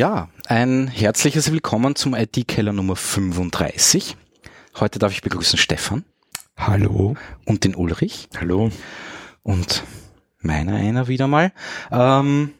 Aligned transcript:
Ja, 0.00 0.30
ein 0.46 0.88
herzliches 0.88 1.52
Willkommen 1.52 1.94
zum 1.94 2.14
IT-Keller 2.14 2.72
Nummer 2.72 2.96
35. 2.96 4.16
Heute 4.78 4.98
darf 4.98 5.12
ich 5.12 5.20
begrüßen 5.20 5.58
Stefan. 5.58 6.06
Hallo. 6.56 7.16
Und 7.44 7.64
den 7.64 7.74
Ulrich. 7.74 8.30
Hallo. 8.40 8.70
Und 9.42 9.82
meiner 10.40 10.76
einer 10.76 11.06
wieder 11.08 11.26
mal. 11.26 11.52
Ähm, 11.92 12.54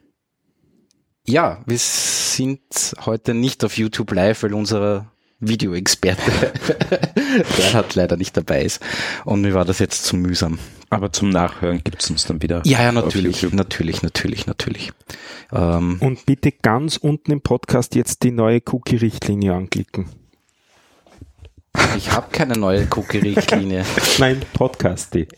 ja, 1.26 1.62
wir 1.64 1.78
sind 1.78 2.60
heute 3.06 3.32
nicht 3.32 3.64
auf 3.64 3.78
YouTube 3.78 4.12
live, 4.12 4.42
weil 4.42 4.52
unser 4.52 5.10
Videoexperte 5.40 6.30
Bernhard 7.56 7.94
leider 7.94 8.16
nicht 8.16 8.36
dabei 8.36 8.62
ist. 8.62 8.80
Und 9.24 9.40
mir 9.40 9.54
war 9.54 9.64
das 9.64 9.78
jetzt 9.78 10.04
zu 10.04 10.16
mühsam. 10.16 10.58
Aber 10.90 11.12
zum 11.12 11.30
Nachhören 11.30 11.82
gibt 11.82 12.02
es 12.02 12.10
uns 12.10 12.26
dann 12.26 12.42
wieder. 12.42 12.62
Ja, 12.64 12.82
ja, 12.82 12.92
natürlich, 12.92 13.50
natürlich, 13.52 14.02
natürlich, 14.02 14.46
natürlich. 14.46 14.92
Ähm, 15.52 15.98
Und 16.00 16.26
bitte 16.26 16.52
ganz 16.52 16.96
unten 16.96 17.32
im 17.32 17.40
Podcast 17.40 17.94
jetzt 17.94 18.22
die 18.22 18.32
neue 18.32 18.60
Cookie-Richtlinie 18.70 19.54
anklicken. 19.54 20.06
Ich 21.96 22.10
habe 22.12 22.26
keine 22.32 22.58
neue 22.58 22.86
Cookie-Richtlinie. 22.90 23.84
Nein, 24.18 24.42
Podcast 24.52 25.14
die. 25.14 25.28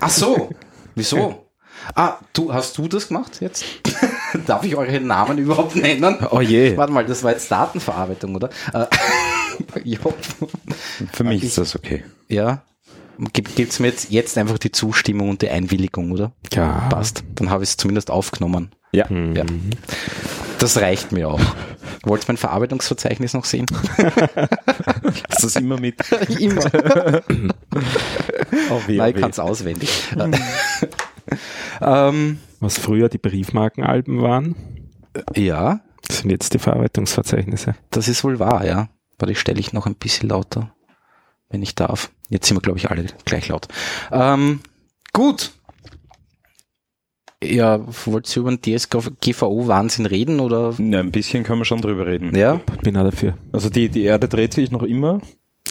Ach 0.00 0.10
so, 0.10 0.50
wieso? 0.94 1.46
Ah, 1.94 2.18
du, 2.32 2.52
hast 2.52 2.76
du 2.78 2.88
das 2.88 3.08
gemacht 3.08 3.38
jetzt? 3.40 3.64
Darf 4.46 4.64
ich 4.64 4.76
eure 4.76 5.00
Namen 5.00 5.38
überhaupt 5.38 5.76
nennen? 5.76 6.18
Oh 6.30 6.40
je. 6.40 6.76
Warte 6.76 6.92
mal, 6.92 7.04
das 7.04 7.24
war 7.24 7.32
jetzt 7.32 7.50
Datenverarbeitung, 7.50 8.34
oder? 8.34 8.50
Für 11.12 11.24
mich 11.24 11.44
ist 11.44 11.58
das 11.58 11.76
okay. 11.76 12.04
Ja. 12.28 12.62
Gibt 13.32 13.58
es 13.58 13.80
mir 13.80 13.88
jetzt, 13.88 14.10
jetzt 14.10 14.38
einfach 14.38 14.56
die 14.58 14.72
Zustimmung 14.72 15.28
und 15.28 15.42
die 15.42 15.50
Einwilligung, 15.50 16.10
oder? 16.12 16.32
Ja. 16.52 16.88
Passt. 16.88 17.22
Dann 17.34 17.50
habe 17.50 17.62
ich 17.64 17.70
es 17.70 17.76
zumindest 17.76 18.10
aufgenommen. 18.10 18.70
Ja. 18.92 19.06
Mhm. 19.10 19.36
ja. 19.36 19.44
Das 20.58 20.78
reicht 20.78 21.12
mir 21.12 21.28
auch. 21.28 21.40
Wollt 22.04 22.22
ihr 22.24 22.28
mein 22.28 22.36
Verarbeitungsverzeichnis 22.38 23.34
noch 23.34 23.44
sehen? 23.44 23.66
Hast 23.70 23.98
du 25.42 25.46
das 25.46 25.56
immer 25.56 25.78
mit? 25.78 25.96
immer. 26.40 26.62
oh, 28.70 28.80
weh, 28.86 28.96
Nein, 28.96 29.14
ich 29.14 29.20
kann 29.20 29.30
es 29.30 29.38
auswendig. 29.38 29.90
ähm, 31.82 32.38
Was 32.60 32.78
früher 32.78 33.08
die 33.10 33.18
Briefmarkenalben 33.18 34.22
waren? 34.22 34.56
Ja. 35.34 35.80
Das 36.08 36.18
sind 36.18 36.30
jetzt 36.30 36.54
die 36.54 36.58
Verarbeitungsverzeichnisse. 36.58 37.74
Das 37.90 38.08
ist 38.08 38.24
wohl 38.24 38.38
wahr, 38.38 38.64
ja. 38.66 38.88
Warte, 39.20 39.34
stelle 39.34 39.60
ich 39.60 39.72
noch 39.72 39.86
ein 39.86 39.94
bisschen 39.94 40.28
lauter, 40.28 40.74
wenn 41.48 41.62
ich 41.62 41.74
darf. 41.74 42.10
Jetzt 42.28 42.46
sind 42.46 42.56
wir, 42.56 42.62
glaube 42.62 42.78
ich, 42.78 42.90
alle 42.90 43.06
gleich 43.24 43.48
laut. 43.48 43.68
Ähm, 44.10 44.60
gut. 45.12 45.52
Ja, 47.42 47.80
wollt 48.06 48.34
ihr 48.36 48.40
über 48.40 48.54
den 48.54 48.60
DSGVO-Wahnsinn 48.60 50.06
reden 50.06 50.40
oder? 50.40 50.74
Ja, 50.78 51.00
ein 51.00 51.10
bisschen 51.10 51.42
kann 51.42 51.58
man 51.58 51.64
schon 51.64 51.80
drüber 51.80 52.06
reden. 52.06 52.34
Ja. 52.36 52.60
Bin 52.82 52.96
auch 52.96 53.04
dafür. 53.04 53.36
Also 53.52 53.70
die, 53.70 53.88
die 53.88 54.02
Erde 54.02 54.28
dreht 54.28 54.52
sich 54.52 54.70
noch 54.70 54.82
immer. 54.82 55.20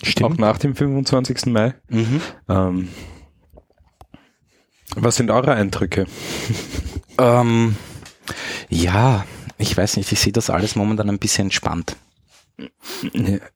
Stimmt. 0.01 0.33
Auch 0.33 0.37
nach 0.37 0.57
dem 0.57 0.75
25. 0.75 1.47
Mai. 1.47 1.75
Mhm. 1.89 2.21
Ähm, 2.47 2.89
was 4.95 5.15
sind 5.15 5.29
eure 5.29 5.53
Eindrücke? 5.53 6.07
ähm, 7.19 7.75
ja, 8.69 9.25
ich 9.57 9.75
weiß 9.77 9.97
nicht, 9.97 10.11
ich 10.11 10.19
sehe 10.19 10.33
das 10.33 10.49
alles 10.49 10.75
momentan 10.75 11.09
ein 11.09 11.19
bisschen 11.19 11.45
entspannt. 11.47 11.95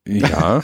Ja. 0.07 0.63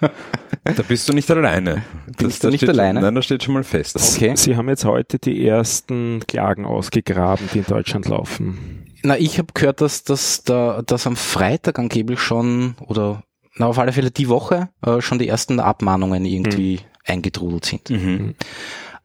da 0.00 0.82
bist 0.86 1.08
du 1.08 1.12
nicht 1.12 1.30
alleine. 1.30 1.82
Bist 2.18 2.44
du 2.44 2.50
nicht 2.50 2.68
alleine? 2.68 2.98
Schon, 2.98 3.04
nein, 3.04 3.14
das 3.14 3.24
steht 3.24 3.42
schon 3.42 3.54
mal 3.54 3.64
fest. 3.64 3.96
Okay. 3.96 4.34
Sie 4.36 4.56
haben 4.56 4.68
jetzt 4.68 4.84
heute 4.84 5.18
die 5.18 5.46
ersten 5.46 6.20
Klagen 6.26 6.64
ausgegraben, 6.64 7.48
die 7.52 7.58
in 7.58 7.64
Deutschland 7.64 8.08
laufen. 8.08 8.84
Na, 9.02 9.18
ich 9.18 9.38
habe 9.38 9.52
gehört, 9.54 9.80
dass, 9.80 10.04
dass, 10.04 10.42
da, 10.42 10.82
dass 10.82 11.06
am 11.06 11.16
Freitag 11.16 11.78
angeblich 11.78 12.20
schon, 12.20 12.74
oder 12.86 13.22
na, 13.56 13.66
auf 13.66 13.78
alle 13.78 13.92
Fälle 13.92 14.10
die 14.10 14.28
Woche, 14.28 14.70
äh, 14.84 15.00
schon 15.00 15.18
die 15.18 15.28
ersten 15.28 15.60
Abmahnungen 15.60 16.24
irgendwie 16.24 16.76
mhm. 16.76 17.12
eingetrudelt 17.12 17.64
sind. 17.64 17.90
Mhm. 17.90 18.34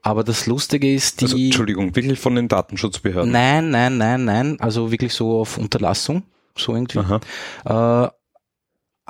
Aber 0.02 0.24
das 0.24 0.47
Lustige 0.47 0.94
ist 0.94 1.22
die. 1.22 1.25
Also, 1.25 1.38
Entschuldigung, 1.38 1.96
wirklich 1.96 2.20
von 2.20 2.35
den 2.35 2.50
Datenschutzbehörden? 2.50 3.31
Nein, 3.31 3.70
nein, 3.70 3.97
nein, 3.97 4.25
nein. 4.25 4.58
Also 4.59 4.91
wirklich 4.91 5.14
so 5.14 5.40
auf 5.40 5.58
Unterlassung, 5.58 6.24
so 6.58 6.75
irgendwie. 6.75 7.00
Äh, 7.66 8.08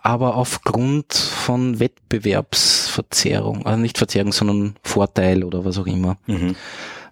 aber 0.04 0.36
aufgrund 0.36 1.14
von 1.14 1.80
Wettbewerbsverzerrung, 1.80 3.66
also 3.66 3.80
nicht 3.80 3.98
Verzerrung, 3.98 4.34
sondern 4.34 4.76
Vorteil 4.84 5.46
oder 5.46 5.64
was 5.64 5.78
auch 5.78 5.88
immer. 5.88 6.18
Mhm. 6.28 6.56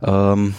Ähm, 0.03 0.53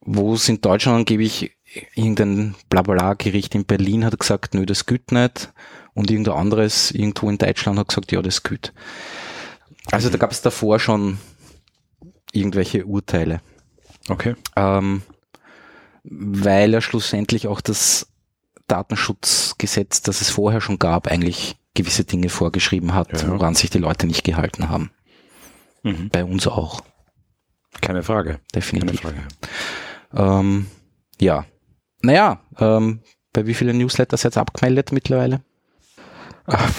wo 0.00 0.32
es 0.32 0.48
in 0.48 0.62
Deutschland 0.62 1.00
angeblich 1.00 1.52
irgendein 1.94 2.54
Blabla-Gericht 2.70 3.54
in 3.54 3.66
Berlin 3.66 4.06
hat 4.06 4.18
gesagt, 4.18 4.54
nö, 4.54 4.64
das 4.64 4.86
gilt 4.86 5.12
nicht. 5.12 5.52
Und 5.92 6.10
irgendein 6.10 6.34
anderes 6.34 6.92
irgendwo 6.92 7.28
in 7.28 7.36
Deutschland 7.36 7.78
hat 7.78 7.88
gesagt, 7.88 8.10
ja, 8.10 8.22
das 8.22 8.42
gilt. 8.42 8.72
Also 9.92 10.08
mhm. 10.08 10.12
da 10.12 10.18
gab 10.18 10.32
es 10.32 10.40
davor 10.40 10.80
schon 10.80 11.18
irgendwelche 12.32 12.86
Urteile. 12.86 13.42
Okay. 14.08 14.34
Ähm, 14.56 15.02
weil 16.04 16.72
er 16.72 16.80
schlussendlich 16.80 17.48
auch 17.48 17.60
das 17.60 18.09
Datenschutzgesetz, 18.70 20.02
das 20.02 20.20
es 20.20 20.30
vorher 20.30 20.60
schon 20.60 20.78
gab, 20.78 21.06
eigentlich 21.08 21.56
gewisse 21.74 22.04
Dinge 22.04 22.28
vorgeschrieben 22.28 22.94
hat, 22.94 23.22
ja. 23.22 23.28
woran 23.28 23.54
sich 23.54 23.70
die 23.70 23.78
Leute 23.78 24.06
nicht 24.06 24.24
gehalten 24.24 24.68
haben. 24.68 24.90
Mhm. 25.82 26.10
Bei 26.10 26.24
uns 26.24 26.46
auch. 26.46 26.82
Keine 27.80 28.02
Frage. 28.02 28.40
Definitiv. 28.54 29.02
Keine 29.02 29.22
Frage. 30.12 30.40
Ähm, 30.40 30.66
ja. 31.20 31.46
Naja, 32.02 32.40
ähm, 32.58 33.00
bei 33.32 33.46
wie 33.46 33.54
vielen 33.54 33.78
Newsletters 33.78 34.22
jetzt 34.22 34.38
abgemeldet 34.38 34.92
mittlerweile? 34.92 35.42
Ach, 36.46 36.72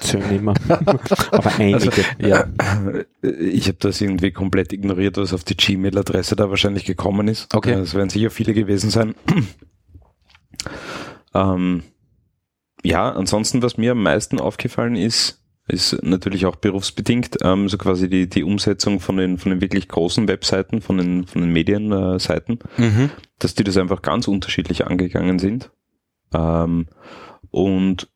zählen 0.00 0.30
immer. 0.30 0.54
Aber 0.68 1.54
einige. 1.58 1.90
Also, 1.90 2.02
ja. 2.18 2.46
Ich 3.22 3.68
habe 3.68 3.78
das 3.80 4.00
irgendwie 4.00 4.30
komplett 4.30 4.72
ignoriert, 4.72 5.18
was 5.18 5.34
auf 5.34 5.44
die 5.44 5.56
Gmail-Adresse 5.56 6.36
da 6.36 6.48
wahrscheinlich 6.48 6.84
gekommen 6.84 7.28
ist. 7.28 7.54
Okay. 7.54 7.72
Es 7.72 7.94
werden 7.94 8.08
sicher 8.08 8.30
viele 8.30 8.54
gewesen 8.54 8.90
sein. 8.90 9.14
Ähm, 11.34 11.82
ja, 12.82 13.10
ansonsten, 13.10 13.62
was 13.62 13.76
mir 13.76 13.92
am 13.92 14.02
meisten 14.02 14.40
aufgefallen 14.40 14.96
ist, 14.96 15.40
ist 15.68 16.02
natürlich 16.02 16.46
auch 16.46 16.56
berufsbedingt, 16.56 17.38
ähm, 17.42 17.68
so 17.68 17.78
quasi 17.78 18.08
die, 18.08 18.28
die 18.28 18.42
Umsetzung 18.42 19.00
von 19.00 19.16
den, 19.16 19.38
von 19.38 19.50
den 19.50 19.60
wirklich 19.60 19.88
großen 19.88 20.26
Webseiten, 20.28 20.80
von 20.80 20.98
den, 20.98 21.26
von 21.26 21.42
den 21.42 21.52
Medienseiten, 21.52 22.58
mhm. 22.76 23.10
dass 23.38 23.54
die 23.54 23.64
das 23.64 23.76
einfach 23.76 24.02
ganz 24.02 24.26
unterschiedlich 24.26 24.86
angegangen 24.86 25.38
sind. 25.38 25.70
Ähm, 26.34 26.86
und 27.50 28.08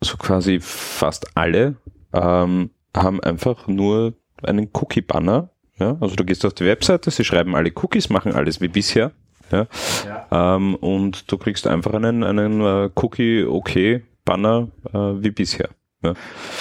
so 0.00 0.16
quasi 0.16 0.60
fast 0.60 1.36
alle 1.36 1.76
ähm, 2.12 2.70
haben 2.96 3.20
einfach 3.20 3.66
nur 3.66 4.14
einen 4.42 4.70
Cookie-Banner. 4.72 5.50
Ja? 5.78 5.96
Also 6.00 6.16
du 6.16 6.24
gehst 6.24 6.44
auf 6.44 6.54
die 6.54 6.64
Webseite, 6.64 7.10
sie 7.10 7.24
schreiben 7.24 7.54
alle 7.54 7.72
Cookies, 7.74 8.08
machen 8.08 8.32
alles 8.32 8.60
wie 8.60 8.68
bisher 8.68 9.12
ja? 9.52 9.66
ja. 10.06 10.56
Ähm, 10.56 10.74
und 10.76 11.30
du 11.30 11.38
kriegst 11.38 11.66
einfach 11.66 11.94
einen, 11.94 12.24
einen 12.24 12.60
äh, 12.60 12.90
Cookie-Okay-Banner 12.94 14.68
äh, 14.92 14.98
wie 15.22 15.30
bisher. 15.30 15.70
Ja. 16.02 16.14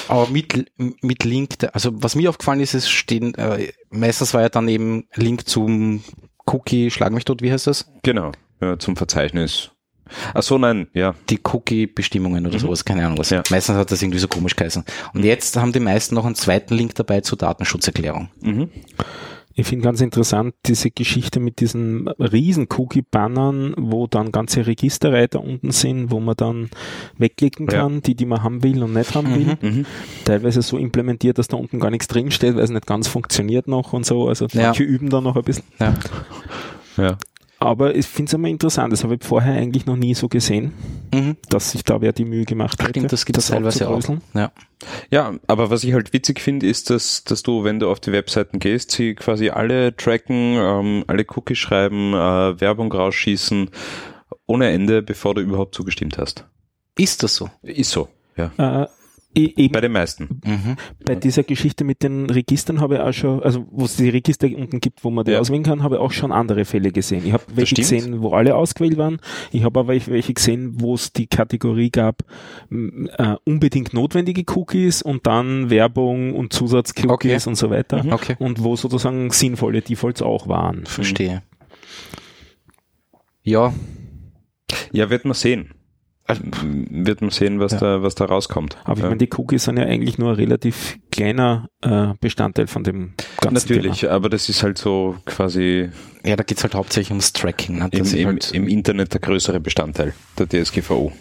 Aber 0.09 0.27
mit, 0.27 0.71
mit 1.01 1.23
Link, 1.23 1.55
also 1.71 1.91
was 1.93 2.15
mir 2.15 2.29
aufgefallen 2.29 2.59
ist, 2.59 2.73
es 2.73 2.89
stehen, 2.89 3.33
äh, 3.35 3.71
meistens 3.89 4.33
war 4.33 4.41
ja 4.41 4.49
dann 4.49 4.67
eben 4.67 5.07
Link 5.15 5.47
zum 5.47 6.03
Cookie, 6.45 6.91
schlag 6.91 7.13
mich 7.13 7.25
tot, 7.25 7.41
wie 7.41 7.51
heißt 7.51 7.67
das? 7.67 7.91
Genau, 8.03 8.31
ja, 8.61 8.77
zum 8.79 8.97
Verzeichnis. 8.97 9.71
Ach 10.33 10.43
so, 10.43 10.57
nein, 10.57 10.87
ja. 10.93 11.13
Die 11.29 11.39
Cookie-Bestimmungen 11.43 12.45
oder 12.45 12.55
mhm. 12.55 12.61
sowas, 12.61 12.83
keine 12.83 13.05
Ahnung 13.05 13.17
was. 13.17 13.29
Ja. 13.29 13.43
Meistens 13.49 13.75
hat 13.75 13.91
das 13.91 14.01
irgendwie 14.01 14.19
so 14.19 14.27
komisch 14.27 14.55
geheißen. 14.55 14.83
Und 15.13 15.23
jetzt 15.23 15.55
haben 15.55 15.71
die 15.71 15.79
meisten 15.79 16.15
noch 16.15 16.25
einen 16.25 16.35
zweiten 16.35 16.73
Link 16.73 16.95
dabei 16.95 17.21
zur 17.21 17.37
Datenschutzerklärung. 17.37 18.29
Mhm. 18.41 18.69
Ich 19.59 19.67
finde 19.67 19.83
ganz 19.83 19.99
interessant 19.99 20.55
diese 20.65 20.89
Geschichte 20.89 21.41
mit 21.41 21.59
diesen 21.59 22.07
riesen 22.07 22.67
Cookie-Bannern, 22.69 23.73
wo 23.77 24.07
dann 24.07 24.31
ganze 24.31 24.65
Registerreiter 24.65 25.43
unten 25.43 25.71
sind, 25.71 26.11
wo 26.11 26.21
man 26.21 26.37
dann 26.37 26.69
wegklicken 27.17 27.67
kann, 27.67 27.95
ja. 27.95 27.99
die, 27.99 28.15
die 28.15 28.25
man 28.25 28.41
haben 28.41 28.63
will 28.63 28.81
und 28.81 28.93
nicht 28.93 29.13
haben 29.13 29.35
will. 29.35 29.57
Mhm, 29.61 29.77
mhm, 29.79 29.85
Teilweise 30.23 30.61
so 30.61 30.77
implementiert, 30.77 31.39
dass 31.39 31.49
da 31.49 31.57
unten 31.57 31.81
gar 31.81 31.91
nichts 31.91 32.07
drinsteht, 32.07 32.55
weil 32.55 32.63
es 32.63 32.69
nicht 32.69 32.87
ganz 32.87 33.09
funktioniert 33.09 33.67
noch 33.67 33.91
und 33.91 34.05
so. 34.05 34.29
Also 34.29 34.47
manche 34.53 34.85
ja. 34.85 34.89
üben 34.89 35.09
da 35.09 35.19
noch 35.19 35.35
ein 35.35 35.43
bisschen. 35.43 35.65
Ja. 35.77 35.93
Ja. 36.95 37.17
Aber 37.61 37.93
ich 37.93 38.07
finde 38.07 38.29
es 38.29 38.33
immer 38.33 38.47
interessant, 38.47 38.93
das 38.93 39.03
habe 39.03 39.15
ich 39.15 39.23
vorher 39.23 39.53
eigentlich 39.53 39.85
noch 39.85 39.97
nie 39.97 40.13
so 40.13 40.29
gesehen, 40.29 40.73
mhm. 41.13 41.35
dass 41.49 41.71
sich 41.71 41.83
da 41.83 41.99
wer 41.99 42.13
die 42.13 42.23
Mühe 42.23 42.45
gemacht 42.45 42.81
hat. 42.81 42.91
Stimmt, 42.91 43.11
das 43.11 43.25
gibt 43.25 43.37
es 43.37 43.47
teilweise 43.47 43.89
auch. 43.89 44.01
Ja. 44.33 44.51
ja, 45.11 45.33
aber 45.45 45.69
was 45.69 45.83
ich 45.83 45.93
halt 45.93 46.13
witzig 46.13 46.39
finde, 46.39 46.67
ist, 46.67 46.89
dass, 46.89 47.25
dass 47.25 47.43
du, 47.43 47.65
wenn 47.65 47.79
du 47.79 47.89
auf 47.89 47.99
die 47.99 48.13
Webseiten 48.13 48.59
gehst, 48.59 48.91
sie 48.91 49.13
quasi 49.13 49.49
alle 49.49 49.93
tracken, 49.95 50.55
ähm, 50.55 51.03
alle 51.07 51.25
Cookies 51.35 51.57
schreiben, 51.57 52.13
äh, 52.13 52.61
Werbung 52.61 52.93
rausschießen, 52.93 53.69
ohne 54.45 54.69
Ende, 54.69 55.01
bevor 55.01 55.35
du 55.35 55.41
überhaupt 55.41 55.75
zugestimmt 55.75 56.17
hast. 56.17 56.45
Ist 56.97 57.23
das 57.23 57.35
so? 57.35 57.49
Ist 57.61 57.91
so, 57.91 58.07
ja. 58.37 58.51
Äh, 58.57 58.87
eben 59.45 59.71
Bei 59.73 59.81
den 59.81 59.91
meisten. 59.91 60.41
Mhm. 60.45 60.75
bei 61.05 61.15
dieser 61.15 61.43
Geschichte 61.43 61.83
mit 61.83 62.03
den 62.03 62.29
Registern 62.29 62.79
habe 62.81 62.95
ich 62.95 63.01
auch 63.01 63.13
schon, 63.13 63.41
also 63.43 63.65
wo 63.71 63.85
es 63.85 63.95
die 63.95 64.09
Register 64.09 64.47
unten 64.55 64.79
gibt, 64.79 65.03
wo 65.03 65.09
man 65.09 65.25
die 65.25 65.31
Ja. 65.31 65.39
auswählen 65.39 65.63
kann, 65.63 65.83
habe 65.83 65.95
ich 65.95 66.01
auch 66.01 66.11
schon 66.11 66.31
andere 66.31 66.65
Fälle 66.65 66.91
gesehen. 66.91 67.25
Ich 67.25 67.33
habe 67.33 67.43
welche 67.53 67.75
gesehen, 67.75 68.21
wo 68.21 68.31
alle 68.33 68.55
ausgewählt 68.55 68.97
waren. 68.97 69.19
Ich 69.51 69.63
habe 69.63 69.79
aber 69.79 69.87
welche 70.07 70.33
gesehen, 70.33 70.73
wo 70.81 70.95
es 70.95 71.13
die 71.13 71.27
Kategorie 71.27 71.89
gab, 71.89 72.23
äh, 72.71 73.35
unbedingt 73.45 73.93
notwendige 73.93 74.43
Cookies 74.55 75.01
und 75.01 75.25
dann 75.27 75.69
Werbung 75.69 76.35
und 76.35 76.53
Zusatzcookies 76.53 77.43
Okay. 77.43 77.49
und 77.49 77.55
so 77.55 77.69
weiter. 77.69 78.03
Okay. 78.11 78.35
Und 78.39 78.63
wo 78.63 78.75
sozusagen 78.75 79.29
sinnvolle 79.31 79.81
Defaults 79.81 80.21
auch 80.21 80.47
waren. 80.47 80.85
Verstehe. 80.85 81.41
Ja, 83.43 83.73
Ja, 84.91 85.09
wird 85.09 85.25
man 85.25 85.33
sehen. 85.33 85.71
Wird 86.61 87.21
man 87.21 87.31
sehen, 87.31 87.59
was 87.59 87.73
Ja. 87.73 87.79
da, 87.79 88.03
was 88.03 88.15
da 88.15 88.25
rauskommt. 88.25 88.77
Aber 88.83 88.97
ich 88.97 89.03
ja. 89.03 89.09
meine, 89.09 89.17
die 89.17 89.29
Cookies 89.35 89.63
sind 89.63 89.77
ja 89.77 89.85
eigentlich 89.85 90.17
nur 90.17 90.29
ein 90.29 90.35
relativ 90.35 90.99
kleiner 91.11 91.69
äh, 91.81 92.13
Bestandteil 92.19 92.67
von 92.67 92.83
dem 92.83 93.13
ganzen 93.41 93.67
Natürlich, 93.67 94.09
aber 94.09 94.29
das 94.29 94.49
ist 94.49 94.63
halt 94.63 94.77
so 94.77 95.15
quasi 95.25 95.89
ja, 96.23 96.35
da 96.35 96.43
geht's 96.43 96.63
halt 96.63 96.75
hauptsächlich 96.75 97.11
ums 97.11 97.33
Tracking. 97.33 97.79
Ne? 97.79 97.89
im, 97.91 97.99
Das 97.99 98.07
ist 98.09 98.13
im, 98.13 98.27
halt, 98.27 98.51
im 98.51 98.67
Internet 98.67 99.13
der 99.13 99.21
größere 99.21 99.59
Bestandteil 99.59 100.13
der 100.37 100.47
DSGVO. 100.47 101.11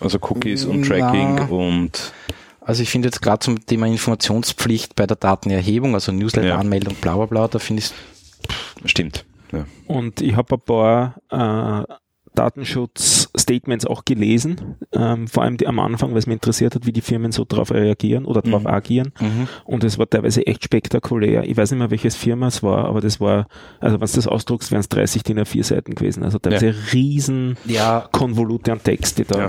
Also 0.00 0.18
Cookies 0.20 0.64
und 0.64 0.80
Na. 0.80 0.86
Tracking 0.86 1.48
und 1.48 2.12
also 2.60 2.82
ich 2.82 2.88
finde 2.90 3.08
jetzt 3.08 3.20
gerade 3.20 3.40
zum 3.40 3.64
Thema 3.64 3.86
Informationspflicht 3.86 4.96
bei 4.96 5.06
der 5.06 5.16
Datenerhebung, 5.16 5.94
also 5.94 6.12
Newsletter-Anmeldung, 6.12 6.94
bla 6.94 7.14
bla 7.16 7.26
bla, 7.26 7.48
da 7.48 7.58
finde 7.58 7.82
ich 7.82 8.90
stimmt. 8.90 9.26
Ja. 9.52 9.66
Und 9.86 10.20
ich 10.22 10.34
habe 10.34 10.56
ein 10.56 10.60
paar 10.60 11.14
äh, 11.30 11.94
Datenschutz-Statements 12.34 13.86
auch 13.86 14.04
gelesen, 14.04 14.76
ähm, 14.92 15.28
vor 15.28 15.42
allem 15.42 15.56
die 15.56 15.66
am 15.66 15.78
Anfang, 15.78 16.10
weil 16.10 16.18
es 16.18 16.26
mich 16.26 16.34
interessiert 16.34 16.74
hat, 16.74 16.86
wie 16.86 16.92
die 16.92 17.00
Firmen 17.00 17.32
so 17.32 17.44
darauf 17.44 17.70
reagieren 17.72 18.24
oder 18.24 18.42
darauf 18.42 18.62
Mhm. 18.62 18.68
agieren. 18.68 19.12
mhm. 19.20 19.48
Und 19.64 19.84
es 19.84 19.98
war 19.98 20.08
teilweise 20.08 20.46
echt 20.46 20.64
spektakulär. 20.64 21.44
Ich 21.48 21.56
weiß 21.56 21.70
nicht 21.70 21.78
mehr, 21.78 21.90
welches 21.90 22.16
Firma 22.16 22.48
es 22.48 22.62
war, 22.62 22.86
aber 22.86 23.00
das 23.00 23.20
war, 23.20 23.46
also 23.80 24.00
wenn 24.00 24.06
du 24.06 24.12
das 24.14 24.26
ausdruckst, 24.26 24.70
wären 24.70 24.80
es 24.80 24.88
30 24.88 25.22
DIN 25.22 25.38
A4 25.40 25.64
Seiten 25.64 25.94
gewesen. 25.94 26.22
Also 26.22 26.38
teilweise 26.38 26.74
riesen 26.92 27.56
ja, 27.64 28.08
Konvolute 28.12 28.72
an 28.72 28.82
Text, 28.82 29.18
die 29.18 29.24
da 29.24 29.38
Ja. 29.38 29.46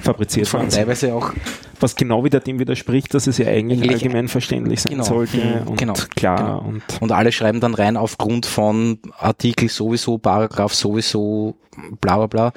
fabriziert 0.00 0.52
waren. 0.52 0.68
teilweise 0.68 1.14
auch 1.14 1.32
Was 1.80 1.94
genau 1.96 2.24
wieder 2.24 2.40
dem 2.40 2.58
widerspricht, 2.58 3.14
dass 3.14 3.26
es 3.26 3.38
ja 3.38 3.46
eigentlich, 3.46 3.80
Eigentlich- 3.80 4.02
allgemein 4.02 4.28
verständlich 4.28 4.80
sein 4.82 4.92
Genau. 4.92 5.04
sollte 5.04 5.36
Mhm, 5.38 5.68
und 5.68 5.76
genau. 5.78 5.94
klar 6.16 6.36
Genau. 6.38 6.58
und 6.68 6.82
Und 7.00 7.12
alle 7.12 7.30
schreiben 7.32 7.60
dann 7.60 7.74
rein 7.74 7.96
aufgrund 7.96 8.46
von 8.46 8.98
Artikel 9.16 9.68
sowieso, 9.68 10.18
Paragraph 10.18 10.74
sowieso, 10.74 11.56
bla 12.00 12.16
bla 12.16 12.26
bla. 12.26 12.52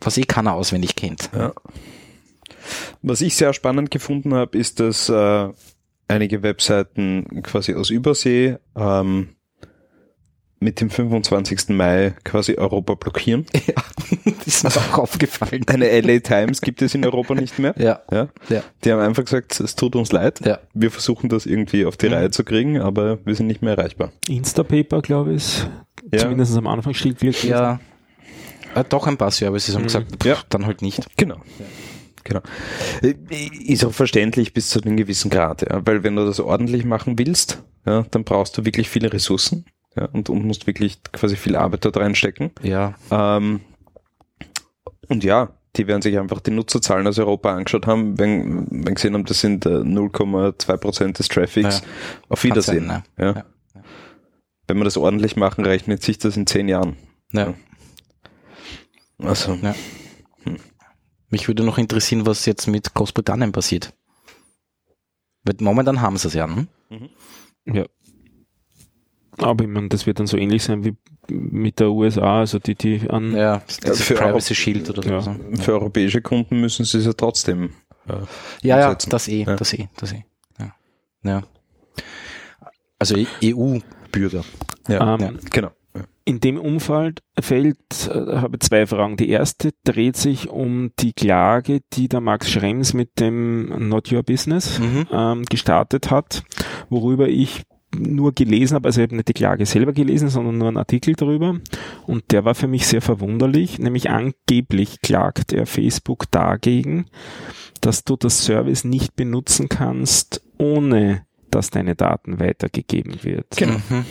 Was 0.00 0.18
eh 0.18 0.22
keiner 0.24 0.54
auswendig 0.54 0.96
kennt. 0.96 1.30
Was 3.02 3.20
ich 3.20 3.36
sehr 3.36 3.52
spannend 3.52 3.90
gefunden 3.90 4.34
habe, 4.34 4.56
ist, 4.56 4.80
dass 4.80 5.08
äh, 5.08 5.48
einige 6.08 6.42
Webseiten 6.42 7.42
quasi 7.42 7.74
aus 7.74 7.90
Übersee 7.90 8.56
ähm, 8.76 9.28
mit 10.60 10.80
dem 10.80 10.88
25. 10.90 11.70
Mai 11.70 12.14
quasi 12.24 12.54
Europa 12.54 12.94
blockieren. 12.94 13.46
Ja, 13.66 13.74
das 14.36 14.46
ist 14.46 14.64
mir 14.64 14.70
auch 14.70 14.98
aufgefallen. 14.98 15.64
Eine 15.66 16.00
LA 16.00 16.20
Times 16.20 16.60
gibt 16.60 16.80
es 16.82 16.94
in 16.94 17.04
Europa 17.04 17.34
nicht 17.34 17.58
mehr. 17.58 17.74
Ja, 17.78 18.00
Ja, 18.10 18.28
ja, 18.48 18.62
die 18.84 18.92
haben 18.92 19.00
einfach 19.00 19.24
gesagt, 19.24 19.58
es 19.60 19.74
tut 19.76 19.96
uns 19.96 20.12
leid. 20.12 20.40
ja. 20.44 20.58
Wir 20.74 20.90
versuchen 20.90 21.28
das 21.28 21.46
irgendwie 21.46 21.84
auf 21.86 21.96
die 21.96 22.06
Mhm. 22.08 22.14
Reihe 22.14 22.30
zu 22.30 22.44
kriegen, 22.44 22.80
aber 22.80 23.18
wir 23.26 23.34
sind 23.34 23.46
nicht 23.46 23.62
mehr 23.62 23.76
erreichbar. 23.76 24.12
Instapaper, 24.28 25.02
glaube 25.02 25.34
ich, 25.34 25.64
Ja. 26.12 26.18
zumindest 26.20 26.56
am 26.56 26.66
Anfang 26.66 26.94
still 26.94 27.12
wirklich. 27.20 27.44
Ja, 27.44 27.80
äh, 28.74 28.84
doch 28.88 29.06
ein 29.06 29.16
paar 29.16 29.30
Services 29.30 29.74
haben 29.74 29.82
Mhm. 29.82 29.86
gesagt, 29.86 30.12
pff, 30.22 30.26
Ja. 30.26 30.36
dann 30.48 30.66
halt 30.66 30.82
nicht. 30.82 31.04
Genau. 31.16 31.36
Genau. 32.24 32.40
Äh, 33.02 33.14
Ist 33.66 33.84
auch 33.84 33.92
verständlich 33.92 34.54
bis 34.54 34.70
zu 34.70 34.80
einem 34.80 34.96
gewissen 34.96 35.30
Grad, 35.30 35.62
ja. 35.62 35.84
weil 35.84 36.02
wenn 36.04 36.16
du 36.16 36.24
das 36.24 36.40
ordentlich 36.40 36.84
machen 36.86 37.18
willst, 37.18 37.62
ja, 37.86 38.04
dann 38.10 38.24
brauchst 38.24 38.56
du 38.56 38.64
wirklich 38.64 38.88
viele 38.88 39.12
Ressourcen 39.12 39.66
ja, 39.96 40.06
und, 40.06 40.28
und 40.28 40.44
musst 40.44 40.66
wirklich 40.66 41.02
quasi 41.12 41.36
viel 41.36 41.56
Arbeit 41.56 41.84
dort 41.84 41.96
reinstecken. 41.96 42.50
Ja, 42.62 42.94
Ähm, 43.10 43.60
und 45.08 45.22
ja, 45.24 45.54
die 45.76 45.86
werden 45.86 46.02
sich 46.02 46.18
einfach 46.18 46.40
die 46.40 46.50
Nutzerzahlen 46.50 47.06
aus 47.06 47.18
Europa 47.18 47.54
angeschaut 47.54 47.86
haben, 47.86 48.18
wenn, 48.18 48.66
wenn 48.70 48.94
gesehen 48.94 49.14
haben, 49.14 49.24
das 49.24 49.40
sind 49.40 49.66
äh, 49.66 49.70
0,2 49.70 50.76
Prozent 50.76 51.18
des 51.18 51.28
Traffics. 51.28 51.80
Ja. 51.80 51.86
Auf 52.28 52.44
Wiedersehen. 52.44 52.86
sein, 52.88 53.02
ja. 53.18 53.34
Ja. 53.34 53.44
Wenn 54.66 54.78
wir 54.78 54.84
das 54.84 54.96
ordentlich 54.96 55.36
machen, 55.36 55.64
rechnet 55.64 56.02
sich 56.02 56.18
das 56.18 56.36
in 56.36 56.46
zehn 56.46 56.68
Jahren. 56.68 56.96
ja. 57.32 57.54
Also, 59.18 59.54
Ja. 59.62 59.74
Mich 61.30 61.48
würde 61.48 61.64
noch 61.64 61.78
interessieren, 61.78 62.26
was 62.26 62.46
jetzt 62.46 62.66
mit 62.68 62.94
Großbritannien 62.94 63.50
passiert. 63.52 63.92
Weil 65.42 65.56
momentan 65.58 66.00
haben 66.00 66.16
sie 66.16 66.28
es 66.28 66.34
ja. 66.34 66.46
Hm? 66.46 66.68
Ja. 67.66 67.86
Aber 69.38 69.64
ich 69.64 69.70
meine, 69.70 69.88
das 69.88 70.06
wird 70.06 70.18
dann 70.20 70.26
so 70.26 70.36
ähnlich 70.36 70.62
sein 70.64 70.84
wie 70.84 70.94
mit 71.30 71.80
der 71.80 71.90
USA, 71.90 72.40
also 72.40 72.58
die, 72.58 72.74
die 72.74 73.08
an 73.08 73.34
Ja, 73.34 73.62
das 73.82 74.02
für 74.02 74.14
Privacy 74.14 74.54
Shield 74.54 74.90
oder 74.90 75.08
Ja. 75.08 75.20
so. 75.20 75.34
für 75.60 75.72
europäische 75.72 76.20
Kunden 76.22 76.60
müssen 76.60 76.84
sie 76.84 76.98
es 76.98 77.06
ja 77.06 77.12
trotzdem. 77.14 77.70
Äh, 78.08 78.12
Ja, 78.62 78.78
ja, 78.80 78.94
das 78.94 79.28
eh, 79.28 79.44
Ja. 79.44 79.56
das 79.56 79.72
eh, 79.72 79.88
das 79.96 80.12
eh. 80.12 80.24
Ja. 80.58 80.74
ja. 81.22 81.42
Also 82.98 83.16
EU-Bürger. 83.42 84.44
ja, 84.88 85.14
ähm, 85.14 85.20
ja. 85.20 85.32
genau. 85.50 85.70
In 86.26 86.40
dem 86.40 86.58
Umfeld 86.58 87.22
Feld, 87.38 87.76
äh, 88.08 88.36
habe 88.36 88.56
ich 88.56 88.60
zwei 88.66 88.86
Fragen. 88.86 89.16
Die 89.18 89.28
erste 89.28 89.72
dreht 89.84 90.16
sich 90.16 90.48
um 90.48 90.90
die 90.98 91.12
Klage, 91.12 91.80
die 91.92 92.08
der 92.08 92.20
Max 92.22 92.50
Schrems 92.50 92.94
mit 92.94 93.20
dem 93.20 93.88
Not 93.88 94.10
Your 94.10 94.22
Business 94.22 94.78
Mhm. 94.78 95.06
ähm, 95.12 95.42
gestartet 95.44 96.10
hat, 96.10 96.42
worüber 96.88 97.28
ich 97.28 97.64
nur 97.98 98.32
gelesen 98.32 98.74
habe, 98.74 98.88
also 98.88 99.00
ich 99.00 99.06
habe 99.06 99.16
nicht 99.16 99.28
die 99.28 99.34
Klage 99.34 99.66
selber 99.66 99.92
gelesen, 99.92 100.28
sondern 100.28 100.58
nur 100.58 100.68
einen 100.68 100.76
Artikel 100.76 101.14
darüber. 101.14 101.58
Und 102.06 102.32
der 102.32 102.44
war 102.44 102.54
für 102.54 102.66
mich 102.66 102.86
sehr 102.86 103.02
verwunderlich, 103.02 103.78
nämlich 103.78 104.10
angeblich 104.10 105.00
klagt 105.00 105.52
er 105.52 105.66
Facebook 105.66 106.30
dagegen, 106.30 107.06
dass 107.80 108.04
du 108.04 108.16
das 108.16 108.44
Service 108.44 108.84
nicht 108.84 109.16
benutzen 109.16 109.68
kannst, 109.68 110.42
ohne 110.58 111.26
dass 111.50 111.70
deine 111.70 111.94
Daten 111.94 112.40
weitergegeben 112.40 113.22
wird. 113.22 113.46
Genau. 113.56 113.78
Mhm. 113.88 114.04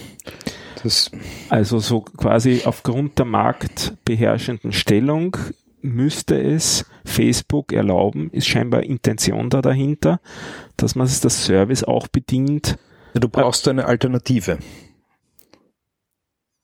Das, 0.82 1.12
Also 1.50 1.80
so 1.80 2.02
quasi 2.02 2.62
aufgrund 2.66 3.18
der 3.18 3.26
marktbeherrschenden 3.26 4.72
Stellung 4.72 5.38
müsste 5.82 6.42
es 6.42 6.86
Facebook 7.06 7.74
erlauben, 7.74 8.30
ist 8.32 8.48
scheinbar 8.48 8.84
Intention 8.84 9.50
da 9.50 9.62
dahinter, 9.62 10.20
dass 10.78 10.96
man 10.96 11.08
das 11.08 11.46
Service 11.46 11.84
auch 11.84 12.08
bedient. 12.08 12.78
Du 13.20 13.30
brauchst 13.30 13.68
eine 13.68 13.86
Alternative. 13.86 14.60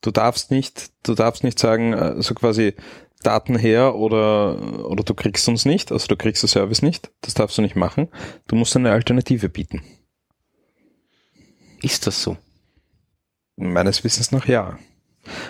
Du 0.02 0.12
darfst 0.12 0.52
nicht, 0.52 0.92
du 1.04 1.14
darfst 1.14 1.44
nicht 1.44 1.60
sagen, 1.60 1.94
äh, 1.94 2.22
so 2.22 2.34
quasi 2.34 2.76
Daten 3.22 3.58
her 3.58 3.96
oder, 3.96 4.86
oder 4.86 5.04
du 5.04 5.14
kriegst 5.14 5.48
uns 5.50 5.66
nicht, 5.66 5.92
also 5.92 6.08
du 6.08 6.16
kriegst 6.16 6.42
den 6.42 6.48
Service 6.48 6.82
nicht. 6.82 7.12
Das 7.22 7.34
darfst 7.34 7.58
du 7.58 7.62
nicht 7.62 7.76
machen. 7.76 8.08
Du 8.48 8.56
musst 8.56 8.76
eine 8.76 8.92
Alternative 8.92 9.50
bieten. 9.50 9.82
Ist 11.82 12.08
das 12.08 12.24
so? 12.24 12.38
Meines 13.58 14.04
Wissens 14.04 14.32
nach 14.32 14.48
ja. 14.48 14.80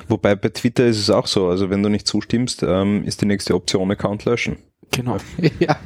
Wobei 0.07 0.35
bei 0.35 0.49
Twitter 0.49 0.87
ist 0.87 0.97
es 0.97 1.11
auch 1.11 1.27
so, 1.27 1.47
also 1.47 1.69
wenn 1.69 1.83
du 1.83 1.89
nicht 1.89 2.07
zustimmst, 2.07 2.63
ähm, 2.63 3.03
ist 3.03 3.21
die 3.21 3.27
nächste 3.27 3.53
Option 3.53 3.91
Account 3.91 4.25
löschen. 4.25 4.57
Genau. 4.91 5.17
ja. 5.59 5.77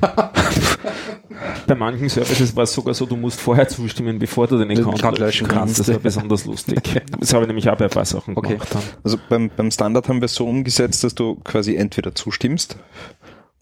Bei 1.68 1.76
manchen 1.76 2.10
Services 2.10 2.56
war 2.56 2.64
es 2.64 2.74
sogar 2.74 2.94
so, 2.94 3.06
du 3.06 3.16
musst 3.16 3.40
vorher 3.40 3.68
zustimmen, 3.68 4.20
bevor 4.20 4.48
du 4.48 4.58
den 4.64 4.72
Account, 4.72 5.20
löschen 5.20 5.48
kannst. 5.48 5.80
Das 5.80 5.90
war 5.90 6.00
besonders 6.00 6.46
lustig. 6.46 6.82
Das 7.20 7.34
habe 7.34 7.44
ich 7.44 7.48
nämlich 7.48 7.70
auch 7.70 7.78
bei 7.78 7.86
ein 7.86 7.90
paar 7.90 8.06
Sachen 8.06 8.36
Okay. 8.36 8.54
gemacht. 8.54 8.74
Dann. 8.74 8.82
Also 9.04 9.18
beim, 9.30 9.50
beim 9.56 9.72
Standard 9.72 10.10
haben 10.10 10.22
wir 10.22 10.26
es 10.26 10.36
so 10.36 10.46
umgesetzt, 10.46 11.04
dass 11.04 11.16
du 11.16 11.36
quasi 11.44 11.76
entweder 11.76 12.16
zustimmst 12.16 12.78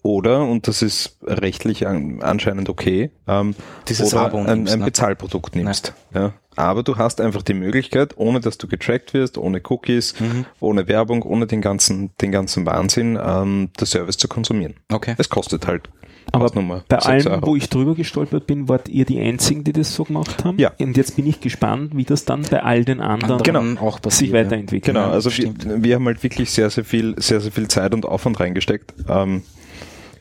oder, 0.02 0.42
und 0.42 0.66
das 0.66 0.82
ist 0.82 1.16
rechtlich 1.24 1.86
an, 1.86 2.22
anscheinend 2.22 2.68
okay, 2.68 3.12
ähm, 3.28 3.54
Dieses 3.88 4.12
oder 4.12 4.26
Abo 4.26 4.38
ein, 4.38 4.46
nimmst, 4.46 4.72
ein 4.72 4.80
ne? 4.80 4.84
Bezahlprodukt 4.86 5.54
nimmst. 5.54 5.94
Ja. 6.12 6.32
Aber 6.56 6.82
du 6.82 6.96
hast 6.96 7.20
einfach 7.20 7.42
die 7.42 7.54
Möglichkeit, 7.54 8.12
ohne 8.16 8.40
dass 8.40 8.58
du 8.58 8.68
getrackt 8.68 9.14
wirst, 9.14 9.38
ohne 9.38 9.60
Cookies, 9.68 10.14
Mhm. 10.20 10.44
ohne 10.60 10.86
Werbung, 10.88 11.22
ohne 11.22 11.46
den 11.46 11.60
ganzen, 11.62 12.10
den 12.20 12.30
ganzen 12.32 12.66
Wahnsinn, 12.66 13.18
ähm, 13.22 13.70
das 13.76 13.90
Service 13.90 14.16
zu 14.18 14.28
konsumieren. 14.28 14.74
Okay. 14.92 15.14
Es 15.18 15.28
kostet 15.30 15.66
halt 15.66 15.88
Aber 16.30 16.44
Hausnummer 16.44 16.84
bei 16.88 16.96
6 17.00 17.06
allem, 17.06 17.26
Euro. 17.38 17.46
wo 17.48 17.56
ich 17.56 17.68
drüber 17.68 17.94
gestolpert 17.94 18.46
bin, 18.46 18.68
wart 18.68 18.88
ihr 18.88 19.04
die 19.04 19.18
Einzigen, 19.20 19.64
die 19.64 19.72
das 19.72 19.94
so 19.94 20.04
gemacht 20.04 20.44
haben? 20.44 20.58
Ja. 20.58 20.72
Und 20.78 20.96
jetzt 20.96 21.16
bin 21.16 21.26
ich 21.26 21.40
gespannt, 21.40 21.96
wie 21.96 22.04
das 22.04 22.24
dann 22.24 22.42
bei 22.42 22.62
all 22.62 22.84
den 22.84 23.00
anderen 23.00 23.32
Anderen 23.38 23.78
auch 23.78 23.94
sich 23.96 24.02
passiert. 24.02 24.32
weiterentwickelt. 24.34 24.94
Genau, 24.94 25.08
also 25.10 25.30
wir, 25.36 25.52
wir 25.82 25.94
haben 25.96 26.06
halt 26.06 26.22
wirklich 26.22 26.50
sehr, 26.50 26.70
sehr 26.70 26.84
viel, 26.84 27.14
sehr, 27.18 27.40
sehr 27.40 27.50
viel 27.52 27.68
Zeit 27.68 27.92
und 27.94 28.06
Aufwand 28.06 28.38
reingesteckt. 28.40 28.94
Ähm, 29.08 29.42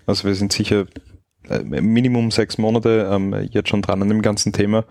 also 0.08 0.28
wir 0.28 0.34
sind 0.36 0.52
sicher 0.54 0.86
äh, 1.50 1.60
Minimum 1.64 2.32
sechs 2.32 2.58
Monate 2.58 3.10
ähm, 3.12 3.36
jetzt 3.52 3.70
schon 3.70 3.82
dran 3.82 4.02
an 4.02 4.10
dem 4.10 4.22
ganzen 4.22 4.54
Thema 4.54 4.86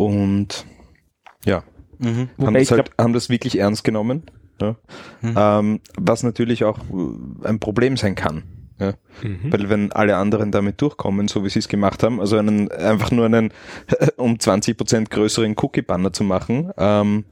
und 0.00 0.64
ja. 1.44 1.62
Mhm. 1.98 2.30
haben 2.40 2.54
das, 2.54 2.70
halt, 2.70 2.90
haben 2.98 3.12
das 3.12 3.28
wirklich 3.28 3.58
ernst 3.58 3.84
genommen. 3.84 4.22
Ja. 4.58 4.76
Mhm. 5.20 5.34
Ähm, 5.36 5.80
was 5.98 6.22
natürlich 6.22 6.64
auch 6.64 6.78
äh, 6.78 7.46
ein 7.46 7.60
Problem 7.60 7.98
sein 7.98 8.14
kann. 8.14 8.44
Ja. 8.78 8.94
Mhm. 9.22 9.52
Weil 9.52 9.68
wenn 9.68 9.92
alle 9.92 10.16
anderen 10.16 10.52
damit 10.52 10.80
durchkommen, 10.80 11.28
so 11.28 11.44
wie 11.44 11.50
sie 11.50 11.58
es 11.58 11.68
gemacht 11.68 12.02
haben, 12.02 12.18
also 12.18 12.38
einen, 12.38 12.70
einfach 12.72 13.10
nur 13.10 13.26
einen 13.26 13.52
um 14.16 14.38
20 14.38 14.78
Prozent 14.78 15.10
größeren 15.10 15.54
Cookie-Banner 15.60 16.14
zu 16.14 16.24
machen, 16.24 16.72
ähm, 16.78 17.26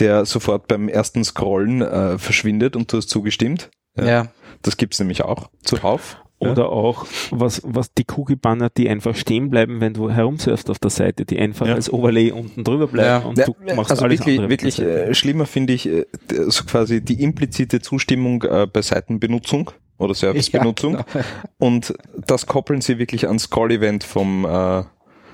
der 0.00 0.24
sofort 0.24 0.66
beim 0.66 0.88
ersten 0.88 1.22
Scrollen 1.22 1.82
äh, 1.82 2.18
verschwindet 2.18 2.74
und 2.74 2.92
du 2.92 2.96
hast 2.96 3.10
zugestimmt. 3.10 3.70
Ja. 3.96 4.04
ja. 4.06 4.26
Das 4.62 4.76
gibt's 4.76 4.98
nämlich 4.98 5.22
auch 5.22 5.50
zuhauf. 5.62 6.16
Oder 6.42 6.62
ja. 6.62 6.68
auch, 6.68 7.06
was, 7.30 7.62
was 7.64 7.92
die 7.94 8.04
Cookie-Banner, 8.16 8.70
die 8.70 8.88
einfach 8.88 9.14
stehen 9.14 9.50
bleiben, 9.50 9.80
wenn 9.80 9.94
du 9.94 10.10
herumsurfst 10.10 10.68
auf 10.70 10.78
der 10.78 10.90
Seite, 10.90 11.24
die 11.24 11.38
einfach 11.38 11.66
ja. 11.66 11.74
als 11.74 11.92
Overlay 11.92 12.32
unten 12.32 12.64
drüber 12.64 12.86
bleiben 12.86 13.26
und 13.26 13.38
du 13.38 13.54
machst 13.74 13.92
also 13.92 14.04
alles 14.04 14.20
wirklich, 14.20 14.38
andere 14.38 14.50
wirklich 14.50 14.78
äh, 14.80 15.14
schlimmer 15.14 15.46
finde 15.46 15.72
ich 15.72 15.88
äh, 15.88 16.04
so 16.48 16.64
quasi 16.64 17.00
die 17.00 17.22
implizite 17.22 17.80
Zustimmung 17.80 18.42
äh, 18.42 18.66
bei 18.70 18.82
Seitenbenutzung 18.82 19.70
oder 19.98 20.14
Servicebenutzung 20.14 20.92
genau. 21.12 21.24
und 21.58 21.94
das 22.26 22.46
koppeln 22.46 22.80
sie 22.80 22.98
wirklich 22.98 23.26
ans 23.26 23.44
Scroll-Event 23.44 24.04
vom 24.04 24.44
äh, 24.44 24.82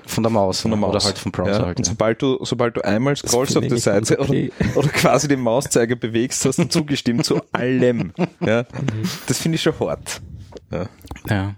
von 0.09 0.23
der 0.23 0.31
Maus, 0.31 0.61
von 0.61 0.71
der 0.71 0.79
Maus. 0.79 0.95
oder 0.95 1.05
halt 1.05 1.17
vom 1.19 1.31
Browser. 1.31 1.51
Ja, 1.51 1.65
halt, 1.67 1.77
und 1.77 1.83
sobald 1.83 2.21
du, 2.21 2.43
sobald 2.43 2.75
du 2.75 2.81
einmal 2.81 3.15
scrollst 3.15 3.55
auf 3.55 3.67
die 3.67 3.77
Seite 3.77 4.19
okay. 4.19 4.51
oder, 4.59 4.77
oder 4.77 4.87
quasi 4.89 5.27
den 5.27 5.39
Mauszeiger 5.39 5.95
bewegst, 5.95 6.43
hast 6.45 6.57
du 6.57 6.67
zugestimmt 6.67 7.25
zu 7.25 7.41
allem. 7.51 8.13
Ja, 8.39 8.65
das 9.27 9.39
finde 9.39 9.57
ich 9.57 9.61
schon 9.61 9.79
hart. 9.79 10.19
Ja. 10.71 10.89
ja. 11.29 11.55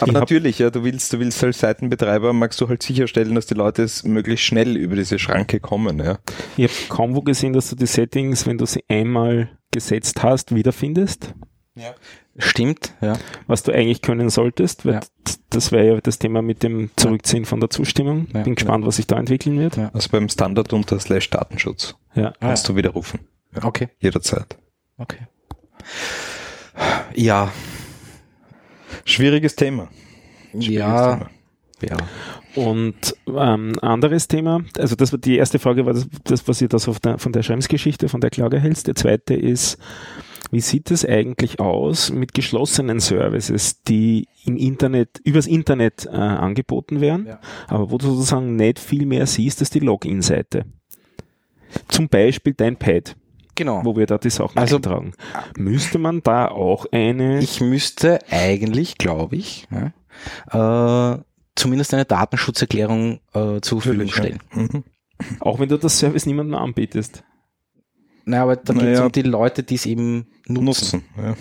Aber 0.00 0.08
ich 0.08 0.14
natürlich, 0.14 0.58
ja, 0.58 0.70
du 0.70 0.84
willst, 0.84 1.12
du 1.12 1.18
willst 1.18 1.42
als 1.42 1.60
Seitenbetreiber, 1.60 2.32
magst 2.32 2.60
du 2.60 2.68
halt 2.68 2.82
sicherstellen, 2.82 3.34
dass 3.34 3.46
die 3.46 3.54
Leute 3.54 3.82
es 3.82 4.04
möglichst 4.04 4.44
schnell 4.44 4.76
über 4.76 4.94
diese 4.94 5.18
Schranke 5.18 5.58
kommen, 5.58 5.98
ja. 5.98 6.18
Ich 6.56 6.64
habe 6.64 6.88
kaum 6.88 7.14
wo 7.14 7.22
gesehen, 7.22 7.54
dass 7.54 7.70
du 7.70 7.76
die 7.76 7.86
Settings, 7.86 8.46
wenn 8.46 8.58
du 8.58 8.66
sie 8.66 8.84
einmal 8.88 9.48
gesetzt 9.72 10.22
hast, 10.22 10.54
wiederfindest. 10.54 11.34
Ja. 11.74 11.94
Stimmt, 12.38 12.94
ja. 13.00 13.14
Was 13.46 13.62
du 13.62 13.72
eigentlich 13.72 14.02
können 14.02 14.28
solltest, 14.28 14.84
weil 14.84 14.94
ja. 14.94 15.00
das 15.50 15.72
wäre 15.72 15.86
ja 15.86 16.00
das 16.00 16.18
Thema 16.18 16.42
mit 16.42 16.62
dem 16.62 16.90
Zurückziehen 16.96 17.46
von 17.46 17.60
der 17.60 17.70
Zustimmung. 17.70 18.28
Ja. 18.34 18.42
Bin 18.42 18.54
gespannt, 18.54 18.84
was 18.86 18.96
sich 18.96 19.06
da 19.06 19.18
entwickeln 19.18 19.58
wird. 19.58 19.78
Also 19.78 20.10
beim 20.10 20.28
Standard 20.28 20.72
unter 20.72 20.98
Slash 21.00 21.30
Datenschutz 21.30 21.96
ja. 22.14 22.32
kannst 22.40 22.68
du 22.68 22.76
widerrufen. 22.76 23.20
Okay. 23.62 23.88
Jederzeit. 24.00 24.58
Okay. 24.98 25.26
Ja. 27.14 27.52
Schwieriges 29.06 29.56
Thema. 29.56 29.88
Schwieriges 30.52 30.74
ja. 30.74 31.16
Thema. 31.16 31.30
Ja. 31.82 31.96
Und 32.56 33.14
ähm, 33.28 33.72
anderes 33.82 34.28
Thema, 34.28 34.64
also 34.78 34.96
das 34.96 35.12
war 35.12 35.18
die 35.18 35.36
erste 35.36 35.58
Frage, 35.58 35.86
war 35.86 35.92
das, 35.92 36.08
das 36.24 36.48
was 36.48 36.60
ihr 36.60 36.68
das 36.68 36.88
der, 37.02 37.18
von 37.18 37.32
der 37.32 37.42
Schrems-Geschichte, 37.42 38.08
von 38.08 38.20
der 38.20 38.30
Klage 38.30 38.58
hältst. 38.58 38.86
Der 38.86 38.94
zweite 38.94 39.34
ist, 39.34 39.78
wie 40.50 40.60
sieht 40.60 40.90
es 40.90 41.04
eigentlich 41.04 41.60
aus 41.60 42.10
mit 42.10 42.34
geschlossenen 42.34 42.98
Services, 42.98 43.82
die 43.82 44.26
im 44.44 44.56
Internet, 44.56 45.20
übers 45.22 45.46
Internet 45.46 46.06
äh, 46.06 46.16
angeboten 46.16 47.00
werden, 47.00 47.26
ja. 47.26 47.40
aber 47.68 47.90
wo 47.90 47.98
du 47.98 48.06
sozusagen 48.06 48.56
nicht 48.56 48.78
viel 48.78 49.06
mehr 49.06 49.26
siehst 49.26 49.60
als 49.60 49.70
die 49.70 49.80
Login-Seite? 49.80 50.64
Zum 51.88 52.08
Beispiel 52.08 52.54
dein 52.54 52.76
Pad. 52.76 53.16
Genau. 53.56 53.84
Wo 53.84 53.96
wir 53.96 54.06
da 54.06 54.18
die 54.18 54.30
Sachen 54.30 54.58
also, 54.58 54.76
eintragen. 54.76 55.12
Müsste 55.56 55.98
man 55.98 56.22
da 56.22 56.48
auch 56.48 56.86
eine. 56.92 57.40
Ich 57.40 57.60
müsste 57.60 58.20
eigentlich, 58.30 58.98
glaube 58.98 59.36
ich, 59.36 59.66
ja, 59.70 61.14
äh, 61.14 61.22
zumindest 61.56 61.94
eine 61.94 62.04
Datenschutzerklärung 62.04 63.20
äh, 63.32 63.60
zur 63.62 63.80
Verfügung 63.80 64.08
stellen. 64.08 64.38
Ja. 64.54 64.62
Mhm. 64.62 64.84
Auch 65.40 65.58
wenn 65.58 65.70
du 65.70 65.78
das 65.78 65.98
Service 65.98 66.26
niemandem 66.26 66.54
anbietest. 66.54 67.24
Naja, 68.26 68.42
aber 68.42 68.56
da 68.56 68.74
geht 68.74 68.82
es 68.82 68.88
naja, 68.88 69.06
um 69.06 69.12
die 69.12 69.22
Leute, 69.22 69.62
die 69.62 69.76
es 69.76 69.86
eben 69.86 70.26
nutzen. 70.46 71.04
nutzen 71.16 71.36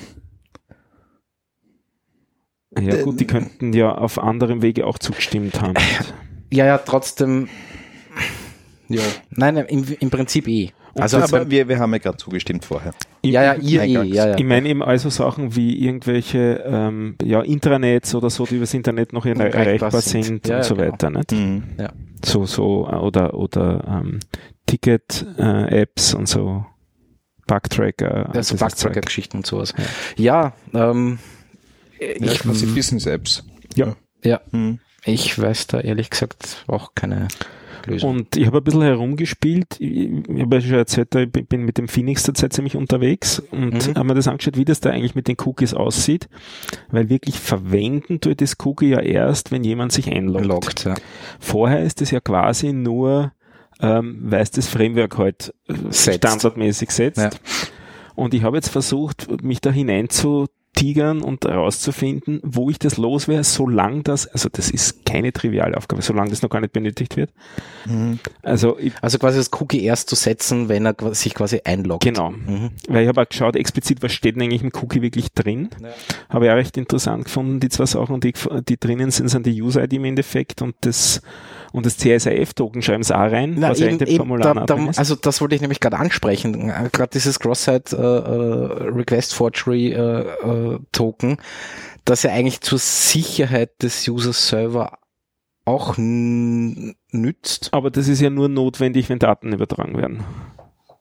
ja. 2.78 2.82
ja 2.82 3.04
gut, 3.04 3.20
die 3.20 3.28
könnten 3.28 3.74
ja 3.74 3.94
auf 3.94 4.18
anderem 4.20 4.62
Wege 4.62 4.88
auch 4.88 5.00
zugestimmt 5.00 5.62
haben. 5.62 5.74
Ja, 6.54 6.66
ja, 6.66 6.78
trotzdem. 6.78 7.50
Ja. 8.88 9.02
Nein, 9.32 9.58
im, 9.58 9.84
im 10.00 10.10
Prinzip 10.10 10.48
eh. 10.48 10.72
Also, 10.96 11.18
aber 11.18 11.50
wir, 11.50 11.68
wir 11.68 11.78
haben 11.80 11.92
ja 11.94 12.00
gerade 12.00 12.18
zugestimmt 12.18 12.64
vorher. 12.64 12.94
Ja, 13.22 13.44
ja, 13.44 13.54
ihr 13.56 13.84
eh, 13.84 13.88
ja, 13.88 14.04
ja. 14.04 14.36
Ich 14.38 14.44
meine 14.44 14.70
eben 14.70 14.82
also 14.82 15.10
Sachen 15.10 15.56
wie 15.56 15.86
irgendwelche 15.86 16.64
ähm, 16.66 17.16
ja, 17.24 17.42
Intranets 17.42 18.16
oder 18.16 18.30
so, 18.30 18.46
die 18.46 18.56
übers 18.56 18.74
Internet 18.74 19.12
noch 19.12 19.26
erreichbar, 19.26 19.66
erreichbar 19.66 20.02
sind, 20.02 20.24
sind 20.24 20.48
ja, 20.48 20.58
und 20.58 20.64
so 20.64 20.76
genau. 20.76 20.92
weiter. 20.94 21.10
Nicht? 21.10 21.32
Mhm. 21.32 21.64
Ja. 21.78 21.92
So, 22.24 22.46
so, 22.46 22.88
oder, 22.88 23.34
oder 23.34 23.84
ähm, 23.88 24.20
Ticket-Apps 24.68 26.14
äh, 26.14 26.18
und 26.18 26.30
so. 26.30 26.66
Bugtracker. 27.48 28.32
Ja, 28.34 28.44
so 28.44 28.56
Bugtracker-Geschichten 28.56 29.38
und 29.38 29.46
sowas. 29.46 29.74
Ja, 30.18 30.54
ja 30.74 30.90
ähm, 30.92 31.20
ich, 32.00 32.20
ja, 32.20 32.34
quasi 32.34 32.66
Business-Apps. 32.68 33.44
Ja. 33.76 33.96
Ja. 34.24 34.42
Mhm. 34.52 34.80
Ich 35.06 35.40
weiß 35.40 35.68
da 35.68 35.80
ehrlich 35.82 36.10
gesagt 36.10 36.64
auch 36.68 36.96
keine 36.96 37.28
Lösung. 37.86 38.10
Und 38.12 38.36
ich 38.36 38.46
habe 38.48 38.58
ein 38.58 38.64
bisschen 38.64 38.82
herumgespielt. 38.82 39.80
Ich, 39.80 40.10
ich 40.10 40.42
habe 40.42 40.56
ja 40.56 40.62
schon 40.62 40.74
erzählt, 40.74 41.16
ich 41.16 41.48
bin 41.48 41.64
mit 41.64 41.78
dem 41.78 41.88
Phoenix 41.88 42.24
derzeit 42.24 42.54
ziemlich 42.54 42.76
unterwegs 42.76 43.40
und 43.52 43.88
mhm. 43.88 43.96
habe 43.96 44.06
mir 44.06 44.16
das 44.16 44.28
angeschaut, 44.28 44.58
wie 44.58 44.66
das 44.66 44.80
da 44.80 44.90
eigentlich 44.90 45.16
mit 45.16 45.28
den 45.28 45.38
Cookies 45.46 45.74
aussieht. 45.74 46.28
Weil 46.90 47.10
wirklich 47.10 47.40
verwenden 47.40 48.20
tue 48.20 48.36
das 48.36 48.56
Cookie 48.64 48.90
ja 48.90 49.00
erst, 49.00 49.52
wenn 49.52 49.64
jemand 49.64 49.92
sich 49.92 50.12
einloggt. 50.12 50.46
Loggt, 50.46 50.84
ja. 50.86 50.96
Vorher 51.40 51.84
ist 51.84 52.02
es 52.02 52.12
ja 52.12 52.20
quasi 52.20 52.74
nur, 52.74 53.32
ähm, 53.82 54.20
weil 54.22 54.42
es 54.42 54.52
das 54.52 54.68
Framework 54.68 55.18
halt 55.18 55.54
setzt. 55.90 56.18
standardmäßig 56.18 56.92
setzt. 56.92 57.18
Ja. 57.18 57.30
Und 58.16 58.34
ich 58.34 58.44
habe 58.44 58.58
jetzt 58.58 58.70
versucht, 58.70 59.44
mich 59.44 59.62
da 59.62 59.72
hinein 59.72 60.10
zu 60.10 60.48
tigern 60.76 61.22
und 61.22 61.46
herauszufinden, 61.46 62.42
wo 62.44 62.70
ich 62.70 62.78
das 62.78 62.98
los 62.98 63.28
wäre, 63.28 63.44
solange 63.44 64.04
das, 64.04 64.28
also 64.28 64.50
das 64.52 64.70
ist 64.70 65.06
keine 65.06 65.32
triviale 65.32 65.76
Aufgabe, 65.78 66.02
solange 66.02 66.30
das 66.30 66.42
noch 66.42 66.50
gar 66.50 66.60
nicht 66.60 66.74
benötigt 66.74 67.16
wird. 67.16 67.32
Mhm. 67.86 68.20
Also, 68.44 68.78
ich, 68.78 68.94
also 69.02 69.18
quasi 69.18 69.38
das 69.38 69.50
Cookie 69.60 69.84
erst 69.84 70.10
zu 70.10 70.16
setzen, 70.16 70.70
wenn 70.70 70.86
er 70.86 70.96
sich 71.16 71.34
quasi 71.34 71.62
einloggt. 71.64 72.04
Genau. 72.04 72.32
Mhm. 72.32 72.72
Weil 72.88 73.04
ich 73.04 73.08
habe 73.08 73.22
auch 73.22 73.30
geschaut, 73.30 73.56
explizit, 73.56 74.04
was 74.04 74.12
steht 74.12 74.36
denn 74.36 74.44
eigentlich 74.44 74.64
im 74.64 74.72
Cookie 74.82 75.02
wirklich 75.02 75.32
drin. 75.34 75.70
Ja. 75.82 75.90
Habe 76.30 76.46
ich 76.46 76.52
auch 76.52 76.56
recht 76.56 76.78
interessant 76.78 77.26
gefunden, 77.26 77.60
die 77.60 77.70
zwei 77.70 77.86
Sachen, 77.86 78.20
die, 78.20 78.34
die 78.68 78.78
drinnen 78.78 79.12
sind, 79.12 79.30
sind 79.30 79.46
die 79.46 79.62
User-ID 79.62 79.94
im 79.94 80.06
Endeffekt 80.06 80.62
und 80.62 80.76
das 80.82 81.22
und 81.76 81.86
das 81.86 81.98
CSIF-Token 81.98 82.82
schreiben 82.82 83.04
sie 83.04 83.14
auch 83.14 83.30
rein, 83.30 83.56
Na, 83.58 83.70
was 83.70 83.80
eben, 83.80 83.88
ja 83.88 83.92
in 83.92 83.98
dem 83.98 84.16
Formular 84.16 84.54
da, 84.54 84.66
da, 84.66 84.88
Also 84.96 85.16
das 85.16 85.42
wollte 85.42 85.56
ich 85.56 85.62
nämlich 85.62 85.82
gerade 85.82 85.98
ansprechen. 85.98 86.72
Gerade 86.94 87.10
dieses 87.14 87.38
Cross-Site 87.38 87.98
äh, 87.98 88.86
Request 88.96 89.34
Forgery 89.34 89.92
äh, 89.92 89.98
äh, 89.98 90.65
Token, 90.92 91.38
das 92.06 92.24
ja 92.24 92.32
eigentlich 92.32 92.62
zur 92.62 92.80
Sicherheit 92.80 93.82
des 93.82 94.08
Users 94.08 94.48
Server 94.48 95.00
auch 95.66 95.96
nützt. 95.98 97.70
Aber 97.74 97.90
das 97.90 98.08
ist 98.08 98.22
ja 98.22 98.30
nur 98.30 98.50
notwendig, 98.50 99.10
wenn 99.10 99.20
Daten 99.20 99.52
übertragen 99.52 99.98
werden. 99.98 100.24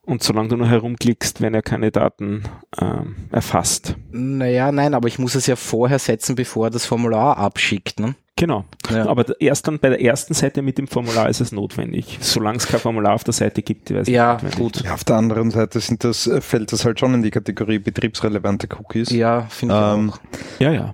Und 0.05 0.21
solange 0.21 0.49
du 0.49 0.57
nur 0.57 0.67
herumklickst, 0.67 1.41
wenn 1.41 1.55
er 1.55 1.63
keine 1.63 1.91
Daten 1.91 2.43
ähm, 2.79 3.15
erfasst. 3.31 3.95
Naja, 4.11 4.71
nein, 4.71 4.93
aber 4.93 5.07
ich 5.07 5.17
muss 5.17 5.33
es 5.33 5.47
ja 5.47 5.55
vorher 5.55 5.97
setzen, 5.97 6.35
bevor 6.35 6.67
er 6.67 6.69
das 6.69 6.85
Formular 6.85 7.37
abschickt. 7.37 7.99
Ne? 7.99 8.15
Genau. 8.37 8.65
Ja. 8.91 9.07
Aber 9.07 9.39
erst 9.39 9.67
dann 9.67 9.79
bei 9.79 9.89
der 9.89 10.01
ersten 10.01 10.33
Seite 10.33 10.61
mit 10.61 10.77
dem 10.77 10.87
Formular 10.87 11.29
ist 11.29 11.39
es 11.39 11.51
notwendig. 11.51 12.17
Solange 12.21 12.57
es 12.57 12.67
kein 12.67 12.81
Formular 12.81 13.13
auf 13.13 13.23
der 13.23 13.33
Seite 13.33 13.61
gibt, 13.61 13.93
weiß 13.93 14.07
ja, 14.07 14.37
gut. 14.57 14.83
Ja, 14.83 14.93
auf 14.93 15.05
der 15.05 15.15
anderen 15.15 15.51
Seite 15.51 15.79
sind 15.79 16.03
das, 16.03 16.27
äh, 16.27 16.41
fällt 16.41 16.73
das 16.73 16.83
halt 16.83 16.99
schon 16.99 17.13
in 17.13 17.23
die 17.23 17.31
Kategorie 17.31 17.79
betriebsrelevante 17.79 18.67
Cookies. 18.77 19.09
Ja, 19.09 19.47
finde 19.49 19.75
ähm, 19.75 20.07
ich 20.07 20.13
auch. 20.13 20.61
Ja, 20.61 20.71
ja. 20.71 20.93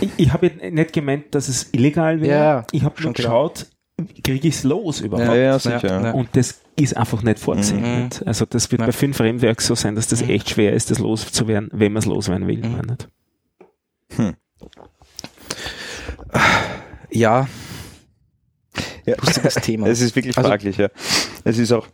Ich, 0.00 0.10
ich 0.18 0.32
habe 0.32 0.50
nicht 0.70 0.92
gemeint, 0.92 1.34
dass 1.34 1.48
es 1.48 1.70
illegal 1.72 2.20
wäre. 2.20 2.40
Ja, 2.40 2.66
ich 2.72 2.84
habe 2.84 3.02
nur 3.02 3.12
geschaut, 3.14 3.66
kriege 4.22 4.48
ich 4.48 4.56
es 4.56 4.64
los 4.64 5.00
überhaupt. 5.00 5.28
Ja, 5.28 5.56
ja. 5.58 6.10
Und 6.12 6.28
das 6.32 6.60
ist 6.76 6.96
einfach 6.96 7.22
nicht 7.22 7.38
vorzusehen. 7.38 8.04
Mhm. 8.04 8.10
Also 8.26 8.46
das 8.46 8.70
wird 8.70 8.80
bei 8.80 8.92
fünf 8.92 9.16
Frameworks 9.16 9.66
so 9.66 9.74
sein, 9.74 9.94
dass 9.94 10.08
das 10.08 10.22
mhm. 10.22 10.30
echt 10.30 10.50
schwer 10.50 10.72
ist, 10.72 10.90
das 10.90 10.98
loszuwerden, 10.98 11.70
wenn 11.72 11.92
man 11.92 12.00
es 12.00 12.06
loswerden 12.06 12.46
will. 12.46 12.58
Mhm. 12.58 12.80
Nicht. 12.88 13.08
Hm. 14.16 14.34
Ja. 17.10 17.48
ja. 19.04 19.16
Lustiges 19.20 19.54
Thema. 19.56 19.86
Es 19.88 20.00
ist 20.00 20.16
wirklich 20.16 20.36
also, 20.36 20.48
fraglich, 20.48 20.76
ja. 20.76 20.88
Es 21.44 21.58
ist 21.58 21.72
auch 21.72 21.86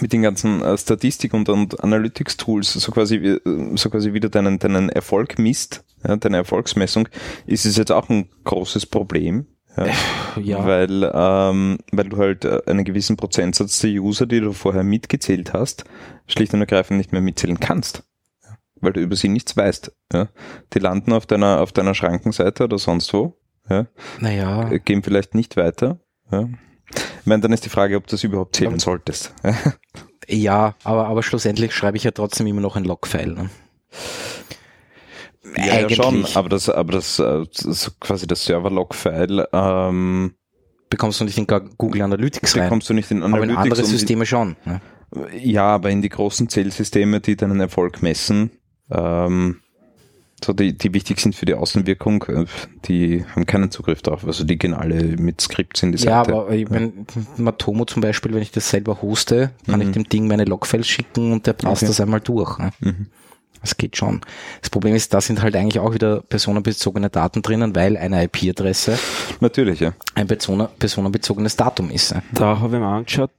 mit 0.00 0.12
den 0.12 0.22
ganzen 0.22 0.62
äh, 0.62 0.76
Statistik- 0.76 1.32
und, 1.32 1.48
und 1.48 1.82
Analytics-Tools 1.82 2.74
so 2.74 2.92
quasi, 2.92 3.38
so 3.74 3.90
quasi 3.90 4.12
wieder 4.12 4.28
deinen, 4.28 4.58
deinen 4.58 4.90
Erfolg 4.90 5.38
misst, 5.38 5.84
ja, 6.06 6.16
deine 6.16 6.36
Erfolgsmessung, 6.36 7.08
ist 7.46 7.64
es 7.64 7.76
jetzt 7.76 7.90
auch 7.90 8.08
ein 8.08 8.28
großes 8.44 8.86
Problem. 8.86 9.46
Ja, 9.86 10.40
ja. 10.40 10.66
Weil, 10.66 11.10
ähm, 11.14 11.78
weil 11.92 12.08
du 12.08 12.16
halt 12.16 12.44
äh, 12.44 12.62
einen 12.66 12.84
gewissen 12.84 13.16
Prozentsatz 13.16 13.78
der 13.80 13.90
User, 13.90 14.26
die 14.26 14.40
du 14.40 14.52
vorher 14.52 14.84
mitgezählt 14.84 15.52
hast, 15.52 15.84
schlicht 16.26 16.54
und 16.54 16.60
ergreifend 16.60 16.98
nicht 16.98 17.12
mehr 17.12 17.20
mitzählen 17.20 17.60
kannst 17.60 18.02
weil 18.80 18.92
du 18.92 19.00
über 19.00 19.16
sie 19.16 19.28
nichts 19.28 19.56
weißt. 19.56 19.92
Ja. 20.12 20.28
Die 20.72 20.78
landen 20.78 21.12
auf 21.12 21.26
deiner, 21.26 21.60
auf 21.60 21.72
deiner 21.72 21.94
Schrankenseite 21.94 22.64
oder 22.64 22.78
sonst 22.78 23.12
wo. 23.12 23.36
Ja. 23.68 23.86
Naja. 24.20 24.70
Äh, 24.70 24.78
gehen 24.78 25.02
vielleicht 25.02 25.34
nicht 25.34 25.56
weiter. 25.56 25.98
Ja. 26.30 26.48
Ich 26.90 27.26
meine, 27.26 27.42
dann 27.42 27.52
ist 27.52 27.64
die 27.64 27.70
Frage, 27.70 27.96
ob 27.96 28.06
du 28.06 28.12
das 28.12 28.24
überhaupt 28.24 28.56
zählen 28.56 28.72
aber, 28.72 28.80
solltest. 28.80 29.34
ja, 30.28 30.74
aber, 30.84 31.06
aber 31.08 31.22
schlussendlich 31.22 31.74
schreibe 31.74 31.96
ich 31.96 32.04
ja 32.04 32.12
trotzdem 32.12 32.46
immer 32.46 32.62
noch 32.62 32.76
ein 32.76 32.84
Logfile. 32.84 33.34
Ne? 33.34 33.50
Ja, 35.56 35.80
ja 35.80 35.90
schon, 35.90 36.26
aber 36.34 36.48
das, 36.48 36.68
aber 36.68 36.92
das, 36.92 37.18
äh, 37.18 37.44
das 37.64 37.94
quasi 38.00 38.26
das 38.26 38.44
Server-Log-File 38.44 39.48
ähm, 39.52 40.34
bekommst 40.90 41.20
du 41.20 41.24
nicht 41.24 41.38
in 41.38 41.46
Google 41.46 42.02
Analytics 42.02 42.56
rein. 42.56 42.64
Bekommst 42.64 42.88
du 42.88 42.94
nicht 42.94 43.10
in 43.10 43.22
Analytics. 43.22 43.56
Aber 43.56 43.64
in 43.64 43.72
andere 43.72 43.84
Systeme 43.84 44.26
schon. 44.26 44.56
Ne? 44.64 44.80
Ja, 45.40 45.66
aber 45.66 45.90
in 45.90 46.02
die 46.02 46.08
großen 46.08 46.48
Zählsysteme, 46.48 47.20
die 47.20 47.36
deinen 47.36 47.60
Erfolg 47.60 48.02
messen, 48.02 48.50
ähm, 48.90 49.60
so 50.44 50.52
die, 50.52 50.76
die 50.76 50.94
wichtig 50.94 51.20
sind 51.20 51.34
für 51.34 51.46
die 51.46 51.54
Außenwirkung, 51.54 52.22
äh, 52.24 52.44
die 52.84 53.24
haben 53.34 53.46
keinen 53.46 53.70
Zugriff 53.70 54.02
darauf. 54.02 54.24
Also 54.24 54.44
die 54.44 54.56
gehen 54.56 54.74
alle 54.74 55.16
mit 55.16 55.40
Skripts 55.40 55.82
in 55.82 55.92
die 55.92 55.98
Seite. 55.98 56.10
Ja, 56.10 56.20
aber 56.20 56.50
ich 56.50 56.68
mein, 56.68 57.06
Matomo 57.36 57.84
zum 57.86 58.02
Beispiel, 58.02 58.32
wenn 58.34 58.42
ich 58.42 58.52
das 58.52 58.70
selber 58.70 59.02
hoste, 59.02 59.50
kann 59.66 59.80
mhm. 59.80 59.86
ich 59.86 59.90
dem 59.92 60.08
Ding 60.08 60.28
meine 60.28 60.44
Logfiles 60.44 60.86
schicken 60.86 61.32
und 61.32 61.46
der 61.46 61.54
passt 61.54 61.82
okay. 61.82 61.90
das 61.90 62.00
einmal 62.00 62.20
durch. 62.20 62.58
Ne? 62.58 62.70
Mhm. 62.80 63.06
Das 63.60 63.76
geht 63.76 63.96
schon. 63.96 64.20
Das 64.60 64.70
Problem 64.70 64.94
ist, 64.94 65.14
da 65.14 65.20
sind 65.20 65.42
halt 65.42 65.56
eigentlich 65.56 65.78
auch 65.78 65.94
wieder 65.94 66.22
personenbezogene 66.22 67.10
Daten 67.10 67.42
drinnen, 67.42 67.74
weil 67.74 67.96
eine 67.96 68.24
IP-Adresse 68.24 68.98
natürlich 69.40 69.80
ja. 69.80 69.92
ein 70.14 70.26
personenbezogenes 70.26 71.56
Datum 71.56 71.90
ist. 71.90 72.14
Da 72.32 72.60
habe 72.60 72.76
ich 72.76 72.82
mir 72.82 72.86
angeschaut, 72.86 73.30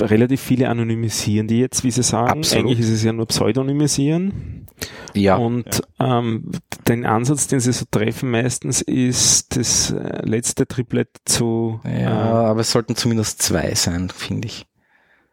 relativ 0.00 0.40
viele 0.40 0.68
anonymisieren 0.68 1.48
die 1.52 1.60
jetzt, 1.60 1.84
wie 1.84 1.90
sie 1.90 2.02
sagen. 2.02 2.30
Absolut. 2.30 2.64
Eigentlich 2.64 2.80
ist 2.80 2.90
es 2.90 3.02
ja 3.04 3.12
nur 3.12 3.26
Pseudonymisieren. 3.26 4.66
Ja. 5.14 5.36
Und 5.36 5.82
ja. 6.00 6.18
Ähm, 6.18 6.50
den 6.88 7.06
Ansatz, 7.06 7.46
den 7.46 7.60
sie 7.60 7.72
so 7.72 7.84
treffen 7.90 8.30
meistens, 8.30 8.80
ist 8.80 9.56
das 9.56 9.90
äh, 9.90 10.24
letzte 10.24 10.66
Triplet 10.66 11.08
zu. 11.24 11.80
Ja, 11.84 11.90
äh, 11.90 12.46
aber 12.48 12.60
es 12.60 12.72
sollten 12.72 12.96
zumindest 12.96 13.42
zwei 13.42 13.74
sein, 13.74 14.10
finde 14.10 14.46
ich. 14.46 14.66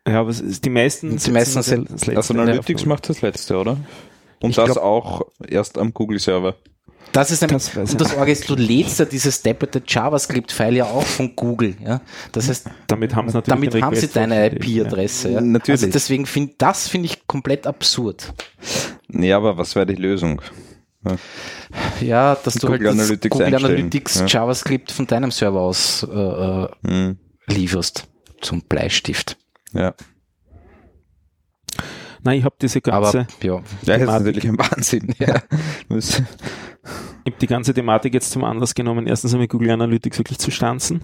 Ja, 0.07 0.21
aber 0.21 0.33
die 0.33 0.69
meisten, 0.69 1.17
die 1.17 1.31
meisten 1.31 1.61
sind 1.61 1.89
das 1.89 2.05
letzte. 2.05 2.17
Also 2.17 2.33
Analytics 2.33 2.85
macht 2.85 3.09
das 3.09 3.21
letzte, 3.21 3.57
oder? 3.57 3.77
Und 4.41 4.51
ich 4.51 4.55
das 4.55 4.73
glaub, 4.73 4.83
auch 4.83 5.21
erst 5.47 5.77
am 5.77 5.93
Google-Server. 5.93 6.55
Das 7.11 7.31
ist 7.31 7.41
nämlich, 7.41 7.71
das 7.73 7.91
und 7.91 8.01
das 8.01 8.15
Orge 8.15 8.31
ist, 8.31 8.49
du 8.49 8.55
lädst 8.55 8.99
ja 8.99 9.05
dieses 9.05 9.41
depperte 9.41 9.81
JavaScript-File 9.85 10.75
ja 10.75 10.85
auch 10.85 11.03
von 11.03 11.35
Google, 11.35 11.75
ja. 11.83 12.01
Das 12.31 12.49
heißt, 12.49 12.69
damit 12.87 13.15
haben 13.15 13.29
sie 13.29 13.35
natürlich 13.35 13.69
damit 13.71 13.83
haben 13.83 13.95
sie 13.95 14.07
deine 14.09 14.47
IP-Adresse, 14.47 15.31
ja. 15.31 15.41
Natürlich. 15.41 15.81
Also 15.81 15.91
deswegen 15.91 16.25
finde, 16.27 16.53
das 16.57 16.87
finde 16.87 17.07
ich 17.07 17.25
komplett 17.25 17.65
absurd. 17.65 18.33
Nee, 19.07 19.33
aber 19.33 19.57
was 19.57 19.75
wäre 19.75 19.87
die 19.87 19.95
Lösung? 19.95 20.41
Ja, 21.03 21.15
ja 21.99 22.37
dass 22.43 22.55
du 22.55 22.67
Google 22.67 22.89
halt 22.89 22.99
Analytics 22.99 23.29
Google 23.31 23.55
Analytics 23.55 24.19
ja. 24.19 24.25
JavaScript 24.27 24.91
von 24.91 25.07
deinem 25.07 25.31
Server 25.31 25.61
aus 25.61 26.03
äh, 26.03 26.15
äh 26.15 26.67
hm. 26.85 27.17
lieferst 27.47 28.07
zum 28.41 28.61
Bleistift. 28.61 29.37
Ja. 29.73 29.95
Nein, 32.23 32.39
ich 32.39 32.43
habe 32.43 32.55
diese 32.61 32.81
ganze. 32.81 33.19
Aber, 33.19 33.27
ja, 33.41 33.61
das 33.85 34.01
ist 34.01 34.07
natürlich 34.07 34.47
ein 34.47 34.57
Wahnsinn. 34.57 35.13
Ja. 35.19 35.41
ich 37.25 37.33
habe 37.33 37.39
die 37.41 37.47
ganze 37.47 37.73
Thematik 37.73 38.13
jetzt 38.13 38.31
zum 38.31 38.43
Anlass 38.43 38.73
genommen, 38.73 39.07
erstens 39.07 39.33
einmal 39.33 39.47
Google 39.47 39.71
Analytics 39.71 40.17
wirklich 40.17 40.39
zu 40.39 40.51
stanzen 40.51 41.01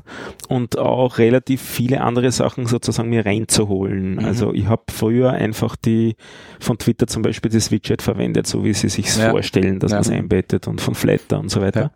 und 0.48 0.77
auch 0.77 1.17
relativ 1.17 1.62
viele 1.62 2.01
andere 2.01 2.31
Sachen 2.31 2.65
sozusagen 2.65 3.10
mir 3.10 3.25
reinzuholen. 3.25 4.15
Mhm. 4.15 4.25
Also 4.25 4.53
ich 4.53 4.65
habe 4.65 4.84
früher 4.89 5.31
einfach 5.31 5.75
die 5.75 6.15
von 6.60 6.77
Twitter 6.77 7.07
zum 7.07 7.22
Beispiel 7.22 7.51
das 7.51 7.72
Widget 7.72 8.01
verwendet, 8.01 8.48
so 8.48 8.63
wie 8.63 8.74
sie 8.74 8.89
sich 8.89 9.15
ja. 9.17 9.31
vorstellen, 9.31 9.79
dass 9.79 9.91
ja. 9.91 9.98
man 9.98 10.01
es 10.01 10.10
einbettet 10.10 10.67
und 10.67 10.81
von 10.81 10.95
Flatter 10.95 11.39
und 11.39 11.50
so 11.50 11.62
weiter. 11.62 11.81
Ja. 11.81 11.91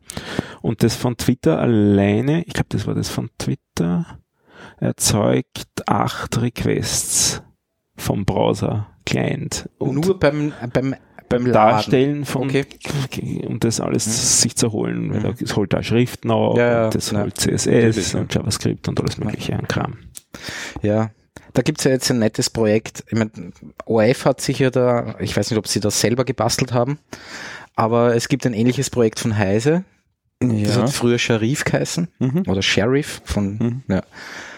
Und 0.61 0.83
das 0.83 0.95
von 0.95 1.17
Twitter 1.17 1.59
alleine, 1.59 2.43
ich 2.43 2.53
glaube, 2.53 2.69
das 2.69 2.87
war 2.87 2.95
das 2.95 3.09
von 3.09 3.29
Twitter, 3.37 4.19
erzeugt 4.79 5.67
acht 5.87 6.41
Requests 6.41 7.41
vom 7.99 8.25
Browser 8.25 8.87
Client. 9.05 9.69
Und 9.77 10.05
Nur 10.05 10.19
beim, 10.19 10.53
beim, 10.73 10.95
beim 11.29 11.51
Darstellen 11.51 12.25
von, 12.25 12.49
okay. 12.49 12.65
um 13.45 13.59
das 13.59 13.79
alles 13.79 14.07
mhm. 14.07 14.11
sich 14.11 14.55
zu 14.55 14.71
holen, 14.71 15.23
weil 15.23 15.35
es 15.39 15.55
holt 15.55 15.73
da 15.73 15.83
Schriften 15.83 16.31
auch, 16.31 16.57
ja, 16.57 16.83
ja, 16.83 16.89
das 16.89 17.13
holt 17.13 17.37
CSS 17.37 18.15
und 18.15 18.33
JavaScript 18.33 18.87
und 18.87 18.99
alles 18.99 19.17
mögliche 19.17 19.55
an 19.55 19.67
Kram. 19.67 19.97
Ja, 20.81 21.11
da 21.53 21.61
gibt's 21.61 21.83
ja 21.83 21.91
jetzt 21.91 22.09
ein 22.11 22.19
nettes 22.19 22.49
Projekt. 22.49 23.03
Ich 23.07 23.17
mein, 23.17 23.53
ORF 23.85 24.25
hat 24.25 24.41
sich 24.41 24.59
ja 24.59 24.69
da, 24.69 25.15
ich 25.19 25.35
weiß 25.35 25.51
nicht, 25.51 25.57
ob 25.57 25.67
sie 25.67 25.79
das 25.79 26.01
selber 26.01 26.25
gebastelt 26.25 26.73
haben, 26.73 26.99
aber 27.75 28.15
es 28.15 28.27
gibt 28.27 28.45
ein 28.45 28.53
ähnliches 28.53 28.89
Projekt 28.89 29.19
von 29.19 29.37
Heise. 29.37 29.83
Ja. 30.41 30.67
Das 30.67 30.77
hat 30.77 30.89
früher 30.91 31.19
Sharif 31.19 31.63
geheißen 31.65 32.07
mhm. 32.19 32.43
oder 32.47 32.61
Sheriff 32.61 33.21
von, 33.25 33.57
mhm. 33.57 33.83
ja. 33.87 34.03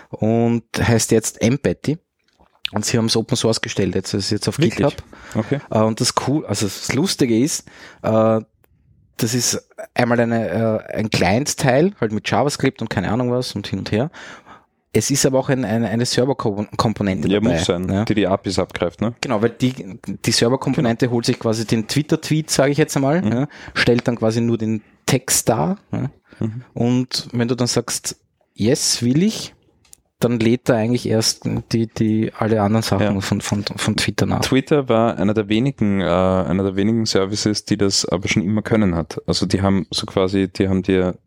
Und 0.09 0.63
heißt 0.77 1.11
jetzt 1.11 1.41
Empathy. 1.41 1.97
Und 2.73 2.85
sie 2.85 2.97
haben 2.97 3.05
es 3.05 3.17
Open 3.17 3.35
Source 3.35 3.61
gestellt, 3.61 3.95
jetzt 3.95 4.13
ist 4.13 4.29
jetzt 4.31 4.47
auf 4.47 4.57
Wirklich? 4.57 4.75
GitHub. 4.75 4.93
Okay. 5.35 5.59
Uh, 5.73 5.79
und 5.79 5.99
das 5.99 6.13
cool, 6.27 6.45
also 6.45 6.65
das 6.65 6.93
Lustige 6.93 7.37
ist, 7.37 7.67
uh, 8.05 8.41
das 9.17 9.33
ist 9.33 9.67
einmal 9.93 10.19
eine, 10.19 10.81
uh, 10.89 10.95
ein 10.95 11.09
Client-Teil, 11.09 11.93
halt 11.99 12.11
mit 12.11 12.29
JavaScript 12.29 12.81
und 12.81 12.89
keine 12.89 13.11
Ahnung 13.11 13.31
was 13.31 13.53
und 13.55 13.67
hin 13.67 13.79
und 13.79 13.91
her. 13.91 14.09
Es 14.93 15.09
ist 15.09 15.25
aber 15.25 15.39
auch 15.39 15.49
ein, 15.49 15.63
eine, 15.63 15.87
eine 15.87 16.05
Serverkomponente 16.05 17.27
ja, 17.29 17.39
dabei. 17.39 17.53
muss 17.53 17.65
sein, 17.65 17.87
ja. 17.89 18.03
die 18.03 18.13
die 18.13 18.27
APIs 18.27 18.59
abgreift, 18.59 18.99
ne? 18.99 19.13
Genau, 19.21 19.41
weil 19.41 19.51
die, 19.51 19.97
die 20.25 20.31
Serverkomponente 20.31 21.05
genau. 21.05 21.15
holt 21.15 21.25
sich 21.25 21.39
quasi 21.39 21.65
den 21.65 21.87
Twitter-Tweet, 21.87 22.49
sage 22.49 22.71
ich 22.71 22.77
jetzt 22.77 22.97
einmal, 22.97 23.21
mhm. 23.21 23.31
ja, 23.31 23.47
stellt 23.73 24.07
dann 24.07 24.17
quasi 24.17 24.41
nur 24.41 24.57
den 24.57 24.81
Text 25.05 25.47
dar. 25.47 25.77
Ja, 25.93 26.09
mhm. 26.39 26.63
Und 26.73 27.29
wenn 27.31 27.47
du 27.47 27.55
dann 27.55 27.67
sagst, 27.67 28.17
yes, 28.53 29.01
will 29.01 29.23
ich, 29.23 29.53
dann 30.23 30.39
lädt 30.39 30.69
er 30.69 30.77
eigentlich 30.77 31.07
erst 31.07 31.47
die, 31.71 31.87
die 31.87 32.31
alle 32.37 32.61
anderen 32.61 32.83
Sachen 32.83 33.15
ja. 33.15 33.21
von, 33.21 33.41
von, 33.41 33.63
von 33.63 33.97
Twitter 33.97 34.25
nach. 34.25 34.41
Twitter 34.41 34.87
war 34.87 35.17
einer 35.17 35.33
der 35.33 35.49
wenigen, 35.49 36.01
äh, 36.01 36.05
einer 36.05 36.63
der 36.63 36.75
wenigen 36.75 37.05
Services, 37.05 37.65
die 37.65 37.77
das 37.77 38.05
aber 38.05 38.27
schon 38.27 38.43
immer 38.43 38.61
können 38.61 38.95
hat. 38.95 39.21
Also 39.27 39.45
die 39.45 39.61
haben 39.61 39.87
so 39.89 40.05
quasi, 40.05 40.47
die 40.47 40.69
haben 40.69 40.83
dir 40.83 41.17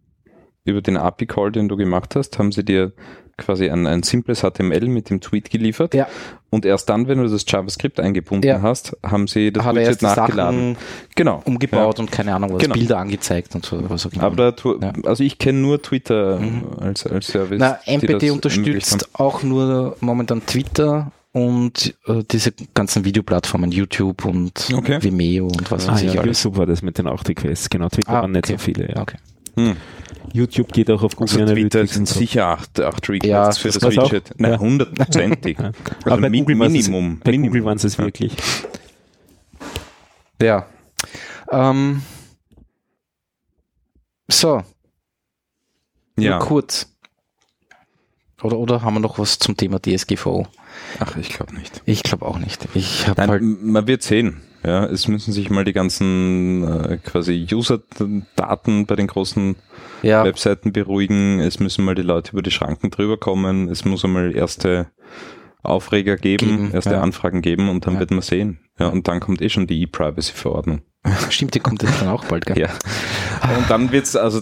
über 0.64 0.80
den 0.80 0.96
API-Call, 0.96 1.52
den 1.52 1.68
du 1.68 1.76
gemacht 1.76 2.16
hast, 2.16 2.38
haben 2.38 2.52
sie 2.52 2.64
dir 2.64 2.92
quasi 3.36 3.68
ein, 3.68 3.86
ein 3.86 4.02
simples 4.02 4.40
HTML 4.40 4.86
mit 4.88 5.10
dem 5.10 5.20
Tweet 5.20 5.50
geliefert. 5.50 5.94
Ja. 5.94 6.06
Und 6.50 6.64
erst 6.64 6.88
dann, 6.88 7.08
wenn 7.08 7.18
du 7.18 7.28
das 7.28 7.44
JavaScript 7.46 7.98
eingebunden 7.98 8.46
ja. 8.46 8.62
hast, 8.62 8.96
haben 9.04 9.26
sie 9.26 9.52
das 9.52 9.64
Hat 9.64 9.74
Widget 9.74 10.02
nachgeladen. 10.02 10.76
genau. 11.16 11.42
Umgebaut 11.44 11.98
ja. 11.98 12.02
und 12.02 12.12
keine 12.12 12.34
Ahnung, 12.34 12.52
was 12.52 12.62
genau. 12.62 12.74
Bilder 12.74 12.98
angezeigt 12.98 13.54
und 13.54 13.66
so. 13.66 13.82
Was 13.90 14.06
auch 14.06 14.12
immer. 14.12 14.24
Aber 14.24 14.52
da, 14.52 14.70
ja. 14.80 14.92
also 15.04 15.24
ich 15.24 15.38
kenne 15.38 15.58
nur 15.58 15.82
Twitter 15.82 16.38
mhm. 16.38 16.64
als, 16.80 17.06
als 17.06 17.26
Service. 17.26 17.58
Na, 17.58 17.78
MPT 17.86 18.30
unterstützt 18.30 19.08
auch 19.14 19.42
nur 19.42 19.96
momentan 20.00 20.46
Twitter 20.46 21.10
und 21.32 21.94
äh, 22.06 22.22
diese 22.30 22.52
ganzen 22.74 23.04
Videoplattformen, 23.04 23.72
YouTube 23.72 24.24
und 24.24 24.68
okay. 24.72 25.02
Vimeo 25.02 25.46
und 25.46 25.68
was 25.72 25.88
weiß 25.88 26.02
ah, 26.02 26.06
ich 26.06 26.14
ja, 26.14 26.20
alles. 26.20 26.44
YouTube 26.44 26.58
war 26.58 26.66
das 26.66 26.82
mit 26.82 26.96
den 26.96 27.08
auch 27.08 27.24
die 27.24 27.34
Quests, 27.34 27.68
genau. 27.68 27.88
Twitter 27.88 28.10
ah, 28.10 28.22
waren 28.22 28.30
nicht 28.30 28.46
so 28.46 28.56
viele, 28.56 28.88
ja. 28.88 29.02
Okay. 29.02 29.16
Hm. 29.56 29.76
YouTube 30.32 30.72
geht 30.72 30.90
auch 30.90 31.02
auf 31.02 31.14
Google 31.14 31.42
also 31.42 31.54
Twitter 31.54 31.86
sind 31.86 32.08
sicher 32.08 32.46
acht, 32.46 32.80
acht 32.80 33.08
Requests 33.08 33.28
ja, 33.28 33.52
für 33.52 33.68
das 33.68 33.82
Widget. 33.82 34.32
Nein, 34.36 34.58
hundertprozentig. 34.58 35.58
ja. 35.60 35.66
Also 35.66 36.10
Aber 36.10 36.22
bei 36.22 36.28
Google 36.30 36.56
Minimum. 36.56 37.20
bei 37.20 37.30
Minimum. 37.30 37.50
Google 37.50 37.64
waren 37.64 37.76
es 37.76 37.98
wirklich. 37.98 38.32
Ja. 40.42 40.66
Ähm. 41.50 42.02
So. 44.28 44.62
Ja. 46.18 46.38
Nur 46.38 46.38
kurz. 46.40 46.90
Oder, 48.42 48.58
oder 48.58 48.82
haben 48.82 48.94
wir 48.94 49.00
noch 49.00 49.18
was 49.18 49.38
zum 49.38 49.56
Thema 49.56 49.80
DSGVO? 49.80 50.46
Ach, 50.98 51.16
ich 51.16 51.30
glaube 51.30 51.54
nicht. 51.54 51.80
Ich 51.86 52.02
glaube 52.02 52.26
auch 52.26 52.38
nicht. 52.38 52.66
Ich 52.74 53.06
Nein, 53.16 53.30
halt 53.30 53.42
man 53.42 53.86
wird 53.86 54.02
sehen. 54.02 54.42
Ja, 54.64 54.86
es 54.86 55.08
müssen 55.08 55.32
sich 55.32 55.50
mal 55.50 55.64
die 55.64 55.74
ganzen 55.74 56.66
äh, 56.66 56.96
quasi 56.96 57.46
User-Daten 57.50 58.86
bei 58.86 58.96
den 58.96 59.06
großen 59.06 59.56
ja. 60.02 60.24
Webseiten 60.24 60.72
beruhigen. 60.72 61.40
Es 61.40 61.60
müssen 61.60 61.84
mal 61.84 61.94
die 61.94 62.02
Leute 62.02 62.32
über 62.32 62.42
die 62.42 62.50
Schranken 62.50 62.90
drüber 62.90 63.18
kommen. 63.18 63.68
Es 63.68 63.84
muss 63.84 64.04
einmal 64.04 64.34
erste 64.34 64.86
Aufreger 65.62 66.16
geben, 66.16 66.46
geben 66.46 66.70
erste 66.72 66.92
ja. 66.92 67.02
Anfragen 67.02 67.42
geben 67.42 67.68
und 67.68 67.86
dann 67.86 67.94
ja. 67.94 68.00
wird 68.00 68.10
man 68.10 68.22
sehen. 68.22 68.58
Ja, 68.78 68.88
und 68.88 69.06
dann 69.06 69.20
kommt 69.20 69.42
eh 69.42 69.50
schon 69.50 69.66
die 69.66 69.82
E-Privacy-Verordnung. 69.82 70.80
Stimmt, 71.30 71.54
die 71.54 71.60
kommt 71.60 71.82
jetzt 71.82 72.00
dann 72.00 72.08
auch 72.08 72.24
bald, 72.24 72.46
gell? 72.46 72.58
Ja. 72.58 72.70
Und 73.56 73.68
dann 73.68 73.92
wird's, 73.92 74.16
also, 74.16 74.40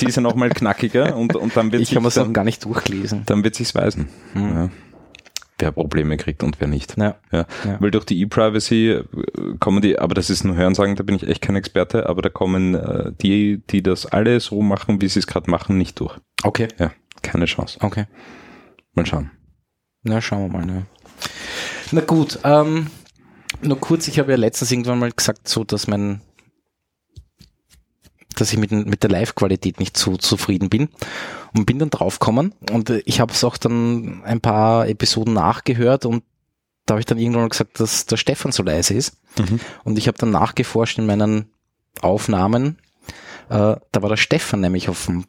die 0.00 0.06
ist 0.06 0.16
ja 0.16 0.22
nochmal 0.22 0.50
knackiger 0.50 1.16
und, 1.16 1.36
und 1.36 1.56
dann 1.56 1.70
wird 1.72 1.82
Ich 1.82 1.94
habe 1.94 2.08
es 2.08 2.18
auch 2.18 2.32
gar 2.32 2.44
nicht 2.44 2.64
durchgelesen. 2.64 3.22
Dann 3.26 3.44
wird 3.44 3.54
sich's 3.54 3.74
weisen. 3.76 4.08
Mhm. 4.34 4.54
Ja 4.54 4.70
wer 5.60 5.72
Probleme 5.72 6.16
kriegt 6.16 6.42
und 6.42 6.60
wer 6.60 6.68
nicht. 6.68 6.96
Ja. 6.96 7.16
ja. 7.32 7.46
ja. 7.64 7.80
Weil 7.80 7.90
durch 7.90 8.04
die 8.04 8.20
E-Privacy 8.20 8.90
äh, 8.90 9.04
kommen 9.58 9.82
die, 9.82 9.98
aber 9.98 10.14
das 10.14 10.30
ist 10.30 10.44
nur 10.44 10.56
Hörensagen, 10.56 10.96
da 10.96 11.02
bin 11.02 11.16
ich 11.16 11.26
echt 11.26 11.42
kein 11.42 11.56
Experte, 11.56 12.08
aber 12.08 12.22
da 12.22 12.28
kommen 12.28 12.74
äh, 12.74 13.12
die, 13.20 13.62
die 13.70 13.82
das 13.82 14.06
alle 14.06 14.40
so 14.40 14.62
machen, 14.62 15.00
wie 15.00 15.08
sie 15.08 15.20
es 15.20 15.26
gerade 15.26 15.50
machen, 15.50 15.78
nicht 15.78 16.00
durch. 16.00 16.16
Okay. 16.42 16.68
Ja, 16.78 16.92
keine 17.22 17.46
Chance. 17.46 17.78
Okay. 17.80 18.06
Mal 18.94 19.06
schauen. 19.06 19.30
Na, 20.02 20.20
schauen 20.20 20.50
wir 20.50 20.58
mal. 20.58 20.66
Ne. 20.66 20.86
Na 21.92 22.00
gut, 22.00 22.38
ähm, 22.44 22.86
nur 23.62 23.78
kurz, 23.78 24.08
ich 24.08 24.18
habe 24.18 24.30
ja 24.30 24.38
letztens 24.38 24.72
irgendwann 24.72 24.98
mal 24.98 25.12
gesagt, 25.12 25.48
so 25.48 25.64
dass 25.64 25.86
mein 25.86 26.22
dass 28.36 28.52
ich 28.52 28.58
mit, 28.58 28.70
mit 28.70 29.02
der 29.02 29.10
Live-Qualität 29.10 29.80
nicht 29.80 29.96
so 29.96 30.16
zufrieden 30.16 30.68
bin 30.68 30.88
und 31.54 31.66
bin 31.66 31.78
dann 31.78 31.90
draufgekommen 31.90 32.54
und 32.70 32.90
ich 32.90 33.20
habe 33.20 33.32
es 33.32 33.44
auch 33.44 33.56
dann 33.56 34.22
ein 34.24 34.40
paar 34.40 34.88
Episoden 34.88 35.34
nachgehört 35.34 36.06
und 36.06 36.22
da 36.86 36.94
habe 36.94 37.00
ich 37.00 37.06
dann 37.06 37.18
irgendwann 37.18 37.48
gesagt, 37.48 37.78
dass 37.78 38.06
der 38.06 38.16
Stefan 38.16 38.52
so 38.52 38.62
leise 38.62 38.94
ist. 38.94 39.16
Mhm. 39.38 39.60
Und 39.84 39.98
ich 39.98 40.08
habe 40.08 40.18
dann 40.18 40.30
nachgeforscht 40.30 40.98
in 40.98 41.06
meinen 41.06 41.50
Aufnahmen, 42.00 42.78
äh, 43.48 43.76
da 43.92 44.02
war 44.02 44.08
der 44.08 44.16
Stefan 44.16 44.60
nämlich 44.60 44.88
auf 44.88 45.06
dem 45.06 45.24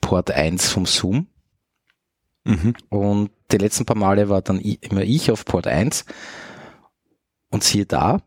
Port 0.00 0.30
1 0.30 0.68
vom 0.68 0.86
Zoom. 0.86 1.26
Mhm. 2.44 2.74
Und 2.88 3.30
die 3.50 3.58
letzten 3.58 3.86
paar 3.86 3.96
Male 3.96 4.28
war 4.28 4.42
dann 4.42 4.60
immer 4.60 5.02
ich 5.02 5.30
auf 5.30 5.44
Port 5.44 5.66
1. 5.66 6.04
Und 7.50 7.64
siehe 7.64 7.86
da, 7.86 8.20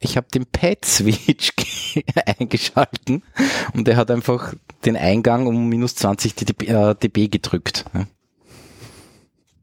ich 0.00 0.16
habe 0.16 0.28
den 0.32 0.46
Pad-Switch 0.46 1.52
eingeschalten 2.38 3.22
und 3.74 3.86
der 3.88 3.96
hat 3.96 4.10
einfach 4.10 4.54
den 4.84 4.96
Eingang 4.96 5.46
um 5.46 5.68
minus 5.68 5.96
20 5.96 6.34
dB, 6.34 6.66
äh, 6.66 6.94
dB 6.94 7.28
gedrückt. 7.28 7.84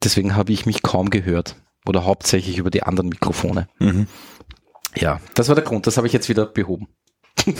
Deswegen 0.03 0.35
habe 0.35 0.51
ich 0.51 0.65
mich 0.65 0.83
kaum 0.83 1.09
gehört. 1.09 1.55
Oder 1.87 2.03
hauptsächlich 2.03 2.57
über 2.57 2.71
die 2.71 2.83
anderen 2.83 3.09
Mikrofone. 3.09 3.67
Mhm. 3.79 4.07
Ja, 4.95 5.19
das 5.35 5.49
war 5.49 5.55
der 5.55 5.63
Grund. 5.63 5.87
Das 5.87 5.97
habe 5.97 6.07
ich 6.07 6.13
jetzt 6.13 6.29
wieder 6.29 6.45
behoben. 6.45 6.87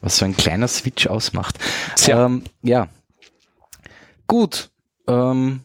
Was 0.00 0.18
so 0.18 0.24
ein 0.24 0.36
kleiner 0.36 0.68
Switch 0.68 1.06
ausmacht. 1.06 1.58
Tja. 1.96 2.26
Ähm, 2.26 2.44
ja. 2.62 2.88
Gut. 4.26 4.70
Ähm, 5.06 5.60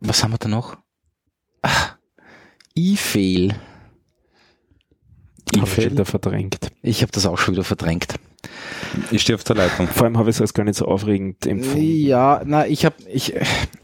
was 0.00 0.22
haben 0.22 0.32
wir 0.32 0.38
da 0.38 0.48
noch? 0.48 0.76
Ah, 1.62 1.95
E-Fail. 2.76 3.54
Habe 5.56 5.68
ich 5.70 5.90
wieder 5.90 6.04
verdrängt. 6.04 6.58
Ich 6.82 7.02
habe 7.02 7.12
das 7.12 7.24
auch 7.24 7.38
schon 7.38 7.54
wieder 7.54 7.64
verdrängt. 7.64 8.14
Ich 9.10 9.22
stehe 9.22 9.34
auf 9.34 9.44
der 9.44 9.56
Leitung. 9.56 9.88
Vor 9.88 10.04
allem 10.04 10.18
habe 10.18 10.28
ich 10.30 10.36
es 10.36 10.40
als 10.40 10.52
gar 10.54 10.64
nicht 10.64 10.76
so 10.76 10.86
aufregend 10.86 11.46
empfunden. 11.46 11.80
Ja, 11.80 12.42
na, 12.44 12.66
ich 12.66 12.84
habe 12.84 12.96
ich 13.08 13.32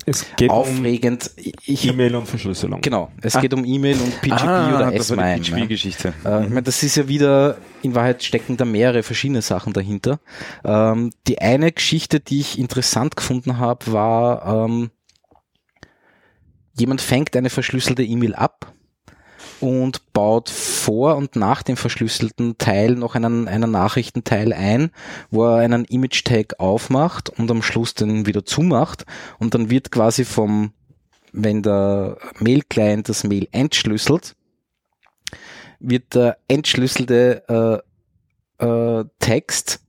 Es 0.06 0.26
geht 0.36 0.50
aufregend. 0.50 1.30
Um 1.36 1.52
E-Mail 1.66 2.14
und 2.16 2.26
Verschlüsselung. 2.26 2.80
genau, 2.80 3.10
es 3.22 3.38
geht 3.40 3.54
um 3.54 3.64
E-Mail 3.64 3.98
und 4.00 4.20
PGP 4.20 4.40
Ah, 4.42 4.76
oder 4.76 4.90
das 4.92 5.16
war 5.16 5.16
die 5.34 5.40
S-MIME. 5.40 5.58
ja. 5.60 5.66
PGP-Geschichte. 5.66 6.08
Äh, 6.24 6.42
ich 6.44 6.48
meine, 6.50 6.62
das 6.62 6.82
ist 6.82 6.96
ja 6.96 7.08
wieder, 7.08 7.58
in 7.82 7.94
Wahrheit 7.94 8.22
stecken 8.22 8.56
da 8.56 8.64
mehrere 8.64 9.02
verschiedene 9.02 9.42
Sachen 9.42 9.72
dahinter. 9.72 10.20
Ähm, 10.64 11.10
die 11.26 11.38
eine 11.40 11.72
Geschichte, 11.72 12.20
die 12.20 12.40
ich 12.40 12.58
interessant 12.58 13.16
gefunden 13.16 13.58
habe, 13.58 13.92
war, 13.92 14.66
ähm, 14.66 14.90
jemand 16.78 17.00
fängt 17.00 17.34
eine 17.36 17.50
verschlüsselte 17.50 18.02
E-Mail 18.02 18.34
ab 18.34 18.72
und 19.62 20.12
baut 20.12 20.50
vor 20.50 21.16
und 21.16 21.36
nach 21.36 21.62
dem 21.62 21.76
verschlüsselten 21.76 22.58
Teil 22.58 22.96
noch 22.96 23.14
einen, 23.14 23.46
einen 23.46 23.70
Nachrichtenteil 23.70 24.52
ein, 24.52 24.90
wo 25.30 25.44
er 25.44 25.58
einen 25.58 25.84
Image-Tag 25.84 26.58
aufmacht 26.58 27.30
und 27.30 27.48
am 27.48 27.62
Schluss 27.62 27.94
den 27.94 28.26
wieder 28.26 28.44
zumacht. 28.44 29.06
Und 29.38 29.54
dann 29.54 29.70
wird 29.70 29.92
quasi 29.92 30.24
vom, 30.24 30.72
wenn 31.32 31.62
der 31.62 32.18
Mail-Client 32.40 33.08
das 33.08 33.22
Mail 33.22 33.46
entschlüsselt, 33.52 34.34
wird 35.78 36.14
der 36.16 36.38
entschlüsselte 36.48 37.82
äh, 38.58 38.66
äh, 38.66 39.04
Text 39.20 39.80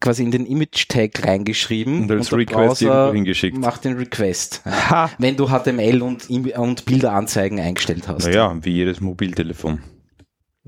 quasi 0.00 0.22
in 0.22 0.30
den 0.30 0.46
Image-Tag 0.46 1.24
reingeschrieben 1.26 2.02
Und 2.02 2.10
als 2.12 2.28
der 2.28 2.38
Request 2.38 2.78
hingeschickt. 3.12 3.58
macht 3.58 3.84
den 3.84 3.96
Request. 3.96 4.62
Ha! 4.64 5.10
Wenn 5.18 5.36
du 5.36 5.48
HTML 5.48 6.02
und, 6.02 6.28
und 6.30 6.84
Bilderanzeigen 6.84 7.58
eingestellt 7.60 8.06
hast. 8.08 8.24
Naja, 8.26 8.56
wie 8.62 8.70
jedes 8.70 9.00
Mobiltelefon. 9.00 9.80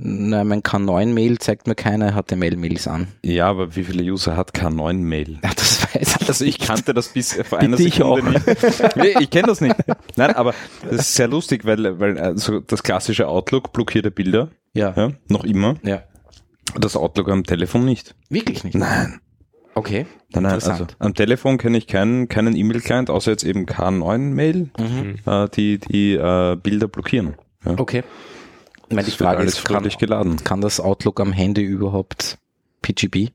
Nein, 0.03 0.47
mein 0.49 0.63
K9-Mail 0.63 1.39
zeigt 1.41 1.67
mir 1.67 1.75
keine 1.75 2.13
HTML-Mails 2.15 2.89
an. 2.89 3.09
Ja, 3.23 3.49
aber 3.51 3.77
wie 3.77 3.85
viele 3.85 4.03
User 4.11 4.35
hat 4.35 4.53
K9-Mail? 4.55 5.41
Ja, 5.45 5.51
das 5.55 5.83
weiß 5.95 6.17
ich. 6.23 6.29
Also 6.29 6.45
ich 6.47 6.59
kannte 6.59 6.95
das 6.95 7.09
bis 7.09 7.35
vor 7.35 7.59
einer 7.59 7.77
Bitte 7.77 7.89
ich 7.89 7.95
Sekunde 7.97 8.23
auch. 8.41 8.47
nicht. 8.47 8.97
Nee, 8.97 9.15
ich 9.21 9.29
kenne 9.31 9.49
das 9.49 9.61
nicht. 9.61 9.77
Nein, 10.17 10.35
aber 10.37 10.55
das 10.89 11.01
ist 11.03 11.15
sehr 11.17 11.29
lustig, 11.29 11.67
weil, 11.67 12.01
weil 12.01 12.19
also 12.19 12.61
das 12.61 12.83
klassische 12.83 13.29
Outlook 13.29 13.73
blockierte 13.75 14.11
Bilder, 14.11 14.49
Ja. 14.73 14.95
ja, 14.97 15.11
noch 15.29 15.45
immer. 15.45 15.75
ja. 15.83 16.03
Das 16.79 16.97
Outlook 16.97 17.29
am 17.29 17.45
Telefon 17.45 17.85
nicht. 17.85 18.15
Wirklich 18.29 18.65
nicht? 18.65 18.75
Nein. 18.75 19.21
Okay. 19.75 20.07
Nein, 20.33 20.43
nein, 20.45 20.53
also 20.55 20.87
am 20.99 21.15
Telefon 21.15 21.57
kenne 21.59 21.79
ich 21.79 21.87
keinen, 21.87 22.29
keinen 22.29 22.57
E-Mail-Client, 22.57 23.09
außer 23.09 23.31
jetzt 23.31 23.45
eben 23.45 23.67
K9-Mail, 23.67 24.71
Mhm. 24.79 25.15
äh, 25.27 25.49
die 25.49 25.79
die 25.79 26.15
äh, 26.15 26.57
Bilder 26.57 26.89
blockieren. 26.89 27.35
Ja. 27.65 27.79
Okay. 27.79 28.03
Ich 28.89 28.97
meine, 28.97 29.03
die 29.05 29.13
wird 29.13 29.19
Frage 29.19 29.39
alles 29.39 29.55
ist, 29.59 29.65
kann, 29.65 29.89
geladen. 29.99 30.37
kann 30.43 30.61
das 30.61 30.81
Outlook 30.81 31.21
am 31.21 31.33
Handy 31.33 31.63
überhaupt 31.63 32.39
PGP? 32.83 33.31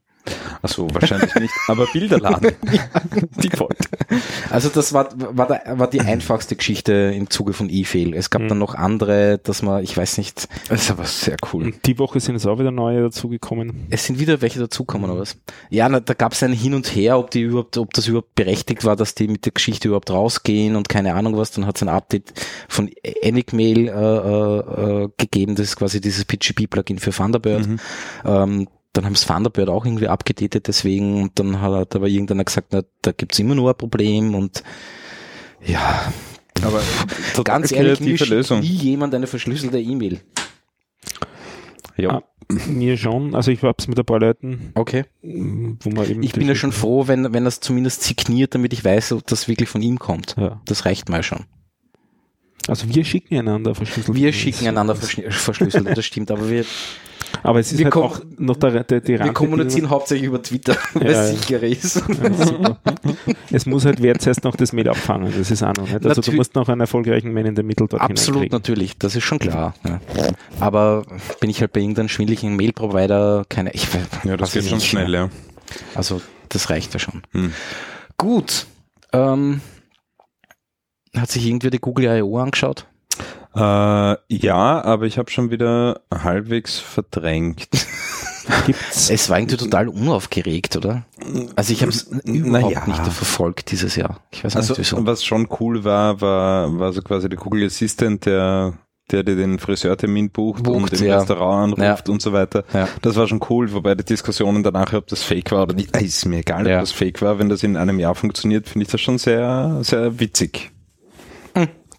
Achso, 0.62 0.88
wahrscheinlich 0.94 1.34
nicht. 1.36 1.54
Aber 1.68 1.86
Bilder 1.94 2.20
laden. 2.20 2.52
Default. 3.44 3.78
Also 4.50 4.70
das 4.70 4.94
war, 4.94 5.10
war, 5.36 5.48
der, 5.48 5.78
war 5.80 5.90
die 5.90 6.00
einfachste 6.00 6.56
Geschichte 6.56 6.94
im 7.16 7.30
Zuge 7.30 7.52
von 7.54 7.70
E-Fail. 7.70 8.14
Es 8.14 8.30
gab 8.30 8.44
Mhm. 8.44 8.48
dann 8.50 8.58
noch 8.60 8.76
andere, 8.76 9.40
dass 9.44 9.62
man, 9.62 9.84
ich 9.84 9.98
weiß 9.98 10.18
nicht, 10.20 10.48
Das 10.70 10.84
ist 10.84 10.92
aber 10.92 11.06
sehr 11.06 11.36
cool. 11.52 11.64
Und 11.66 11.86
die 11.86 11.98
Woche 12.00 12.20
sind 12.20 12.36
jetzt 12.36 12.46
auch 12.46 12.60
wieder 12.60 12.72
neue 12.72 13.02
dazugekommen. 13.02 13.88
es 13.90 14.06
sind 14.06 14.20
wieder 14.20 14.42
welche 14.42 14.60
dazukommen 14.60 15.10
oder 15.10 15.20
was? 15.22 15.38
Ja, 15.70 15.90
na, 15.90 16.00
da 16.00 16.14
gab 16.14 16.34
es 16.34 16.44
ein 16.44 16.54
Hin 16.54 16.74
und 16.76 16.88
Her, 16.96 17.18
ob 17.18 17.32
die 17.32 17.42
überhaupt, 17.42 17.78
ob 17.78 17.94
das 17.94 18.08
überhaupt 18.08 18.36
berechtigt 18.36 18.86
war, 18.86 18.96
dass 18.96 19.16
die 19.16 19.28
mit 19.28 19.46
der 19.46 19.52
Geschichte 19.52 19.88
überhaupt 19.90 20.12
rausgehen 20.12 20.76
und 20.76 20.88
keine 20.88 21.16
Ahnung 21.16 21.36
was. 21.38 21.52
Dann 21.52 21.66
hat 21.66 21.76
es 21.78 21.82
ein 21.82 21.90
Update 21.90 22.34
von 22.70 22.90
Enigmail 23.04 23.88
äh, 23.88 23.92
äh, 23.92 25.04
äh, 25.06 25.10
gegeben, 25.18 25.56
das 25.56 25.68
ist 25.68 25.76
quasi 25.76 26.00
dieses 26.00 26.24
PGP-Plugin 26.26 27.00
für 27.00 27.12
Thunderbird. 27.12 27.68
Mhm. 27.68 27.80
Ähm, 28.26 28.68
dann 28.96 29.06
haben 29.06 29.14
es 29.14 29.26
Thunderbird 29.26 29.70
auch 29.70 29.86
irgendwie 29.86 30.08
abgedatet 30.08 30.68
deswegen 30.68 31.22
und 31.24 31.40
dann 31.40 31.62
hat 31.62 31.96
aber 31.96 32.08
irgendeiner 32.08 32.44
gesagt, 32.44 32.68
na, 32.72 32.82
da 33.02 33.12
gibt's 33.12 33.40
immer 33.40 33.56
nur 33.56 33.72
ein 33.72 33.78
Problem 33.78 34.36
und 34.36 34.64
ja, 35.66 36.12
Aber 36.62 36.82
ganz 37.44 37.72
ehrlich, 37.72 38.00
Lösung. 38.30 38.60
nie 38.60 38.68
jemand 38.68 39.14
eine 39.16 39.28
verschlüsselte 39.28 39.80
E-Mail? 39.80 40.22
Ja. 41.98 42.10
Ah, 42.18 42.24
mir 42.68 42.98
schon. 42.98 43.36
Also 43.36 43.52
ich 43.52 43.62
habe 43.64 43.76
es 43.80 43.88
mit 43.88 43.98
ein 43.98 44.06
paar 44.06 44.20
Leuten, 44.20 44.72
Okay. 44.76 45.06
wo 45.22 45.90
man 45.90 46.10
eben. 46.10 46.24
Ich 46.24 46.34
bin 46.34 46.48
ja 46.48 46.56
schon 46.56 46.72
froh, 46.72 47.08
wenn, 47.08 47.34
wenn 47.34 47.46
das 47.46 47.60
zumindest 47.62 48.04
signiert, 48.04 48.54
damit 48.54 48.74
ich 48.74 48.84
weiß, 48.84 49.14
ob 49.14 49.26
das 49.28 49.48
wirklich 49.48 49.70
von 49.70 49.82
ihm 49.82 49.98
kommt. 49.98 50.36
Ja. 50.38 50.62
Das 50.66 50.86
reicht 50.86 51.10
mal 51.10 51.24
schon. 51.24 51.46
Also 52.68 52.88
wir 52.94 53.06
schicken 53.06 53.38
einander 53.38 53.76
verschlüsselt. 53.76 54.16
Wir 54.18 54.34
schicken 54.34 54.68
einander 54.68 54.96
verschl- 54.96 55.30
verschlüsselt, 55.32 55.96
das 55.98 56.06
stimmt, 56.06 56.32
aber 56.32 56.50
wir, 56.50 56.66
Aber 57.44 57.60
es 57.60 57.72
ist 57.72 57.78
wir 57.78 57.86
halt 57.86 57.96
auch 57.96 58.20
noch 58.38 58.56
der, 58.58 58.84
der, 58.84 59.02
die 59.02 59.08
wir 59.10 59.20
Randbedingung- 59.22 59.34
kommunizieren 59.34 59.90
hauptsächlich 59.90 60.28
über 60.28 60.42
Twitter, 60.42 60.76
weil 60.94 61.08
es 61.08 61.14
ja. 61.14 61.26
sicherer 61.38 61.64
ist. 61.64 62.04
Ja, 62.08 62.78
es 63.52 63.66
muss 63.66 63.86
halt 63.86 64.02
wer 64.02 64.18
zuerst 64.18 64.44
noch 64.44 64.56
das 64.56 64.74
Mail 64.74 64.90
abfangen, 64.90 65.32
das 65.38 65.52
ist 65.52 65.62
auch 65.64 65.74
noch 65.76 65.84
nicht. 65.88 66.06
Also 66.06 66.22
Natü- 66.22 66.32
du 66.32 66.38
musst 66.38 66.56
noch 66.56 66.68
einen 66.70 66.82
erfolgreichen 66.82 67.34
Man 67.34 67.46
in 67.46 67.56
the 67.56 67.64
Middle 67.64 67.88
dort 67.88 68.02
Absolut, 68.02 68.52
natürlich, 68.52 68.98
das 68.98 69.16
ist 69.16 69.24
schon 69.24 69.38
klar. 69.40 69.76
Ja. 69.86 70.00
Aber 70.60 71.04
bin 71.40 71.50
ich 71.50 71.62
halt 71.62 71.72
bei 71.74 71.82
irgendeinem 71.82 72.10
schwindlichen 72.10 72.56
Mail-Provider, 72.56 73.46
keine, 73.48 73.72
ich 73.74 73.94
weiß 73.94 74.02
Ja, 74.24 74.38
das 74.38 74.54
geht 74.54 74.66
schon 74.68 74.82
schnell, 74.82 75.14
ja. 75.14 75.30
Also, 75.94 76.22
das 76.50 76.70
reicht 76.70 76.94
ja 76.94 77.00
schon. 77.00 77.22
Hm. 77.32 77.54
Gut. 78.18 78.66
Ähm, 79.14 79.62
hat 81.22 81.32
sich 81.32 81.46
irgendwer 81.46 81.70
die 81.72 81.80
Google 81.80 82.06
I.O. 82.20 82.38
angeschaut? 82.38 82.86
Äh, 83.56 83.60
ja, 83.60 84.84
aber 84.84 85.06
ich 85.06 85.18
habe 85.18 85.32
schon 85.32 85.50
wieder 85.50 86.02
halbwegs 86.14 86.78
verdrängt. 86.80 87.68
Gibt's 88.66 89.10
Es 89.10 89.30
war 89.30 89.40
irgendwie 89.40 89.58
total 89.58 89.88
unaufgeregt, 89.88 90.76
oder? 90.76 91.04
Also 91.56 91.74
ich 91.74 91.82
habe 91.82 91.92
es 91.92 92.04
überhaupt 92.26 92.74
Naja. 92.76 92.84
nicht 92.88 93.02
verfolgt 93.02 93.72
dieses 93.72 93.96
Jahr. 93.96 94.20
Ich 94.32 94.44
weiß 94.44 94.56
Also 94.56 94.74
nicht 94.74 94.92
wieso. 94.92 95.06
was 95.06 95.24
schon 95.24 95.48
cool 95.60 95.84
war, 95.84 96.22
war, 96.22 96.78
war 96.78 96.94
so 96.94 97.02
quasi 97.02 97.28
der 97.30 97.40
Google 97.40 97.66
Assistant, 97.66 98.26
der 98.26 98.74
der 99.12 99.22
dir 99.22 99.36
den 99.36 99.60
Friseurtermin 99.60 100.32
bucht, 100.32 100.64
Bucht, 100.64 100.92
und 100.92 101.00
im 101.00 101.06
ja. 101.08 101.18
Restaurant 101.20 101.80
anruft 101.80 102.10
und 102.10 102.24
so 102.24 102.34
weiter. 102.34 102.64
Ja. 102.74 102.88
Das 103.04 103.16
war 103.16 103.28
schon 103.28 103.40
cool, 103.52 103.72
wobei 103.72 103.94
die 103.94 104.04
Diskussionen 104.04 104.64
danach, 104.64 104.94
ob 104.94 105.06
das 105.06 105.22
fake 105.22 105.52
war 105.52 105.62
oder 105.62 105.76
nicht, 105.76 105.96
äh, 105.96 106.04
ist 106.04 106.26
mir 106.26 106.40
egal, 106.40 106.68
Ja. 106.68 106.78
ob 106.78 106.82
das 106.82 106.92
fake 106.92 107.22
war. 107.22 107.38
Wenn 107.38 107.48
das 107.48 107.62
in 107.62 107.78
einem 107.78 108.00
Jahr 108.00 108.16
funktioniert, 108.16 108.68
finde 108.68 108.86
ich 108.86 108.92
das 108.92 109.00
schon 109.02 109.20
sehr, 109.20 109.78
sehr 109.84 110.20
witzig. 110.20 110.72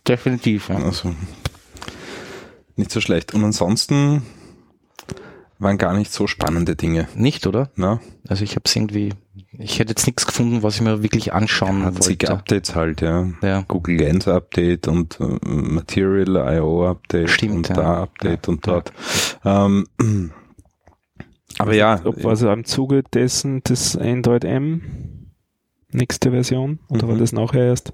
Definitiv. 0.08 0.68
Ja. 0.68 0.76
Also 0.76 1.14
nicht 2.76 2.90
so 2.90 3.00
schlecht. 3.00 3.34
Und 3.34 3.44
ansonsten 3.44 4.22
waren 5.58 5.78
gar 5.78 5.94
nicht 5.96 6.12
so 6.12 6.26
spannende 6.26 6.76
Dinge. 6.76 7.08
Nicht, 7.14 7.46
oder? 7.46 7.70
Ne? 7.76 7.98
Also 8.28 8.44
ich 8.44 8.52
habe 8.52 8.62
es 8.66 8.76
irgendwie, 8.76 9.14
ich 9.58 9.78
hätte 9.78 9.92
jetzt 9.92 10.06
nichts 10.06 10.26
gefunden, 10.26 10.62
was 10.62 10.74
ich 10.74 10.82
mir 10.82 11.02
wirklich 11.02 11.32
anschauen 11.32 11.82
zig 12.00 12.20
wollte. 12.22 12.32
Updates 12.32 12.74
halt, 12.74 13.00
ja. 13.00 13.26
Ja. 13.42 13.64
Google 13.66 13.96
Lens 13.96 14.28
Update 14.28 14.86
und 14.86 15.18
äh, 15.18 15.38
Material 15.48 16.56
IO 16.56 16.86
Update 16.90 17.30
Stimmt, 17.30 17.54
und 17.54 17.68
ja. 17.70 17.74
da 17.74 18.02
Update 18.02 18.46
Ja, 18.46 18.52
und 18.52 18.66
dort. 18.66 18.92
Ähm, 19.46 19.86
aber 21.58 21.74
ja, 21.74 22.00
ob 22.04 22.22
war 22.22 22.30
also 22.32 22.50
im 22.52 22.66
Zuge 22.66 23.02
dessen 23.02 23.62
das 23.64 23.96
Android 23.96 24.44
M 24.44 24.82
nächste 25.90 26.30
Version 26.30 26.80
oder 26.90 27.06
Mhm. 27.06 27.10
war 27.12 27.16
das 27.16 27.32
nachher 27.32 27.64
erst? 27.64 27.92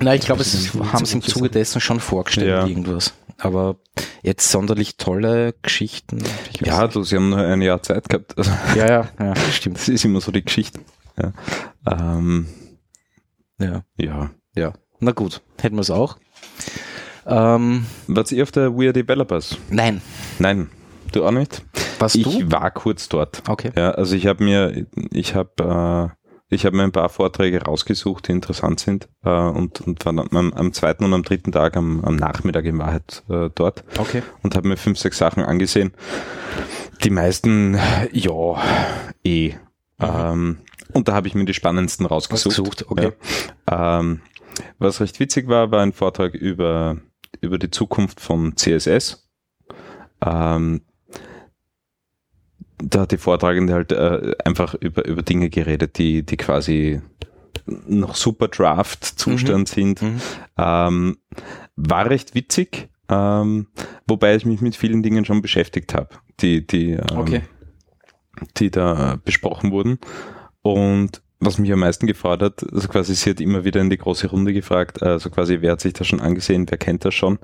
Na, 0.00 0.14
ich 0.14 0.22
glaube, 0.22 0.42
es 0.42 0.72
haben 0.92 1.04
sie 1.04 1.14
im 1.14 1.22
Zuge 1.22 1.48
dessen 1.50 1.80
schon 1.80 2.00
vorgestellt, 2.00 2.48
Ja. 2.48 2.66
irgendwas. 2.66 3.14
Aber 3.38 3.76
jetzt 4.22 4.50
sonderlich 4.50 4.96
tolle 4.96 5.54
Geschichten. 5.62 6.22
ja, 6.60 6.86
du, 6.88 7.02
sie 7.04 7.16
haben 7.16 7.30
nur 7.30 7.38
ein 7.38 7.62
Jahr 7.62 7.82
Zeit 7.82 8.08
gehabt. 8.08 8.36
Also, 8.36 8.50
ja, 8.76 8.86
ja, 8.88 9.08
ja, 9.20 9.34
stimmt. 9.52 9.76
das 9.78 9.88
ist 9.88 10.04
immer 10.04 10.20
so 10.20 10.32
die 10.32 10.44
Geschichte. 10.44 10.80
Ja. 11.20 11.32
Ähm, 11.88 12.46
Ja. 13.60 13.82
ja. 13.96 14.30
Ja. 14.56 14.72
Na 15.00 15.12
gut, 15.12 15.40
hätten 15.60 15.76
wir 15.76 15.82
es 15.82 15.90
auch. 15.90 16.16
Ähm, 17.26 17.86
Wart 18.06 18.32
ihr 18.32 18.42
auf 18.42 18.50
der 18.52 18.76
We 18.76 18.84
Are 18.86 18.92
Developers? 18.92 19.56
nein. 19.70 20.00
Nein, 20.38 20.70
du 21.12 21.24
auch 21.24 21.30
nicht? 21.30 21.62
Was 21.98 22.14
ich 22.14 22.22
du? 22.24 22.50
war 22.52 22.70
kurz 22.70 23.08
dort. 23.08 23.42
Okay. 23.48 23.70
Ja, 23.76 23.90
also 23.92 24.14
ich 24.16 24.26
habe 24.26 24.42
mir, 24.44 24.86
ich 25.12 25.34
habe, 25.34 26.12
äh, 26.14 26.17
ich 26.50 26.64
habe 26.64 26.76
mir 26.76 26.84
ein 26.84 26.92
paar 26.92 27.08
Vorträge 27.08 27.62
rausgesucht, 27.62 28.28
die 28.28 28.32
interessant 28.32 28.80
sind 28.80 29.08
äh, 29.22 29.30
und, 29.30 29.82
und 29.82 30.04
war 30.04 30.16
am, 30.16 30.52
am 30.52 30.72
zweiten 30.72 31.04
und 31.04 31.12
am 31.12 31.22
dritten 31.22 31.52
Tag 31.52 31.76
am, 31.76 32.02
am 32.04 32.16
Nachmittag 32.16 32.64
in 32.64 32.78
Wahrheit 32.78 33.22
äh, 33.28 33.50
dort 33.54 33.84
Okay. 33.98 34.22
und 34.42 34.56
habe 34.56 34.68
mir 34.68 34.76
fünf, 34.76 34.98
sechs 34.98 35.18
Sachen 35.18 35.42
angesehen. 35.44 35.92
Die 37.04 37.10
meisten, 37.10 37.78
ja, 38.12 38.62
eh. 39.24 39.54
Ähm, 40.00 40.58
und 40.92 41.08
da 41.08 41.14
habe 41.14 41.28
ich 41.28 41.34
mir 41.34 41.44
die 41.44 41.54
spannendsten 41.54 42.06
rausgesucht. 42.06 42.58
Rausgesucht, 42.58 42.90
okay. 42.90 43.12
Ja. 43.70 44.00
Ähm, 44.00 44.22
was 44.78 45.00
recht 45.00 45.20
witzig 45.20 45.48
war, 45.48 45.70
war 45.70 45.82
ein 45.82 45.92
Vortrag 45.92 46.34
über, 46.34 46.96
über 47.40 47.58
die 47.58 47.70
Zukunft 47.70 48.20
von 48.20 48.56
CSS. 48.56 49.28
Ähm, 50.24 50.80
da 52.82 53.00
hat 53.00 53.12
die 53.12 53.18
Vortragende 53.18 53.74
halt 53.74 53.92
äh, 53.92 54.32
einfach 54.44 54.74
über, 54.74 55.06
über 55.06 55.22
Dinge 55.22 55.50
geredet, 55.50 55.98
die, 55.98 56.24
die 56.24 56.36
quasi 56.36 57.00
noch 57.86 58.14
super 58.14 58.48
Draft-Zustand 58.48 59.68
sind. 59.68 60.02
Mhm. 60.02 60.20
Ähm, 60.56 61.18
war 61.76 62.08
recht 62.08 62.34
witzig, 62.34 62.88
ähm, 63.08 63.66
wobei 64.06 64.36
ich 64.36 64.44
mich 64.44 64.60
mit 64.60 64.76
vielen 64.76 65.02
Dingen 65.02 65.24
schon 65.24 65.42
beschäftigt 65.42 65.94
habe, 65.94 66.10
die, 66.40 66.66
die, 66.66 66.92
ähm, 66.92 67.18
Okay. 67.18 67.42
die 68.56 68.70
da 68.70 69.18
besprochen 69.24 69.70
wurden. 69.70 69.98
Und 70.62 71.22
was 71.40 71.58
mich 71.58 71.72
am 71.72 71.80
meisten 71.80 72.06
gefreut 72.06 72.42
hat, 72.42 72.64
also 72.72 72.88
quasi, 72.88 73.14
sie 73.14 73.30
hat 73.30 73.40
immer 73.40 73.64
wieder 73.64 73.80
in 73.80 73.90
die 73.90 73.98
große 73.98 74.28
Runde 74.28 74.52
gefragt, 74.52 75.02
also 75.02 75.30
quasi, 75.30 75.58
wer 75.60 75.72
hat 75.72 75.80
sich 75.80 75.92
das 75.92 76.06
schon 76.06 76.20
angesehen, 76.20 76.66
wer 76.68 76.78
kennt 76.78 77.04
das 77.04 77.14
schon? 77.14 77.38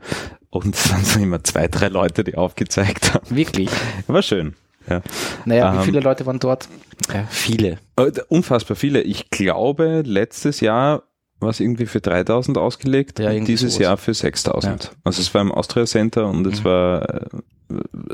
Und 0.50 0.74
es 0.74 0.90
waren 0.90 1.04
so 1.04 1.20
immer 1.20 1.44
zwei, 1.44 1.68
drei 1.68 1.88
Leute, 1.88 2.24
die 2.24 2.36
aufgezeigt 2.36 3.14
haben. 3.14 3.36
Wirklich? 3.36 3.70
War 4.06 4.22
schön. 4.22 4.54
Ja. 4.88 5.02
Naja, 5.44 5.72
wie 5.72 5.78
Ähm, 5.78 5.82
viele 5.84 6.00
Leute 6.00 6.26
waren 6.26 6.38
dort? 6.38 6.68
Ja, 7.12 7.24
viele. 7.30 7.78
Äh, 7.96 8.12
Unfassbar 8.28 8.76
viele. 8.76 9.00
Ich 9.02 9.30
glaube, 9.30 10.02
letztes 10.04 10.60
Jahr 10.60 11.04
war 11.40 11.50
es 11.50 11.60
irgendwie 11.60 11.86
für 11.86 12.00
3000 12.00 12.56
ausgelegt, 12.58 13.18
Ja, 13.18 13.30
und 13.30 13.46
dieses 13.46 13.74
sowas. 13.74 13.82
Jahr 13.82 13.96
für 13.96 14.14
6000. 14.14 14.92
Also 15.04 15.20
es 15.20 15.32
war 15.34 15.40
im 15.42 15.52
Austria 15.52 15.84
Center 15.86 16.26
und 16.28 16.46
es 16.46 16.60
Mhm. 16.60 16.64
war, 16.64 17.08
äh, 17.08 17.26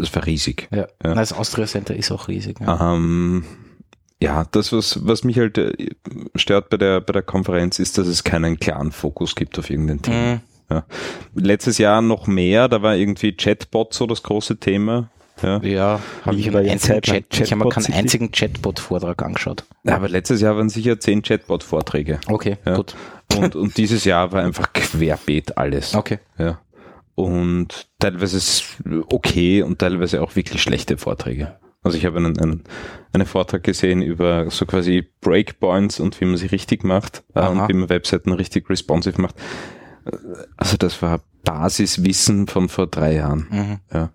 es 0.01 0.15
war 0.15 0.27
riesig. 0.27 0.69
Ja. 0.73 0.87
Ja. 1.05 1.15
Das 1.15 1.33
Austria 1.33 1.67
Center 1.67 1.95
ist 1.95 2.11
auch 2.11 2.29
riesig. 2.29 2.59
Ja. 2.61 2.95
Ähm, 2.95 3.45
ja, 4.23 4.45
das, 4.51 4.73
was, 4.73 5.07
was 5.07 5.25
mich 5.25 5.39
halt 5.39 5.59
äh, 5.59 5.73
stört 6.35 6.71
bei 6.71 6.77
der, 6.77 7.01
bei 7.01 7.13
der 7.13 7.23
Konferenz, 7.23 7.79
ist, 7.79 7.99
dass 7.99 8.07
es 8.07 8.23
keinen 8.25 8.59
klaren 8.59 8.93
Fokus 8.93 9.35
gibt 9.35 9.59
auf 9.59 9.71
irgendein 9.71 10.03
Thema. 10.03 10.35
Mhm. 10.35 10.41
Letztes 11.35 11.79
Jahr 11.79 12.01
noch 12.01 12.27
mehr, 12.29 12.69
da 12.69 12.81
war 12.83 12.95
irgendwie 12.97 13.33
Chatbot 13.37 13.93
so 13.93 14.07
das 14.07 14.23
große 14.23 14.59
Thema. 14.59 15.09
Ja. 15.43 15.59
Ja, 15.63 16.01
habe 16.25 16.37
ich 16.37 16.51
Wie 16.53 16.57
einen 16.57 16.69
einzigen 16.71 17.01
Chat, 17.03 17.25
ich 17.41 17.53
habe 17.53 17.65
mir 17.65 17.71
keinen 17.71 17.93
einzigen 17.93 18.31
Chatbot-Vortrag 18.33 19.23
angeschaut. 19.23 19.65
Aber 19.87 20.09
letztes 20.09 20.41
Jahr 20.41 20.57
waren 20.57 20.69
sicher 20.69 20.99
zehn 21.01 21.23
Chatbot-Vorträge. 21.23 22.21
Okay, 22.29 22.57
Ja. 22.67 22.77
gut. 22.77 22.95
Und, 23.37 23.55
und 23.57 23.77
dieses 23.77 24.05
Jahr 24.05 24.33
war 24.33 24.43
einfach 24.43 24.73
querbeet 24.73 25.57
alles. 25.57 25.95
Okay. 25.95 26.19
Ja. 26.39 26.61
Und 27.15 27.89
teilweise 27.99 28.37
ist 28.39 28.65
okay 29.13 29.63
und 29.63 29.79
teilweise 29.79 30.23
auch 30.23 30.37
wirklich 30.37 30.63
schlechte 30.63 30.97
Vorträge. 30.99 31.57
Also 31.83 31.97
ich 31.97 32.05
habe 32.07 32.19
einen, 32.19 32.39
einen, 32.39 32.65
einen 33.13 33.27
Vortrag 33.27 33.63
gesehen 33.63 34.03
über 34.03 34.51
so 34.51 34.67
quasi 34.67 35.07
Breakpoints 35.21 36.01
und 36.01 36.21
wie 36.21 36.25
man 36.27 36.37
sie 36.37 36.47
richtig 36.47 36.85
macht 36.85 37.23
äh, 37.35 37.47
und 37.47 37.69
wie 37.69 37.73
man 37.73 37.89
Webseiten 37.89 38.33
richtig 38.33 38.69
responsive 38.69 39.21
macht. 39.21 39.35
Also 40.57 40.77
das 40.77 41.01
war 41.03 41.21
Basiswissen 41.45 42.47
von 42.49 42.69
vor 42.69 42.87
drei 42.87 43.15
Jahren. 43.15 43.47
Mhm. 43.51 43.79
Ja. 43.93 44.11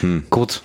Hm. 0.00 0.24
Gut. 0.30 0.62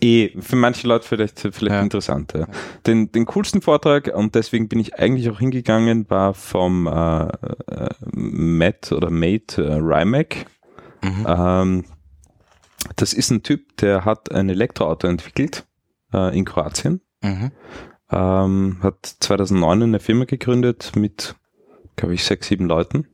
Eh, 0.00 0.30
für 0.40 0.56
manche 0.56 0.86
Leute 0.86 1.06
vielleicht, 1.06 1.40
vielleicht 1.40 1.62
Ja. 1.64 1.80
interessant. 1.82 2.32
Ja. 2.34 2.46
Den, 2.86 3.12
den 3.12 3.26
coolsten 3.26 3.62
Vortrag, 3.62 4.10
und 4.14 4.34
deswegen 4.34 4.68
bin 4.68 4.78
ich 4.78 4.98
eigentlich 4.98 5.30
auch 5.30 5.38
hingegangen, 5.38 6.08
war 6.08 6.34
vom 6.34 6.86
äh, 6.86 7.24
äh, 7.24 7.88
Matt 8.12 8.92
oder 8.92 9.10
Mate 9.10 9.64
äh, 9.64 9.74
Rymack. 9.74 10.46
Mhm. 11.02 11.26
Ähm, 11.26 11.84
das 12.96 13.12
ist 13.12 13.30
ein 13.30 13.42
Typ, 13.42 13.76
der 13.78 14.04
hat 14.04 14.32
ein 14.32 14.48
Elektroauto 14.48 15.06
entwickelt 15.06 15.66
äh, 16.12 16.36
in 16.36 16.44
Kroatien. 16.44 17.00
Mhm. 17.22 17.52
Ähm, 18.10 18.78
hat 18.82 19.06
2009 19.20 19.82
eine 19.82 20.00
Firma 20.00 20.24
gegründet 20.24 20.92
mit, 20.96 21.36
glaube 21.96 22.14
ich, 22.14 22.24
sechs, 22.24 22.48
sieben 22.48 22.66
Leuten. 22.66 23.06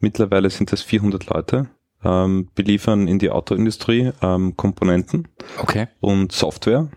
Mittlerweile 0.00 0.48
sind 0.50 0.72
das 0.72 0.82
400 0.82 1.26
Leute. 1.26 1.68
Ähm, 2.04 2.48
beliefern 2.54 3.08
in 3.08 3.18
die 3.18 3.30
Autoindustrie 3.30 4.12
ähm, 4.22 4.56
Komponenten 4.56 5.28
Okay. 5.60 5.88
und 6.00 6.30
Software. 6.32 6.88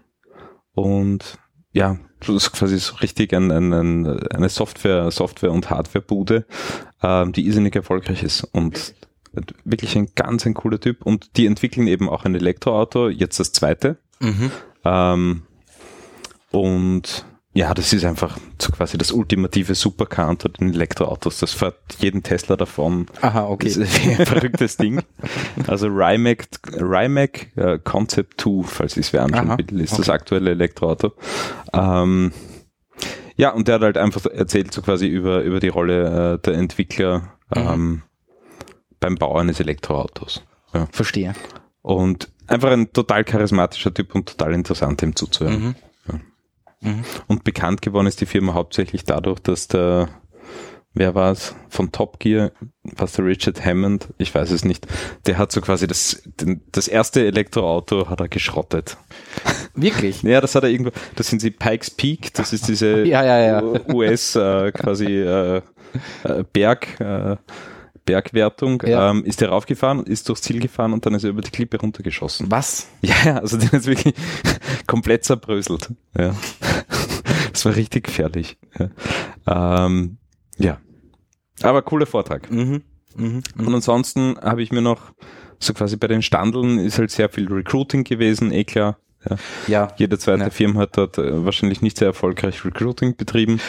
Und 0.74 1.40
ja, 1.74 1.98
das 2.20 2.30
ist 2.30 2.52
quasi 2.52 2.78
so 2.78 2.96
richtig 2.98 3.34
ein, 3.34 3.52
ein, 3.52 3.74
ein, 3.74 4.28
eine 4.28 4.50
Software, 4.50 5.10
Software- 5.10 5.52
und 5.52 5.70
Hardwarebude, 5.70 6.46
ähm, 7.02 7.32
die 7.32 7.48
irrsinnig 7.48 7.76
erfolgreich 7.76 8.22
ist. 8.22 8.44
Und 8.44 8.94
wirklich 9.64 9.96
ein 9.96 10.10
ganz 10.16 10.46
ein 10.46 10.54
cooler 10.54 10.80
Typ. 10.80 11.06
Und 11.06 11.38
die 11.38 11.46
entwickeln 11.46 11.88
eben 11.88 12.10
auch 12.10 12.26
ein 12.26 12.36
Elektroauto, 12.36 13.10
jetzt 13.10 13.40
das 13.40 13.54
zweite. 13.54 13.98
Mhm. 14.20 14.52
Ähm, 14.84 15.42
und 16.52 17.26
ja, 17.54 17.74
das 17.74 17.92
ist 17.92 18.06
einfach 18.06 18.38
so 18.62 18.72
quasi 18.72 18.98
das 18.98 19.12
ultimative 19.12 19.76
Supercar 19.76 20.30
unter 20.30 20.50
den 20.50 20.74
Elektroautos. 20.74 21.40
Das 21.40 21.52
fährt 21.54 21.76
jeden 22.00 22.24
Tesla 22.24 22.56
davon. 22.56 23.08
Aha, 23.22 23.48
okay. 23.48 23.68
Das 23.68 23.78
ist 23.78 24.08
ein 24.08 24.26
verrücktes 24.26 24.78
Ding. 24.78 25.02
Also 25.68 25.88
Rimac, 25.88 26.48
Rimac 26.74 27.56
äh, 27.58 27.80
Concept 27.80 28.40
2, 28.40 28.64
falls 28.64 28.98
ich 28.98 29.08
es 29.08 29.14
wer 29.14 29.24
anschauen 29.24 29.58
will, 29.58 29.82
ist 29.82 29.94
das 29.94 30.08
okay. 30.08 30.12
aktuelle 30.12 30.52
Elektroauto. 30.52 31.14
Ähm, 31.74 32.32
ja, 33.36 33.52
und 33.52 33.68
der 33.68 33.76
hat 33.76 33.82
halt 33.82 33.98
einfach 33.98 34.26
erzählt 34.28 34.74
so 34.74 34.82
quasi 34.82 35.08
über, 35.08 35.42
über 35.42 35.60
die 35.60 35.70
Rolle 35.70 36.36
äh, 36.36 36.40
der 36.40 36.54
Entwickler 36.54 37.34
Mhm. 37.56 37.68
ähm, 37.68 38.02
beim 39.00 39.16
Bau 39.16 39.38
eines 39.38 39.60
Elektroautos. 39.60 40.44
Ja. 40.74 40.88
Verstehe. 40.92 41.34
Und 41.82 42.32
einfach 42.48 42.72
ein 42.72 42.94
total 42.94 43.24
charismatischer 43.24 43.94
Typ 43.94 44.16
und 44.16 44.30
total 44.30 44.54
interessant 44.54 45.02
ihm 45.02 45.16
zuzuhören. 45.16 45.64
Mhm. 45.64 45.76
Mhm. 46.82 47.04
Und 47.28 47.44
bekannt 47.44 47.82
geworden 47.82 48.08
ist 48.08 48.22
die 48.22 48.26
Firma 48.26 48.54
hauptsächlich 48.54 49.04
dadurch, 49.06 49.40
dass 49.40 49.68
der, 49.68 50.10
wer 50.94 51.16
war 51.16 51.32
es, 51.32 51.56
von 51.70 51.92
Top 51.92 52.20
Gear, 52.20 52.52
was 52.84 53.14
der 53.14 53.26
Richard 53.26 53.64
Hammond, 53.64 54.10
ich 54.18 54.34
weiß 54.34 54.52
es 54.52 54.66
nicht, 54.66 54.88
der 55.26 55.38
hat 55.38 55.52
so 55.52 55.62
quasi 55.62 55.88
das, 55.88 56.24
das 56.72 56.88
erste 56.88 57.26
Elektroauto 57.26 58.10
hat 58.10 58.20
er 58.20 58.28
geschrottet. 58.28 58.98
Wirklich? 59.76 60.24
Ja, 60.24 60.42
das 60.42 60.56
hat 60.56 60.64
er 60.64 60.70
irgendwo, 60.70 60.92
das 61.16 61.28
sind 61.28 61.42
die 61.44 61.52
Pikes 61.52 61.92
Peak, 61.92 62.34
das 62.34 62.52
ist 62.54 62.68
diese 62.68 63.04
Ja, 63.06 63.24
ja, 63.24 63.40
ja. 63.40 63.64
US 63.94 64.36
äh, 64.36 64.72
quasi 64.72 65.06
äh, 65.06 65.58
äh, 66.24 66.44
Berg, 66.52 67.00
äh, 67.00 67.38
Bergwertung, 68.04 68.82
Ja. 68.86 69.12
ähm, 69.12 69.24
ist 69.26 69.42
er 69.44 69.50
raufgefahren, 69.50 70.04
ist 70.06 70.28
durchs 70.28 70.42
Ziel 70.42 70.60
gefahren 70.60 70.92
und 70.92 71.06
dann 71.06 71.14
ist 71.14 71.24
er 71.24 71.30
über 71.30 71.42
die 71.42 71.52
Klippe 71.52 71.78
runtergeschossen. 71.80 72.48
Was? 72.50 72.88
Ja, 73.02 73.14
ja, 73.24 73.38
also 73.38 73.58
den 73.58 73.70
ist 73.70 73.86
wirklich 73.86 74.16
komplett 74.88 75.26
zerbröselt. 75.26 75.90
Ja. 76.18 76.36
Das 77.54 77.66
war 77.66 77.76
richtig 77.76 78.06
gefährlich. 78.06 78.58
Ja. 79.46 79.86
Ähm, 79.86 80.18
ja. 80.58 80.78
Aber 81.62 81.82
cooler 81.82 82.06
Vortrag. 82.06 82.50
Mhm. 82.50 82.82
Mhm. 83.18 83.44
Und 83.58 83.74
ansonsten 83.76 84.38
habe 84.42 84.62
ich 84.64 84.72
mir 84.72 84.82
noch, 84.82 85.12
so 85.60 85.74
quasi 85.74 85.98
bei 85.98 86.08
den 86.08 86.22
Standeln 86.22 86.80
ist 86.80 86.98
halt 86.98 87.12
sehr 87.12 87.28
viel 87.28 87.52
Recruiting 87.52 88.06
gewesen, 88.06 88.54
eh 88.54 88.64
klar. 88.64 88.98
Ja. 89.30 89.36
Ja, 89.68 89.94
Jede 89.98 90.18
zweite 90.18 90.44
Ja. 90.44 90.50
Firma 90.50 90.80
hat 90.80 90.98
dort 90.98 91.18
äh, 91.18 91.44
wahrscheinlich 91.46 91.82
nicht 91.82 91.98
sehr 91.98 92.08
erfolgreich 92.08 92.64
Recruiting 92.64 93.18
betrieben. 93.18 93.60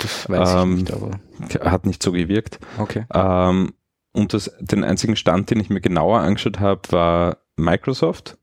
das 0.00 0.28
weiß 0.28 0.62
Ähm, 0.62 0.72
ich 0.76 0.80
nicht, 0.82 0.92
aber 0.92 1.70
Hat 1.70 1.86
nicht 1.86 2.02
so 2.02 2.12
gewirkt. 2.12 2.60
okay. 2.78 3.06
Ähm, 3.14 3.72
und 4.12 4.34
das, 4.34 4.52
den 4.60 4.84
einzigen 4.84 5.16
Stand, 5.16 5.50
den 5.50 5.60
ich 5.60 5.70
mir 5.70 5.80
genauer 5.80 6.20
angeschaut 6.20 6.60
habe, 6.60 6.82
war 6.90 7.38
Microsoft. 7.56 8.36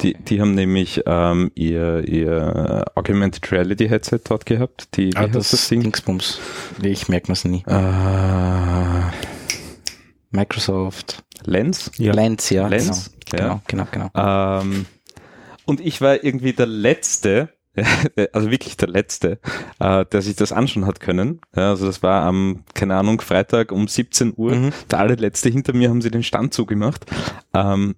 Die, 0.00 0.14
die 0.14 0.40
haben 0.40 0.54
nämlich 0.54 1.02
ähm, 1.06 1.50
ihr, 1.54 2.08
ihr 2.08 2.84
Augmented 2.94 3.52
Reality 3.52 3.88
Headset 3.88 4.20
dort 4.24 4.46
gehabt. 4.46 4.96
Die, 4.96 5.14
Ah, 5.16 5.26
das, 5.26 5.50
das 5.50 5.68
Ding? 5.68 5.82
Dingsbums. 5.82 6.38
Nee, 6.80 6.92
Ich 6.92 7.08
merke 7.08 7.30
mir's 7.30 7.44
nie. 7.44 7.62
Äh, 7.66 9.02
Microsoft. 10.30 11.22
Lens? 11.44 11.90
Lens, 11.98 12.50
ja. 12.50 12.66
Lens, 12.68 13.12
Genau, 13.30 13.60
genau, 13.66 13.86
genau. 13.90 14.08
genau. 14.12 14.60
ähm, 14.60 14.86
und 15.64 15.80
ich 15.80 16.00
war 16.00 16.22
irgendwie 16.24 16.52
der 16.52 16.66
Letzte, 16.66 17.50
also 18.32 18.50
wirklich 18.50 18.76
der 18.76 18.88
Letzte, 18.88 19.38
äh, 19.78 20.04
der 20.06 20.22
sich 20.22 20.36
das 20.36 20.52
anschauen 20.52 20.86
hat 20.86 21.00
können. 21.00 21.40
Ja, 21.56 21.70
also 21.70 21.86
das 21.86 22.02
war 22.02 22.22
am, 22.24 22.64
keine 22.74 22.96
Ahnung, 22.96 23.20
Freitag 23.20 23.72
um 23.72 23.88
17 23.88 24.34
Uhr. 24.36 24.54
Mhm. 24.54 24.72
Der 24.90 24.98
allerletzte 25.00 25.48
hinter 25.48 25.72
mir 25.74 25.88
haben 25.88 26.02
sie 26.02 26.10
den 26.10 26.22
Stand 26.22 26.52
zugemacht. 26.54 27.06
Ähm, 27.54 27.94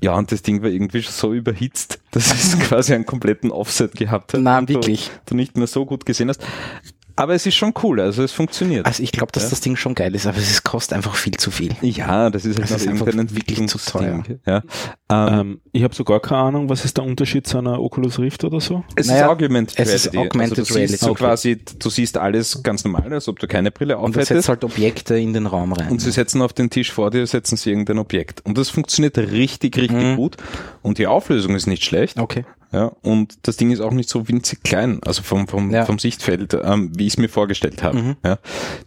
ja, 0.00 0.14
und 0.14 0.30
das 0.32 0.42
Ding 0.42 0.62
war 0.62 0.68
irgendwie 0.70 1.02
schon 1.02 1.12
so 1.12 1.32
überhitzt, 1.32 2.00
dass 2.10 2.32
es 2.32 2.58
quasi 2.58 2.94
einen 2.94 3.06
kompletten 3.06 3.50
Offset 3.50 3.92
gehabt 3.92 4.34
hat. 4.34 4.40
Na, 4.40 4.58
und 4.58 4.68
du- 4.70 4.74
wirklich. 4.74 5.10
Du 5.26 5.34
nicht 5.34 5.56
mehr 5.56 5.66
so 5.66 5.84
gut 5.86 6.04
gesehen 6.06 6.28
hast. 6.28 6.42
Aber 7.16 7.34
es 7.34 7.46
ist 7.46 7.54
schon 7.54 7.72
cool, 7.82 8.00
also 8.00 8.22
es 8.22 8.32
funktioniert. 8.32 8.86
Also 8.86 9.02
ich 9.02 9.12
glaube, 9.12 9.30
dass 9.32 9.44
Ja. 9.44 9.50
das 9.50 9.60
Ding 9.60 9.76
schon 9.76 9.94
geil 9.94 10.14
ist, 10.14 10.26
aber 10.26 10.38
es 10.38 10.62
kostet 10.64 10.94
einfach 10.96 11.14
viel 11.14 11.36
zu 11.36 11.50
viel. 11.50 11.74
ja, 11.82 12.28
das 12.30 12.44
ist 12.44 12.58
halt 12.58 12.64
Das 12.64 12.70
noch 12.70 12.76
ist 12.78 12.88
einfach 12.88 13.06
wirklich 13.06 13.68
zu 13.68 13.78
Entwicklungsding. 13.78 14.40
Ja. 14.46 14.62
Ähm, 15.10 15.40
Ähm, 15.40 15.60
ich 15.72 15.84
habe 15.84 15.94
so 15.94 16.02
gar 16.04 16.20
keine 16.20 16.40
Ahnung, 16.40 16.68
was 16.68 16.84
ist 16.84 16.96
der 16.96 17.04
Unterschied 17.04 17.46
zu 17.46 17.58
einer 17.58 17.80
Oculus 17.80 18.18
Rift 18.18 18.42
oder 18.44 18.60
so? 18.60 18.82
es 18.96 19.06
naja, 19.06 19.26
ist 19.26 19.30
Augmented 19.30 19.78
es 19.78 19.94
ist 19.94 20.12
Reality. 20.12 20.18
Augmented 20.28 20.58
also 20.58 20.74
du 20.74 20.80
siehst 20.86 21.00
so 21.00 21.06
Reality. 21.12 21.24
quasi, 21.24 21.64
du 21.78 21.90
siehst 21.90 22.18
alles 22.18 22.62
ganz 22.62 22.84
normal, 22.84 23.12
als 23.12 23.28
ob 23.28 23.38
du 23.38 23.46
keine 23.46 23.70
Brille 23.70 23.96
Und 23.98 24.16
das 24.16 24.28
setzt 24.28 24.30
aufhättest. 24.30 24.48
halt 24.48 24.64
Objekte 24.64 25.16
in 25.18 25.32
den 25.32 25.46
Raum 25.46 25.72
rein. 25.72 25.90
Und 25.90 26.00
sie 26.00 26.10
setzen 26.10 26.42
auf 26.42 26.52
den 26.52 26.68
Tisch 26.70 26.90
vor 26.92 27.10
dir, 27.10 27.26
setzen 27.26 27.56
sie 27.56 27.70
irgendein 27.70 27.98
Objekt. 27.98 28.40
Und 28.44 28.58
das 28.58 28.70
funktioniert 28.70 29.16
richtig, 29.18 29.76
richtig 29.76 30.02
Mhm. 30.02 30.16
gut. 30.16 30.36
Und 30.82 30.98
die 30.98 31.06
Auflösung 31.06 31.54
ist 31.54 31.66
nicht 31.66 31.84
schlecht. 31.84 32.18
okay. 32.18 32.44
Ja, 32.74 32.86
und 33.02 33.46
das 33.46 33.56
Ding 33.56 33.70
ist 33.70 33.78
auch 33.80 33.92
nicht 33.92 34.08
so 34.08 34.26
winzig 34.28 34.64
klein, 34.64 34.98
also 35.06 35.22
vom, 35.22 35.46
vom, 35.46 35.70
Ja. 35.70 35.84
vom 35.86 36.00
Sichtfeld, 36.00 36.54
ähm, 36.60 36.90
wie 36.98 37.06
ich 37.06 37.12
es 37.12 37.18
mir 37.18 37.28
vorgestellt 37.28 37.84
habe. 37.84 38.02
Mhm. 38.02 38.16
Ja. 38.24 38.38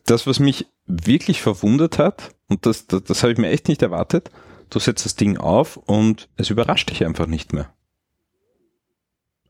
Das, 0.06 0.28
was 0.28 0.40
mich 0.40 0.66
wirklich 0.88 1.42
verwundert 1.42 1.98
hat, 1.98 2.32
und 2.50 2.66
das, 2.66 2.88
das, 2.88 3.04
das 3.06 3.24
habe 3.24 3.32
ich 3.32 3.40
mir 3.40 3.50
echt 3.50 3.70
nicht 3.70 3.82
erwartet, 3.82 4.30
du 4.70 4.80
setzt 4.80 5.06
das 5.06 5.16
Ding 5.16 5.38
auf 5.38 5.78
und 5.78 6.28
es 6.36 6.50
überrascht 6.50 6.90
dich 6.90 7.06
einfach 7.06 7.28
nicht 7.28 7.54
mehr. 7.54 7.74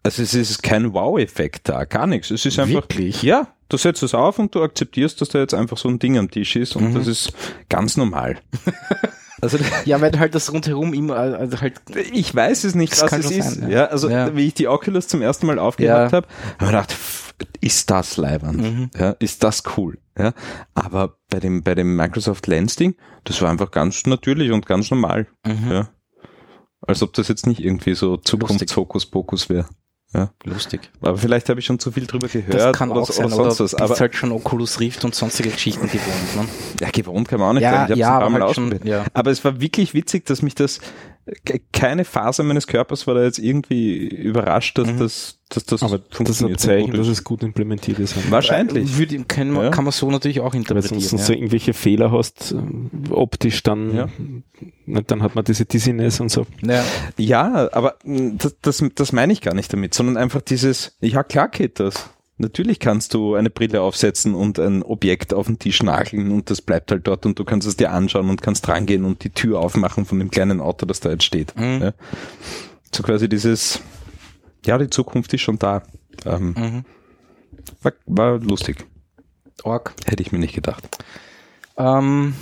Also 0.04 0.22
es 0.22 0.36
ist 0.36 0.62
kein 0.62 0.94
Wow-Effekt 0.94 1.68
da, 1.68 1.84
gar 1.86 2.06
nichts. 2.06 2.30
Es 2.32 2.46
ist 2.46 2.60
einfach, 2.60 2.74
Wirklich? 2.76 3.24
ja, 3.24 3.48
du 3.70 3.78
setzt 3.78 4.04
es 4.04 4.14
auf 4.14 4.38
und 4.40 4.54
du 4.56 4.62
akzeptierst, 4.62 5.20
dass 5.20 5.30
da 5.30 5.40
jetzt 5.40 5.56
einfach 5.56 5.78
so 5.78 5.90
ein 5.90 5.98
Ding 6.00 6.18
am 6.18 6.30
Tisch 6.30 6.56
ist 6.56 6.76
und 6.76 6.92
Mhm. 6.92 6.94
das 6.94 7.08
ist 7.08 7.34
ganz 7.70 7.98
normal. 7.98 8.38
also 9.42 9.58
Ja, 9.86 10.00
weil 10.02 10.18
halt 10.20 10.36
das 10.36 10.52
rundherum 10.52 10.94
immer 10.94 11.16
also 11.16 11.62
halt 11.62 11.82
ich 12.12 12.34
weiß 12.34 12.64
es 12.64 12.76
nicht, 12.76 13.00
was 13.02 13.12
es 13.12 13.32
ist. 13.32 13.52
sein, 13.60 13.70
ja. 13.70 13.78
ja. 13.78 13.86
also 13.86 14.10
Ja. 14.10 14.36
wie 14.36 14.48
ich 14.48 14.54
die 14.54 14.68
Oculus 14.68 15.08
zum 15.08 15.22
ersten 15.22 15.46
Mal 15.48 15.60
aufgehabt 15.60 16.12
Ja. 16.12 16.18
habe, 16.18 16.28
habe 16.60 16.62
ich 16.62 16.68
gedacht, 16.68 16.96
ist 17.62 17.90
das 17.92 18.18
leibend? 18.18 18.58
Mhm. 18.62 18.90
Ja, 18.98 19.12
ist 19.20 19.44
das 19.44 19.64
cool? 19.78 20.00
Ja, 20.18 20.34
aber 20.74 21.18
bei 21.30 21.40
dem 21.40 21.62
bei 21.64 21.76
dem 21.76 21.96
Microsoft 21.96 22.48
Lens 22.48 22.76
Ding, 22.76 22.96
das 23.26 23.42
war 23.42 23.50
einfach 23.52 23.70
ganz 23.72 24.06
natürlich 24.08 24.52
und 24.52 24.66
ganz 24.66 24.90
normal. 24.90 25.28
mhm. 25.46 25.70
Ja, 25.72 25.90
als 26.82 27.04
ob 27.04 27.14
das 27.14 27.28
jetzt 27.28 27.46
nicht 27.48 27.60
irgendwie 27.64 27.94
so 27.96 28.18
Zukunftshokuspokus 28.18 29.50
wäre. 29.50 29.68
Lustig. 30.46 30.90
Aber 31.02 31.18
vielleicht 31.18 31.50
habe 31.50 31.60
ich 31.60 31.66
schon 31.66 31.80
zu 31.80 31.92
viel 31.92 32.06
drüber 32.08 32.28
gehört 32.28 32.54
Das 32.54 32.76
kann 32.76 32.90
oder, 32.92 33.02
auch 33.02 33.12
sein, 33.12 33.26
oder 33.26 33.36
sonst 33.36 33.60
was. 33.60 33.72
bist 33.72 33.82
Aber 33.82 33.96
halt 34.00 34.16
schon 34.16 34.32
Oculus 34.32 34.80
Rift 34.80 35.04
und 35.06 35.14
sonstige 35.14 35.50
Geschichten 35.50 35.88
gewohnt. 35.88 36.36
Ne? 36.36 36.48
ja, 36.82 36.90
gewohnt 36.90 37.28
kann 37.28 37.40
man 37.40 37.50
auch 37.50 37.54
nicht 37.54 37.64
Ja, 37.64 37.72
sagen. 37.72 37.84
Ich 37.86 37.92
habe 37.92 38.00
ja, 38.00 38.08
ein 38.08 38.20
paar 38.20 38.28
aber 38.28 38.40
Mal 38.40 38.46
halt 38.46 38.56
schon, 38.56 38.80
ja. 38.88 39.06
Aber 39.14 39.32
es 39.32 39.44
war 39.44 39.60
wirklich 39.60 39.94
witzig, 39.94 40.26
dass 40.26 40.42
mich 40.42 40.56
das 40.56 40.80
keine 41.74 42.06
Faser 42.06 42.44
meines 42.44 42.68
Körpers 42.68 43.08
war 43.08 43.16
da 43.16 43.24
jetzt 43.24 43.40
irgendwie 43.40 44.08
überrascht, 44.08 44.78
dass 44.78 44.88
Mhm. 44.88 45.00
das, 45.00 45.40
dass 45.50 45.66
das 45.66 45.84
Aber 45.84 45.98
das 46.00 46.08
ist 46.08 46.12
ein 46.12 46.16
funktioniert. 46.16 46.60
Zeichen, 46.60 46.94
dass 46.94 47.08
es 47.08 47.24
gut 47.24 47.44
implementiert 47.44 48.00
ist. 48.00 48.16
Wahrscheinlich. 48.32 48.98
Würde, 48.98 49.24
kann, 49.26 49.52
man, 49.52 49.66
Ja. 49.66 49.70
kann 49.72 49.84
man 49.84 49.92
so 49.94 50.10
natürlich 50.10 50.40
auch 50.40 50.54
Weil 50.54 50.60
interpretieren. 50.62 51.00
sonst 51.02 51.22
Ja. 51.22 51.28
so 51.28 51.34
irgendwelche 51.34 51.74
Fehler 51.74 52.12
hast, 52.12 52.52
ähm, 52.52 52.90
optisch 53.10 53.64
dann, 53.64 53.96
Ja. 53.96 54.10
dann 55.08 55.22
hat 55.24 55.36
man 55.36 55.44
diese 55.44 55.66
Dizziness 55.66 56.20
und 56.20 56.30
so. 56.30 56.46
Ja. 56.66 56.84
Ja, 57.18 57.70
aber 57.74 57.96
mh, 58.04 58.36
das, 58.38 58.56
das, 58.62 58.84
das 58.96 59.12
meine 59.12 59.34
ich 59.34 59.42
gar 59.42 59.54
nicht 59.54 59.72
damit, 59.74 59.94
sondern 59.94 60.18
einfach 60.18 60.42
dieses, 60.42 60.96
ja 61.02 61.24
klar 61.24 61.50
geht 61.50 61.80
das. 61.80 62.10
Natürlich 62.40 62.80
kannst 62.80 63.14
du 63.16 63.34
eine 63.34 63.50
Brille 63.50 63.82
aufsetzen 63.82 64.36
und 64.36 64.60
ein 64.60 64.84
Objekt 64.84 65.34
auf 65.34 65.48
den 65.48 65.58
Tisch 65.58 65.82
nageln 65.82 66.32
und 66.32 66.50
das 66.52 66.62
bleibt 66.62 66.92
halt 66.92 67.08
dort 67.08 67.26
und 67.26 67.40
du 67.40 67.44
kannst 67.44 67.68
es 67.68 67.78
dir 67.78 67.92
anschauen 67.92 68.30
und 68.30 68.44
kannst 68.44 68.68
rangehen 68.68 69.06
und 69.06 69.24
die 69.24 69.32
Tür 69.32 69.60
aufmachen 69.60 70.06
von 70.06 70.20
dem 70.20 70.30
kleinen 70.30 70.62
Auto, 70.62 70.86
das 70.86 71.00
da 71.00 71.10
jetzt 71.10 71.24
steht. 71.24 71.56
Mhm. 71.58 71.82
Ja. 71.82 71.94
So 72.94 73.02
quasi 73.02 73.28
dieses, 73.28 73.82
ja, 74.66 74.78
die 74.78 74.90
Zukunft 74.90 75.34
ist 75.34 75.42
schon 75.42 75.58
da. 75.58 75.82
Ähm, 76.26 76.54
Mhm. 76.58 76.86
war, 77.82 77.94
war 78.06 78.38
lustig. 78.40 78.86
Org. 79.64 79.94
Hätte 80.06 80.22
ich 80.22 80.32
mir 80.32 80.40
nicht 80.40 80.54
gedacht. 80.54 80.88
Ähm, 81.78 82.36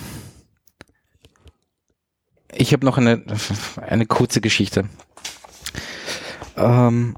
ich 2.53 2.73
habe 2.73 2.85
noch 2.85 2.97
eine, 2.97 3.23
eine 3.81 4.05
kurze 4.05 4.41
Geschichte. 4.41 4.89
Ähm, 6.57 7.15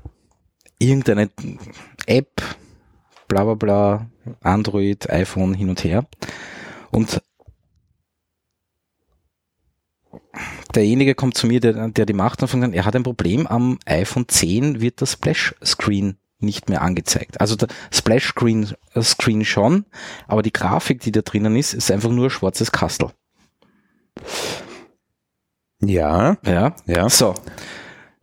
irgendeine 0.80 1.30
App, 2.06 2.42
bla 3.28 3.44
bla 3.44 3.56
bla, 3.56 4.10
Android, 4.42 5.10
iPhone 5.10 5.54
hin 5.54 5.70
und 5.70 5.84
her. 5.84 6.06
Und 6.92 7.22
derjenige 10.74 11.16
kommt 11.16 11.38
zu 11.38 11.48
mir, 11.48 11.60
der, 11.60 11.90
der 11.90 12.06
die 12.06 12.14
macht 12.14 12.42
und 12.42 12.50
sagt, 12.50 12.74
er 12.74 12.86
hat 12.86 12.96
ein 12.96 13.04
Problem, 13.04 13.48
am 13.48 13.80
iPhone 13.86 14.28
10 14.28 14.82
wird 14.82 15.02
das 15.02 15.14
Splash 15.14 15.56
Screen 15.64 16.18
nicht 16.40 16.70
mehr 16.70 16.82
angezeigt. 16.82 17.42
Also 17.42 17.56
der 17.56 17.68
Splash 17.92 18.28
Screen, 18.30 18.74
äh, 18.94 19.02
Screen 19.02 19.44
schon, 19.44 19.86
aber 20.28 20.44
die 20.44 20.54
Grafik, 20.54 21.02
die 21.02 21.12
da 21.12 21.22
drinnen 21.22 21.56
ist, 21.56 21.74
ist 21.74 21.92
einfach 21.92 22.12
nur 22.12 22.28
ein 22.28 22.30
schwarzes 22.30 22.72
Kastel. 22.72 23.12
Ja, 25.80 26.38
Ja. 26.46 26.76
ja. 26.86 27.10
So. 27.10 27.36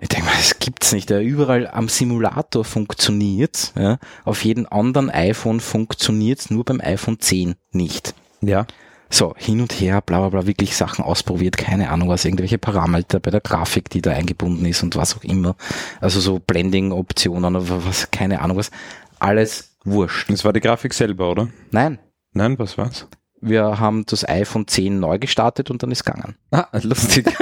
Ich 0.00 0.08
denke 0.08 0.26
mal, 0.26 0.36
das 0.36 0.58
gibt's 0.58 0.92
nicht. 0.92 1.10
Ja, 1.10 1.20
überall 1.20 1.68
am 1.68 1.88
Simulator 1.88 2.64
funktioniert. 2.64 3.72
Ja. 3.76 3.98
Auf 4.24 4.44
jedem 4.44 4.66
anderen 4.68 5.10
iPhone 5.10 5.60
funktioniert's, 5.60 6.50
nur 6.50 6.64
beim 6.64 6.80
iPhone 6.80 7.20
10 7.20 7.54
nicht. 7.72 8.14
Ja. 8.40 8.66
So, 9.10 9.34
hin 9.36 9.60
und 9.60 9.72
her, 9.72 10.00
bla 10.00 10.18
bla 10.20 10.28
bla, 10.30 10.46
wirklich 10.46 10.76
Sachen 10.76 11.04
ausprobiert, 11.04 11.56
keine 11.56 11.90
Ahnung 11.90 12.08
was, 12.08 12.24
irgendwelche 12.24 12.58
Parameter 12.58 13.20
bei 13.20 13.30
der 13.30 13.40
Grafik, 13.40 13.88
die 13.90 14.02
da 14.02 14.10
eingebunden 14.10 14.66
ist 14.66 14.82
und 14.82 14.96
was 14.96 15.16
auch 15.16 15.22
immer. 15.22 15.54
Also 16.00 16.18
so 16.20 16.40
Blending-Optionen 16.40 17.54
oder 17.56 17.86
was, 17.86 18.10
keine 18.10 18.40
Ahnung 18.42 18.56
was. 18.56 18.70
Alles 19.20 19.76
wurscht. 19.84 20.30
Das 20.30 20.44
war 20.44 20.52
die 20.52 20.60
Grafik 20.60 20.94
selber, 20.94 21.30
oder? 21.30 21.48
Nein, 21.70 21.98
Nein, 22.36 22.58
was 22.58 22.76
war's? 22.76 23.06
Wir 23.44 23.78
haben 23.78 24.04
das 24.06 24.26
iPhone 24.28 24.66
10 24.66 24.98
neu 24.98 25.18
gestartet 25.18 25.70
und 25.70 25.82
dann 25.82 25.90
ist 25.90 26.04
gegangen. 26.04 26.36
Ah, 26.50 26.66
lustig. 26.82 27.26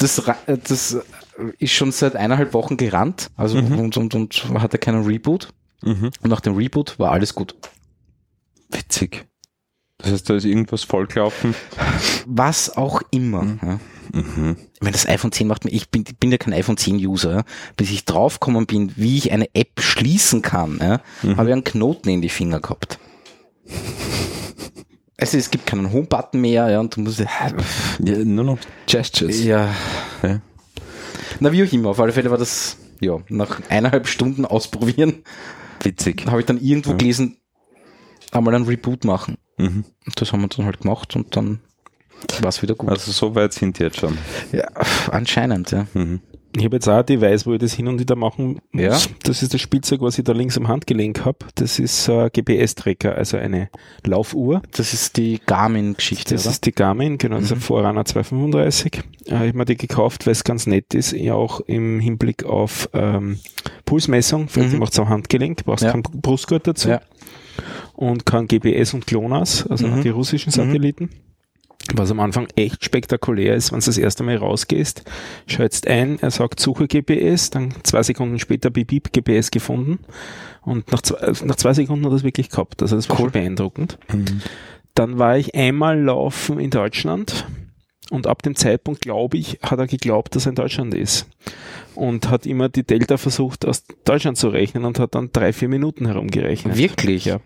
Das, 0.00 0.22
das 0.46 0.98
ist 1.58 1.72
schon 1.72 1.92
seit 1.92 2.16
eineinhalb 2.16 2.52
Wochen 2.52 2.76
gerannt, 2.76 3.30
also 3.36 3.58
und, 3.58 3.96
und, 3.96 4.14
und 4.14 4.44
hatte 4.60 4.78
keinen 4.78 5.04
Reboot. 5.04 5.48
mhm. 5.82 6.10
Und 6.20 6.30
nach 6.30 6.40
dem 6.40 6.54
Reboot 6.54 6.98
war 6.98 7.12
alles 7.12 7.34
gut. 7.34 7.54
Witzig. 8.70 9.26
Das 9.98 10.12
heißt, 10.12 10.30
da 10.30 10.34
ist 10.34 10.44
irgendwas 10.44 10.84
vollgelaufen. 10.84 11.54
Was 12.26 12.76
auch 12.76 13.02
immer. 13.10 13.58
Ja. 13.62 13.80
Mhm. 14.12 14.56
Ich 14.74 14.80
meine, 14.80 14.92
das 14.92 15.06
iPhone 15.06 15.32
10 15.32 15.46
macht 15.46 15.64
mir, 15.64 15.70
ich 15.70 15.90
bin, 15.90 16.04
ich 16.06 16.16
bin 16.16 16.32
ja 16.32 16.38
kein 16.38 16.54
iPhone 16.54 16.76
10 16.76 16.96
User, 16.96 17.36
ja. 17.36 17.42
bis 17.76 17.90
ich 17.90 18.04
draufgekommen 18.04 18.66
bin, 18.66 18.92
wie 18.96 19.18
ich 19.18 19.32
eine 19.32 19.54
App 19.54 19.80
schließen 19.80 20.42
kann, 20.42 20.78
ja, 20.80 21.00
habe 21.36 21.48
ich 21.48 21.52
einen 21.52 21.64
Knoten 21.64 22.08
in 22.08 22.22
die 22.22 22.28
Finger 22.28 22.60
gehabt. 22.60 22.98
Also 25.20 25.36
es 25.38 25.50
gibt 25.50 25.66
keinen 25.66 25.92
Home-Button 25.92 26.40
mehr, 26.40 26.68
ja, 26.70 26.80
und 26.80 26.96
du 26.96 27.00
musst, 27.02 27.20
Ja, 27.20 27.26
nur 28.24 28.44
noch 28.44 28.58
Gestures. 28.86 29.44
ja. 29.44 29.68
Ja. 30.22 30.40
Na, 31.40 31.52
wie 31.52 31.62
auch 31.64 31.72
immer, 31.72 31.90
auf 31.90 32.00
alle 32.00 32.12
Fälle 32.12 32.30
war 32.30 32.38
das, 32.38 32.76
ja, 33.00 33.18
nach 33.28 33.60
eineinhalb 33.68 34.06
Stunden 34.08 34.44
ausprobieren, 34.44 35.22
Witzig. 35.82 36.24
habe 36.26 36.40
ich 36.40 36.46
dann 36.46 36.58
irgendwo 36.60 36.94
gelesen, 36.94 37.36
einmal 38.32 38.54
einen 38.54 38.66
Reboot 38.66 39.04
machen. 39.04 39.36
Mhm. 39.58 39.84
Das 40.16 40.32
haben 40.32 40.40
wir 40.40 40.48
dann 40.48 40.64
halt 40.66 40.80
gemacht 40.80 41.14
und 41.16 41.36
dann 41.36 41.60
war 42.40 42.48
es 42.48 42.62
wieder 42.62 42.74
gut. 42.74 42.88
Also 42.90 43.12
so 43.12 43.34
weit 43.34 43.52
sind 43.52 43.78
die 43.78 43.82
jetzt 43.84 43.98
schon. 44.00 44.16
ja, 44.52 44.68
anscheinend, 45.10 45.70
ja. 45.70 45.86
Mhm. 45.94 46.20
Ich 46.56 46.64
habe 46.64 46.76
jetzt 46.76 46.88
auch 46.88 46.98
ein 46.98 47.06
Device, 47.06 47.46
wo 47.46 47.52
ich 47.52 47.60
das 47.60 47.74
hin 47.74 47.86
und 47.86 48.00
wieder 48.00 48.16
machen 48.16 48.60
muss. 48.72 48.82
Ja. 48.82 48.98
Das 49.22 49.42
ist 49.42 49.54
das 49.54 49.60
Spielzeug, 49.60 50.00
was 50.00 50.18
ich 50.18 50.24
da 50.24 50.32
links 50.32 50.56
am 50.58 50.66
Handgelenk 50.66 51.24
habe. 51.24 51.38
Das 51.54 51.78
ist 51.78 52.08
äh, 52.08 52.28
GPS-Tracker, 52.28 53.14
also 53.14 53.36
eine 53.36 53.68
Laufuhr. 54.04 54.60
Das 54.72 54.92
ist 54.92 55.16
die 55.16 55.40
Garmin-Geschichte, 55.46 56.34
Das 56.34 56.46
oder? 56.46 56.50
ist 56.52 56.66
die 56.66 56.72
Garmin, 56.72 57.18
genau, 57.18 57.36
das 57.36 57.44
ist 57.46 57.52
ein 57.52 57.58
Mhm. 57.58 57.62
Forerunner 57.62 58.04
235. 58.04 58.96
Äh, 58.96 59.00
ich 59.26 59.32
habe 59.32 59.52
mir 59.58 59.64
die 59.64 59.76
gekauft, 59.76 60.26
weil 60.26 60.32
es 60.32 60.42
ganz 60.42 60.66
nett 60.66 60.92
ist, 60.94 61.12
ja 61.12 61.34
auch 61.34 61.60
im 61.60 62.00
Hinblick 62.00 62.44
auf 62.44 62.88
ähm, 62.94 63.38
Pulsmessung. 63.84 64.48
Für 64.48 64.62
Mhm. 64.64 64.78
macht 64.78 64.92
es 64.92 64.98
am 64.98 65.08
Handgelenk, 65.08 65.64
brauchst 65.64 65.84
Ja. 65.84 65.92
keinen 65.92 66.02
Brustgurt 66.02 66.66
dazu. 66.66 66.88
Ja. 66.88 67.00
Und 67.94 68.26
kann 68.26 68.48
GPS 68.48 68.94
und 68.94 69.06
GLONASS, 69.06 69.66
also 69.68 69.86
Mhm. 69.86 70.02
die 70.02 70.08
russischen 70.08 70.50
Satelliten. 70.50 71.10
Was 71.94 72.10
am 72.10 72.20
Anfang 72.20 72.46
echt 72.56 72.84
spektakulär 72.84 73.54
ist, 73.54 73.72
wenn 73.72 73.80
du 73.80 73.86
das 73.86 73.98
erste 73.98 74.22
Mal 74.22 74.36
rausgehst, 74.36 75.02
schaltest 75.46 75.88
ein, 75.88 76.18
er 76.20 76.30
sagt 76.30 76.60
Suche 76.60 76.86
GPS, 76.86 77.50
dann 77.50 77.74
zwei 77.82 78.02
Sekunden 78.02 78.38
später 78.38 78.70
bip, 78.70 78.88
bip 78.88 79.12
GPS 79.12 79.50
gefunden 79.50 79.98
und 80.62 80.92
nach 80.92 81.02
zwei, 81.02 81.32
nach 81.44 81.56
zwei 81.56 81.72
Sekunden 81.72 82.04
hat 82.04 82.12
er 82.12 82.16
es 82.16 82.22
wirklich 82.22 82.50
gehabt. 82.50 82.82
Also 82.82 82.96
das 82.96 83.08
war 83.08 83.16
schon 83.16 83.30
beeindruckend. 83.30 83.98
Dann 84.94 85.18
war 85.18 85.38
ich 85.38 85.54
einmal 85.54 86.00
laufen 86.00 86.60
in 86.60 86.70
Deutschland 86.70 87.46
und 88.10 88.26
ab 88.26 88.42
dem 88.42 88.56
Zeitpunkt, 88.56 89.00
glaube 89.00 89.38
ich, 89.38 89.58
hat 89.62 89.78
er 89.78 89.86
geglaubt, 89.86 90.34
dass 90.34 90.46
er 90.46 90.50
in 90.50 90.56
Deutschland 90.56 90.94
ist. 90.94 91.26
Und 91.94 92.28
hat 92.28 92.44
immer 92.44 92.68
die 92.68 92.82
Delta 92.82 93.16
versucht, 93.16 93.64
aus 93.64 93.84
Deutschland 94.04 94.36
zu 94.36 94.48
rechnen 94.48 94.84
und 94.84 94.98
hat 94.98 95.14
dann 95.14 95.30
drei, 95.32 95.52
vier 95.52 95.68
Minuten 95.68 96.06
herumgerechnet. 96.06 96.76
Wirklich? 96.76 97.24
Ja. 97.24 97.40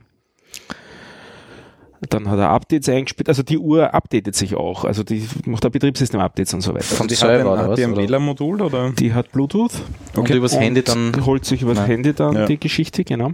Dann 2.11 2.29
hat 2.31 2.39
er 2.39 2.51
Updates 2.51 2.89
eingespielt, 2.89 3.29
also 3.29 3.43
die 3.43 3.59
Uhr 3.59 3.95
updatet 3.95 4.35
sich 4.35 4.55
auch, 4.55 4.85
also 4.85 5.03
die 5.03 5.27
macht 5.47 5.65
auch 5.67 5.71
Betriebssystem-Updates 5.71 6.55
und 6.55 6.61
so 6.61 6.75
weiter. 6.75 6.85
Von 6.85 7.09
Die 7.09 7.15
Server 7.15 7.39
hat, 7.51 7.59
oder 7.59 7.65
ein, 7.65 7.71
hat 7.71 7.79
die 7.79 7.85
ein 7.85 7.93
Oder? 7.93 8.03
WLAN-Modul 8.03 8.63
oder? 8.63 8.91
Die 8.93 9.13
hat 9.15 9.33
Bluetooth 9.33 9.73
Und 10.15 10.29
übers 10.31 10.55
und 10.55 10.61
Handy 10.61 10.83
dann. 10.83 11.13
holt 11.27 11.45
sich 11.45 11.63
übers 11.63 11.79
Nein. 11.79 11.87
Handy 11.87 12.13
dann 12.15 12.35
Ja. 12.35 12.47
die 12.47 12.59
Geschichte, 12.59 13.05
genau. 13.05 13.33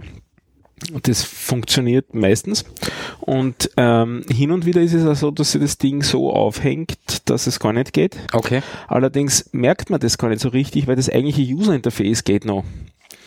Das 1.03 1.21
funktioniert 1.23 2.15
meistens. 2.15 2.65
Und 3.19 3.69
ähm, 3.77 4.23
hin 4.27 4.49
und 4.51 4.65
wieder 4.65 4.81
ist 4.81 4.93
es 4.93 5.05
auch 5.05 5.15
so, 5.15 5.29
dass 5.29 5.51
sich 5.51 5.61
das 5.61 5.77
Ding 5.77 6.01
so 6.01 6.33
aufhängt, 6.33 6.97
dass 7.29 7.45
es 7.45 7.59
gar 7.59 7.71
nicht 7.71 7.93
geht. 7.93 8.17
Okay. 8.33 8.63
Allerdings 8.87 9.47
merkt 9.51 9.91
man 9.91 9.99
das 9.99 10.17
gar 10.17 10.29
nicht 10.29 10.41
so 10.41 10.49
richtig, 10.49 10.87
weil 10.87 10.95
das 10.95 11.07
eigentliche 11.07 11.53
User-Interface 11.53 12.23
geht 12.23 12.45
noch. 12.45 12.63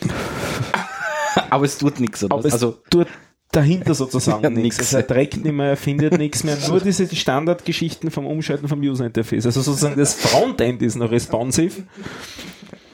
Aber 1.49 1.65
es 1.65 1.77
tut 1.77 1.99
nichts? 1.99 2.23
Aber 2.25 2.43
also, 2.43 2.75
es 2.83 2.89
tut 2.89 3.07
dahinter 3.55 3.93
sozusagen 3.95 4.43
Ja, 4.43 4.49
nichts. 4.49 4.79
Also 4.79 4.97
er 4.97 5.07
trägt 5.07 5.43
nicht 5.43 5.53
mehr, 5.53 5.69
er 5.69 5.77
findet 5.77 6.17
nichts 6.17 6.43
mehr. 6.43 6.57
Nur 6.67 6.79
diese 6.79 7.13
Standardgeschichten 7.13 8.11
vom 8.11 8.25
Umschalten 8.25 8.67
vom 8.67 8.79
User-Interface. 8.81 9.45
Also 9.45 9.61
sozusagen 9.61 9.97
das 9.97 10.13
Frontend 10.13 10.81
ist 10.81 10.95
noch 10.95 11.11
responsive. 11.11 11.83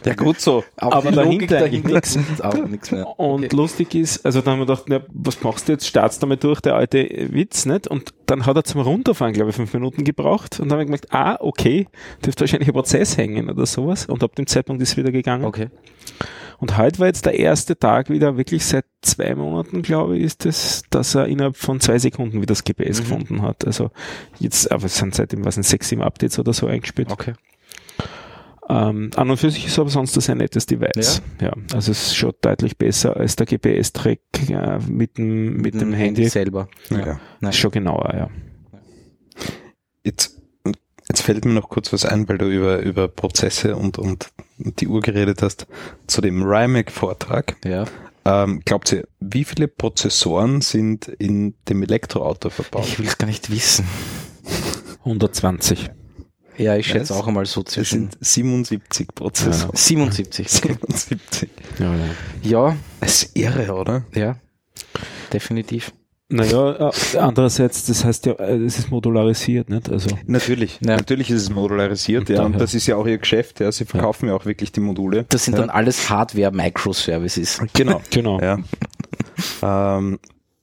Ja, 0.03 0.15
gut 0.15 0.39
so. 0.39 0.63
Aber 0.77 1.11
die 1.11 1.15
dahinter 1.15 1.57
eigentlich 1.63 1.83
nichts. 1.93 2.15
ist 2.15 2.43
auch 2.43 2.55
nichts 2.65 2.89
mehr. 2.89 3.05
Und 3.19 3.45
Okay. 3.45 3.55
lustig 3.55 3.93
ist, 3.93 4.25
also 4.25 4.41
dann 4.41 4.53
haben 4.53 4.59
wir 4.61 4.65
gedacht, 4.65 4.85
na, 4.87 5.01
was 5.13 5.43
machst 5.43 5.67
du 5.67 5.73
jetzt? 5.73 5.85
Startst 5.85 6.23
damit 6.23 6.43
durch, 6.43 6.59
der 6.59 6.73
alte 6.73 7.07
Witz, 7.31 7.67
nicht? 7.67 7.87
Und 7.87 8.09
dann 8.25 8.47
hat 8.47 8.55
er 8.55 8.63
zum 8.63 8.81
Runterfahren, 8.81 9.33
glaube 9.33 9.51
ich, 9.51 9.55
fünf 9.55 9.71
Minuten 9.75 10.03
gebraucht. 10.03 10.59
Und 10.59 10.69
dann 10.69 10.79
habe 10.79 10.81
ich 10.81 10.87
gemerkt, 10.87 11.13
ah, 11.13 11.37
okay, 11.39 11.87
dürfte 12.25 12.41
wahrscheinlich 12.41 12.69
ein 12.69 12.73
Prozess 12.73 13.15
hängen 13.15 13.47
oder 13.47 13.67
sowas. 13.67 14.07
Und 14.07 14.23
ab 14.23 14.33
dem 14.35 14.47
Zeitpunkt 14.47 14.81
ist 14.81 14.89
es 14.93 14.97
wieder 14.97 15.11
gegangen. 15.11 15.45
Okay. 15.45 15.67
Und 16.61 16.77
heute 16.77 16.99
war 16.99 17.07
jetzt 17.07 17.25
der 17.25 17.37
erste 17.39 17.77
Tag 17.77 18.09
wieder, 18.11 18.37
wirklich 18.37 18.63
seit 18.63 18.85
zwei 19.01 19.33
Monaten, 19.35 19.81
glaube 19.81 20.17
ich, 20.17 20.23
ist 20.23 20.45
es, 20.45 20.83
dass 20.91 21.15
er 21.15 21.25
innerhalb 21.25 21.57
von 21.57 21.79
zwei 21.79 21.97
Sekunden 21.97 22.37
wieder 22.37 22.45
das 22.53 22.63
GPS 22.63 22.99
Mhm. 22.99 23.03
gefunden 23.03 23.41
hat. 23.41 23.65
Also 23.65 23.89
jetzt, 24.39 24.71
aber 24.71 24.85
es 24.85 24.95
sind 24.95 25.15
seitdem, 25.15 25.43
was 25.43 25.55
sind 25.55 25.63
sechs, 25.63 25.89
sieben 25.89 26.03
Updates 26.03 26.37
oder 26.37 26.53
so 26.53 26.67
eingespielt. 26.67 27.11
Okay. 27.11 27.33
Ähm, 28.69 29.09
an 29.15 29.29
und 29.31 29.37
für 29.37 29.49
sich 29.49 29.65
ist 29.65 29.79
aber 29.79 29.89
sonst 29.89 30.15
das 30.15 30.29
ein 30.29 30.37
nettes 30.37 30.67
Device. 30.67 31.21
Ja. 31.41 31.51
also 31.73 31.91
es 31.91 32.03
ist 32.07 32.15
schon 32.15 32.31
deutlich 32.41 32.77
besser 32.77 33.17
als 33.17 33.35
der 33.35 33.47
GPS-Track 33.47 34.19
äh, 34.49 34.77
mit 34.87 35.17
dem, 35.17 35.57
mit 35.57 35.73
dem 35.73 35.93
Handy. 35.93 36.29
selber. 36.29 36.69
Ja. 36.91 37.19
Nein. 37.39 37.49
Ist 37.49 37.57
schon 37.57 37.71
genauer, 37.71 38.13
ja. 38.15 38.29
Jetzt, 40.03 40.39
jetzt 41.09 41.21
fällt 41.21 41.43
mir 41.45 41.53
noch 41.53 41.69
kurz 41.69 41.91
was 41.91 42.05
ein, 42.05 42.29
weil 42.29 42.37
du 42.37 42.45
über, 42.49 42.79
über 42.79 43.07
Prozesse 43.07 43.75
und, 43.75 43.97
und 43.97 44.31
die 44.79 44.87
Uhr 44.87 45.01
geredet 45.01 45.41
hast, 45.41 45.67
zu 46.07 46.21
dem 46.21 46.43
RIMAC-Vortrag. 46.43 47.55
Ja. 47.65 47.85
Ähm, 48.23 48.61
glaubt 48.65 48.91
ihr, 48.91 49.07
wie 49.19 49.43
viele 49.43 49.67
Prozessoren 49.67 50.61
sind 50.61 51.07
in 51.07 51.55
dem 51.69 51.81
Elektroauto 51.83 52.49
verbaut? 52.49 52.85
Ich 52.87 52.99
will 52.99 53.07
es 53.07 53.17
gar 53.17 53.27
nicht 53.27 53.49
wissen. 53.51 53.85
120. 54.99 55.89
Ja, 56.57 56.75
ich 56.75 56.85
schätze 56.87 57.15
auch 57.15 57.27
einmal 57.27 57.45
so 57.47 57.61
Es 57.61 57.73
zwischen 57.73 58.11
sind 58.11 58.17
77 58.23 59.07
Prozessoren. 59.15 59.75
77. 59.75 60.47
Okay. 60.47 60.77
77. 60.87 61.49
Ja, 61.79 61.95
ja. 61.95 62.05
Ja, 62.43 62.77
Das 62.99 63.23
ist 63.23 63.35
irre, 63.35 63.73
oder? 63.73 64.05
ja. 64.13 64.37
Definitiv. 65.33 65.93
Naja, 66.31 66.89
äh, 66.89 67.17
andererseits, 67.17 67.85
das 67.85 68.05
heißt 68.05 68.25
ja, 68.25 68.33
äh, 68.33 68.55
es 68.57 68.79
ist 68.79 68.89
modularisiert, 68.91 69.69
nicht? 69.69 69.89
Also, 69.91 70.09
Natürlich, 70.25 70.79
Ja. 70.81 70.95
natürlich 70.95 71.29
ist 71.29 71.41
es 71.43 71.49
modularisiert, 71.49 72.29
ja, 72.29 72.43
und 72.43 72.59
das 72.59 72.73
ist 72.73 72.87
ja 72.87 72.95
auch 72.95 73.05
ihr 73.05 73.17
Geschäft, 73.17 73.59
ja, 73.59 73.71
sie 73.71 73.85
verkaufen 73.85 74.29
ja, 74.29 74.35
auch 74.35 74.45
wirklich 74.45 74.71
die 74.71 74.79
Module. 74.79 75.25
Das 75.29 75.45
sind 75.45 75.55
ja. 75.55 75.61
dann 75.61 75.69
alles 75.69 76.09
Hardware-Microservices. 76.09 77.61
Genau, 77.73 78.01
Genau. 78.11 78.39
ja. 78.39 78.57
ähm, 79.97 80.19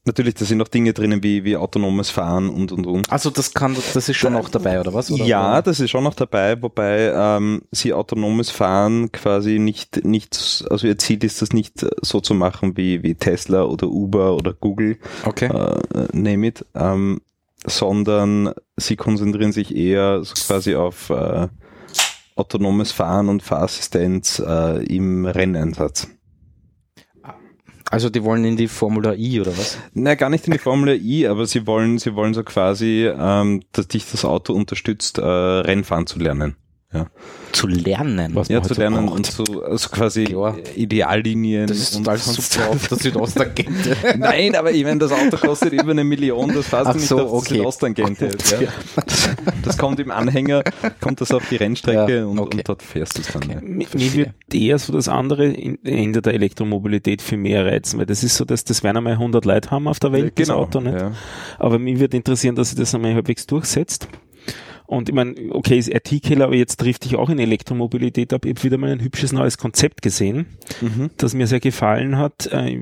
natürlich, 0.09 0.35
da 0.35 0.45
sind 0.45 0.59
noch 0.59 0.67
Dinge 0.67 0.93
drinnen 0.93 1.23
wie, 1.23 1.45
wie 1.45 1.57
autonomes 1.57 2.11
Fahren 2.11 2.49
und 2.49 2.73
und 2.73 2.87
und. 2.87 3.13
Also 3.13 3.31
das 3.31 3.55
kann, 3.55 3.77
das 3.95 4.09
ist 4.09 4.17
schon 4.17 4.35
auch 4.35 4.49
dabei, 4.49 4.81
oder 4.81 4.93
was? 4.93 5.11
Oder, 5.11 5.25
ja, 5.25 5.63
das 5.63 5.79
ist 5.79 5.91
schon 5.91 6.03
noch 6.03 6.15
dabei, 6.15 6.61
wobei 6.61 7.13
ähm, 7.15 7.63
sie 7.71 7.93
autonomes 7.93 8.51
Fahren 8.51 9.13
quasi 9.13 9.61
nicht, 9.61 10.05
nicht, 10.05 10.65
also 10.69 10.89
ihr 10.89 10.99
Ziel 10.99 11.23
ist 11.23 11.41
das 11.41 11.53
nicht 11.53 11.85
äh, 11.85 11.91
so 12.03 12.21
zu 12.21 12.35
machen 12.35 12.77
wie, 12.77 13.05
wie 13.05 13.15
Tesla 13.15 13.63
oder 13.63 13.87
Uber 13.87 14.35
oder 14.35 14.53
Google, 14.53 14.99
Okay. 15.25 15.47
äh, 15.47 16.09
name 16.13 16.49
it, 16.49 16.65
ähm, 16.75 17.21
sondern 17.65 18.53
sie 18.77 18.97
konzentrieren 18.97 19.53
sich 19.53 19.77
eher 19.77 20.25
so 20.25 20.35
quasi 20.35 20.75
auf 20.75 21.11
äh, 21.11 21.49
autonomes 22.37 22.93
Fahren 22.93 23.29
und 23.29 23.43
Fahrassistenz 23.43 24.43
äh, 24.45 24.85
im 24.85 25.27
Renneinsatz. 25.27 26.09
Also 27.91 28.11
die 28.11 28.23
wollen 28.23 28.45
in 28.45 28.57
die 28.57 28.69
Formula 28.69 29.15
I, 29.15 29.41
oder 29.41 29.57
was? 29.57 29.79
Na, 29.95 30.15
gar 30.15 30.29
nicht 30.29 30.47
in 30.47 30.53
die 30.53 30.59
Formel 30.59 31.01
I, 31.01 31.27
aber 31.27 31.47
sie 31.47 31.67
wollen, 31.67 31.99
sie 31.99 32.15
wollen 32.15 32.35
so 32.35 32.43
quasi, 32.43 33.07
ähm, 33.07 33.63
dass 33.73 33.89
dich 33.89 34.11
das 34.11 34.25
Auto 34.25 34.53
unterstützt, 34.53 35.19
äh, 35.19 35.23
Rennfahren 35.23 36.07
zu 36.07 36.19
lernen. 36.19 36.57
Zu 37.53 37.67
lernen. 37.67 38.35
Was? 38.35 38.49
Ja, 38.49 38.63
zu 38.63 38.73
lernen 38.73 39.07
braucht. 39.07 39.17
und 39.19 39.27
so 39.27 39.63
also 39.63 39.89
quasi 39.91 40.25
Klar. 40.25 40.57
Ideallinien. 40.75 41.67
Das 41.67 41.77
ist 41.77 41.95
und 41.97 42.05
total 42.05 42.19
super 42.19 42.69
auf 42.71 42.89
der 42.89 42.97
Südosttangente. 42.99 43.97
Nein, 44.19 44.55
aber 44.57 44.71
ich 44.73 44.85
meine, 44.85 44.99
das 44.99 45.13
Auto 45.13 45.37
kostet 45.37 45.75
über 45.75 45.91
eine 45.91 46.05
Million, 46.05 46.49
das 46.55 46.69
fährst 46.69 46.87
Ach 46.87 46.93
du 46.93 46.99
nicht 46.99 47.09
so, 47.09 47.19
auf 47.21 47.33
okay. 47.33 47.49
die 47.49 47.55
Südosttangente. 47.57 48.31
Ja. 48.61 48.69
Das, 49.05 49.31
das 49.63 49.79
kommt 49.79 50.01
im 50.01 50.11
Anhänger, 50.11 50.63
kommt 51.01 51.21
das 51.21 51.31
auf 51.31 51.47
die 51.51 51.57
Rennstrecke 51.57 52.19
Ja, 52.21 52.25
und, 52.25 52.39
okay. 52.39 52.59
und 52.59 52.69
dort 52.69 52.83
fährst 52.83 53.19
du 53.19 53.21
es 53.23 53.29
dann. 53.33 53.43
Ja. 53.51 53.61
Mir 53.61 53.87
mir 53.95 54.15
wird 54.15 54.31
eher 54.55 54.79
so 54.79 54.93
das 54.95 55.09
andere 55.09 55.47
in- 55.47 55.85
Ende 55.85 56.23
der 56.23 56.33
Elektromobilität 56.35 57.21
viel 57.21 57.39
mehr 57.39 57.67
reizen, 57.67 57.99
weil 57.99 58.07
das 58.07 58.25
ist 58.25 58.37
so, 58.37 58.47
dass 58.47 58.65
das 58.65 58.83
werden 58.83 58.97
einmal 58.99 59.15
100 59.15 59.45
Leute 59.45 59.71
haben 59.71 59.89
auf 59.89 59.99
der 60.01 60.13
Welt, 60.13 60.39
das 60.39 60.49
Auto 60.49 60.81
nicht. 60.81 60.95
Ja. 60.99 61.13
Aber 61.59 61.79
mich 61.79 61.99
würde 62.01 62.17
interessieren, 62.17 62.55
dass 62.57 62.71
sich 62.71 62.79
das 62.79 62.95
einmal 62.95 63.13
halbwegs 63.15 63.47
durchsetzt. 63.47 64.09
Und 64.89 65.11
ich 65.11 65.15
meine, 65.15 65.35
okay, 65.51 65.77
ist 65.79 65.91
RT-Killer, 65.95 66.47
aber 66.47 66.55
jetzt 66.57 66.81
trifft 66.81 67.05
dich 67.05 67.15
auch 67.15 67.29
in 67.29 67.39
Elektromobilität 67.39 68.33
ab. 68.33 68.47
Ich 68.47 68.53
habe 68.55 68.63
wieder 68.63 68.79
mal 68.79 68.91
ein 68.91 69.01
hübsches 69.03 69.33
neues 69.33 69.59
Konzept 69.59 70.01
gesehen, 70.01 70.47
Mhm. 70.81 71.11
das 71.19 71.35
mir 71.35 71.47
sehr 71.47 71.61
gefallen 71.61 72.17
hat. 72.17 72.47
Äh, 72.51 72.79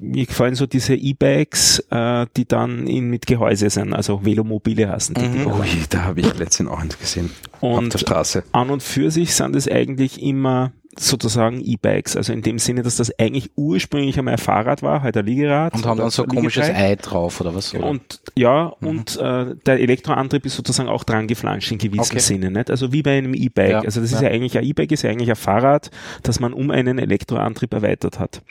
Mir 0.00 0.26
gefallen 0.26 0.56
so 0.56 0.66
diese 0.66 0.96
E-Bikes, 0.96 1.86
äh, 1.90 2.26
die 2.36 2.46
dann 2.48 2.88
in, 2.88 3.10
mit 3.10 3.26
Gehäuse 3.26 3.70
sind, 3.70 3.92
also 3.94 4.24
Velomobile 4.24 4.88
heißen 4.90 5.14
die. 5.14 5.22
Mhm. 5.22 5.32
Dinger. 5.34 5.60
Ui, 5.60 5.66
da 5.88 6.02
habe 6.02 6.18
ich 6.20 6.36
letztens 6.38 6.68
auch 6.68 6.80
eins 6.80 6.98
gesehen. 6.98 7.30
auf 7.60 7.78
Und 7.78 7.92
der 7.94 7.98
Straße. 7.98 8.42
an 8.50 8.70
und 8.70 8.82
für 8.82 9.12
sich 9.12 9.32
sind 9.34 9.54
es 9.54 9.68
eigentlich 9.68 10.20
immer 10.20 10.72
sozusagen 10.98 11.60
E-Bikes, 11.60 12.16
also 12.16 12.32
in 12.32 12.42
dem 12.42 12.58
Sinne, 12.58 12.82
dass 12.82 12.96
das 12.96 13.16
eigentlich 13.18 13.50
ursprünglich 13.56 14.18
einmal 14.18 14.34
ein 14.34 14.38
Fahrrad 14.38 14.82
war, 14.82 15.02
halt 15.02 15.16
ein 15.16 15.24
Liegerad. 15.24 15.74
Und 15.74 15.86
haben 15.86 15.98
dann 15.98 16.10
so 16.10 16.24
ein 16.24 16.28
komisches. 16.28 16.68
Ei 16.68 16.96
drauf, 16.96 17.40
oder 17.40 17.54
was? 17.54 17.74
Oder? 17.74 17.86
Und 17.86 18.20
ja, 18.36 18.64
und 18.80 19.16
äh, 19.16 19.54
der 19.66 19.80
Elektroantrieb 19.80 20.44
ist 20.46 20.56
sozusagen 20.56 20.88
auch 20.88 21.04
dran 21.04 21.28
geflanscht 21.28 21.70
in 21.70 21.78
gewissem 21.78 22.16
Okay. 22.16 22.18
Sinne, 22.18 22.50
nicht? 22.50 22.70
Also 22.70 22.92
wie 22.92 23.02
bei 23.02 23.18
einem 23.18 23.34
E-Bike. 23.34 23.70
Ja, 23.70 23.80
Also 23.80 24.00
das 24.00 24.12
ist 24.12 24.20
ja. 24.20 24.28
ja 24.28 24.34
eigentlich 24.34 24.58
ein 24.58 24.64
E-Bike 24.64 24.90
ist 24.92 25.02
ja 25.02 25.10
eigentlich 25.10 25.30
ein 25.30 25.36
Fahrrad, 25.36 25.90
das 26.22 26.40
man 26.40 26.52
um 26.52 26.70
einen 26.70 26.98
Elektroantrieb 26.98 27.72
erweitert 27.72 28.18
hat. 28.18 28.42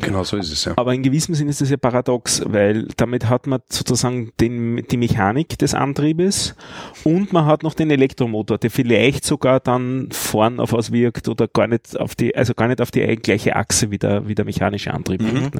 Genau 0.00 0.24
so 0.24 0.36
ist 0.36 0.52
es 0.52 0.64
ja. 0.64 0.72
Aber 0.76 0.94
in 0.94 1.02
gewissem 1.02 1.34
Sinne 1.34 1.50
ist 1.50 1.60
das 1.60 1.70
ja 1.70 1.76
paradox, 1.76 2.42
weil 2.46 2.88
damit 2.96 3.28
hat 3.28 3.46
man 3.46 3.60
sozusagen 3.68 4.32
den, 4.40 4.86
die 4.90 4.96
Mechanik 4.96 5.58
des 5.58 5.74
Antriebes 5.74 6.54
und 7.04 7.32
man 7.32 7.46
hat 7.46 7.62
noch 7.62 7.74
den 7.74 7.90
Elektromotor, 7.90 8.58
der 8.58 8.70
vielleicht 8.70 9.24
sogar 9.24 9.60
dann 9.60 10.08
vorn 10.12 10.60
auf 10.60 10.72
was 10.72 10.92
wirkt 10.92 11.28
oder 11.28 11.48
gar 11.48 11.66
nicht 11.66 11.98
auf 11.98 12.14
die, 12.14 12.36
also 12.36 12.54
gar 12.54 12.68
nicht 12.68 12.80
auf 12.80 12.90
die 12.90 13.04
gleiche 13.16 13.56
Achse 13.56 13.90
wie 13.90 13.98
der, 13.98 14.28
wie 14.28 14.34
der 14.34 14.44
mechanische 14.44 14.92
Antrieb 14.94 15.18
Mhm. 15.18 15.50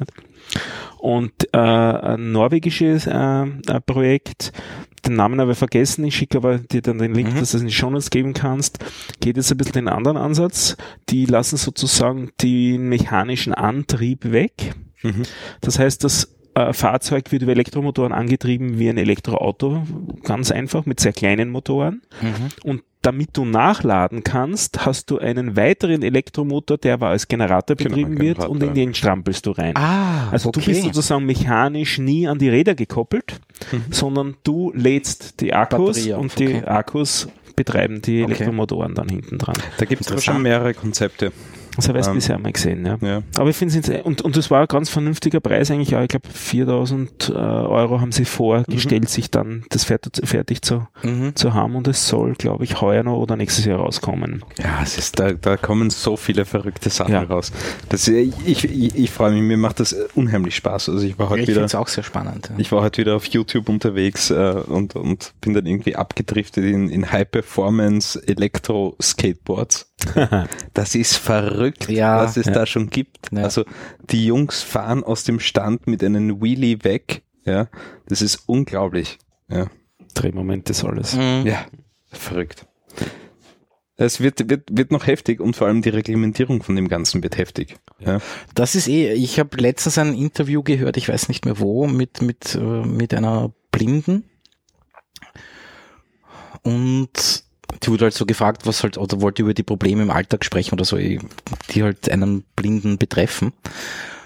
Und 0.97 1.31
äh, 1.53 1.57
ein 1.57 2.31
norwegisches 2.31 3.07
äh, 3.07 3.45
Projekt, 3.85 4.51
den 5.01 5.15
Namen 5.15 5.39
habe 5.41 5.51
ich 5.53 5.57
vergessen, 5.57 6.03
ich 6.05 6.15
schicke 6.15 6.37
aber 6.37 6.57
dir 6.57 6.81
dann 6.81 6.97
den 6.99 7.13
Link, 7.13 7.33
Mhm. 7.33 7.39
dass 7.39 7.51
du 7.51 7.57
es 7.57 7.61
in 7.61 7.67
die 7.67 7.73
Shownotes 7.73 8.09
geben 8.09 8.33
kannst, 8.33 8.79
geht 9.19 9.37
jetzt 9.37 9.51
ein 9.51 9.57
bisschen 9.57 9.73
den 9.73 9.87
anderen 9.87 10.17
Ansatz. 10.17 10.77
Die 11.09 11.25
lassen 11.25 11.57
sozusagen 11.57 12.29
den 12.41 12.89
mechanischen 12.89 13.53
Antrieb 13.53 14.31
weg. 14.31 14.73
Mhm. 15.01 15.23
Das 15.61 15.79
heißt, 15.79 16.03
das 16.03 16.35
äh, 16.59 16.73
Fahrzeug 16.73 17.31
wird 17.31 17.41
über 17.43 17.51
Elektromotoren 17.51 18.11
angetrieben 18.11 18.77
wie 18.79 18.89
ein 18.89 18.97
Elektroauto, 18.97 19.83
ganz 20.23 20.51
einfach, 20.51 20.85
mit 20.85 20.99
sehr 20.99 21.13
kleinen 21.13 21.49
Motoren. 21.49 22.01
Mhm. 22.21 22.69
Und 22.69 22.83
damit 23.01 23.29
du 23.37 23.45
nachladen 23.45 24.23
kannst, 24.25 24.85
hast 24.85 25.09
du 25.09 25.19
einen 25.19 25.55
weiteren 25.55 26.03
Elektromotor, 26.03 26.77
der 26.77 26.95
aber 26.95 27.07
als 27.07 27.29
Generator 27.29 27.77
Genau, 27.77 27.89
betrieben 27.89 28.13
ein 28.15 28.19
wird 28.19 28.37
Generator, 28.39 28.49
und 28.49 28.63
in 28.63 28.73
den 28.73 28.93
strampelst 28.93 29.45
du 29.45 29.51
rein. 29.51 29.75
Ah, 29.77 30.29
Also 30.31 30.49
okay. 30.49 30.59
du 30.59 30.65
bist 30.65 30.83
sozusagen 30.83 31.25
mechanisch 31.25 31.97
nie 31.97 32.27
an 32.27 32.39
die 32.39 32.49
Räder 32.49 32.75
gekoppelt, 32.75 33.39
sondern 33.89 34.35
du 34.43 34.73
lädst 34.75 35.39
die 35.39 35.53
Akkus 35.53 35.95
Batterie 35.95 36.13
auf, 36.13 36.21
und 36.21 36.39
die 36.39 36.47
okay. 36.47 36.65
Akkus 36.65 37.29
betreiben 37.55 38.01
die 38.01 38.23
Okay. 38.23 38.33
Elektromotoren 38.33 38.95
dann 38.95 39.07
hinten 39.07 39.37
dran. 39.37 39.55
Da 39.77 39.85
gibt 39.85 40.09
es 40.09 40.23
schon 40.23 40.41
mehrere 40.41 40.73
Konzepte. 40.73 41.31
Das 41.75 41.87
habe 41.87 41.99
ich 41.99 42.07
Ähm, 42.07 42.13
bisher 42.15 42.37
mal 42.39 42.51
gesehen, 42.51 42.85
ja. 42.85 42.97
Ja. 43.01 43.21
Aber 43.37 43.49
ich 43.49 43.55
finde 43.55 43.77
es, 43.79 44.05
und, 44.05 44.21
und 44.21 44.35
das 44.35 44.49
war 44.51 44.61
ein 44.61 44.67
ganz 44.67 44.89
vernünftiger 44.89 45.39
Preis 45.39 45.71
eigentlich, 45.71 45.95
auch. 45.95 46.01
ich 46.01 46.09
glaube 46.09 46.27
4000 46.29 47.29
äh, 47.29 47.33
Euro 47.33 48.01
haben 48.01 48.11
sie 48.11 48.25
vorgestellt, 48.25 49.09
sich 49.09 49.31
dann 49.31 49.63
das 49.69 49.83
fertig, 49.85 50.27
fertig 50.27 50.61
zu, 50.61 50.87
Mhm. 51.03 51.35
zu 51.35 51.53
haben 51.53 51.75
und 51.75 51.87
es 51.87 52.07
soll, 52.07 52.33
glaube 52.33 52.63
ich, 52.63 52.81
heuer 52.81 53.03
noch 53.03 53.17
oder 53.17 53.35
nächstes 53.35 53.65
Jahr 53.65 53.79
rauskommen. 53.79 54.43
Ja, 54.61 54.79
es 54.83 54.97
ist, 54.97 55.19
da, 55.19 55.31
da 55.33 55.57
kommen 55.57 55.89
so 55.89 56.17
viele 56.17 56.45
verrückte 56.45 56.89
Sachen 56.89 57.13
Ja. 57.13 57.23
raus. 57.23 57.51
Das, 57.89 58.07
ich 58.07 58.33
ich, 58.45 58.63
ich, 58.65 58.95
ich 58.95 59.11
freue 59.11 59.31
mich, 59.31 59.41
mir 59.41 59.57
macht 59.57 59.79
das 59.79 59.93
unheimlich 60.15 60.55
Spaß. 60.55 60.89
Also 60.89 61.05
ich 61.05 61.17
war 61.17 61.29
heute 61.29 61.41
Ich 61.41 61.45
finde 61.45 61.59
wieder, 61.59 61.65
es 61.65 61.75
auch 61.75 61.87
sehr 61.87 62.03
spannend. 62.03 62.49
Ja. 62.49 62.55
ich 62.57 62.71
war 62.71 62.81
heute 62.81 63.01
wieder 63.01 63.15
auf 63.15 63.25
YouTube 63.25 63.69
unterwegs 63.69 64.29
äh, 64.31 64.55
und, 64.67 64.95
und 64.95 65.33
bin 65.41 65.53
dann 65.53 65.65
irgendwie 65.65 65.95
abgedriftet 65.95 66.65
in, 66.65 66.89
in 66.89 67.11
High 67.11 67.29
Performance 67.29 68.21
Elektro 68.27 68.95
Skateboards. 69.01 69.88
Das 70.73 70.95
ist 70.95 71.15
verrückt, 71.17 71.89
Ja. 71.89 72.17
was 72.17 72.37
es 72.37 72.45
Ja. 72.47 72.53
da 72.53 72.65
schon 72.65 72.89
gibt. 72.89 73.29
Ja. 73.31 73.43
Also 73.43 73.65
die 74.09 74.25
Jungs 74.25 74.61
fahren 74.61 75.03
aus 75.03 75.23
dem 75.23 75.39
Stand 75.39 75.87
mit 75.87 76.03
einem 76.03 76.41
Wheelie 76.41 76.83
weg. 76.83 77.23
Ja, 77.45 77.67
das 78.07 78.21
ist 78.21 78.43
unglaublich. 78.47 79.17
Ja, 79.49 79.67
Drehmoment 80.13 80.69
ist 80.69 80.83
alles. 80.83 81.15
Mhm. 81.15 81.43
ja 81.45 81.65
verrückt. 82.11 82.65
Es 84.01 84.21
wird, 84.21 84.49
wird, 84.49 84.69
wird 84.71 84.91
noch 84.91 85.07
heftig 85.07 85.41
und 85.41 85.57
vor 85.57 85.67
allem 85.67 85.81
die 85.81 85.89
Reglementierung 85.89 86.63
von 86.63 86.75
dem 86.77 86.87
Ganzen 86.87 87.21
wird 87.21 87.37
heftig. 87.37 87.75
Ja. 87.99 88.19
Das 88.55 88.73
ist 88.75 88.87
eh, 88.87 89.11
ich 89.11 89.39
habe 89.39 89.57
letztens 89.57 89.97
ein 89.97 90.13
Interview 90.13 90.63
gehört, 90.63 90.95
ich 90.95 91.09
weiß 91.09 91.27
nicht 91.27 91.43
mehr 91.43 91.59
wo, 91.59 91.85
mit, 91.85 92.21
mit, 92.21 92.55
äh, 92.55 92.59
mit 92.59 93.13
einer 93.13 93.51
Blinden. 93.71 94.23
Und 96.63 97.43
die 97.83 97.89
wurde 97.89 98.05
halt 98.05 98.13
so 98.13 98.25
gefragt, 98.25 98.65
was 98.65 98.83
halt, 98.83 98.97
oder 98.97 99.21
wollte 99.21 99.41
über 99.41 99.53
die 99.53 99.63
Probleme 99.63 100.01
im 100.01 100.11
Alltag 100.11 100.45
sprechen 100.45 100.73
oder 100.73 100.85
so, 100.85 100.97
die 100.97 101.19
halt 101.83 102.09
einen 102.09 102.43
Blinden 102.55 102.97
betreffen. 102.97 103.53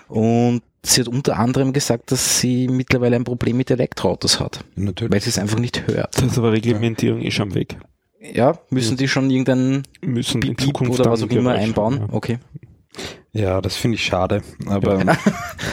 Und 0.08 0.62
sie 0.84 1.02
hat 1.02 1.08
unter 1.08 1.38
anderem 1.38 1.74
gesagt, 1.74 2.12
dass 2.12 2.40
sie 2.40 2.68
mittlerweile 2.68 3.16
ein 3.16 3.24
Problem 3.24 3.58
mit 3.58 3.72
Elektroautos 3.72 4.40
hat, 4.40 4.64
Natürlich. 4.76 5.14
weil 5.14 5.22
sie 5.22 5.30
es 5.30 5.40
einfach 5.40 5.60
nicht 5.60 5.88
hört. 5.88 6.16
Das 6.16 6.24
ist 6.24 6.38
aber 6.38 6.52
Reglementierung 6.52 7.22
ist 7.22 7.34
schon 7.34 7.56
weg. 7.56 7.78
Ja, 8.20 8.58
müssen 8.70 8.96
die 8.96 9.08
schon 9.08 9.30
irgendeinen 9.30 9.84
Müssen 10.02 10.42
in 10.42 10.58
Zukunft 10.58 11.00
oder 11.00 11.12
was 11.12 11.24
auch 11.24 11.30
immer 11.30 11.52
einbauen? 11.52 12.00
ja. 12.00 12.08
Okay. 12.12 12.40
Ja, 13.34 13.62
das 13.62 13.76
finde 13.76 13.96
ich 13.96 14.06
schade. 14.06 14.44
Aber 14.68 15.04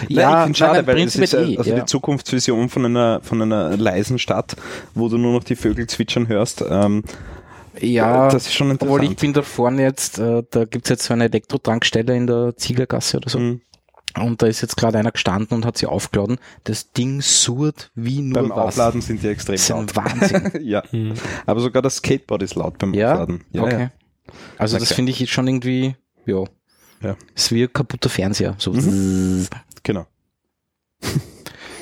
Ja, 0.09 0.41
Nein, 0.45 0.51
ich 0.51 0.57
schade, 0.57 0.79
nein, 0.79 0.87
weil 0.87 0.99
es 0.99 1.15
ist 1.15 1.33
ja, 1.33 1.39
prinzipiell 1.39 1.55
eh, 1.55 1.59
also 1.59 1.71
ja. 1.71 1.81
die 1.81 1.85
Zukunftsvision 1.85 2.69
von 2.71 2.87
einer 2.87 3.21
von 3.23 3.43
einer 3.43 3.77
leisen 3.77 4.19
Stadt, 4.19 4.57
wo 4.95 5.09
du 5.09 5.19
nur 5.19 5.35
noch 5.35 5.45
die 5.45 5.57
Vögel 5.57 5.87
zwitschern 5.87 6.29
hörst. 6.29 6.65
Ähm, 6.69 7.05
Ja, 7.79 8.29
das 8.31 8.47
ist 8.47 8.55
schon 8.55 8.71
Obwohl 8.73 9.03
ich 9.05 9.11
interessant. 9.11 9.21
bin 9.21 9.33
da 9.35 9.43
vorne 9.43 9.83
jetzt, 9.83 10.19
äh, 10.19 10.43
da 10.51 10.65
gibt's 10.65 10.89
jetzt 10.89 11.05
so 11.05 11.13
eine 11.15 11.25
Elektrotankstelle 11.27 12.17
in 12.17 12.27
der 12.27 12.57
Zieglergasse 12.57 13.19
oder 13.19 13.29
so. 13.31 13.39
Mhm. 13.39 13.61
Und 14.19 14.43
da 14.43 14.47
ist 14.49 14.61
jetzt 14.61 14.77
gerade 14.77 14.99
einer 14.99 15.13
gestanden 15.13 15.57
und 15.57 15.65
hat 15.65 15.79
sie 15.79 15.87
aufgeladen. 15.87 16.39
Das 16.65 16.91
Ding 16.93 17.21
surrt 17.21 17.93
wie 17.95 18.23
nur 18.23 18.43
Beim 18.43 18.51
was. 18.51 18.59
Aufladen 18.59 19.01
sind 19.03 19.23
die 19.23 19.29
extrem 19.29 19.55
Das 19.55 19.63
ist 19.63 19.69
laut. 19.69 19.95
Wahnsinn. 19.95 20.51
ja, 20.65 20.83
Mhm. 20.91 21.15
aber 21.47 21.61
sogar 21.61 21.81
das 21.81 21.97
Skateboard 21.99 22.43
ist 22.43 22.57
laut 22.57 22.77
beim 22.79 22.93
ja? 22.93 23.13
Aufladen. 23.13 23.45
Ja, 23.53 23.63
okay. 23.63 23.81
ja. 23.83 23.91
Also 24.59 24.77
Na 24.77 24.81
das 24.81 24.93
finde 24.93 25.13
ich 25.13 25.21
jetzt 25.21 25.31
schon 25.31 25.47
irgendwie, 25.47 25.95
ja. 26.27 26.43
Ja. 27.03 27.17
ist 27.37 27.53
wie 27.53 27.63
ein 27.63 27.73
kaputter 27.73 28.09
Fernseher. 28.09 28.57
So, 28.59 28.73
Mhm. 28.73 29.47
Genau. 29.85 30.07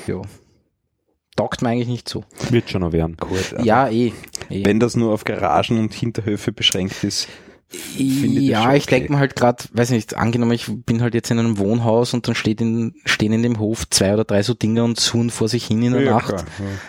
ja. 0.07 0.21
Taugt 1.35 1.63
mir 1.63 1.71
eigentlich 1.71 1.89
nicht 1.89 2.09
so. 2.09 2.25
Wird 2.51 2.69
schon 2.69 2.81
noch 2.83 2.93
werden. 2.93 3.17
Gut. 3.17 3.55
Ja, 3.63 3.89
eh. 3.89 4.13
Eh. 4.51 4.65
Wenn 4.65 4.81
das 4.81 4.97
nur 4.97 5.13
auf 5.13 5.25
Garagen 5.25 5.79
und 5.79 5.95
Hinterhöfe 5.95 6.53
beschränkt 6.53 7.05
ist, 7.05 7.29
ich 7.71 8.23
ja, 8.23 8.75
ich 8.75 8.85
okay. 8.85 8.97
denke 8.97 9.13
mir 9.13 9.19
halt 9.19 9.37
gerade, 9.37 9.63
weiß 9.73 9.91
nicht, 9.91 10.15
angenommen, 10.15 10.53
ich 10.53 10.67
bin 10.87 11.03
halt 11.03 11.15
jetzt 11.15 11.31
in 11.31 11.39
einem 11.39 11.59
Wohnhaus 11.59 12.15
und 12.15 12.27
dann 12.27 12.35
steht 12.35 12.63
in, 12.63 12.95
stehen 13.05 13.33
in 13.33 13.43
dem 13.43 13.59
Hof 13.59 13.89
zwei 13.91 14.15
oder 14.15 14.25
drei 14.25 14.43
so 14.43 14.55
Dinger 14.55 14.85
und 14.85 14.99
suchen 14.99 15.29
vor 15.29 15.49
sich 15.49 15.67
hin 15.67 15.83
in 15.83 15.93
der 15.93 16.03
Ja, 16.03 16.11
Nacht. 16.13 16.47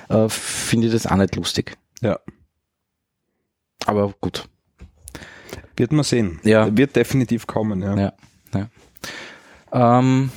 klar, 0.07 0.26
äh, 0.26 0.30
finde 0.30 0.88
ich 0.88 0.93
das 0.93 1.05
auch 1.05 1.18
nicht 1.18 1.36
lustig. 1.36 1.78
Ja. 2.01 2.18
Aber 3.86 4.14
gut. 4.22 4.47
Wird 5.76 5.91
man 5.91 6.03
sehen. 6.03 6.39
Ja. 6.43 6.76
Wird 6.76 6.95
definitiv 6.95 7.45
kommen. 7.45 7.82
Ja. 7.82 8.14
Ja. 8.53 8.70
Ähm, 9.72 10.32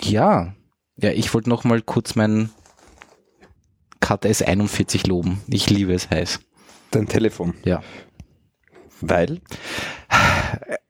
ja. 0.00 0.54
Ja, 0.96 1.10
ich 1.10 1.32
wollte 1.32 1.48
noch 1.48 1.64
mal 1.64 1.80
kurz 1.80 2.14
meinen 2.14 2.50
KTS 4.02 4.42
41 4.42 5.06
loben. 5.06 5.40
Ich 5.48 5.70
liebe 5.70 5.94
es 5.94 6.10
heiß. 6.10 6.40
Dein 6.90 7.06
Telefon. 7.08 7.54
Ja. 7.64 7.82
Weil? 9.00 9.40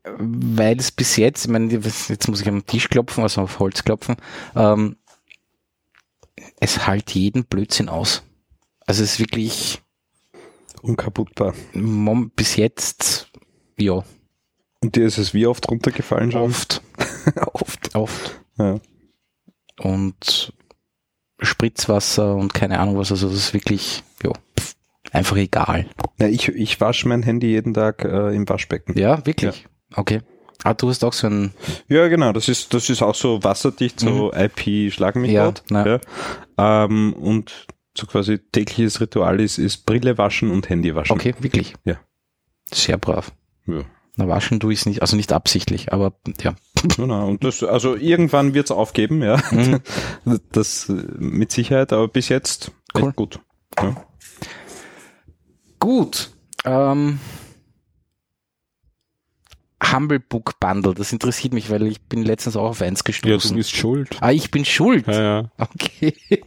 Weil 0.05 0.79
es 0.79 0.91
bis 0.91 1.17
jetzt, 1.17 1.45
ich 1.45 1.51
meine, 1.51 1.73
jetzt 1.73 2.29
muss 2.29 2.41
ich 2.41 2.49
am 2.49 2.67
Tisch 2.67 2.89
klopfen, 2.89 3.23
also 3.23 3.43
auf 3.43 3.59
Holz 3.61 3.85
klopfen, 3.85 4.17
ähm, 4.57 4.97
es 6.59 6.87
halt 6.87 7.13
jeden 7.13 7.45
Blödsinn 7.45 7.89
aus. 7.89 8.23
Also 8.87 9.05
es 9.05 9.13
ist 9.13 9.19
wirklich 9.21 9.81
Unkaputtbar. 10.83 11.55
mom- 11.73 12.31
bis 12.35 12.57
jetzt, 12.57 13.31
ja, 13.79 14.03
Und 14.81 14.97
dir 14.97 15.07
ist 15.07 15.19
es 15.19 15.33
wie 15.35 15.47
oft 15.47 15.71
runtergefallen 15.71 16.33
schon? 16.33 16.43
oft, 16.43 16.83
oft. 17.53 17.95
oft. 17.95 18.41
Ja. 18.59 18.81
und 19.81 20.53
Spritzwasser 21.43 22.35
und 22.37 22.55
keine 22.55 22.79
Ahnung 22.79 22.97
was, 22.99 23.11
also 23.11 23.29
das 23.29 23.37
ist 23.39 23.55
wirklich, 23.55 24.03
ja, 24.23 24.31
pff, 24.59 24.75
einfach 25.13 25.37
egal. 25.37 25.87
Ja, 26.19 26.29
ich, 26.29 26.49
ich 26.49 26.81
wasche 26.81 27.09
mein 27.09 27.23
Handy 27.23 27.49
jeden 27.49 27.75
Tag 27.75 28.05
äh, 28.05 28.35
im 28.35 28.49
Waschbecken. 28.49 28.99
Ja, 28.99 29.25
wirklich. 29.27 29.67
Okay. 29.95 30.21
Ah, 30.65 30.75
du 30.75 30.89
hast 30.89 31.05
auch 31.05 31.13
so 31.13 31.27
ein, 31.27 31.53
Ja, 31.89 32.07
genau. 32.09 32.33
Das 32.33 32.49
ist, 32.49 32.73
das 32.73 32.89
ist 32.89 33.03
auch 33.03 33.17
so 33.17 33.43
wasserdicht, 33.43 33.99
so 33.99 34.31
mich 35.17 35.31
Mhm. 35.31 35.35
Ja, 35.37 35.45
dort. 35.45 35.65
ja. 35.71 35.87
Ja. 36.59 36.85
Ähm, 36.85 37.15
und 37.15 37.67
so 37.99 38.07
quasi 38.07 38.39
tägliches 38.39 39.01
Ritual 39.01 39.41
ist, 39.41 39.59
ist 39.59 39.85
Brille 39.87 40.17
waschen 40.19 40.51
und 40.51 40.69
Handy 40.69 40.95
waschen. 40.95 41.13
okay, 41.13 41.35
wirklich. 41.41 41.75
Ja. 41.85 41.97
Sehr 42.73 42.97
brav. 42.97 43.33
Ja. 43.67 43.83
Na, 44.17 44.29
waschen 44.29 44.61
tue 44.61 44.73
ich 44.73 44.81
es 44.81 44.87
nicht, 44.87 45.03
also 45.03 45.17
nicht 45.17 45.33
absichtlich, 45.33 45.93
aber 45.93 46.13
ja. 46.41 46.55
Genau. 46.97 47.29
Und 47.29 47.45
das, 47.45 47.63
also 47.63 47.95
irgendwann 47.97 48.55
wird's 48.55 48.71
aufgeben, 48.71 49.23
ja. 49.23 49.37
Mhm. 49.51 49.81
Das 50.53 50.89
äh, 50.89 50.93
mit 51.19 51.53
Sicherheit, 51.53 51.93
aber 51.93 52.09
bis 52.09 52.29
jetzt 52.29 52.73
Cool. 52.97 53.13
gut. 53.13 53.41
Ja. 53.81 53.97
Gut. 55.79 56.31
Ähm, 56.65 57.19
Humble 59.93 60.21
Book 60.21 60.61
Bundle, 60.61 60.95
das 60.95 61.13
interessiert 61.13 61.53
mich, 61.55 61.69
weil 61.71 61.87
ich 61.87 62.01
bin 62.03 62.23
letztens 62.23 62.57
auch 62.57 62.69
auf 62.71 62.83
eins 62.83 63.01
Ja, 63.01 63.05
du 63.05 63.13
gestoßen. 63.13 63.57
bist 63.57 63.73
schuld. 63.75 64.17
ah, 64.21 64.31
ich 64.31 64.51
bin 64.51 64.65
schuld. 64.65 65.07
Ja, 65.09 65.23
ja. 65.23 65.51
Okay. 65.59 66.15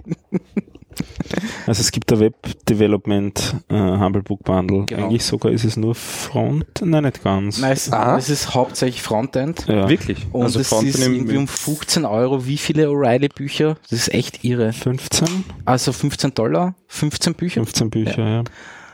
Also 1.67 1.81
es 1.81 1.91
gibt 1.91 2.11
ein 2.13 2.19
Web 2.19 2.35
Development 2.69 3.55
äh, 3.69 3.75
Humble 3.75 4.21
Book 4.23 4.43
Bundle. 4.43 4.85
Genau. 4.85 5.05
Eigentlich 5.07 5.23
sogar 5.23 5.51
ist 5.51 5.63
es 5.65 5.77
nur 5.77 5.95
Front, 5.95 6.81
nein, 6.83 7.03
nicht 7.03 7.23
ganz. 7.23 7.59
Nein, 7.59 7.71
es, 7.73 7.91
Ah. 7.91 8.17
es 8.17 8.29
ist 8.29 8.53
hauptsächlich 8.53 9.01
Frontend. 9.01 9.65
Ja. 9.67 9.89
Wirklich. 9.89 10.25
Und 10.31 10.43
also 10.43 10.59
es 10.59 10.69
Fronten 10.69 10.87
ist 10.87 10.99
irgendwie 10.99 11.37
um 11.37 11.47
15 11.47 12.05
Euro. 12.05 12.45
Wie 12.45 12.57
viele 12.57 12.87
O'Reilly-Bücher? 12.87 13.77
Das 13.89 13.91
ist 13.99 14.13
echt 14.13 14.43
irre. 14.43 14.73
15? 14.73 15.43
Also 15.65 15.91
15 15.91 16.33
Dollar, 16.33 16.75
15 16.87 17.33
Bücher. 17.33 17.61
15 17.63 17.89
Bücher, 17.89 18.27
ja. 18.27 18.43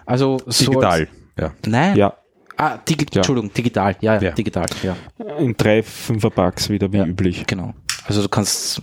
Also 0.06 0.40
so 0.48 0.66
digital. 0.72 1.08
Ja. 1.40 1.54
Nein. 1.66 1.96
Ja, 1.98 2.14
Ah, 2.58 2.78
digi 2.78 3.06
Ja. 3.12 3.18
Entschuldigung, 3.22 3.52
digital. 3.54 3.96
Ja, 4.02 4.16
ja, 4.16 4.22
Ja. 4.22 4.32
digital. 4.32 4.68
Ja, 4.84 4.96
in 5.40 5.56
drei 5.58 5.82
Fünferpacks 5.82 6.70
wieder 6.70 6.92
wie 6.94 6.98
Ja. 6.98 7.06
üblich. 7.06 7.48
genau. 7.48 7.74
Also 8.06 8.22
du 8.22 8.30
kannst 8.30 8.82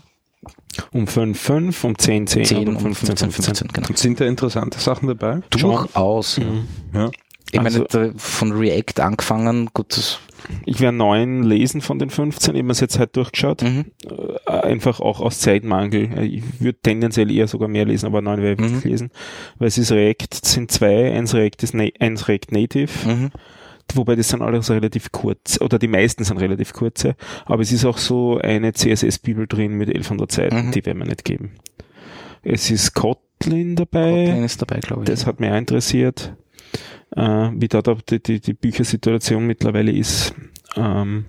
Um 0.93 1.07
5, 1.07 1.39
5, 1.41 1.85
um 1.85 1.99
10, 1.99 2.27
10, 2.27 2.45
10 2.45 2.59
und 2.69 2.77
und 2.77 2.81
15, 2.95 3.17
15, 3.17 3.31
15 3.45 3.69
genau. 3.69 3.89
Und 3.89 3.99
sind 3.99 4.21
da 4.21 4.25
interessante 4.27 4.79
Sachen 4.79 5.09
dabei? 5.09 5.41
Durchaus. 5.51 6.37
ja. 6.37 6.45
Mhm. 6.45 6.69
Ja. 6.95 7.11
Ich 7.51 7.57
meine, 7.63 7.67
Also- 7.81 7.85
da, 7.85 8.11
von 8.17 8.53
React 8.53 9.01
angefangen, 9.03 9.71
gut, 9.73 9.97
das, 9.97 10.19
Ich 10.67 10.81
werde 10.81 10.97
neun 10.97 11.43
lesen 11.43 11.81
von 11.81 11.99
den 11.99 12.11
15, 12.11 12.55
ich 12.55 12.63
habe 12.63 12.71
es 12.73 12.81
jetzt 12.81 12.99
halt 12.99 13.17
durchgeschaut. 13.17 13.63
mhm. 13.63 13.87
Äh, 14.47 14.51
Einfach 14.53 15.01
auch 15.01 15.21
aus 15.21 15.41
Zeitmangel. 15.41 16.11
Äh, 16.17 16.25
Ich 16.27 16.43
würde 16.61 16.79
tendenziell 16.83 17.31
eher 17.31 17.49
sogar 17.49 17.69
mehr 17.69 17.87
lesen, 17.87 18.07
aber 18.07 18.21
neun 18.23 18.41
werde 18.43 18.65
ich 18.65 18.71
Mhm. 18.73 18.81
lesen. 18.91 19.11
Weil 19.59 19.69
es 19.69 19.79
ist 19.79 19.91
React, 19.91 20.29
sind 20.45 20.71
zwei, 20.71 21.13
eins 21.13 21.35
React 21.35 21.63
ist 21.63 21.75
Na 21.75 21.85
eins 21.99 22.29
React 22.29 22.53
Native, 22.53 22.91
Mhm. 23.09 23.31
Wobei 23.95 24.17
das 24.17 24.29
sind 24.29 24.43
alles 24.43 24.71
relativ 24.71 25.13
kurz, 25.13 25.61
oder 25.61 25.79
die 25.79 25.89
meisten 25.89 26.25
sind 26.25 26.39
relativ 26.39 26.73
kurze, 26.73 27.17
aber 27.47 27.63
es 27.63 27.73
ist 27.73 27.85
auch 27.85 27.99
so 27.99 28.39
eine 28.39 28.73
CSS-Bibel 28.73 29.47
drin 29.47 29.73
mit 29.75 29.89
1100 29.89 30.31
Seiten, 30.33 30.67
Mhm. 30.67 30.73
die 30.73 30.85
werden 30.87 30.99
wir 30.99 31.07
nicht 31.07 31.25
geben. 31.25 31.53
Es 32.43 32.71
ist 32.71 32.95
Kotlin 32.95 33.77
dabei. 33.77 34.27
Kotlin 34.27 34.45
ist 34.45 34.63
dabei, 34.63 34.81
glaube 34.81 35.03
ich. 35.03 35.09
Das 35.11 35.27
hat 35.27 35.41
mich 35.41 35.51
auch 35.51 35.57
interessiert, 35.57 36.35
äh, 37.17 37.51
wie 37.55 37.69
da 37.69 37.83
die, 37.83 38.23
die, 38.23 38.41
die 38.41 38.55
Büchersituation 38.55 39.47
mittlerweile 39.47 39.93
ist. 39.93 40.35
Ähm, 40.77 41.27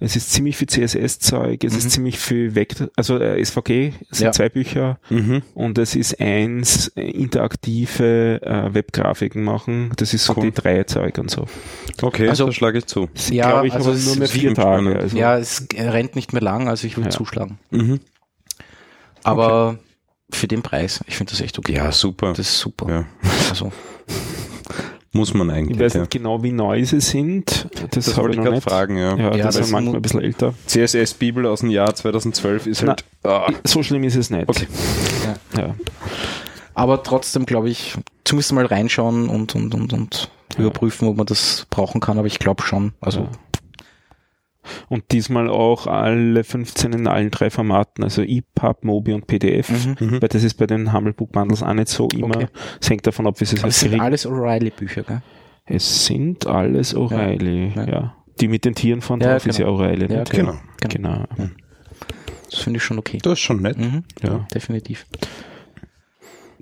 es 0.00 0.14
ist 0.16 0.32
ziemlich 0.32 0.56
viel 0.56 0.68
CSS-Zeug, 0.68 1.64
es 1.64 1.72
Mhm. 1.72 1.78
ist 1.78 1.90
ziemlich 1.90 2.18
viel 2.18 2.54
Vektor, 2.54 2.88
also 2.96 3.18
äh, 3.18 3.40
SVG, 3.44 3.92
es 4.10 4.18
sind 4.18 4.26
Ja. 4.26 4.32
zwei 4.32 4.48
Bücher 4.48 4.98
Mhm. 5.10 5.42
und 5.54 5.76
es 5.78 5.96
ist 5.96 6.20
eins 6.20 6.88
äh, 6.96 7.02
interaktive 7.10 8.40
äh, 8.42 8.74
Webgrafiken 8.74 9.42
machen, 9.42 9.90
das 9.96 10.14
ist 10.14 10.24
so 10.24 10.34
Cool. 10.36 10.44
die 10.44 10.52
drei 10.52 10.84
Zeug 10.84 11.18
und 11.18 11.30
so. 11.30 11.46
Okay, 12.00 12.28
Also- 12.28 12.46
da 12.46 12.52
schlage 12.52 12.78
ich 12.78 12.86
zu. 12.86 13.08
Ja, 13.30 13.50
glaube 13.50 13.66
ich, 13.68 13.72
also 13.74 13.92
nur 13.92 14.16
mehr 14.16 14.28
vier 14.28 14.54
Tage. 14.54 14.96
Also. 14.96 15.16
ja, 15.16 15.36
es 15.38 15.66
rennt 15.74 16.14
nicht 16.16 16.32
mehr 16.32 16.42
lang, 16.42 16.68
also 16.68 16.86
ich 16.86 16.96
würde 16.96 17.10
Ja. 17.10 17.16
zuschlagen. 17.16 17.58
Mhm. 17.70 18.00
Aber 19.24 19.78
für 20.30 20.46
den 20.46 20.62
Preis, 20.62 21.00
ich 21.06 21.16
finde 21.16 21.32
das 21.32 21.40
echt 21.40 21.58
okay. 21.58 21.74
Ja, 21.74 21.90
super. 21.90 22.28
Das 22.34 22.40
ist 22.40 22.58
super. 22.58 22.88
Ja. 22.88 23.04
Also, 23.48 23.72
Muss 25.12 25.32
man 25.34 25.48
Ich 25.48 25.54
eigentlich. 25.56 25.80
weiß 25.80 25.94
ja. 25.94 26.00
nicht 26.00 26.10
genau, 26.10 26.42
wie 26.42 26.52
neu 26.52 26.84
sie 26.84 27.00
sind. 27.00 27.66
Das, 27.92 28.04
Das 28.06 28.16
wollte 28.18 28.32
ich 28.32 28.36
ich 28.38 28.42
gerade 28.44 28.54
nicht. 28.56 28.64
fragen, 28.68 28.96
ja. 28.98 29.16
Ja, 29.16 29.30
Ja, 29.36 29.44
das 29.46 29.56
das 29.56 29.66
ist 29.66 29.72
manchmal 29.72 29.96
ein 29.96 30.02
bisschen 30.02 30.20
älter. 30.20 30.54
CSS-Bibel 30.66 31.46
aus 31.46 31.60
dem 31.60 31.70
Jahr 31.70 31.94
2012 31.94 32.66
ist 32.66 32.86
halt. 32.86 33.04
Ah. 33.24 33.50
So 33.64 33.82
schlimm 33.82 34.04
ist 34.04 34.16
es 34.16 34.28
nicht. 34.30 34.48
Okay. 34.48 34.66
Ja. 35.56 35.74
aber 36.74 37.02
trotzdem 37.02 37.46
glaube 37.46 37.70
ich, 37.70 37.94
zumindest 38.24 38.52
mal 38.52 38.66
reinschauen 38.66 39.28
und, 39.28 39.54
und, 39.54 39.74
und, 39.74 39.92
und 39.92 40.30
überprüfen, 40.58 41.08
ob 41.08 41.16
man 41.16 41.26
das 41.26 41.66
brauchen 41.70 42.00
kann, 42.00 42.18
aber 42.18 42.26
ich 42.26 42.38
glaube 42.38 42.62
schon. 42.62 42.92
Also 43.00 43.20
Ja. 43.20 43.28
Und 44.88 45.10
diesmal 45.12 45.48
auch 45.48 45.86
alle 45.86 46.44
15 46.44 46.92
in 46.92 47.06
allen 47.06 47.30
drei 47.30 47.50
Formaten, 47.50 48.04
also 48.04 48.22
EPUB, 48.22 48.84
Mobi 48.84 49.12
und 49.12 49.26
PDF. 49.26 49.70
Mhm. 50.00 50.20
Weil 50.20 50.28
das 50.28 50.42
ist 50.44 50.54
bei 50.54 50.66
den 50.66 50.92
Humble 50.92 51.12
Book 51.12 51.32
Bundles 51.32 51.62
auch 51.62 51.74
nicht 51.74 51.88
so 51.88 52.08
immer. 52.14 52.36
Okay. 52.36 52.46
Es 52.80 52.90
hängt 52.90 53.06
davon 53.06 53.26
ab, 53.26 53.40
wie 53.40 53.44
sie 53.44 53.56
es 53.56 53.62
Aber 53.62 53.68
es 53.68 53.76
halt 53.76 53.80
sind 53.80 53.90
kriegen. 53.92 54.02
alles 54.02 54.26
O'Reilly-Bücher, 54.26 55.02
gell? 55.02 55.22
Es 55.66 56.06
sind 56.06 56.46
alles 56.46 56.94
O'Reilly, 56.96 57.74
ja. 57.76 57.84
Ja. 57.88 58.14
Die 58.40 58.48
mit 58.48 58.64
den 58.64 58.74
Tieren 58.74 59.00
von 59.00 59.20
Ja, 59.20 59.32
drauf 59.32 59.46
ist 59.46 59.58
ja 59.58 59.66
genau. 59.66 59.78
O'Reilly. 59.80 60.10
Ja, 60.12 60.18
nicht? 60.20 60.30
Genau. 60.30 60.54
genau. 60.88 61.24
Das 62.50 62.60
finde 62.60 62.78
ich 62.78 62.82
schon 62.84 62.98
okay. 62.98 63.18
Das 63.22 63.34
ist 63.34 63.40
schon 63.40 63.60
nett. 63.60 63.76
Mhm. 63.76 64.04
Ja. 64.22 64.46
Definitiv. 64.54 65.06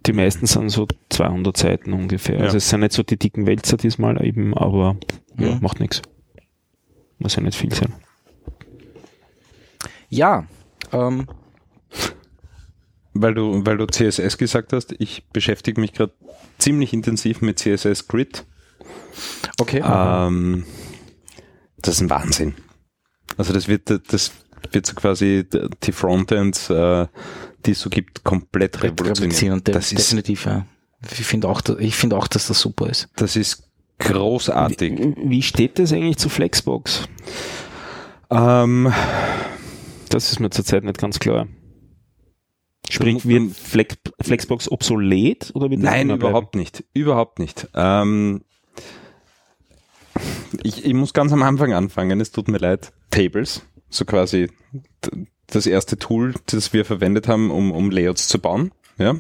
Die 0.07 0.13
meisten 0.13 0.47
sind 0.47 0.69
so 0.71 0.87
200 1.11 1.57
Seiten 1.57 1.93
ungefähr. 1.93 2.37
Ja. 2.39 2.45
Also 2.45 2.57
es 2.59 2.69
sind 2.71 2.81
nicht 2.81 2.93
so 2.93 3.03
die 3.03 3.19
dicken 3.19 3.47
Wälzer 3.47 3.77
diesmal 3.77 4.25
eben, 4.25 4.55
aber 4.57 4.97
ja, 5.39 5.55
Mhm. 5.57 5.59
macht 5.61 5.81
nichts. 5.81 6.03
Muss 7.19 7.37
ja 7.37 7.43
nicht 7.43 7.59
viel 7.59 7.75
sein. 7.75 7.93
Ja, 10.09 10.47
ähm, 10.93 11.27
Weil 13.15 13.35
du, 13.35 13.65
weil 13.65 13.79
du 13.79 13.87
CSS 13.87 14.37
gesagt 14.39 14.73
hast, 14.73 14.95
ich 14.99 15.25
beschäftige 15.33 15.81
mich 15.81 15.93
gerade 15.93 16.13
ziemlich 16.59 16.93
intensiv 16.93 17.41
mit 17.41 17.59
CSS 17.59 18.09
Grid. 18.09 18.45
okay. 19.59 19.83
Ähm, 19.85 20.65
das 21.79 21.95
ist 21.95 22.01
ein 22.03 22.11
Wahnsinn. 22.11 22.55
Also 23.37 23.53
das 23.53 23.69
wird, 23.69 23.91
das 24.13 24.33
wird 24.73 24.87
so 24.87 24.95
quasi 24.95 25.47
die 25.83 25.93
Frontends, 25.93 26.71
äh, 26.71 27.07
die 27.65 27.73
es 27.73 27.81
so 27.81 27.91
gibt, 27.91 28.25
komplett 28.25 28.83
revolutionieren. 28.83 29.63
Das 29.65 29.93
ist, 29.93 29.99
definitiv, 29.99 30.47
ja. 30.47 30.67
Ich 31.11 31.27
finde 31.27 31.49
auch, 31.49 31.63
ich 31.79 31.97
finde 31.97 32.17
auch, 32.17 32.27
dass 32.29 32.49
das 32.49 32.61
super 32.61 32.89
ist. 32.89 33.09
das 33.17 33.37
ist 33.37 33.66
großartig. 33.99 35.17
Wie 35.17 35.43
steht 35.43 35.79
das 35.79 35.93
eigentlich 35.93 36.19
zu 36.19 36.29
Flexbox? 36.29 37.09
Ähm, 38.31 38.93
Das 40.09 40.31
ist 40.31 40.41
mir 40.41 40.51
zurzeit 40.51 40.85
nicht 40.85 40.99
ganz 40.99 41.19
klar. 41.19 41.47
Sprich, 42.89 43.27
wird 43.27 43.53
Flex, 43.53 43.97
Flexbox 44.21 44.71
obsolet 44.71 45.51
oder 45.55 45.71
wird 45.71 45.81
Nein, 45.81 46.11
überhaupt 46.11 46.55
nicht. 46.55 46.85
Überhaupt 46.95 47.41
nicht. 47.41 47.69
Ähm, 47.75 48.43
ich, 50.63 50.85
ich 50.85 50.95
muss 50.95 51.13
ganz 51.13 51.33
am 51.33 51.43
Anfang 51.43 51.73
anfangen, 51.73 52.21
es 52.21 52.31
tut 52.31 52.49
mir 52.49 52.59
leid. 52.59 52.93
Tables, 53.11 53.63
so 53.91 54.05
quasi 54.05 54.49
das 55.49 55.67
erste 55.67 55.99
Tool, 55.99 56.35
das 56.47 56.73
wir 56.73 56.85
verwendet 56.85 57.29
haben, 57.29 57.51
um, 57.51 57.73
um 57.73 57.91
Layouts 57.91 58.29
zu 58.29 58.39
bauen. 58.39 58.73
Ja? 58.99 59.17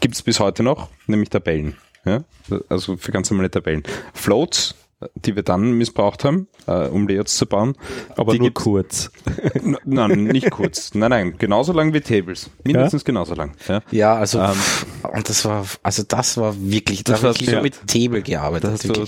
Gibt 0.00 0.14
es 0.14 0.22
bis 0.22 0.40
heute 0.40 0.62
noch, 0.62 0.88
nämlich 1.06 1.28
Tabellen. 1.28 1.76
Ja? 2.04 2.24
Also 2.68 2.96
für 2.96 3.12
ganz 3.12 3.30
normale 3.30 3.50
Tabellen. 3.50 3.82
Floats, 4.14 4.74
die 5.16 5.34
wir 5.34 5.42
dann 5.42 5.72
missbraucht 5.72 6.22
haben, 6.22 6.46
äh, 6.68 6.86
um 6.86 7.08
Layouts 7.08 7.36
zu 7.36 7.44
bauen. 7.46 7.74
Aber 8.16 8.32
die 8.34 8.38
nur 8.38 8.54
kurz. 8.54 9.10
Nein, 9.84 10.24
nicht 10.24 10.48
kurz. 10.52 10.94
Nein, 10.94 11.10
nein, 11.10 11.34
genauso 11.38 11.72
lang 11.72 11.92
wie 11.92 12.00
Tables. 12.00 12.50
Mindestens 12.62 13.04
genauso 13.04 13.34
lang. 13.34 13.52
Ja? 13.66 13.80
Ja, 13.90 14.14
also 14.14 14.38
Ähm, 14.38 14.52
und 15.12 15.28
das 15.28 15.44
war, 15.44 15.66
also 15.82 16.04
das 16.06 16.36
war 16.36 16.54
wirklich, 16.56 17.02
Das 17.02 17.20
da 17.20 17.28
habe 17.28 17.34
war- 17.34 17.40
ich 17.42 17.46
so 17.48 17.52
ja. 17.56 17.62
mit 17.62 17.84
Table 17.88 18.22
gearbeitet. 18.22 18.84
Du, 18.96 19.04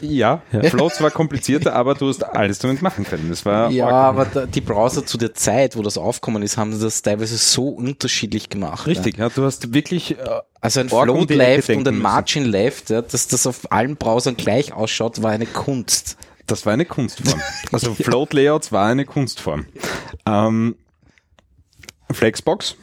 ja, 0.00 0.40
Floats 0.70 1.02
war 1.02 1.10
komplizierter, 1.10 1.74
aber 1.74 1.94
du 1.94 2.08
hast 2.08 2.24
alles 2.24 2.58
damit 2.60 2.80
machen 2.80 3.04
können. 3.04 3.28
Das 3.28 3.44
war 3.44 3.70
Ja, 3.70 3.86
aber 3.88 4.24
da, 4.24 4.46
die 4.46 4.62
Browser 4.62 5.04
zu 5.04 5.18
der 5.18 5.34
Zeit, 5.34 5.76
wo 5.76 5.82
das 5.82 5.98
aufgekommen 5.98 6.42
ist, 6.42 6.56
haben 6.56 6.78
das 6.80 7.02
teilweise 7.02 7.36
so 7.36 7.68
unterschiedlich 7.68 8.48
gemacht. 8.48 8.86
richtig. 8.86 9.18
Ja, 9.18 9.28
du 9.28 9.44
hast 9.44 9.74
wirklich 9.74 10.12
äh, 10.18 10.24
Ja. 10.24 10.42
Also 10.60 10.80
ein 10.80 10.90
Org 10.90 11.08
Float 11.08 11.30
Left 11.30 11.70
und 11.70 11.86
ein 11.86 11.94
müssen. 11.94 12.02
Margin 12.02 12.44
Left, 12.44 12.90
ja, 12.90 13.02
dass 13.02 13.28
das 13.28 13.46
auf 13.46 13.70
allen 13.70 13.96
Browsern 13.96 14.36
gleich 14.36 14.72
ausschaut, 14.72 15.22
war 15.22 15.30
eine 15.30 15.46
Kunst. 15.46 16.16
Das 16.46 16.66
war 16.66 16.72
eine 16.72 16.86
Kunstform. 16.86 17.40
Also 17.72 17.94
Float 17.98 18.32
Layouts 18.32 18.72
war 18.72 18.86
eine 18.86 19.04
Kunstform. 19.04 19.66
Ähm, 20.26 20.76
Flexbox 22.10 22.76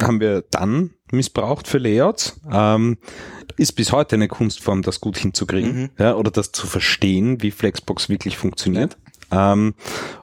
haben 0.00 0.20
wir 0.20 0.44
dann 0.50 0.90
missbraucht 1.10 1.66
für 1.66 1.78
Layouts. 1.78 2.40
Ähm, 2.50 2.98
ist 3.56 3.72
bis 3.72 3.92
heute 3.92 4.14
eine 4.14 4.28
Kunstform, 4.28 4.82
das 4.82 5.00
gut 5.00 5.18
hinzukriegen 5.18 5.90
ja, 5.98 6.14
oder 6.14 6.30
das 6.30 6.52
zu 6.52 6.66
verstehen, 6.66 7.42
wie 7.42 7.50
Flexbox 7.50 8.08
wirklich 8.08 8.36
funktioniert. 8.36 8.96
Ähm, 9.32 9.74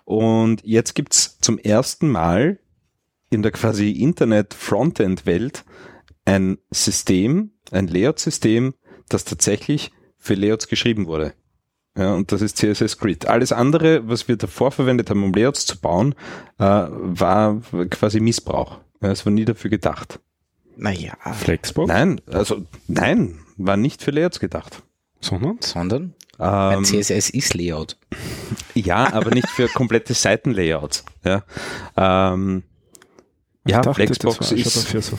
und 0.06 0.62
jetzt 0.64 0.96
gibt's 0.96 1.38
zum 1.42 1.60
ersten 1.60 2.10
Mal 2.10 2.60
in 3.30 3.42
der 3.42 3.52
quasi 3.52 3.92
Internet-Frontend-Welt 3.92 5.66
ein 6.26 6.58
System, 6.72 7.52
ein 7.72 7.88
Layout-System, 7.88 8.74
das 9.10 9.24
tatsächlich 9.26 9.92
für 10.18 10.34
Layouts 10.34 10.68
geschrieben 10.68 11.06
wurde. 11.06 11.34
Ja, 11.98 12.14
und 12.14 12.32
das 12.32 12.42
ist 12.42 12.58
CSS 12.58 12.98
Grid. 12.98 13.28
Alles 13.28 13.52
andere, 13.54 14.08
was 14.10 14.28
wir 14.28 14.36
davor 14.36 14.72
verwendet 14.72 15.10
haben, 15.10 15.24
um 15.24 15.34
Layouts 15.34 15.66
zu 15.66 15.80
bauen, 15.80 16.14
äh, 16.58 16.64
war 16.64 17.62
quasi 17.90 18.20
Missbrauch. 18.20 18.80
Ja, 19.02 19.12
es 19.12 19.26
war 19.26 19.32
nie 19.32 19.46
dafür 19.46 19.70
gedacht. 19.70 20.20
Naja, 20.76 21.14
Flexbox? 21.34 21.88
Nein, 21.88 22.20
also 22.28 22.64
nein, 22.88 23.40
war 23.56 23.78
nicht 23.78 24.02
für 24.02 24.12
Layouts 24.12 24.42
gedacht. 24.42 24.84
Sondern? 25.22 25.58
sondern 25.62 26.14
ein 26.38 26.80
Ähm, 26.80 26.84
CSS 26.84 27.30
ist 27.30 27.54
Layout. 27.54 27.98
ja, 28.74 29.14
aber 29.14 29.32
nicht 29.32 29.48
für 29.50 29.70
komplette 29.70 30.14
Seitenlayouts. 30.14 31.06
Ja, 31.24 31.44
ähm, 31.96 32.64
ja 33.68 33.80
Ich 33.80 33.86
dachte, 33.86 33.94
Flexbox 33.94 34.38
das 34.38 34.52
war 34.52 34.58
schon 34.58 34.66
ist 34.66 34.78
dafür 34.78 35.02
so. 35.02 35.18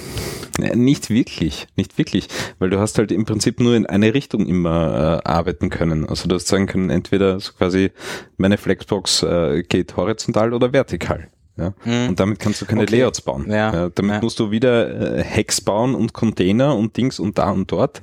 Ja, 0.59 0.75
Nicht 0.77 1.11
wirklich, 1.11 1.67
nicht 1.77 1.99
wirklich, 1.99 2.29
weil 2.59 2.71
du 2.71 2.79
hast 2.79 2.99
halt 2.99 3.13
im 3.13 3.25
Prinzip 3.25 3.61
nur 3.61 3.75
in 3.75 3.87
eine 3.87 4.15
Richtung 4.15 4.47
immer 4.47 5.23
äh, 5.25 5.29
arbeiten 5.29 5.71
können. 5.71 6.09
Also 6.09 6.29
du 6.29 6.35
hast 6.37 6.49
sagen 6.49 6.67
können, 6.67 6.91
entweder 6.91 7.39
so 7.41 7.53
quasi 7.53 7.91
meine 8.37 8.57
Flexbox 8.57 9.23
äh, 9.23 9.63
geht 9.63 9.97
horizontal 9.97 10.55
oder 10.55 10.73
vertikal. 10.73 11.29
Ja? 11.57 11.73
Mhm. 11.85 12.09
Und 12.11 12.21
damit 12.21 12.39
kannst 12.39 12.61
du 12.61 12.67
keine 12.67 12.83
Okay. 12.83 12.97
Layouts 12.97 13.21
bauen. 13.23 13.51
Ja, 13.51 13.89
damit 13.91 14.17
ja. 14.17 14.21
musst 14.21 14.39
du 14.39 14.51
wieder 14.51 15.19
äh, 15.19 15.25
Hacks 15.25 15.61
bauen 15.61 15.95
und 15.95 16.13
Container 16.13 16.77
und 16.77 16.97
Dings 16.97 17.19
und 17.19 17.39
da 17.39 17.51
und 17.51 17.73
dort, 17.73 18.03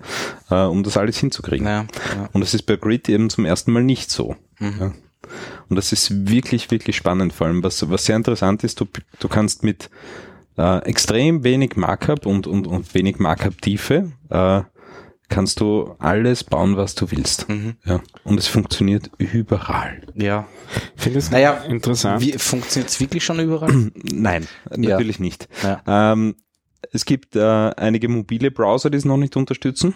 äh, 0.49 0.55
um 0.55 0.83
das 0.83 0.97
alles 0.97 1.17
hinzukriegen. 1.17 1.65
Ja, 1.65 1.85
ja. 2.15 2.29
Und 2.33 2.41
das 2.41 2.53
ist 2.53 2.63
bei 2.63 2.75
Grid 2.75 3.09
eben 3.09 3.29
zum 3.29 3.45
ersten 3.45 3.71
Mal 3.71 3.83
nicht 3.83 4.11
so. 4.11 4.35
Mhm. 4.59 4.75
Ja. 4.79 4.91
Und 5.69 5.75
das 5.75 5.91
ist 5.91 6.29
wirklich, 6.29 6.71
wirklich 6.71 6.95
spannend. 6.95 7.33
Vor 7.33 7.47
allem, 7.47 7.63
was, 7.63 7.89
was 7.89 8.05
sehr 8.05 8.15
interessant 8.15 8.63
ist, 8.63 8.79
du, 8.79 8.85
du 9.19 9.27
kannst 9.27 9.63
mit 9.63 9.89
äh, 10.57 10.79
extrem 10.85 11.43
wenig 11.43 11.75
Markup 11.75 12.25
und, 12.25 12.47
und, 12.47 12.67
und 12.67 12.93
wenig 12.93 13.19
Markup-Tiefe 13.19 14.11
äh, 14.29 14.61
kannst 15.29 15.59
du 15.59 15.95
alles 15.99 16.43
bauen, 16.43 16.77
was 16.77 16.95
du 16.95 17.09
willst. 17.09 17.49
Mhm. 17.49 17.75
Ja. 17.85 18.01
Und 18.23 18.37
es 18.37 18.47
funktioniert 18.47 19.09
überall. 19.17 20.01
ja. 20.15 20.47
Finde 20.95 21.19
es 21.19 21.31
Naja, 21.31 21.53
interessant. 21.67 22.21
Wie, 22.21 22.33
funktioniert 22.33 22.89
es 22.89 22.99
wirklich 22.99 23.23
schon 23.23 23.39
überall? 23.39 23.91
Nein, 23.95 24.47
natürlich 24.75 25.19
nicht. 25.19 25.47
Ja. 25.63 25.81
Ähm, 25.87 26.35
es 26.91 27.05
gibt 27.05 27.35
äh, 27.35 27.41
einige 27.41 28.09
mobile 28.09 28.51
Browser, 28.51 28.89
die 28.89 28.97
es 28.97 29.05
noch 29.05 29.17
nicht 29.17 29.35
unterstützen. 29.35 29.95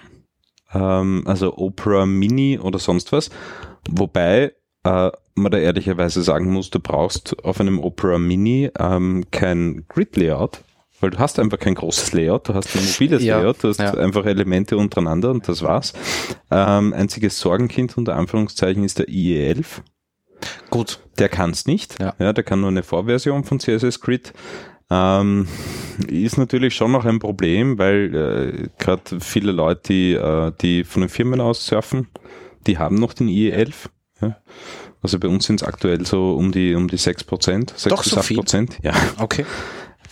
Ähm, 0.73 1.23
also 1.25 1.55
Opera 1.57 2.05
Mini 2.05 2.57
oder 2.59 2.79
sonst 2.79 3.11
was. 3.11 3.29
Wobei 3.89 4.53
äh, 4.83 5.11
man 5.37 5.51
da 5.51 5.57
ehrlicherweise 5.57 6.21
sagen 6.23 6.51
muss, 6.51 6.69
du 6.69 6.79
brauchst 6.79 7.43
auf 7.43 7.59
einem 7.59 7.79
Opera 7.79 8.17
Mini 8.17 8.69
ähm, 8.77 9.25
kein 9.31 9.85
Grid-Layout, 9.87 10.61
weil 10.99 11.11
du 11.11 11.19
hast 11.19 11.39
einfach 11.39 11.59
kein 11.59 11.75
großes 11.75 12.13
Layout, 12.13 12.49
du 12.49 12.53
hast 12.53 12.75
ein 12.75 12.85
mobiles 12.85 13.23
Ja, 13.23 13.39
Layout, 13.39 13.63
du 13.63 13.69
hast 13.69 13.79
ja. 13.79 13.93
einfach 13.93 14.25
Elemente 14.25 14.77
untereinander 14.77 15.31
und 15.31 15.47
das 15.47 15.61
war's. 15.61 15.93
Ähm, 16.51 16.93
einziges 16.93 17.39
Sorgenkind 17.39 17.97
unter 17.97 18.15
Anführungszeichen 18.15 18.83
ist 18.83 18.99
der 18.99 19.07
IE11. 19.07 19.65
Gut. 20.69 20.99
Der 21.17 21.29
kann 21.29 21.51
es 21.51 21.65
nicht. 21.65 21.97
Ja. 21.99 22.33
der 22.33 22.43
kann 22.43 22.61
nur 22.61 22.69
eine 22.69 22.83
Vorversion 22.83 23.43
von 23.43 23.59
CSS 23.59 24.01
Grid. 24.01 24.33
Ähm, 24.89 25.47
ist 26.07 26.37
natürlich 26.37 26.75
schon 26.75 26.91
noch 26.91 27.05
ein 27.05 27.19
Problem, 27.19 27.77
weil 27.77 28.15
äh, 28.15 28.69
gerade 28.77 29.19
viele 29.19 29.51
Leute, 29.51 29.81
die, 29.87 30.13
äh, 30.13 30.51
die 30.61 30.83
von 30.83 31.01
den 31.01 31.09
Firmen 31.09 31.41
aus 31.41 31.65
surfen, 31.65 32.07
die 32.67 32.77
haben 32.77 32.95
noch 32.95 33.13
den 33.13 33.27
IE11. 33.27 33.73
Ja. 34.21 34.37
Also 35.07 35.19
bei 35.19 35.29
uns 35.29 35.45
sind 35.45 35.61
es 35.61 35.65
aktuell 35.65 36.05
so 36.05 36.33
um 36.33 36.51
die 36.51 36.75
um 36.75 36.89
die 36.89 36.97
6%, 36.97 37.69
6 37.77 37.83
Doch 37.83 38.03
bis 38.03 38.11
so 38.11 38.17
8 38.17 38.25
viel? 38.25 38.35
Prozent. 38.35 38.77
Ja, 38.81 38.91
Okay. 39.17 39.45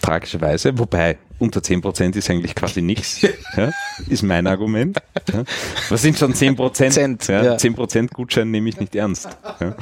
tragischerweise. 0.01 0.79
Wobei 0.79 1.17
unter 1.37 1.59
10% 1.59 2.15
ist 2.15 2.29
eigentlich 2.29 2.55
quasi 2.55 2.81
nichts. 2.81 3.21
ja, 3.57 3.71
ist 4.07 4.23
mein 4.23 4.47
Argument. 4.47 4.97
Ja. 5.33 5.43
Was 5.89 6.01
sind 6.01 6.17
schon 6.17 6.33
10%? 6.33 6.55
Prozent, 6.55 7.27
ja, 7.27 7.43
ja. 7.43 7.55
10% 7.57 8.13
Gutschein 8.13 8.49
nehme 8.51 8.69
ich 8.69 8.79
nicht 8.79 8.95
ernst. 8.95 9.27
Ja. 9.59 9.75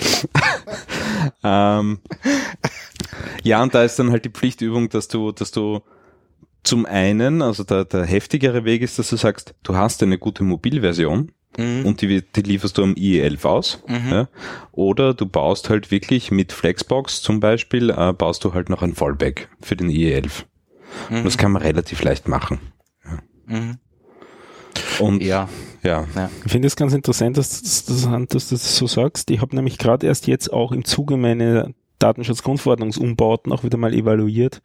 ähm, 1.80 2.00
ja, 3.44 3.62
und 3.62 3.76
da 3.76 3.84
ist 3.84 4.00
dann 4.00 4.10
halt 4.10 4.26
die 4.26 4.32
Pflichtübung, 4.32 4.90
dass 4.90 5.08
du, 5.10 5.32
dass 5.32 5.52
du 5.52 5.82
zum 6.64 6.88
einen, 6.88 7.44
also 7.44 7.64
der, 7.64 7.86
der 7.86 8.04
heftigere 8.08 8.66
Weg 8.66 8.82
ist, 8.82 8.98
dass 8.98 9.10
du 9.12 9.16
sagst, 9.18 9.54
du 9.62 9.76
hast 9.76 10.02
eine 10.02 10.18
gute 10.18 10.44
Mobilversion 10.44 11.32
Mhm. 11.58 11.86
und 11.86 12.02
die, 12.02 12.22
die 12.22 12.42
lieferst 12.42 12.78
du 12.78 12.84
am 12.84 12.94
IE11 12.94 13.46
aus. 13.46 13.84
Mhm. 13.88 14.10
Ja? 14.10 14.28
Oder 14.72 15.14
du 15.14 15.26
baust 15.26 15.70
halt 15.70 15.92
wirklich 15.92 16.32
mit 16.32 16.52
Flexbox 16.52 17.22
zum 17.22 17.40
Beispiel, 17.40 17.90
äh, 17.92 18.14
baust 18.14 18.44
du 18.44 18.54
halt 18.54 18.70
noch 18.70 18.82
ein 18.82 18.96
Fallback 18.96 19.50
für 19.62 19.76
den 19.76 19.90
IE11. 19.90 20.46
Und 21.10 21.26
das 21.26 21.38
kann 21.38 21.52
man 21.52 21.62
relativ 21.62 22.04
leicht 22.04 22.28
machen. 22.28 22.60
Mhm. 23.46 23.78
Und 25.00 25.22
Ja. 25.24 25.50
ja. 25.84 26.08
Ich 26.46 26.52
finde 26.52 26.68
es 26.68 26.76
ganz 26.76 26.94
interessant, 26.94 27.38
dass, 27.38 27.62
dass, 27.62 27.86
dass, 27.86 28.02
dass 28.28 28.50
du 28.50 28.56
das 28.56 28.76
so 28.78 28.88
sagst. 28.88 29.30
Ich 29.32 29.42
habe 29.42 29.56
nämlich 29.56 29.78
gerade 29.78 30.08
erst 30.08 30.28
jetzt 30.28 30.52
auch 30.52 30.72
im 30.72 30.86
Zuge 30.86 31.18
meiner 31.18 31.70
Datenschutzgrundverordnungsumbauten 32.04 33.52
auch 33.52 33.64
wieder 33.64 33.78
mal 33.78 33.94
evaluiert, 33.94 34.62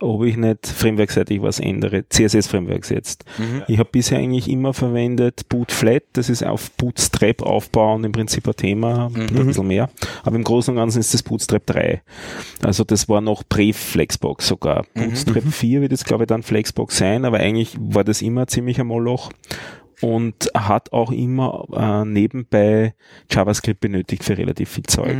ob 0.00 0.24
ich 0.24 0.36
nicht 0.36 0.66
frameworkseitig 0.66 1.42
was 1.42 1.58
ändere. 1.58 2.08
CSS-Frameworks 2.08 2.90
jetzt. 2.90 3.24
Ich 3.66 3.78
habe 3.78 3.88
bisher 3.90 4.18
eigentlich 4.18 4.48
immer 4.48 4.72
verwendet 4.72 5.48
Bootflat, 5.48 6.04
das 6.12 6.28
ist 6.28 6.44
auf 6.44 6.70
Bootstrap 6.72 7.42
aufbauen, 7.42 8.04
im 8.04 8.12
Prinzip 8.12 8.46
ein 8.46 8.54
Thema, 8.54 9.10
ein 9.14 9.46
bisschen 9.46 9.66
mehr. 9.66 9.90
Aber 10.22 10.36
im 10.36 10.44
Großen 10.44 10.72
und 10.72 10.78
Ganzen 10.78 11.00
ist 11.00 11.12
das 11.12 11.22
Bootstrap 11.22 11.66
3. 11.66 12.02
Also 12.62 12.84
das 12.84 13.08
war 13.08 13.20
noch 13.20 13.42
Pre-Flexbox 13.48 14.46
sogar. 14.46 14.86
Bootstrap 14.94 15.44
4 15.44 15.80
wird 15.80 15.90
jetzt 15.92 16.06
glaube 16.06 16.24
ich 16.24 16.28
dann 16.28 16.42
Flexbox 16.42 16.96
sein, 16.96 17.24
aber 17.24 17.38
eigentlich 17.38 17.76
war 17.80 18.04
das 18.04 18.22
immer 18.22 18.42
ein 18.42 18.48
ziemlicher 18.48 18.84
Moloch 18.84 19.30
und 20.02 20.50
hat 20.54 20.92
auch 20.92 21.10
immer 21.10 21.66
äh, 21.72 22.04
nebenbei 22.06 22.94
JavaScript 23.30 23.80
benötigt 23.80 24.24
für 24.24 24.36
relativ 24.36 24.70
viel 24.70 24.84
Zeug. 24.84 25.16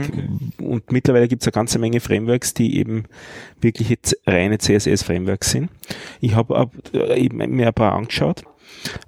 Und 0.59 0.93
mittlerweile 0.93 1.29
gibt 1.29 1.43
es 1.43 1.49
eine 1.49 1.53
ganze 1.53 1.79
Menge 1.79 2.01
Frameworks, 2.01 2.53
die 2.55 2.79
eben 2.79 3.05
wirklich 3.61 3.89
jetzt 3.89 4.17
reine 4.27 4.59
CSS-Frameworks 4.59 5.51
sind. 5.51 5.71
Ich 6.21 6.35
habe 6.35 6.57
ab- 6.57 6.75
äh, 6.93 7.19
eben 7.19 7.39
mir 7.39 7.69
ein 7.69 7.75
paar 7.75 7.93
angeschaut, 7.95 8.43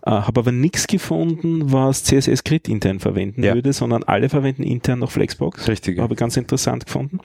äh, 0.07 0.11
habe 0.11 0.41
aber 0.41 0.53
nichts 0.53 0.87
gefunden, 0.87 1.71
was 1.73 2.05
CSS 2.05 2.45
Grid 2.45 2.69
intern 2.69 2.99
verwenden 3.01 3.43
Ja. 3.43 3.55
würde, 3.55 3.73
sondern 3.73 4.05
alle 4.05 4.29
verwenden 4.29 4.63
intern 4.63 5.01
noch 5.01 5.11
Flexbox. 5.11 5.69
Richtig, 5.69 5.99
ja. 5.99 6.03
Habe 6.03 6.15
ich 6.15 6.19
ganz 6.19 6.37
interessant 6.37 6.87
gefunden. 6.87 7.19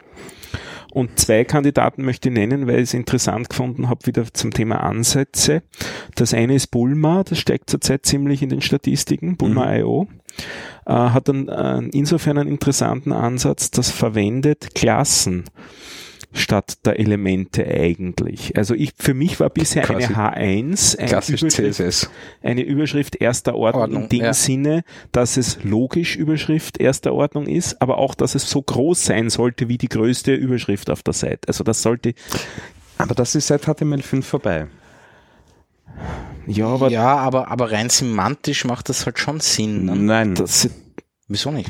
Und 0.93 1.19
zwei 1.19 1.43
Kandidaten 1.43 2.05
möchte 2.05 2.29
ich 2.29 2.35
nennen, 2.35 2.67
weil 2.67 2.75
ich 2.75 2.83
es 2.83 2.93
interessant 2.93 3.49
gefunden 3.49 3.89
habe, 3.89 4.05
wieder 4.05 4.31
zum 4.31 4.51
Thema 4.51 4.81
Ansätze. 4.83 5.63
Das 6.13 6.35
eine 6.35 6.53
ist 6.53 6.67
Bulma, 6.67 7.23
das 7.23 7.39
steigt 7.39 7.71
zurzeit 7.71 8.05
ziemlich 8.05 8.43
in 8.43 8.49
den 8.49 8.61
Statistiken, 8.61 9.35
Bulma.io. 9.35 10.07
Äh, 10.85 10.93
hat 10.93 11.29
dann 11.29 11.47
äh, 11.47 11.79
insofern 11.93 12.37
einen 12.37 12.49
interessanten 12.49 13.11
Ansatz, 13.11 13.71
das 13.71 13.89
verwendet 13.89 14.75
Klassen 14.75 15.45
statt 16.34 16.86
der 16.86 16.99
Elemente 16.99 17.65
eigentlich. 17.65 18.57
Also 18.57 18.73
ich, 18.73 18.93
für 18.97 19.13
mich 19.13 19.39
war 19.39 19.49
bisher 19.49 19.84
Quasi 19.84 20.13
eine 20.13 20.36
H1 20.36 20.97
eine 20.97 21.07
Klassisch 21.07 21.41
Überschrift, 21.41 21.75
CSS. 21.75 22.09
eine 22.41 22.61
Überschrift 22.61 23.15
erster 23.15 23.55
Ordnung, 23.55 23.81
Ordnung, 23.81 24.03
in 24.03 24.09
dem 24.09 24.25
ja. 24.25 24.34
Sinne, 24.34 24.84
dass 25.11 25.38
es 25.38 25.63
logisch 25.63 26.15
Überschrift 26.15 26.79
erster 26.79 27.13
Ordnung 27.13 27.45
ist, 27.45 27.81
aber 27.81 27.99
auch, 27.99 28.15
dass 28.15 28.36
es 28.36 28.49
so 28.49 28.61
groß 28.61 29.05
sein 29.05 29.29
sollte 29.29 29.69
wie 29.69 29.77
die 29.77 29.89
größte 29.89 30.34
Überschrift 30.34 30.89
auf 30.89 31.03
der 31.03 31.13
Seite. 31.13 31.47
Also 31.47 31.63
das 31.63 31.81
sollte, 31.81 32.13
Aber 32.97 33.15
das 33.15 33.36
ist 33.36 33.47
seit 33.47 33.63
HTML5 33.63 34.23
vorbei. 34.23 34.67
ja, 36.47 36.67
aber 36.67 36.89
ja, 36.89 37.15
aber, 37.15 37.49
aber 37.49 37.71
rein 37.71 37.89
semantisch 37.89 38.65
macht 38.65 38.89
das 38.89 39.05
halt 39.05 39.19
schon 39.19 39.39
Sinn. 39.39 39.86
Ne? 39.86 39.95
Nein. 39.95 40.36
das, 40.36 40.69
Wieso 41.27 41.51
nicht? 41.51 41.69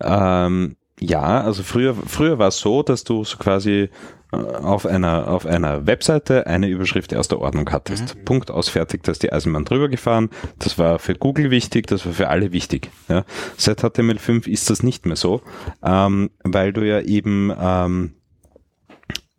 Ähm, 0.00 0.76
ja, 1.02 1.40
also 1.40 1.62
früher, 1.62 1.94
früher 1.94 2.38
war 2.38 2.48
es 2.48 2.58
so, 2.58 2.82
dass 2.82 3.04
du 3.04 3.24
so 3.24 3.36
quasi 3.36 3.88
äh, 4.32 4.36
auf 4.36 4.86
einer, 4.86 5.28
auf 5.28 5.46
einer 5.46 5.86
Webseite 5.86 6.46
eine 6.46 6.68
Überschrift 6.68 7.12
erster 7.12 7.40
Ordnung 7.40 7.68
hattest. 7.70 8.24
Punkt 8.24 8.50
aus, 8.50 8.68
fertig, 8.68 9.02
da 9.02 9.12
ist 9.12 9.22
die 9.22 9.32
Eisenbahn 9.32 9.64
drüber 9.64 9.88
gefahren. 9.88 10.30
Das 10.58 10.78
war 10.78 10.98
für 10.98 11.14
Google 11.14 11.50
wichtig, 11.50 11.86
das 11.86 12.06
war 12.06 12.12
für 12.12 12.28
alle 12.28 12.52
wichtig. 12.52 12.90
Ja. 13.08 13.24
Seit 13.56 13.80
HTML5 13.80 14.46
ist 14.48 14.70
das 14.70 14.82
nicht 14.82 15.06
mehr 15.06 15.16
so, 15.16 15.42
ähm, 15.82 16.30
weil 16.44 16.72
du 16.72 16.86
ja 16.86 17.00
eben 17.00 17.52
ähm, 17.58 18.14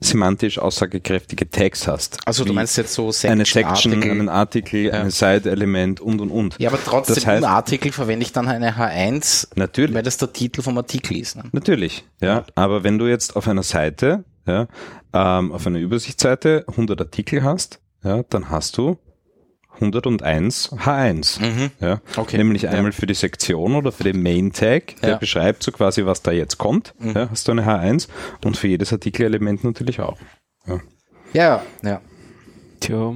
semantisch 0.04 0.60
aussagekräftige 0.60 1.49
Tags 1.49 1.88
hast. 1.88 2.20
Also 2.26 2.45
du 2.45 2.54
meinst 2.54 2.78
jetzt 2.78 2.93
so 2.93 3.12
Section, 3.12 3.32
eine 3.32 3.45
Section, 3.45 3.93
Artikel. 3.93 4.12
einen 4.12 4.30
Artikel, 4.30 4.91
ein 4.91 5.10
Side-Element 5.12 5.99
und 6.01 6.22
und 6.22 6.30
und. 6.30 6.56
Ja, 6.60 6.70
aber 6.70 6.80
trotzdem 6.84 7.16
Das 7.16 7.26
heißt- 7.26 7.43
Artikel 7.45 7.91
verwende 7.91 8.26
ich 8.26 8.32
dann 8.34 8.47
eine 8.47 8.78
H1, 8.78 9.47
Natürlich. 9.56 9.95
weil 9.95 10.04
das 10.04 10.18
der 10.18 10.32
Titel 10.34 10.62
vom 10.62 10.78
Artikel 10.78 11.18
ist. 11.18 11.36
Ne? 11.36 11.43
Natürlich, 11.51 12.04
ja. 12.22 12.45
Aber 12.56 12.84
wenn 12.84 12.97
du 12.99 13.08
jetzt 13.08 13.36
auf 13.36 13.47
einer 13.47 13.64
Seite, 13.64 14.24
ja, 14.45 14.68
ähm, 15.14 15.51
auf 15.51 15.66
einer 15.68 15.80
Übersichtsseite 15.80 16.66
100 16.68 16.99
Artikel 17.01 17.43
hast, 17.43 17.80
ja, 18.04 18.24
dann 18.30 18.49
hast 18.49 18.78
du 18.78 18.97
101 19.80 20.71
H1. 20.71 21.41
Ja. 21.80 21.95
Mhm. 21.95 22.01
Okay. 22.17 22.38
Nämlich 22.38 22.63
Ja. 22.63 22.71
einmal 22.71 22.91
für 22.91 23.05
die 23.07 23.13
Sektion 23.13 23.76
oder 23.76 23.91
für 23.91 24.03
den 24.03 24.21
Main 24.21 24.51
Tag, 24.53 24.95
der 25.01 25.09
Ja. 25.09 25.15
Mhm. 25.15 25.19
beschreibt 25.19 25.63
so 25.63 25.71
quasi, 25.71 26.05
was 26.05 26.21
da 26.21 26.32
jetzt 26.32 26.57
kommt, 26.57 26.93
ja, 26.99 27.30
hast 27.30 27.47
du 27.47 27.51
eine 27.51 27.65
H1 27.65 28.07
und 28.45 28.57
für 28.57 28.67
jedes 28.67 28.91
Artikelelement 28.93 29.63
natürlich 29.63 29.99
auch. 29.99 30.17
Ja, 31.34 31.63
ja. 31.82 31.99
tja, 32.80 33.13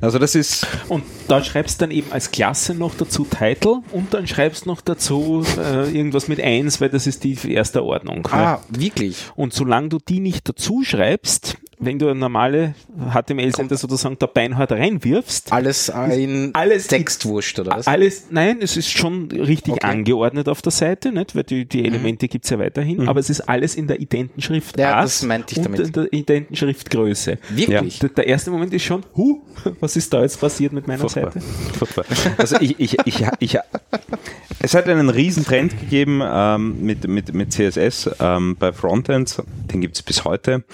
Also 0.00 0.18
das 0.18 0.34
ist, 0.34 0.66
Und 0.88 1.04
da 1.28 1.42
schreibst 1.44 1.82
dann 1.82 1.90
eben 1.90 2.10
als 2.12 2.30
Klasse 2.30 2.72
noch 2.74 2.94
dazu 2.94 3.26
Title 3.26 3.82
und 3.92 4.14
dann 4.14 4.26
schreibst 4.26 4.64
noch 4.64 4.80
dazu 4.80 5.44
äh, 5.58 5.90
irgendwas 5.90 6.28
mit 6.28 6.40
eins, 6.40 6.80
weil 6.80 6.88
das 6.88 7.06
ist 7.06 7.24
die 7.24 7.36
erste 7.52 7.82
Ordnung. 7.84 8.26
Ah, 8.30 8.60
wirklich? 8.70 9.18
Und 9.34 9.52
solange 9.52 9.88
du 9.90 9.98
die 9.98 10.20
nicht 10.20 10.48
dazu 10.48 10.82
schreibst, 10.82 11.58
wenn 11.80 11.98
du 11.98 12.08
eine 12.08 12.18
normale 12.18 12.74
HTML-Seite 13.12 13.76
sozusagen 13.76 14.16
da 14.18 14.26
beinhart 14.26 14.72
reinwirfst, 14.72 15.52
Alles 15.52 15.88
in 16.10 16.50
Alles- 16.54 16.86
Textwurst, 16.88 17.58
oder 17.60 17.72
was? 17.76 17.86
alles, 17.86 18.24
nein, 18.30 18.58
es 18.60 18.76
ist 18.76 18.90
schon 18.90 19.30
richtig 19.30 19.74
Okay. 19.74 19.86
angeordnet 19.86 20.48
auf 20.48 20.62
der 20.62 20.72
Seite, 20.72 21.12
nicht? 21.12 21.34
weil 21.36 21.44
die, 21.44 21.64
die 21.66 21.84
Elemente 21.84 22.28
gibt's 22.28 22.50
ja 22.50 22.58
weiterhin, 22.58 23.08
aber 23.08 23.20
es 23.20 23.30
ist 23.30 23.42
alles 23.42 23.74
in 23.76 23.86
der 23.86 24.00
identen 24.00 24.42
Schrift 24.42 24.78
Ja, 24.78 25.02
das 25.02 25.22
meinte 25.22 25.52
ich 25.52 25.58
und 25.58 25.64
damit. 25.72 25.80
in 25.80 25.92
der 25.92 26.12
identen 26.12 26.56
Schriftgröße. 26.56 27.38
Wirklich? 27.50 27.98
Der, 28.00 28.08
der 28.10 28.26
erste 28.26 28.50
Moment 28.50 28.72
ist 28.74 28.84
schon, 28.84 29.04
hu, 29.16 29.42
was 29.80 29.96
ist 29.96 30.12
da 30.12 30.22
jetzt 30.22 30.40
passiert 30.40 30.72
mit 30.72 30.86
meiner 30.86 31.00
Furchtbar. 31.00 31.32
Seite? 31.32 31.40
Furchtbar. 31.78 32.04
Also 32.38 32.56
ich, 32.60 32.78
ich, 32.78 32.96
ich, 33.04 33.24
ich, 33.40 33.58
es 34.60 34.74
hat 34.74 34.88
einen 34.88 35.08
riesen 35.10 35.44
Trend 35.44 35.78
gegeben 35.78 36.20
ähm, 36.24 36.84
mit, 36.84 37.06
mit, 37.06 37.32
mit 37.34 37.52
CSS 37.52 38.10
ähm, 38.20 38.56
bei 38.58 38.72
Frontends, 38.72 39.40
den 39.72 39.80
gibt 39.80 39.96
es 39.96 40.02
bis 40.02 40.24
heute. 40.24 40.64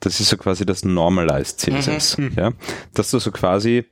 Das 0.00 0.20
ist 0.20 0.28
so 0.28 0.36
quasi 0.36 0.66
das 0.66 0.84
Normalized 0.84 1.58
CSS. 1.60 2.18
Ja? 2.36 2.52
Dass 2.94 3.10
du 3.10 3.18
so 3.18 3.30
quasi 3.32 3.84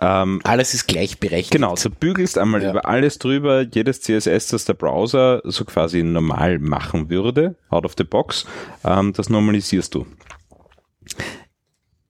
ähm, 0.00 0.40
Alles 0.44 0.74
ist 0.74 0.86
gleichberechtigt. 0.86 1.52
Genau, 1.52 1.74
du 1.74 1.90
bügelst 1.90 2.38
einmal 2.38 2.62
Ja. 2.62 2.70
über 2.70 2.86
alles 2.86 3.18
drüber, 3.18 3.62
jedes 3.62 4.00
CSS, 4.02 4.48
das 4.48 4.64
der 4.64 4.74
Browser 4.74 5.40
so 5.44 5.64
quasi 5.64 6.02
normal 6.02 6.58
machen 6.58 7.08
würde, 7.10 7.56
out 7.70 7.84
of 7.84 7.94
the 7.98 8.04
box, 8.04 8.46
ähm, 8.84 9.12
das 9.12 9.30
normalisierst 9.30 9.94
du. 9.94 10.06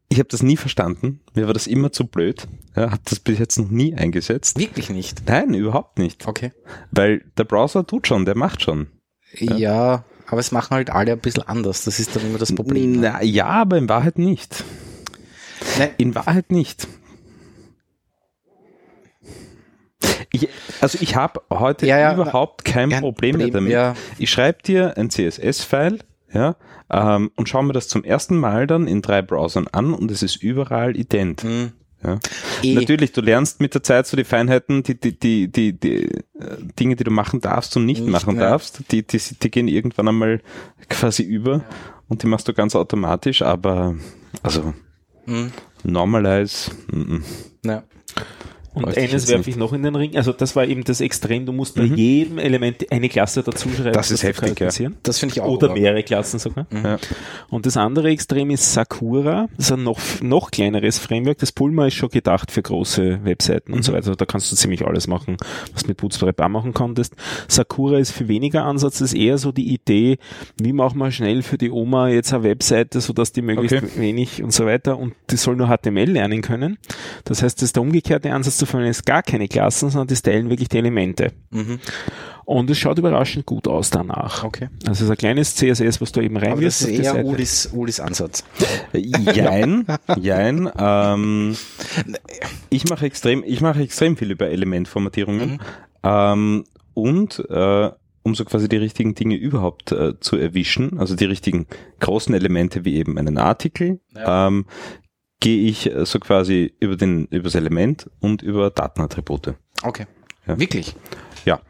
Ich 0.08 0.18
habe 0.18 0.28
das 0.28 0.42
nie 0.42 0.56
verstanden, 0.56 1.20
mir 1.34 1.46
war 1.46 1.54
das 1.54 1.66
immer 1.66 1.90
zu 1.90 2.06
blöd, 2.06 2.46
ja, 2.76 2.90
habe 2.92 3.02
das 3.04 3.18
bis 3.18 3.38
jetzt 3.38 3.58
noch 3.58 3.70
nie 3.70 3.94
eingesetzt. 3.94 4.58
Wirklich 4.58 4.90
nicht. 4.90 5.22
Nein, 5.26 5.54
überhaupt 5.54 5.98
nicht, 5.98 6.26
Okay. 6.28 6.52
weil 6.92 7.24
der 7.36 7.44
Browser 7.44 7.86
tut 7.86 8.06
schon, 8.06 8.24
der 8.24 8.36
macht 8.36 8.62
schon. 8.62 8.88
Ja. 9.38 10.04
Aber 10.26 10.40
es 10.40 10.52
machen 10.52 10.70
halt 10.74 10.90
alle 10.90 11.12
ein 11.12 11.18
bisschen 11.20 11.42
anders. 11.42 11.84
Das 11.84 11.98
ist 12.00 12.14
dann 12.16 12.24
immer 12.26 12.38
das 12.38 12.54
Problem. 12.54 12.92
ne? 13.00 13.12
Na, 13.14 13.22
ja, 13.22 13.46
aber 13.46 13.78
in 13.78 13.88
Wahrheit 13.88 14.18
nicht. 14.18 14.64
Nein. 15.78 15.90
In 15.98 16.14
Wahrheit 16.14 16.50
nicht. 16.50 16.86
Ich, 20.32 20.48
also 20.80 20.98
ich 21.00 21.16
habe 21.16 21.40
heute 21.50 21.86
Ja, 21.86 21.98
ja, 21.98 22.14
überhaupt 22.14 22.64
kein 22.64 22.90
kein 22.90 23.00
Problem 23.00 23.36
mehr 23.36 23.46
Problem, 23.46 23.64
damit. 23.64 23.72
ja. 23.72 23.94
Ich 24.18 24.30
schreibe 24.30 24.62
dir 24.62 24.96
ein 24.98 25.08
CSS-File 25.10 26.00
ja, 26.32 26.56
ähm, 26.90 27.30
und 27.36 27.48
schaue 27.48 27.64
mir 27.64 27.72
das 27.72 27.88
zum 27.88 28.02
ersten 28.04 28.36
Mal 28.36 28.66
dann 28.66 28.88
in 28.88 29.00
drei 29.00 29.22
Browsern 29.22 29.68
an 29.70 29.94
und 29.94 30.10
es 30.10 30.22
ist 30.22 30.36
überall 30.42 30.96
ident. 30.96 31.42
Hm. 31.42 31.72
Ja. 32.04 32.18
Eh. 32.62 32.74
Natürlich, 32.74 33.12
du 33.12 33.20
lernst 33.20 33.60
mit 33.60 33.74
der 33.74 33.82
Zeit 33.82 34.06
so 34.06 34.16
die 34.16 34.24
Feinheiten, 34.24 34.82
die, 34.82 34.98
die, 35.00 35.18
die, 35.18 35.50
die, 35.50 35.72
die 35.72 36.04
äh, 36.04 36.22
Dinge, 36.78 36.96
die 36.96 37.04
du 37.04 37.10
machen 37.10 37.40
darfst 37.40 37.76
und 37.76 37.86
nicht, 37.86 38.02
Nicht 38.02 38.10
machen 38.12 38.36
mehr. 38.36 38.50
darfst, 38.50 38.92
die, 38.92 39.06
die, 39.06 39.18
die 39.18 39.50
gehen 39.50 39.68
irgendwann 39.68 40.08
einmal 40.08 40.40
quasi 40.88 41.22
über 41.22 41.64
und 42.08 42.22
die 42.22 42.26
machst 42.26 42.46
du 42.48 42.52
ganz 42.52 42.74
automatisch, 42.76 43.42
aber 43.42 43.94
also 44.42 44.74
Hm. 45.26 45.52
normalize, 45.84 46.70
mm, 46.92 46.98
mm. 47.14 47.24
Ja. 47.64 47.82
Und 48.74 48.90
ich 48.90 48.98
eines 48.98 49.12
jetzt 49.12 49.28
werfe 49.28 49.38
nicht. 49.40 49.48
ich 49.48 49.56
noch 49.56 49.72
in 49.72 49.82
den 49.82 49.94
Ring. 49.94 50.16
Also 50.16 50.32
das 50.32 50.56
war 50.56 50.66
eben 50.66 50.84
das 50.84 51.00
Extrem. 51.00 51.46
Du 51.46 51.52
musst 51.52 51.76
bei 51.76 51.84
jedem 51.84 52.38
Element 52.38 52.90
eine 52.90 53.08
Klasse 53.08 53.42
dazu 53.42 53.68
schreiben. 53.70 53.92
Das 53.92 54.10
ist 54.10 54.22
heftig, 54.22 54.58
ja. 54.60 54.90
Das 55.02 55.18
finde 55.18 55.34
ich 55.34 55.40
auch. 55.40 55.48
Oder 55.48 55.72
mehrere 55.72 56.02
Klassen 56.02 56.38
sogar. 56.38 56.66
Ja. 56.72 56.98
Und 57.48 57.66
das 57.66 57.76
andere 57.76 58.10
Extrem 58.10 58.50
ist 58.50 58.72
Sakura. 58.72 59.48
Das 59.56 59.66
ist 59.66 59.72
ein 59.72 59.84
noch, 59.84 60.00
noch 60.22 60.50
kleineres 60.50 60.98
Framework. 60.98 61.38
Das 61.38 61.52
Pulma 61.52 61.86
ist 61.86 61.94
schon 61.94 62.08
gedacht 62.08 62.50
für 62.50 62.62
große 62.62 63.20
Webseiten 63.24 63.72
und 63.72 63.84
so 63.84 63.92
weiter. 63.92 64.16
Da 64.16 64.26
kannst 64.26 64.50
du 64.50 64.56
ziemlich 64.56 64.84
alles 64.84 65.06
machen, 65.06 65.36
was 65.72 65.82
du 65.82 65.88
mit 65.88 65.98
Bootstrap 65.98 66.40
auch 66.40 66.48
machen 66.48 66.74
konntest. 66.74 67.14
Sakura 67.48 67.98
ist 67.98 68.10
für 68.10 68.26
weniger 68.28 68.64
Ansatz. 68.64 68.98
Das 68.98 69.12
ist 69.12 69.18
eher 69.18 69.38
so 69.38 69.52
die 69.52 69.72
Idee, 69.72 70.18
wie 70.60 70.72
machen 70.72 70.98
wir 70.98 71.10
schnell 71.12 71.42
für 71.42 71.58
die 71.58 71.70
Oma 71.70 72.08
jetzt 72.08 72.32
eine 72.34 72.42
Webseite, 72.44 73.00
sodass 73.00 73.32
die 73.32 73.42
möglichst 73.42 73.74
Okay. 73.76 73.88
wenig 73.96 74.42
und 74.42 74.52
so 74.52 74.66
weiter 74.66 74.98
und 74.98 75.14
die 75.30 75.36
soll 75.36 75.56
nur 75.56 75.68
HTML 75.68 76.10
lernen 76.10 76.42
können. 76.42 76.78
Das 77.24 77.42
heißt, 77.42 77.58
das 77.58 77.64
ist 77.64 77.76
der 77.76 77.82
umgekehrte 77.82 78.32
Ansatz. 78.32 78.63
Du 78.64 78.70
verwendest 78.70 79.06
gar 79.06 79.22
keine 79.22 79.48
Klassen, 79.48 79.90
sondern 79.90 80.08
die 80.08 80.16
stylen 80.16 80.50
wirklich 80.50 80.68
die 80.68 80.78
Elemente. 80.78 81.32
Mhm. 81.50 81.80
Und 82.44 82.68
es 82.68 82.78
schaut 82.78 82.98
überraschend 82.98 83.46
gut 83.46 83.66
aus 83.66 83.90
danach. 83.90 84.44
Okay. 84.44 84.68
Also 84.82 84.92
es 84.92 85.00
ist 85.02 85.10
ein 85.10 85.16
kleines 85.16 85.54
CSS, 85.56 86.00
was 86.00 86.12
du 86.12 86.20
eben 86.20 86.36
Aber 86.36 86.60
das 86.60 86.82
ist 86.82 86.88
eher. 86.88 87.24
Ulis, 87.24 87.70
Ulis 87.72 88.00
Ansatz. 88.00 88.44
Jein, 88.92 89.86
jein. 90.20 90.70
Ähm, 90.76 91.56
ich 92.68 92.88
mache 92.88 93.06
extrem, 93.06 93.42
ich 93.46 93.60
mache 93.60 93.82
extrem 93.82 94.16
viel 94.16 94.30
über 94.30 94.48
Elementformatierungen. 94.48 95.52
Mhm. 95.52 95.58
Ähm, 96.02 96.64
und 96.92 97.42
äh, 97.48 97.90
um 98.24 98.34
so 98.34 98.44
quasi 98.44 98.68
die 98.68 98.76
richtigen 98.76 99.14
Dinge 99.14 99.36
überhaupt 99.36 99.92
äh, 99.92 100.18
zu 100.18 100.36
erwischen, 100.36 100.98
also 100.98 101.14
die 101.14 101.26
richtigen 101.26 101.66
großen 102.00 102.34
Elemente 102.34 102.84
wie 102.84 102.96
eben 102.96 103.18
einen 103.18 103.36
Artikel, 103.36 104.00
ähm, 104.16 104.66
gehe 105.44 105.68
ich 105.68 105.94
äh, 105.94 106.06
so 106.06 106.18
quasi 106.18 106.72
über 106.80 106.96
den 106.96 107.26
über 107.26 107.44
das 107.44 107.54
Element 107.54 108.10
und 108.20 108.40
über 108.40 108.70
Datenattribute. 108.70 109.54
Okay. 109.82 110.06
Ja. 110.46 110.58
Wirklich? 110.58 110.96
Ja. 111.44 111.60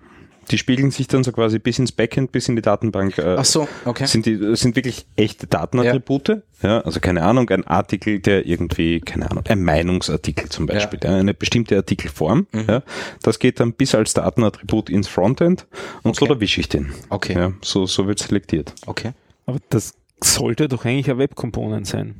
Die 0.50 0.58
spiegeln 0.58 0.90
sich 0.92 1.08
dann 1.08 1.24
so 1.24 1.32
quasi 1.32 1.58
bis 1.58 1.78
ins 1.80 1.90
Backend, 1.90 2.30
bis 2.30 2.48
in 2.48 2.54
die 2.54 2.62
Datenbank. 2.62 3.18
Äh, 3.18 3.34
Ach 3.38 3.44
so, 3.44 3.66
okay. 3.84 4.06
sind 4.06 4.26
die 4.26 4.54
sind 4.54 4.76
wirklich 4.76 5.06
echte 5.16 5.48
Datenattribute. 5.48 6.42
Ja. 6.62 6.82
also 6.82 7.00
keine 7.00 7.22
Ahnung, 7.22 7.50
ein 7.50 7.66
Artikel, 7.66 8.20
der 8.20 8.46
irgendwie, 8.46 9.00
keine 9.00 9.28
Ahnung, 9.28 9.42
ein 9.48 9.64
Meinungsartikel 9.64 10.48
zum 10.50 10.66
Beispiel, 10.66 11.00
ja. 11.02 11.16
eine 11.16 11.34
bestimmte 11.34 11.76
Artikelform. 11.76 12.46
Mhm. 12.52 12.64
Ja, 12.68 12.82
das 13.22 13.40
geht 13.40 13.58
dann 13.58 13.72
bis 13.72 13.94
als 13.96 14.14
Datenattribut 14.14 14.88
ins 14.88 15.08
Frontend 15.08 15.66
und 16.04 16.14
so 16.14 16.26
Okay. 16.26 16.34
erwische 16.34 16.60
ich 16.60 16.68
den. 16.68 16.92
Okay. 17.08 17.34
Ja, 17.34 17.52
so 17.60 17.86
so 17.86 18.06
wird 18.06 18.20
selektiert. 18.20 18.72
Okay. 18.86 19.12
Aber 19.46 19.58
das 19.70 19.94
sollte 20.22 20.68
doch 20.68 20.84
eigentlich 20.84 21.10
ein 21.10 21.18
Web-Component 21.18 21.86
sein. 21.88 22.14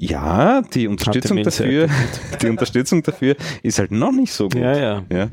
Ja, 0.00 0.62
die 0.62 0.86
Unterstützung 0.86 1.42
dafür, 1.42 1.88
die 2.42 2.48
Unterstützung 2.48 3.02
dafür 3.02 3.34
ist 3.64 3.80
halt 3.80 3.90
noch 3.90 4.12
nicht 4.12 4.32
so 4.32 4.44
gut. 4.44 4.60
Ja, 4.60 4.78
ja. 4.78 5.02
Ja, 5.10 5.28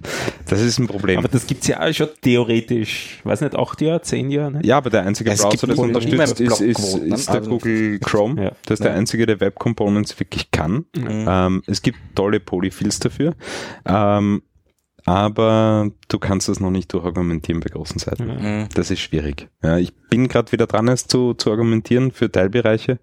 das 0.47 0.59
ist 0.59 0.80
ein 0.80 0.88
Problem. 0.88 1.20
Aber 1.20 1.28
das 1.28 1.45
gibt's 1.45 1.68
ja 1.68 1.82
auch 1.82 1.93
schon 1.93 2.07
theoretisch, 2.22 3.20
weiß 3.24 3.41
nicht, 3.41 3.55
acht 3.55 3.80
Jahre, 3.82 4.01
zehn 4.01 4.32
Jahre, 4.32 4.53
ne? 4.53 4.61
Ja, 4.63 4.78
aber 4.78 4.89
der 4.89 5.03
einzige 5.03 5.30
Es 5.30 5.41
Browser, 5.41 5.68
das 5.68 5.78
unterstützt, 5.78 6.41
ist, 6.41 6.61
ist, 6.61 6.95
ist 6.97 7.28
der 7.30 7.36
also- 7.36 7.49
Google 7.51 7.99
Chrome. 7.99 8.43
Ja. 8.43 8.51
Das 8.66 8.80
ist 8.80 8.84
der 8.84 8.95
einzige, 8.95 9.28
der 9.28 9.39
Web 9.39 9.59
Components 9.59 10.20
wirklich 10.20 10.49
kann. 10.49 10.86
Mhm. 10.95 11.26
Ähm, 11.28 11.63
es 11.68 11.84
gibt 11.84 11.99
tolle 12.16 12.39
Polyfills 12.39 12.99
dafür. 12.99 13.36
Ähm, 13.86 14.41
aber 15.05 15.91
du 16.07 16.18
kannst 16.18 16.49
das 16.49 16.59
noch 16.59 16.72
nicht 16.72 16.91
durchargumentieren 16.91 17.61
bei 17.61 17.70
großen 17.70 17.99
Seiten. 17.99 18.26
Mhm. 18.26 18.70
Das 18.74 18.89
ist 18.89 18.99
schwierig. 19.01 19.47
Ja, 19.61 19.78
ich 19.78 19.93
bin 20.09 20.28
gerade 20.28 20.51
wieder 20.51 20.66
dran, 20.66 20.88
es 20.88 21.05
zu, 21.05 21.36
zu 21.36 21.51
argumentieren 21.51 22.11
für 22.11 22.32
Teilbereiche. 22.32 22.97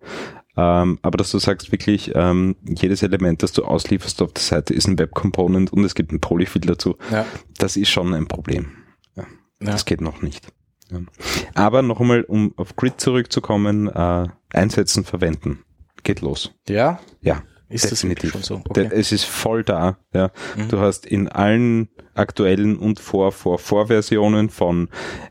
Ähm, 0.56 0.98
aber 1.02 1.16
dass 1.16 1.30
du 1.30 1.38
sagst 1.38 1.72
wirklich, 1.72 2.12
ähm, 2.14 2.56
jedes 2.64 3.02
Element, 3.02 3.42
das 3.42 3.52
du 3.52 3.64
auslieferst 3.64 4.20
auf 4.22 4.32
der 4.32 4.42
Seite, 4.42 4.74
ist 4.74 4.86
ein 4.86 4.98
Web 4.98 5.12
Component 5.12 5.72
und 5.72 5.84
es 5.84 5.94
gibt 5.94 6.12
ein 6.12 6.20
Polyfill 6.20 6.62
dazu. 6.62 6.96
Ja. 7.10 7.24
Das 7.58 7.76
ist 7.76 7.88
schon 7.88 8.12
ein 8.14 8.26
Problem. 8.26 8.72
Ja. 9.16 9.24
Das 9.60 9.84
geht 9.84 10.00
noch 10.00 10.20
nicht. 10.22 10.46
Aber 11.54 11.80
noch 11.80 12.00
einmal, 12.00 12.22
um 12.22 12.52
auf 12.56 12.76
Grid 12.76 13.00
zurückzukommen, 13.00 13.88
äh, 13.88 14.28
einsetzen, 14.52 15.04
verwenden. 15.04 15.64
Geht 16.02 16.20
los. 16.20 16.52
Ja? 16.68 17.00
Ja, 17.22 17.42
Ist 17.74 17.84
das 17.90 18.00
definitiv. 18.00 18.32
wirklich 18.34 18.46
schon 18.46 18.58
so? 18.58 18.62
Okay. 18.68 18.88
Es 18.92 19.12
ist 19.12 19.24
voll 19.24 19.64
da. 19.64 19.96
Ja. 20.14 20.30
Mhm. 20.56 20.68
Du 20.68 20.78
hast 20.80 21.06
in 21.06 21.28
allen 21.28 21.88
aktuellen 22.14 22.76
und 22.76 23.00
vor, 23.00 23.32
vor, 23.32 23.58
Vorversionen 23.58 24.50
von 24.50 24.88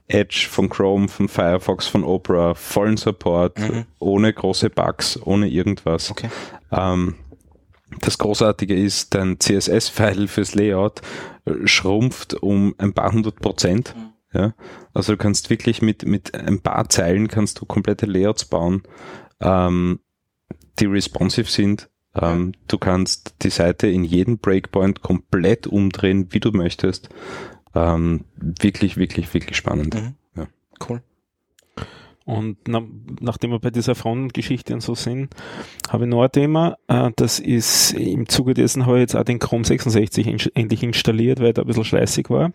Edge, 0.08 0.48
von 0.50 0.70
Chrome, 0.70 1.08
von 1.08 1.28
Firefox, 1.28 1.88
von 1.88 2.04
Opera 2.04 2.54
vollen 2.56 2.98
Support, 2.98 3.60
Mhm. 3.60 3.86
ohne 4.00 4.34
große 4.34 4.70
Bugs, 4.70 5.20
ohne 5.24 5.48
irgendwas. 5.48 6.10
Okay. 6.12 6.30
Ähm, 6.72 7.16
das 8.00 8.18
Großartige 8.18 8.74
ist, 8.76 9.14
dein 9.16 9.40
CSS-File 9.40 10.28
fürs 10.28 10.56
Layout 10.56 11.02
äh, 11.46 11.68
schrumpft 11.68 12.34
um 12.36 12.74
ein 12.78 12.94
paar 12.94 13.12
hundert 13.12 13.40
Prozent. 13.42 13.94
Mhm. 13.96 14.08
Ja, 14.34 14.54
also 14.94 15.12
du 15.12 15.18
kannst 15.18 15.50
wirklich 15.50 15.82
mit, 15.82 16.06
mit 16.06 16.34
ein 16.34 16.62
paar 16.62 16.88
Zeilen 16.88 17.28
kannst 17.28 17.60
du 17.60 17.66
komplette 17.66 18.06
Layouts 18.06 18.46
bauen, 18.46 18.82
ähm, 19.42 20.00
die 20.80 20.86
responsive 20.86 21.50
sind. 21.52 21.90
Ähm, 22.16 22.54
Du 22.68 22.78
kannst 22.78 23.36
die 23.42 23.50
Seite 23.50 23.88
in 23.88 24.04
jedem 24.04 24.38
Breakpoint 24.38 25.02
komplett 25.02 25.68
umdrehen, 25.68 26.28
wie 26.32 26.40
du 26.40 26.52
möchtest. 26.52 27.10
Ähm, 27.74 28.26
wirklich, 28.36 28.98
wirklich, 28.98 29.34
wirklich 29.34 29.58
spannend. 29.58 29.96
Mhm. 29.96 30.16
Ja. 30.36 30.48
Cool. 30.88 31.02
Und 32.24 32.58
na, 32.68 32.82
nachdem 33.20 33.52
wir 33.52 33.60
bei 33.60 33.72
dieser 33.72 33.96
Frontgeschichte 33.96 34.74
und 34.74 34.82
so 34.82 34.94
sind, 34.94 35.36
habe 35.90 36.06
ich 36.06 36.10
noch 36.10 36.22
ein 36.22 36.32
Thema. 36.32 36.78
Äh, 36.88 37.12
das 37.16 37.40
ist 37.40 37.94
im 37.94 38.30
Zuge 38.30 38.54
dessen 38.54 38.86
habe 38.86 38.98
ich 38.98 39.02
jetzt 39.02 39.16
auch 39.16 39.24
den 39.24 39.40
Chrome 39.40 39.66
66 39.66 40.28
in, 40.28 40.40
endlich 40.54 40.84
installiert, 40.84 41.40
weil 41.40 41.54
der 41.54 41.64
ein 41.64 41.68
bisschen 41.68 41.84
schleißig 41.84 42.30
war 42.30 42.52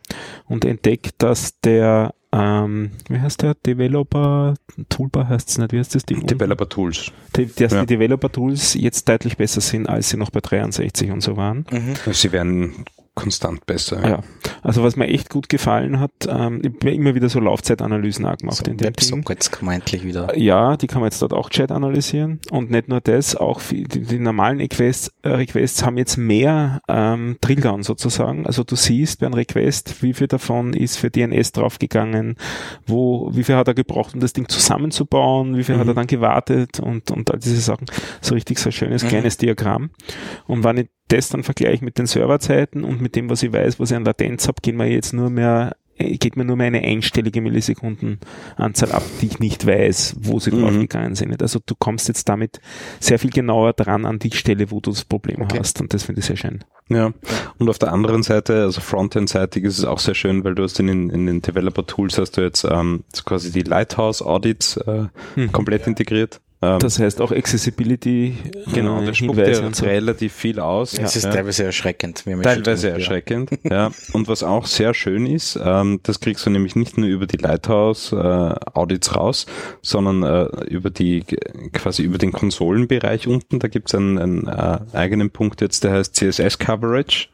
und 0.47 0.65
entdeckt, 0.65 1.15
dass 1.19 1.61
der 1.61 2.15
ähm, 2.37 2.91
wie 3.09 3.19
heißt 3.21 3.43
der? 3.43 3.55
Developer 3.55 4.55
Toolbar 4.89 5.29
heißt 5.29 5.49
es 5.49 5.59
nicht, 5.59 5.73
wie 5.73 5.79
heißt 5.79 5.95
das 5.95 6.05
Ding? 6.05 6.27
Developer 6.27 6.69
Tools. 6.69 7.11
Die, 7.37 7.47
dass 7.47 7.73
Ja. 7.73 7.81
die 7.81 7.87
Developer 7.87 8.31
Tools 8.31 8.75
jetzt 8.75 9.09
deutlich 9.09 9.37
besser 9.37 9.61
sind, 9.61 9.89
als 9.89 10.11
sie 10.11 10.17
noch 10.17 10.31
bei 10.31 10.41
63 10.41 11.11
und 11.11 11.21
so 11.23 11.37
waren. 11.37 11.65
Mhm. 11.71 11.95
Sie 12.13 12.33
werden 12.33 12.85
konstant 13.17 13.67
besser. 13.67 14.07
Ja, 14.09 14.21
also 14.63 14.85
was 14.85 14.95
mir 14.95 15.09
echt 15.09 15.31
gut 15.31 15.49
gefallen 15.49 15.99
hat, 15.99 16.13
ähm, 16.29 16.61
ich 16.63 16.69
habe 16.75 16.91
immer 16.95 17.15
wieder 17.17 17.29
so 17.29 17.41
Laufzeitanalysen 17.41 18.25
auch 18.27 18.37
gemacht 18.37 18.59
So, 18.59 18.71
in 18.71 18.77
dem. 18.77 18.87
WebSockets 18.87 19.51
kann 19.51 19.65
man 19.67 19.75
endlich 19.77 20.05
wieder. 20.05 20.39
Ja, 20.39 20.77
die 20.77 20.87
kann 20.87 21.01
man 21.01 21.09
jetzt 21.11 21.23
dort 21.23 21.33
auch 21.33 21.51
Chat 21.51 21.73
analysieren. 21.73 22.39
Und 22.51 22.71
nicht 22.71 22.89
nur 22.89 23.01
das, 23.01 23.35
auch 23.35 23.61
die, 23.63 23.85
die 23.85 24.19
normalen 24.19 24.59
Requests, 24.59 25.11
äh, 25.23 25.31
Requests 25.31 25.83
haben 25.85 25.97
jetzt 25.97 26.17
mehr 26.19 26.81
ähm, 26.89 27.39
Drilldown 27.41 27.83
sozusagen. 27.83 28.47
Also 28.47 28.63
du 28.65 28.77
siehst 28.77 29.21
bei 29.21 29.27
einem 29.27 29.35
Request, 29.35 30.03
wie 30.03 30.13
viel 30.13 30.29
davon 30.29 30.75
ist 30.75 30.97
für 30.99 31.11
DNS 31.11 31.53
draufgegangen, 31.53 32.37
wo, 32.87 33.31
wie 33.33 33.45
viel 33.45 33.57
hat 33.57 33.67
er 33.69 33.75
gebraucht, 33.75 34.15
um 34.15 34.21
das 34.21 34.35
Ding 34.35 34.49
zusammenzubauen, 34.49 35.57
wie 35.57 35.65
viel 35.65 35.79
hat 35.79 35.89
er 35.89 35.95
dann 35.95 36.07
gewartet 36.07 36.81
und, 36.81 37.11
und 37.11 37.31
all 37.33 37.39
diese 37.39 37.61
Sachen. 37.61 37.87
So 38.21 38.35
richtig 38.35 38.59
so 38.59 38.69
ein 38.69 38.73
schönes 38.73 39.03
Mhm. 39.03 39.09
kleines 39.09 39.37
Diagramm. 39.39 39.91
Und 40.47 40.63
wenn 40.65 40.77
ich 40.77 40.89
das 41.09 41.29
dann 41.29 41.43
vergleiche 41.45 41.85
mit 41.85 41.99
den 41.99 42.07
Serverzeiten 42.07 42.85
und 42.85 43.01
mit 43.01 43.15
dem, 43.17 43.31
was 43.31 43.43
ich 43.43 43.53
weiß, 43.53 43.79
was 43.79 43.91
ich 43.91 43.97
an 43.97 44.05
Latenz 44.05 44.49
habe, 44.49 44.61
gehen 44.63 44.77
wir 44.77 44.87
jetzt 44.87 45.13
nur 45.13 45.31
mehr 45.31 45.77
äh, 45.99 46.19
geht 46.19 46.37
mir 46.37 46.45
nur 46.45 46.57
mehr 46.57 46.67
eine 46.67 46.83
einstellige 46.83 47.41
Millisekundenanzahl 47.41 48.93
ab, 48.93 49.03
die 49.21 49.27
ich 49.27 49.39
nicht 49.39 49.67
weiß, 49.67 50.17
wo 50.21 50.39
sie 50.39 50.51
Mhm. 50.51 50.61
draufgegangen 50.63 51.15
sind. 51.15 51.41
Also 51.43 51.59
du 51.65 51.75
kommst 51.75 52.09
jetzt 52.09 52.29
damit 52.29 52.61
sehr 53.01 53.19
viel 53.19 53.31
genauer 53.31 53.73
dran 53.73 54.05
an 54.05 54.19
die 54.19 54.31
Stelle, 54.33 54.71
wo 54.71 54.81
du 54.81 54.91
das 54.91 55.05
Problem 55.05 55.43
Okay. 55.43 55.59
hast 55.59 55.81
und 55.81 55.95
das 55.95 56.03
finde 56.03 56.21
ich 56.21 56.27
sehr 56.27 56.37
schön. 56.37 56.65
Ja, 56.89 57.13
und 57.59 57.69
auf 57.71 57.79
der 57.79 57.93
anderen 57.93 58.23
Seite, 58.23 58.63
also 58.63 58.81
Frontend-seitig 58.81 59.65
ist 59.65 59.79
es 59.79 59.85
auch 59.87 59.99
sehr 59.99 60.15
schön, 60.15 60.45
weil 60.45 60.55
du 60.55 60.63
hast 60.65 60.79
in, 60.81 60.87
den- 60.87 61.11
in 61.11 61.25
den 61.27 61.41
Developer-Tools 61.43 62.19
hast 62.19 62.33
du 62.37 62.43
jetzt 62.43 62.65
ähm, 62.65 63.03
so 63.15 63.23
quasi 63.25 63.51
die 63.51 63.63
Lighthouse-Audits 63.63 64.77
äh, 64.79 65.07
Mhm. 65.35 65.53
komplett 65.53 65.87
integriert. 65.87 66.41
Ähm, 66.75 66.79
Das 66.79 66.99
heißt 66.99 67.21
auch 67.21 67.33
Accessibility, 67.33 68.35
genau, 68.73 69.01
der 69.01 69.15
spuckt 69.15 69.39
Hinweise 69.39 69.61
dir 69.61 69.67
und 69.67 69.77
so. 69.77 69.87
relativ 69.87 70.33
viel 70.33 70.61
aus. 70.61 70.95
Es 70.99 71.17
ist 71.17 71.25
ja. 71.25 71.31
teilweise 71.31 71.65
erschreckend. 71.65 72.25
Teilweise 72.43 72.91
erschreckend, 72.91 73.51
ja. 73.65 73.91
Und 74.13 74.29
was 74.29 74.43
auch 74.43 74.67
sehr 74.67 74.95
schön 74.95 75.27
ist, 75.27 75.59
ähm, 75.63 76.01
das 76.03 76.21
kriegst 76.21 76.47
du 76.47 76.51
nämlich 76.51 76.77
nicht 76.77 76.99
nur 76.99 77.09
über 77.09 77.27
die 77.27 77.37
Lighthouse-Audits 77.37 79.15
raus, 79.17 79.47
sondern 79.83 80.23
äh, 80.23 80.65
über 80.67 80.91
die 80.91 81.25
quasi 81.73 82.03
über 82.03 82.19
den 82.19 82.33
Konsolenbereich 82.33 83.27
unten. 83.27 83.59
Da 83.59 83.69
gibt's 83.69 83.95
einen, 83.95 84.19
einen 84.19 84.49
äh, 84.49 84.79
eigenen 84.93 85.31
Punkt 85.31 85.61
jetzt, 85.61 85.85
der 85.85 85.93
heißt 85.93 86.15
CSS 86.17 86.59
Coverage. 86.59 87.29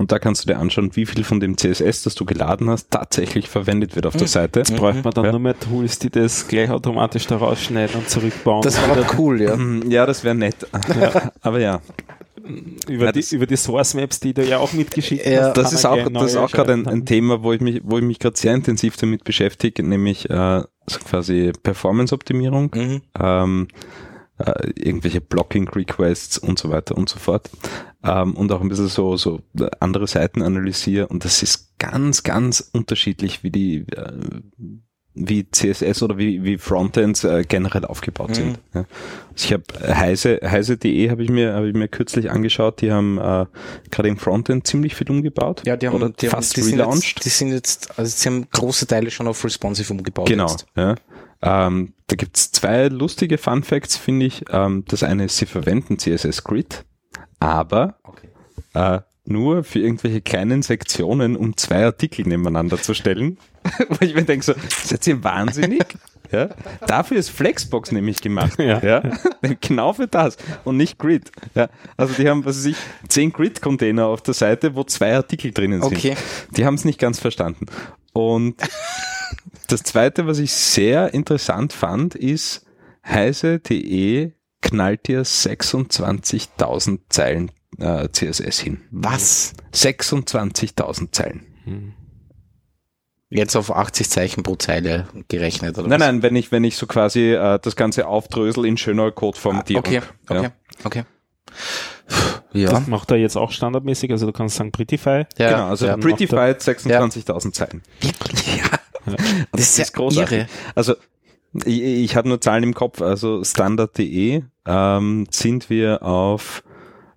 Und 0.00 0.12
da 0.12 0.18
kannst 0.18 0.42
du 0.42 0.46
dir 0.50 0.58
anschauen, 0.58 0.92
wie 0.94 1.04
viel 1.04 1.24
von 1.24 1.40
dem 1.40 1.58
CSS, 1.58 2.04
das 2.04 2.14
du 2.14 2.24
geladen 2.24 2.70
hast, 2.70 2.90
tatsächlich 2.90 3.50
verwendet 3.50 3.96
wird 3.96 4.06
auf 4.06 4.16
der 4.16 4.28
Seite. 4.28 4.60
Jetzt 4.60 4.74
bräuchte 4.74 5.02
man 5.02 5.12
dann 5.12 5.24
Ja. 5.26 5.30
nur 5.32 5.40
mehr 5.40 5.60
Tools, 5.60 5.98
die 5.98 6.08
das 6.08 6.48
gleich 6.48 6.70
automatisch 6.70 7.26
da 7.26 7.36
rausschneiden 7.36 7.96
und 7.96 8.08
zurückbauen. 8.08 8.62
Das 8.62 8.76
doch 8.76 9.18
cool, 9.18 9.42
ja. 9.42 9.52
Hm, 9.52 9.90
Ja, 9.90 10.06
das 10.06 10.24
wäre 10.24 10.34
nett. 10.34 10.56
Aber 11.42 11.60
ja, 11.60 11.82
über, 12.88 13.04
Ja, 13.04 13.12
die, 13.12 13.22
über 13.34 13.44
die 13.44 13.56
Source 13.56 13.92
Maps, 13.92 14.20
die 14.20 14.32
du 14.32 14.42
ja 14.42 14.56
auch 14.56 14.72
mitgeschickt 14.72 15.26
Ja, 15.26 15.48
hast. 15.48 15.58
das 15.58 15.74
ist 15.74 15.84
auch, 15.84 16.08
das 16.10 16.30
ist 16.30 16.36
auch 16.36 16.50
gerade 16.50 16.72
ein, 16.72 16.86
ein 16.88 17.04
Thema, 17.04 17.42
wo 17.42 17.52
ich 17.52 17.60
mich, 17.60 17.82
wo 17.84 17.98
ich 17.98 18.04
mich 18.04 18.18
gerade 18.18 18.38
sehr 18.38 18.54
intensiv 18.54 18.96
damit 18.96 19.24
beschäftige, 19.24 19.82
nämlich 19.82 20.30
äh, 20.30 20.62
so 20.86 20.98
quasi 21.10 21.52
Performance-Optimierung, 21.62 22.70
Mhm. 22.74 23.02
ähm, 23.20 23.68
äh, 24.46 24.70
irgendwelche 24.76 25.20
Blocking-Requests 25.20 26.38
und 26.38 26.58
so 26.58 26.70
weiter 26.70 26.96
und 26.96 27.08
so 27.08 27.18
fort. 27.18 27.50
Ähm, 28.02 28.34
und 28.34 28.50
auch 28.52 28.60
ein 28.60 28.68
bisschen 28.68 28.88
so, 28.88 29.16
so 29.16 29.40
andere 29.80 30.06
Seiten 30.06 30.42
analysiere. 30.42 31.06
Und 31.08 31.24
das 31.24 31.42
ist 31.42 31.78
ganz, 31.78 32.22
ganz 32.22 32.70
unterschiedlich, 32.72 33.42
wie 33.42 33.50
die 33.50 33.76
äh, 33.96 34.12
wie 35.12 35.50
CSS 35.50 36.04
oder 36.04 36.18
wie, 36.18 36.44
wie 36.44 36.56
Frontends 36.56 37.24
äh, 37.24 37.44
generell 37.46 37.84
aufgebaut 37.84 38.30
Mhm. 38.30 38.34
sind. 38.34 38.58
Ja. 38.74 38.84
Also 39.32 39.44
ich 39.44 39.52
habe 39.52 39.64
heise, 39.96 40.38
heise.de 40.42 41.10
habe 41.10 41.24
ich 41.24 41.28
mir 41.30 41.52
habe 41.54 41.68
ich 41.68 41.74
mir 41.74 41.88
kürzlich 41.88 42.30
angeschaut, 42.30 42.80
die 42.80 42.92
haben 42.92 43.18
äh, 43.18 43.46
gerade 43.90 44.08
im 44.08 44.16
Frontend 44.18 44.68
ziemlich 44.68 44.94
viel 44.94 45.10
umgebaut. 45.10 45.62
Ja, 45.66 45.76
die 45.76 45.88
haben, 45.88 45.96
oder 45.96 46.10
die 46.10 46.26
haben, 46.28 46.30
fast 46.36 46.56
die 46.56 46.62
sind 46.62 46.78
relaunched. 46.80 47.16
jetzt, 47.16 47.24
die 47.24 47.28
sind 47.28 47.48
jetzt, 47.52 47.98
also 47.98 48.10
sie 48.16 48.28
haben 48.28 48.46
große 48.52 48.86
Teile 48.86 49.10
schon 49.10 49.26
auf 49.26 49.44
responsive 49.44 49.92
umgebaut. 49.92 50.28
Genau. 50.28 50.48
Jetzt. 50.48 50.66
Ja. 50.76 50.94
Ähm, 51.42 51.94
da 52.06 52.16
gibt's 52.16 52.52
zwei 52.52 52.88
lustige 52.88 53.38
Fun 53.38 53.62
Facts, 53.62 53.96
finde 53.96 54.26
ich. 54.26 54.44
Ähm, 54.50 54.84
das 54.88 55.02
eine 55.02 55.24
ist, 55.26 55.36
sie 55.38 55.46
verwenden 55.46 55.98
CSS 55.98 56.44
Grid, 56.44 56.84
aber 57.38 57.96
Okay. 58.02 58.28
äh, 58.74 59.00
nur 59.26 59.62
für 59.64 59.78
irgendwelche 59.78 60.20
kleinen 60.22 60.62
Sektionen, 60.62 61.36
um 61.36 61.56
zwei 61.56 61.84
Artikel 61.84 62.26
nebeneinander 62.26 62.78
zu 62.82 62.94
stellen. 62.94 63.38
Wo 63.88 63.96
ich 64.04 64.14
mir 64.14 64.24
denke 64.24 64.44
so, 64.44 64.54
seid 64.84 65.06
ihr 65.06 65.22
wahnsinnig? 65.24 65.84
Ja? 66.32 66.48
Dafür 66.86 67.16
ist 67.16 67.30
Flexbox 67.30 67.90
nämlich 67.90 68.22
gemacht. 68.22 68.56
Ja. 68.60 68.78
Ja? 68.84 69.02
Genau 69.60 69.92
für 69.94 70.06
das 70.06 70.36
und 70.62 70.76
nicht 70.76 70.96
Grid. 70.96 71.32
Ja? 71.56 71.68
Also 71.96 72.14
die 72.14 72.28
haben, 72.28 72.44
was 72.44 72.56
weiß 72.58 72.66
ich, 72.66 72.76
zehn 73.08 73.32
Grid-Container 73.32 74.06
auf 74.06 74.22
der 74.22 74.34
Seite, 74.34 74.76
wo 74.76 74.84
zwei 74.84 75.16
Artikel 75.16 75.50
drinnen 75.50 75.82
sind. 75.82 75.92
Okay. 75.92 76.14
Die 76.56 76.64
haben 76.64 76.74
es 76.76 76.84
nicht 76.84 77.00
ganz 77.00 77.18
verstanden. 77.18 77.66
Und 78.12 78.54
das 79.72 79.82
zweite, 79.82 80.26
was 80.26 80.38
ich 80.38 80.52
sehr 80.52 81.12
interessant 81.14 81.72
fand, 81.72 82.14
ist 82.14 82.64
heise.de 83.06 84.32
knallt 84.62 85.08
dir 85.08 85.22
26.000 85.24 86.98
Zeilen 87.08 87.50
äh, 87.78 88.08
CSS 88.10 88.58
hin. 88.60 88.80
Was? 88.90 89.54
26.000 89.72 91.12
Zeilen. 91.12 91.94
Jetzt 93.30 93.54
auf 93.56 93.74
80 93.74 94.10
Zeichen 94.10 94.42
pro 94.42 94.56
Zeile 94.56 95.06
gerechnet, 95.28 95.78
oder 95.78 95.86
Nein, 95.88 96.00
was? 96.00 96.06
nein, 96.06 96.22
wenn 96.22 96.36
ich, 96.36 96.50
wenn 96.52 96.64
ich 96.64 96.76
so 96.76 96.86
quasi 96.86 97.32
äh, 97.32 97.58
das 97.62 97.76
Ganze 97.76 98.06
aufdrösel 98.08 98.66
in 98.66 98.76
schöner 98.76 99.12
Codeformatierung. 99.12 99.84
Okay, 99.84 100.02
okay, 100.28 100.42
Ja. 100.42 100.52
okay. 100.84 101.04
Ja. 102.52 102.70
Das 102.70 102.86
macht 102.88 103.10
er 103.12 103.16
jetzt 103.18 103.36
auch 103.36 103.52
standardmäßig, 103.52 104.10
also 104.10 104.26
du 104.26 104.32
kannst 104.32 104.56
sagen 104.56 104.72
Prettify. 104.72 105.26
ja, 105.38 105.50
Genau, 105.50 105.68
also 105.68 105.86
ja. 105.86 105.96
Prettified 105.96 106.60
26.000 106.60 107.52
Zeilen. 107.52 107.82
ja. 108.02 108.64
Das 109.52 109.78
ist 109.78 109.94
ja 109.96 110.22
irre. 110.22 110.46
Also 110.74 110.94
ich, 111.64 111.82
ich 111.82 112.16
habe 112.16 112.28
nur 112.28 112.40
Zahlen 112.40 112.62
im 112.62 112.74
Kopf. 112.74 113.02
Also 113.02 113.42
Standard.de 113.44 114.42
ähm, 114.66 115.26
sind 115.30 115.70
wir 115.70 116.02
auf 116.02 116.62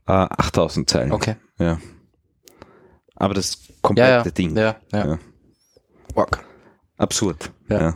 äh, 0.08 0.12
8000 0.12 0.90
Zeilen. 0.90 1.12
Okay. 1.12 1.36
Ja. 1.60 1.80
Aber 3.16 3.34
das 3.34 3.58
Ja, 3.68 3.74
komplette 3.82 4.30
ja. 4.30 4.32
Ding. 4.32 4.58
Ja, 4.58 4.76
ja. 4.92 5.08
Ja. 5.08 5.20
Org. 6.16 6.44
Absurd. 6.98 7.52
Ja. 7.70 7.82
Ja. 7.82 7.94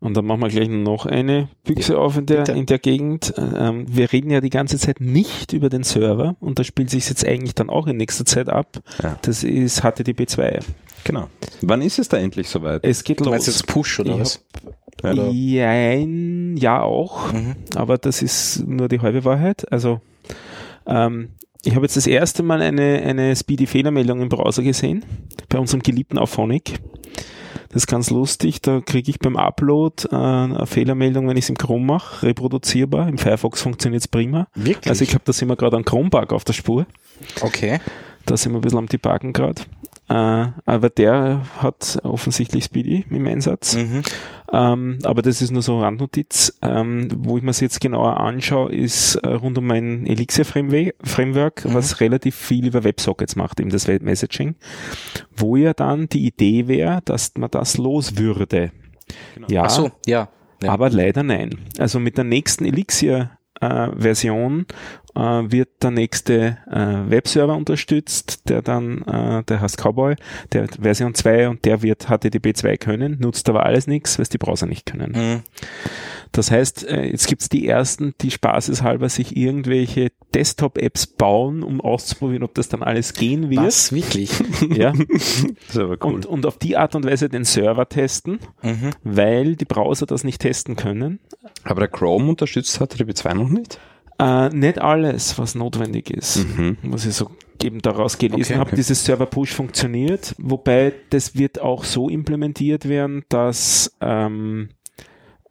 Und 0.00 0.14
dann 0.18 0.26
machen 0.26 0.42
wir 0.42 0.48
gleich 0.48 0.68
noch 0.68 1.06
eine 1.06 1.48
Büchse 1.64 1.96
auf 1.96 2.18
in 2.18 2.26
der, 2.26 2.38
bitte. 2.40 2.52
in 2.52 2.66
der 2.66 2.78
Gegend. 2.78 3.32
Ähm, 3.38 3.86
wir 3.88 4.12
reden 4.12 4.30
ja 4.30 4.42
die 4.42 4.50
ganze 4.50 4.78
Zeit 4.78 5.00
nicht 5.00 5.54
über 5.54 5.70
den 5.70 5.82
Server 5.82 6.36
und 6.40 6.58
da 6.58 6.64
spielt 6.64 6.90
sich 6.90 7.08
jetzt 7.08 7.26
eigentlich 7.26 7.54
dann 7.54 7.70
auch 7.70 7.86
in 7.86 7.96
nächster 7.96 8.26
Zeit 8.26 8.50
ab. 8.50 8.82
Ja. 9.02 9.18
Das 9.22 9.42
ist 9.42 9.80
HTTP 9.80 10.28
2. 10.28 10.60
Genau. 11.04 11.28
Wann 11.62 11.82
ist 11.82 11.98
es 11.98 12.08
da 12.08 12.16
endlich 12.16 12.48
soweit? 12.48 12.84
Es 12.84 13.04
geht 13.04 13.20
Du 13.20 13.30
meinst 13.30 13.46
los. 13.46 13.56
jetzt 13.56 13.66
Push 13.66 14.00
oder 14.00 14.14
Ich 14.14 14.20
was? 14.20 14.44
Oder? 15.02 15.28
Ja, 15.30 15.68
ein, 15.68 16.56
ja 16.56 16.80
auch, 16.82 17.32
Mhm. 17.32 17.56
aber 17.74 17.98
das 17.98 18.22
ist 18.22 18.66
nur 18.66 18.88
die 18.88 19.00
halbe 19.00 19.24
Wahrheit. 19.24 19.70
Also 19.70 20.00
ähm, 20.86 21.30
ich 21.62 21.74
habe 21.74 21.84
jetzt 21.84 21.96
das 21.96 22.06
erste 22.06 22.42
Mal 22.42 22.62
eine, 22.62 23.02
eine 23.02 23.34
Speedy-Fehlermeldung 23.36 24.22
im 24.22 24.28
Browser 24.30 24.62
gesehen, 24.62 25.04
bei 25.48 25.58
unserem 25.58 25.82
geliebten 25.82 26.18
Auphonic. 26.18 26.78
Das 27.68 27.82
ist 27.82 27.86
ganz 27.86 28.10
lustig, 28.10 28.62
da 28.62 28.80
kriege 28.80 29.10
ich 29.10 29.18
beim 29.18 29.36
Upload 29.36 30.06
äh, 30.10 30.14
eine 30.14 30.66
Fehlermeldung, 30.66 31.28
wenn 31.28 31.36
ich 31.36 31.44
es 31.44 31.50
im 31.50 31.58
Chrome 31.58 31.84
mache, 31.84 32.26
reproduzierbar. 32.26 33.08
Im 33.08 33.18
Firefox 33.18 33.62
funktioniert 33.62 34.02
es 34.02 34.08
prima. 34.08 34.46
Wirklich? 34.54 34.88
Also 34.88 35.02
ich 35.02 35.10
glaube, 35.10 35.24
da 35.24 35.32
sind 35.32 35.48
wir 35.48 35.56
gerade 35.56 35.76
an 35.76 35.84
Chrome-Bug 35.84 36.32
auf 36.32 36.44
der 36.44 36.52
Spur. 36.52 36.86
okay. 37.40 37.80
Da 38.26 38.38
sind 38.38 38.52
wir 38.52 38.58
ein 38.58 38.62
bisschen 38.62 38.78
am 38.78 38.86
Debuggen 38.86 39.32
gerade. 39.34 39.60
Äh, 40.08 40.46
aber 40.66 40.90
der 40.90 41.42
hat 41.58 41.98
offensichtlich 42.02 42.64
Speedy 42.64 43.06
im 43.10 43.26
Einsatz. 43.26 43.76
Mhm. 43.76 44.02
Ähm, 44.52 44.98
aber 45.02 45.22
das 45.22 45.40
ist 45.40 45.50
nur 45.50 45.62
so 45.62 45.76
eine 45.76 45.82
Randnotiz. 45.86 46.58
Ähm, 46.62 47.08
wo 47.16 47.38
ich 47.38 47.42
mir 47.42 47.50
es 47.50 47.60
jetzt 47.60 47.80
genauer 47.80 48.20
anschaue, 48.20 48.70
ist 48.72 49.14
äh, 49.16 49.28
rund 49.30 49.56
um 49.56 49.66
mein 49.66 50.06
Elixir 50.06 50.44
Framework, 50.44 50.94
Framework 51.02 51.64
Mhm. 51.64 51.74
was 51.74 52.00
relativ 52.00 52.34
viel 52.36 52.66
über 52.66 52.84
WebSockets 52.84 53.34
macht, 53.36 53.60
eben 53.60 53.70
das 53.70 53.88
Web 53.88 54.02
Messaging, 54.02 54.56
wo 55.34 55.56
ja 55.56 55.72
dann 55.72 56.08
die 56.08 56.26
Idee 56.26 56.68
wäre, 56.68 57.00
dass 57.04 57.32
man 57.36 57.50
das 57.50 57.78
los 57.78 58.18
würde. 58.18 58.72
Ja, 59.48 59.64
Ach 59.64 59.70
so, 59.70 59.90
ja. 60.06 60.28
ja. 60.62 60.70
aber 60.70 60.90
leider 60.90 61.22
nein. 61.22 61.56
Also 61.78 61.98
mit 61.98 62.16
der 62.18 62.24
nächsten 62.24 62.64
Elixir-Version 62.66 64.60
äh, 64.60 64.64
wird 65.14 65.82
der 65.82 65.90
nächste 65.90 66.58
äh, 66.70 67.10
Webserver 67.10 67.56
unterstützt, 67.56 68.48
der 68.48 68.62
dann, 68.62 69.02
äh, 69.02 69.44
der 69.44 69.60
heißt 69.60 69.78
Cowboy, 69.78 70.16
der 70.52 70.64
hat 70.64 70.78
Version 70.80 71.14
2 71.14 71.48
und 71.48 71.64
der 71.64 71.82
wird 71.82 72.06
HTTP 72.08 72.56
2 72.56 72.76
können, 72.76 73.18
nutzt 73.20 73.48
aber 73.48 73.64
alles 73.64 73.86
nichts, 73.86 74.18
weil 74.18 74.24
es 74.24 74.28
die 74.28 74.38
Browser 74.38 74.66
nicht 74.66 74.86
können. 74.86 75.12
Mhm. 75.12 75.42
Das 76.34 76.50
heißt, 76.50 76.88
äh, 76.88 77.04
jetzt 77.04 77.28
gibt's 77.28 77.48
die 77.48 77.68
ersten, 77.68 78.14
die 78.20 78.32
spaßeshalber 78.32 79.08
sich 79.08 79.36
irgendwelche 79.36 80.10
Desktop-Apps 80.34 81.06
bauen, 81.06 81.62
um 81.62 81.80
auszuprobieren, 81.80 82.42
ob 82.42 82.54
das 82.54 82.68
dann 82.68 82.82
alles 82.82 83.14
gehen 83.14 83.50
wird. 83.50 83.62
Was? 83.62 83.92
Wirklich? 83.92 84.30
Ja. 84.74 84.92
Das 85.14 85.76
ist 85.76 85.78
aber 85.78 85.96
cool. 86.04 86.14
Und, 86.14 86.26
und 86.26 86.46
auf 86.46 86.58
die 86.58 86.76
Art 86.76 86.94
und 86.94 87.06
Weise 87.06 87.28
den 87.28 87.44
Server 87.44 87.88
testen, 87.88 88.38
mhm. 88.62 88.90
weil 89.04 89.56
die 89.56 89.64
Browser 89.64 90.06
das 90.06 90.24
nicht 90.24 90.40
testen 90.40 90.74
können. 90.74 91.20
aber 91.62 91.80
der 91.80 91.88
Chrome 91.88 92.28
unterstützt 92.30 92.78
HTTP 92.78 93.14
2 93.14 93.34
noch 93.34 93.48
nicht? 93.48 93.78
Äh, 94.18 94.48
nicht 94.50 94.80
alles, 94.80 95.38
was 95.38 95.54
notwendig 95.54 96.10
ist, 96.10 96.46
Mhm. 96.56 96.76
was 96.84 97.04
ich 97.06 97.14
so 97.14 97.30
eben 97.62 97.80
daraus 97.80 98.18
gelesen 98.18 98.52
Okay, 98.52 98.60
habe. 98.60 98.76
Dieses 98.76 99.04
Server-Push 99.04 99.52
funktioniert, 99.54 100.34
wobei 100.38 100.92
das 101.10 101.36
wird 101.36 101.60
auch 101.60 101.84
so 101.84 102.08
implementiert 102.08 102.88
werden, 102.88 103.24
dass 103.28 103.96
ähm, 104.00 104.68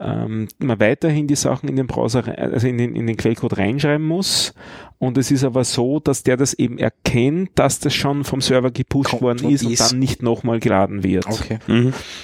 ähm, 0.04 0.47
man 0.60 0.80
weiterhin 0.80 1.28
die 1.28 1.36
Sachen 1.36 1.70
in 1.70 1.76
den 1.76 1.88
Browser, 1.88 2.24
also 2.38 2.68
in 2.68 2.78
den, 2.78 2.95
in 2.95 3.08
den 3.08 3.16
Quellcode 3.18 3.58
reinschreiben 3.58 4.06
muss. 4.06 4.54
Und 4.99 5.18
es 5.18 5.32
ist 5.32 5.43
aber 5.43 5.64
so, 5.66 5.99
dass 5.99 6.24
der 6.24 6.38
das 6.38 6.54
eben 6.54 6.78
erkennt, 6.78 7.51
dass 7.56 7.80
das 7.80 7.93
schon 7.93 8.24
vom 8.24 8.39
Server 8.39 8.72
gepusht 8.72 9.10
Kommt 9.10 9.22
worden 9.22 9.45
und 9.45 9.51
ist 9.54 9.66
und 9.66 9.72
ist. 9.74 9.91
dann 9.91 9.99
nicht 9.99 10.22
nochmal 10.24 10.60
geladen 10.62 11.04
wird. 11.04 11.26
Okay. 11.28 11.60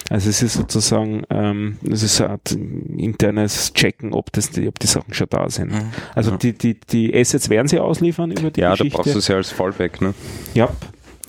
Also 0.08 0.30
es 0.30 0.42
ist 0.42 0.54
sozusagen, 0.54 1.24
ähm, 1.28 1.76
es 1.90 2.02
ist 2.02 2.20
eine 2.22 2.30
Art 2.30 2.52
internes 2.52 3.74
Checken, 3.74 4.12
ob 4.14 4.32
das 4.32 4.50
die, 4.50 4.66
ob 4.68 4.78
die 4.78 4.86
Sachen 4.86 5.12
schon 5.12 5.26
da 5.30 5.48
sind. 5.50 5.72
Mhm. 5.72 5.90
Also 6.14 6.36
die, 6.36 6.52
die, 6.54 6.78
die 6.80 7.14
Assets 7.14 7.50
werden 7.50 7.68
sie 7.68 7.78
ausliefern 7.78 8.30
über 8.30 8.50
die 8.50 8.60
Ja, 8.60 8.70
da 8.70 8.76
Geschichte. 8.76 8.96
brauchst 8.96 9.14
du 9.14 9.18
es 9.18 9.28
ja 9.28 9.36
als 9.36 9.50
Fallback, 9.50 10.00
ne? 10.00 10.14
ja, 10.54 10.70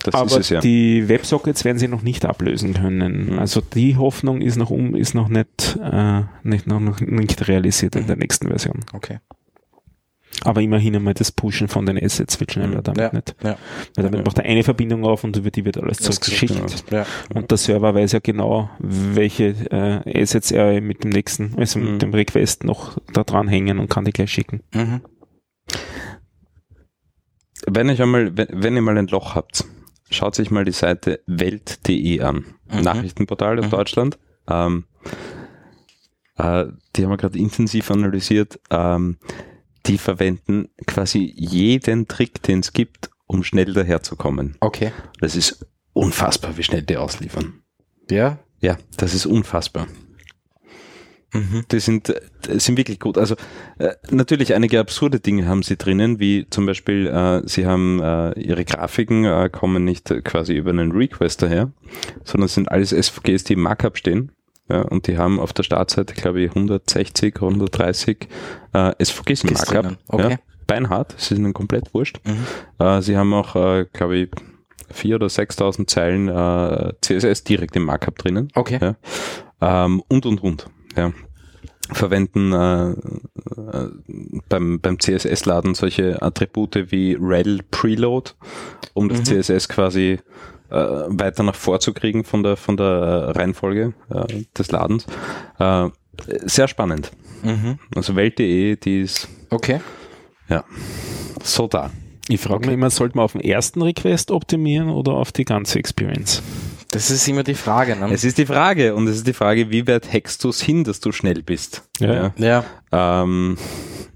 Das 0.04 0.16
aber 0.16 0.40
es 0.40 0.50
ja. 0.50 0.60
die 0.62 1.08
Websockets 1.08 1.64
werden 1.66 1.78
sie 1.78 1.88
noch 1.88 2.02
nicht 2.02 2.26
ablösen 2.26 2.74
können. 2.74 3.32
Mhm. 3.34 3.40
Also 3.40 3.62
die 3.62 3.98
Hoffnung 3.98 4.42
ist 4.42 4.56
noch 4.58 4.70
um, 4.70 4.96
ist 4.96 5.14
noch 5.14 5.30
nicht, 5.30 5.78
äh, 5.82 6.22
nicht, 6.44 6.66
noch, 6.68 6.80
noch 6.80 7.00
nicht 7.00 7.48
realisiert 7.48 7.96
in 7.96 8.08
der 8.08 8.16
nächsten 8.16 8.48
Version. 8.48 8.80
Okay. 8.94 9.20
Aber 10.44 10.62
immerhin 10.62 10.96
einmal 10.96 11.14
das 11.14 11.32
Pushen 11.32 11.68
von 11.68 11.86
den 11.86 12.04
Assets 12.04 12.40
wird 12.40 12.54
schneller 12.54 12.80
Mhm. 12.80 12.84
damit 12.84 13.00
Ja. 13.02 13.12
nicht. 13.14 13.36
Ja. 13.44 13.58
Weil 13.96 14.06
damit 14.10 14.26
macht 14.26 14.40
er 14.40 14.46
eine 14.46 14.64
Verbindung 14.64 15.04
auf 15.06 15.24
und 15.24 15.36
über 15.38 15.52
die 15.52 15.66
wird 15.66 15.78
alles 15.78 15.98
zurückgeschickt. 16.00 16.86
Ja. 16.92 17.06
Und 17.36 17.52
der 17.52 17.58
Server 17.60 17.94
weiß 17.94 18.14
ja 18.14 18.20
genau, 18.20 18.70
welche 18.80 19.50
äh, 19.70 20.22
Assets 20.22 20.50
er 20.52 20.82
mit 20.82 21.04
dem 21.04 21.12
nächsten, 21.12 21.54
also 21.58 21.78
Mhm. 21.78 21.92
mit 21.92 22.02
dem 22.02 22.14
Request 22.16 22.64
noch 22.64 22.98
da 23.14 23.24
dran 23.24 23.48
hängen 23.50 23.78
und 23.78 23.90
kann 23.90 24.06
die 24.06 24.12
gleich 24.12 24.32
schicken. 24.32 24.62
Mhm. 24.74 25.02
Wenn 27.68 27.90
ich 27.90 28.02
einmal, 28.02 28.36
wenn, 28.36 28.48
wenn 28.52 28.76
ihr 28.76 28.82
mal 28.82 28.98
ein 28.98 29.08
Loch 29.08 29.36
habt, 29.36 29.66
schaut 30.12 30.36
sich 30.36 30.52
mal 30.52 30.66
die 30.66 30.72
Seite 30.72 31.22
welt.de 31.26 32.22
an. 32.22 32.46
Mhm. 32.72 32.82
Nachrichtenportal 32.82 33.60
aus 33.60 33.66
Mhm. 33.66 33.70
Deutschland. 33.72 34.20
Ähm, 34.48 34.86
äh, 36.38 36.66
die 36.96 37.04
haben 37.04 37.10
wir 37.12 37.18
gerade 37.18 37.38
intensiv 37.40 37.90
analysiert. 37.92 38.60
Ähm, 38.70 39.18
die 39.88 39.98
verwenden 39.98 40.70
quasi 40.86 41.34
jeden 41.36 42.08
Trick, 42.08 42.44
den 42.44 42.60
es 42.60 42.74
gibt, 42.74 43.10
um 43.26 43.44
schnell 43.44 43.74
daherzukommen. 43.74 44.58
Okay. 44.60 44.92
Das 45.20 45.36
ist 45.36 45.66
unfassbar, 45.94 46.56
wie 46.58 46.64
schnell 46.64 46.84
die 46.84 46.98
ausliefern. 46.98 47.64
Ja. 48.10 48.40
Ja, 48.60 48.78
das 48.98 49.16
ist 49.16 49.26
unfassbar. 49.26 49.88
Mhm. 51.34 51.64
Die 51.72 51.80
sind, 51.80 52.14
sind 52.46 52.78
wirklich 52.78 53.00
gut. 53.00 53.18
Also 53.18 53.36
äh, 53.78 53.92
natürlich 54.10 54.54
einige 54.54 54.80
absurde 54.80 55.20
Dinge 55.20 55.48
haben 55.48 55.64
sie 55.64 55.78
drinnen, 55.78 56.20
wie 56.20 56.48
zum 56.50 56.66
Beispiel, 56.66 57.08
äh, 57.08 57.42
sie 57.48 57.66
haben 57.66 58.02
äh, 58.02 58.40
ihre 58.40 58.66
Grafiken 58.66 59.26
äh, 59.26 59.50
kommen 59.50 59.84
nicht 59.84 60.14
quasi 60.24 60.54
über 60.54 60.72
einen 60.72 60.92
Request 60.92 61.44
daher, 61.44 61.72
sondern 62.24 62.50
sind 62.50 62.70
alles 62.72 62.90
SVGs, 62.90 63.46
die 63.46 63.54
im 63.54 63.62
Markup 63.62 63.98
stehen. 63.98 64.32
Ja, 64.70 64.82
und 64.84 65.08
die 65.08 65.18
haben 65.18 65.40
auf 65.40 65.54
der 65.54 65.64
Startseite, 65.64 66.14
glaube 66.14 66.42
ich, 66.42 66.50
160, 66.50 67.36
130 67.36 68.28
äh, 68.74 69.04
SVGs 69.04 69.44
im 69.44 69.54
Markup. 69.54 69.98
Okay. 70.08 70.32
Ja, 70.32 70.38
beinhart, 70.68 71.16
es 71.18 71.32
ist 71.32 71.38
ihnen 71.38 71.54
komplett 71.54 71.94
wurscht. 71.94 72.20
Mhm. 72.26 72.86
Äh, 72.86 73.02
sie 73.02 73.18
haben 73.18 73.34
auch, 73.34 73.56
äh, 73.56 73.86
glaube 73.92 74.18
ich, 74.18 74.30
4.000 74.94 75.16
oder 75.16 75.28
6.000 75.28 75.88
Zeilen 75.88 76.96
CSS 77.02 77.46
direkt 77.46 77.78
im 77.78 77.84
Markup 77.86 78.18
drinnen. 78.18 78.50
Okay. 78.56 78.78
Ja. 78.82 79.86
Ähm, 79.86 80.04
und, 80.10 80.26
und, 80.26 80.44
und. 80.44 80.66
Ja. 80.96 81.12
Verwenden 81.94 82.54
äh, 82.54 82.92
äh, 82.92 83.90
beim, 84.48 84.80
beim 84.80 84.98
CSS-Laden 85.00 85.74
solche 85.76 86.22
Attribute 86.22 86.92
wie 86.92 87.18
rel 87.20 87.60
preload, 87.70 88.32
um 88.94 89.10
das 89.10 89.20
Mhm. 89.20 89.26
CSS 89.42 89.68
quasi 89.68 90.20
äh, 90.70 90.76
weiter 90.76 91.44
nach 91.44 91.56
vorzukriegen 91.56 92.24
von 92.24 92.44
der, 92.44 92.56
von 92.56 92.78
der 92.78 92.86
äh, 92.86 93.32
Reihenfolge 93.32 93.94
äh, 94.10 94.44
des 94.58 94.72
Ladens. 94.72 95.06
Äh, 95.60 95.90
sehr 96.46 96.68
spannend. 96.70 97.12
Mhm. 97.44 97.80
Also 97.96 98.16
Welt.de, 98.16 98.78
die 98.78 99.02
ist 99.02 99.28
Okay. 99.50 99.82
ja 100.48 100.64
so 101.44 101.68
da. 101.68 101.90
Ich 102.30 102.40
frage 102.40 102.68
mich 102.68 102.76
immer, 102.76 102.90
sollte 102.90 103.18
man 103.18 103.26
auf 103.26 103.34
den 103.34 103.42
ersten 103.42 103.82
Request 103.82 104.32
optimieren 104.32 104.90
oder 104.90 105.14
auf 105.14 105.32
die 105.34 105.44
ganze 105.44 105.80
Experience? 105.80 106.42
Das 106.92 107.10
ist 107.10 107.26
immer 107.28 107.44
die 107.44 107.56
Frage. 107.56 107.96
Ne? 107.96 108.10
Es 108.12 108.24
ist 108.26 108.38
die 108.38 108.46
Frage 108.46 108.94
und 108.96 109.08
es 109.08 109.16
ist 109.18 109.28
die 109.28 109.34
Frage, 109.34 109.70
wie 109.72 109.88
weit 109.88 110.12
hackst 110.12 110.44
du 110.44 110.50
es 110.50 110.62
hin, 110.62 110.84
dass 110.84 111.00
du 111.00 111.12
schnell 111.12 111.42
bist? 111.42 111.84
Ja. 112.00 112.34
ja. 112.38 112.66
Ähm, 112.92 113.58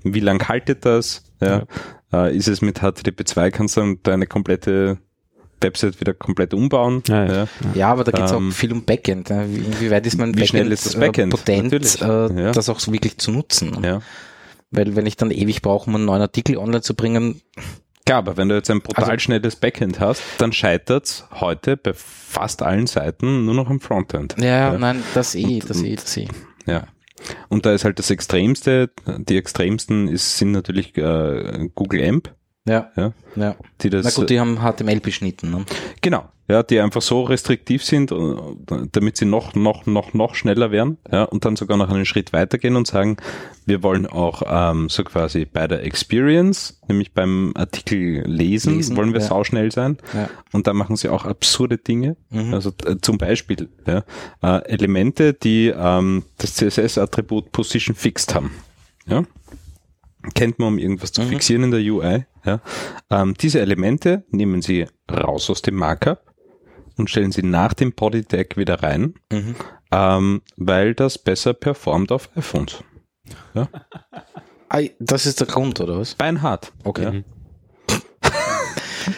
wie 0.04 0.20
lang 0.20 0.46
haltet 0.48 0.86
das? 0.86 1.24
Ja. 1.42 1.64
Äh, 2.12 2.36
ist 2.36 2.48
es 2.50 2.62
mit 2.62 2.82
HTTP2, 2.82 3.52
kannst 3.52 3.78
du 3.78 3.82
dann 3.82 4.00
deine 4.04 4.28
komplette 4.28 4.98
Website 5.62 6.02
wieder 6.02 6.14
komplett 6.14 6.54
umbauen? 6.54 7.02
Ja, 7.08 7.26
ja. 7.26 7.34
Ja. 7.34 7.48
Ja, 7.74 7.88
aber 7.92 8.04
da 8.04 8.12
geht 8.12 8.26
es 8.26 8.32
Ähm, 8.34 8.50
auch 8.50 8.54
viel 8.54 8.74
um 8.74 8.84
Backend. 8.84 9.30
Ne? 9.30 9.46
Wie, 9.50 9.58
inwieweit 9.60 10.06
ist 10.06 10.18
mein 10.18 10.38
wie 10.38 10.46
schnell 10.46 10.70
ist 10.72 10.86
das 10.86 10.96
Backend? 10.96 11.34
äh, 11.34 11.38
potent, 11.38 12.02
äh, 12.02 12.44
Ja. 12.44 12.52
das 12.52 12.68
auch 12.70 12.80
so 12.80 12.92
wirklich 12.92 13.18
zu 13.18 13.32
nutzen? 13.32 13.72
Ne? 13.80 13.88
Ja. 13.88 14.02
Weil 14.72 14.96
wenn 14.98 15.06
ich 15.06 15.16
dann 15.16 15.32
ewig 15.32 15.62
brauche, 15.62 15.90
um 15.90 15.96
einen 15.96 16.06
neuen 16.06 16.22
Artikel 16.22 16.58
online 16.58 16.82
zu 16.82 16.94
bringen, 16.94 17.42
Klar, 18.06 18.20
aber 18.20 18.38
wenn 18.38 18.50
du 18.50 18.56
jetzt 18.56 18.70
ein 18.70 18.82
brutal 18.82 19.06
Also- 19.06 19.20
schnelles 19.20 19.56
Backend 19.56 20.00
hast, 20.00 20.22
dann 20.38 20.54
scheitert's 20.54 21.26
heute 21.40 21.76
bei 21.76 21.92
fast 21.96 22.62
allen 22.62 22.86
Seiten 22.88 23.46
nur 23.46 23.56
noch 23.56 23.70
am 23.70 23.80
Frontend. 23.80 24.36
ja, 24.38 24.74
Ja. 24.74 24.78
nein, 24.78 25.02
das 25.16 25.34
eh, 25.36 25.60
das 25.66 25.82
eh, 25.82 25.96
das 25.96 26.16
eh. 26.18 26.28
Ja. 26.68 26.84
Und 27.50 27.66
da 27.66 27.74
ist 27.74 27.84
halt 27.86 27.98
das 27.98 28.12
Extremste, 28.12 28.92
die 29.08 29.38
extremsten 29.38 30.08
ist, 30.08 30.38
sind 30.38 30.52
natürlich 30.52 30.96
äh, 30.98 31.68
Google 31.74 32.04
AMP, 32.08 32.30
Ja, 32.68 32.92
Ja. 32.96 33.14
ja. 33.36 33.56
die 33.82 33.90
das 33.90 34.06
Na 34.06 34.12
gut, 34.12 34.30
die 34.30 34.40
haben 34.40 34.60
HTML 34.60 35.00
beschnitten. 35.00 35.52
Ne? 35.52 35.66
Genau, 36.02 36.26
ja, 36.48 36.64
die 36.64 36.80
einfach 36.80 37.02
so 37.02 37.24
restriktiv 37.24 37.84
sind, 37.84 38.12
äh, 38.12 38.16
damit 38.92 39.18
sie 39.18 39.26
noch, 39.26 39.56
noch, 39.56 39.86
noch, 39.86 40.14
noch 40.14 40.36
schneller 40.36 40.72
werden, 40.72 40.98
ja, 41.12 41.24
und 41.24 41.46
dann 41.46 41.56
sogar 41.56 41.78
noch 41.78 41.90
einen 41.90 42.06
Schritt 42.06 42.34
weitergehen 42.34 42.76
und 42.76 42.88
sagen, 42.88 43.18
wir 43.66 43.82
wollen 43.82 44.06
auch 44.06 44.44
ähm, 44.48 44.90
so 44.90 45.04
quasi 45.04 45.46
bei 45.46 45.68
der 45.68 45.84
Experience, 45.84 46.80
nämlich 46.88 47.14
beim 47.14 47.52
Artikel 47.56 48.24
lesen, 48.28 48.78
Lesen, 48.78 48.96
wollen 48.96 49.14
wir 49.14 49.22
ja. 49.22 49.28
sauschnell 49.28 49.72
sein. 49.72 49.98
Ja. 50.14 50.30
Und 50.52 50.68
da 50.68 50.74
machen 50.74 50.96
sie 50.96 51.10
auch 51.10 51.26
absurde 51.26 51.78
Dinge. 51.78 52.16
Mhm. 52.30 52.54
Also 52.54 52.72
äh, 52.86 52.98
zum 53.02 53.18
Beispiel 53.18 53.70
ja, 53.88 54.04
äh, 54.44 54.66
Elemente, 54.68 55.34
die 55.34 55.74
ähm, 55.76 56.24
das 56.38 56.56
CSS-Attribut 56.56 57.52
Position 57.52 57.96
Fixed 57.96 58.36
haben. 58.36 58.52
Ja? 59.08 59.24
Kennt 60.34 60.60
man, 60.60 60.70
um 60.70 60.78
irgendwas 60.80 61.12
zu 61.12 61.22
Mhm. 61.22 61.28
fixieren 61.30 61.64
in 61.66 61.72
der 61.72 61.80
UI. 61.82 62.26
Ja? 62.46 62.62
Ähm, 63.10 63.34
diese 63.40 63.60
Elemente 63.60 64.24
nehmen 64.30 64.62
sie 64.62 64.88
raus 65.12 65.50
aus 65.50 65.62
dem 65.62 65.76
Markup 65.76 66.34
und 66.98 67.10
stellen 67.10 67.32
sie 67.32 67.44
nach 67.44 67.74
dem 67.74 67.94
Body 67.94 68.24
Tag 68.24 68.58
wieder 68.58 68.82
rein, 68.84 69.14
Mhm. 69.32 69.56
ähm, 69.92 70.42
weil 70.58 70.94
das 70.96 71.18
besser 71.18 71.54
performt 71.54 72.12
auf 72.12 72.30
iPhones. 72.36 72.84
Ah, 74.70 74.80
das 75.00 75.26
ist 75.26 75.40
der 75.40 75.48
Grund, 75.48 75.80
oder 75.80 76.00
was? 76.00 76.16
Beinhart. 76.16 76.72
Okay. 76.84 77.24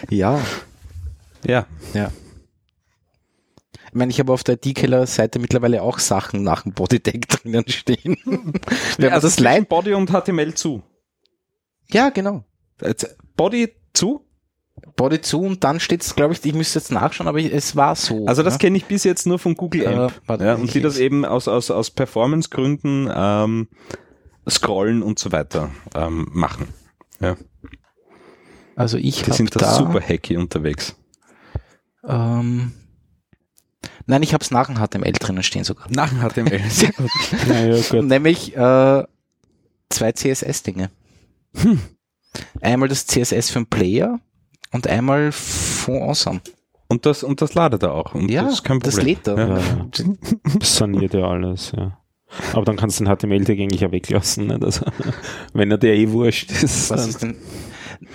Ja, 0.09 0.39
Ja. 1.45 1.65
ja. 1.93 2.11
Ich 3.89 3.93
meine, 3.93 4.11
ich 4.11 4.19
habe 4.19 4.33
auf 4.33 4.43
der 4.43 4.55
IT-Keller-Seite 4.55 5.39
mittlerweile 5.39 5.81
auch 5.81 5.97
Sachen 5.99 6.43
nach 6.43 6.63
dem 6.63 6.73
Bodytag 6.73 7.27
drinnen 7.29 7.63
stehen. 7.67 8.17
Wenn 8.25 9.09
man 9.11 9.21
das 9.21 9.35
zwischen 9.35 9.43
leid. 9.43 9.69
Body 9.69 9.93
und 9.93 10.09
HTML 10.11 10.53
zu. 10.53 10.83
Ja, 11.91 12.09
genau. 12.09 12.43
Body 13.35 13.73
zu? 13.93 14.23
Body 14.95 15.21
zu 15.21 15.41
und 15.41 15.63
dann 15.63 15.79
steht's, 15.79 16.15
glaube 16.15 16.33
ich, 16.33 16.45
ich 16.45 16.53
müsste 16.53 16.77
jetzt 16.79 16.91
nachschauen, 16.91 17.27
aber 17.27 17.39
ich, 17.39 17.51
es 17.51 17.75
war 17.75 17.95
so. 17.95 18.25
Also 18.27 18.43
das 18.43 18.53
ne? 18.55 18.59
kenne 18.59 18.77
ich 18.77 18.85
bis 18.85 19.03
jetzt 19.03 19.25
nur 19.25 19.39
von 19.39 19.55
Google 19.55 19.81
Äh, 19.81 19.87
Amp. 19.87 20.21
warte, 20.27 20.45
ja, 20.45 20.53
und 20.55 20.71
die 20.73 20.81
das 20.81 20.99
eben 20.99 21.25
aus, 21.25 21.47
aus, 21.47 21.71
aus 21.71 21.89
Performance-Gründen 21.89 23.09
ähm, 23.13 23.67
scrollen 24.47 25.01
und 25.01 25.17
so 25.17 25.31
weiter 25.31 25.71
ähm, 25.95 26.27
machen. 26.31 26.67
Ja, 27.19 27.35
Also 28.75 28.97
ich 28.97 29.17
die 29.17 29.23
habe 29.23 29.33
sind 29.33 29.55
da 29.55 29.59
da, 29.59 29.73
super 29.73 29.99
hacky 29.99 30.37
unterwegs. 30.37 30.95
Ähm, 32.07 32.73
nein, 34.05 34.21
ich 34.21 34.33
habe 34.35 34.43
es 34.43 34.51
nach 34.51 34.67
dem 34.67 34.77
HTML 34.77 35.11
drinnen 35.13 35.41
stehen 35.43 35.63
sogar. 35.63 35.87
Nach 35.89 36.11
HTML. 36.11 36.61
Sehr 36.69 36.91
gut. 36.97 37.09
Naja, 37.47 37.81
gut. 37.89 38.03
Nämlich 38.05 38.55
äh, 38.55 39.03
zwei 39.89 40.11
CSS-Dinge. 40.11 40.91
Einmal 42.61 42.89
das 42.89 43.05
CSS 43.07 43.49
für 43.49 43.59
den 43.59 43.67
Player 43.67 44.19
und 44.71 44.87
einmal 44.87 45.31
von 45.31 46.01
Awesome. 46.03 46.41
Und 46.89 47.05
das, 47.05 47.23
und 47.23 47.41
das 47.41 47.53
ladet 47.53 47.83
er 47.83 47.93
auch. 47.93 48.15
Und 48.15 48.29
Ja, 48.31 48.43
das 48.43 48.53
ist 48.53 48.63
kein 48.63 48.79
das 48.79 48.95
Problem. 48.95 49.15
lädt 49.17 49.27
er. 49.27 49.37
Ja. 49.37 49.57
Ja, 49.57 49.87
das 50.59 50.77
saniert 50.77 51.13
ja 51.13 51.27
alles, 51.27 51.71
ja. 51.75 51.97
Aber 52.53 52.65
dann 52.65 52.75
kannst 52.75 52.99
du 52.99 53.05
den 53.05 53.15
HTML-Tag 53.15 53.57
eigentlich 53.57 53.85
auch 53.85 53.91
weglassen, 53.91 54.47
nicht? 54.47 54.63
Also, 54.63 54.85
wenn 55.53 55.71
er 55.71 55.77
dir 55.77 55.93
eh 55.93 56.09
wurscht 56.11 56.51
ist. 56.51 56.89
Was 56.91 57.07
ist 57.07 57.21
denn? 57.23 57.35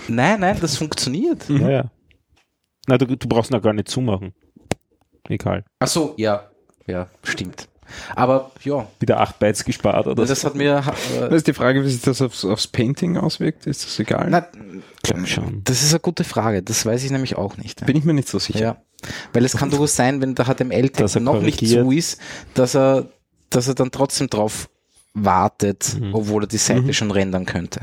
Nein, 0.08 0.40
nein, 0.40 0.56
das 0.60 0.76
funktioniert. 0.76 1.48
Ja, 1.48 1.70
ja. 1.70 1.90
Na, 2.86 2.98
du, 2.98 3.06
du 3.06 3.28
brauchst 3.28 3.50
ihn 3.50 3.56
auch 3.56 3.62
gar 3.62 3.72
nicht 3.72 3.88
zumachen. 3.88 4.32
Egal. 5.28 5.64
Ach 5.78 5.86
so, 5.88 6.14
ja, 6.16 6.50
ja, 6.86 7.08
stimmt. 7.22 7.68
Aber 8.16 8.50
ja, 8.62 8.86
Wieder 9.00 9.20
8 9.20 9.38
Bytes 9.38 9.64
gespart 9.64 10.06
oder 10.06 10.24
das 10.24 10.40
so. 10.42 10.48
hat 10.48 10.54
mir. 10.54 10.82
Das 11.20 11.30
Äh, 11.30 11.34
ist 11.36 11.46
die 11.46 11.52
Frage, 11.54 11.84
wie 11.84 11.88
sich 11.90 12.02
das 12.02 12.20
aufs, 12.22 12.44
aufs 12.44 12.66
Painting 12.66 13.16
auswirkt. 13.16 13.66
Ist 13.66 13.84
das 13.84 13.98
egal? 13.98 14.28
na, 14.30 14.46
Glaub 15.02 15.26
schon. 15.26 15.62
das 15.64 15.82
ist 15.82 15.92
eine 15.92 16.00
gute 16.00 16.24
Frage. 16.24 16.62
Das 16.62 16.84
weiß 16.86 17.02
ich 17.04 17.10
nämlich 17.10 17.36
auch 17.36 17.56
nicht. 17.56 17.84
Bin 17.86 17.96
ich 17.96 18.04
mir 18.04 18.14
nicht 18.14 18.28
so 18.28 18.38
sicher. 18.38 18.60
Ja, 18.60 18.76
weil 19.32 19.44
es 19.44 19.56
kann 19.56 19.70
durchaus 19.70 19.96
sein, 19.96 20.20
wenn 20.20 20.34
der 20.34 20.44
Dass 20.44 20.60
er 20.60 20.66
HTML-Text 20.66 21.20
noch 21.20 21.40
nicht 21.40 21.58
korrigiert. 21.60 21.84
zu 21.84 21.90
ist, 21.92 22.20
dass 22.54 22.74
er, 22.74 23.08
dass 23.50 23.68
er 23.68 23.74
dann 23.74 23.90
trotzdem 23.90 24.28
drauf 24.30 24.68
wartet, 25.14 25.96
Mhm. 26.00 26.14
obwohl 26.14 26.44
er 26.44 26.46
die 26.46 26.56
Seite 26.58 26.94
schon 26.94 27.10
rendern 27.10 27.44
könnte. 27.46 27.80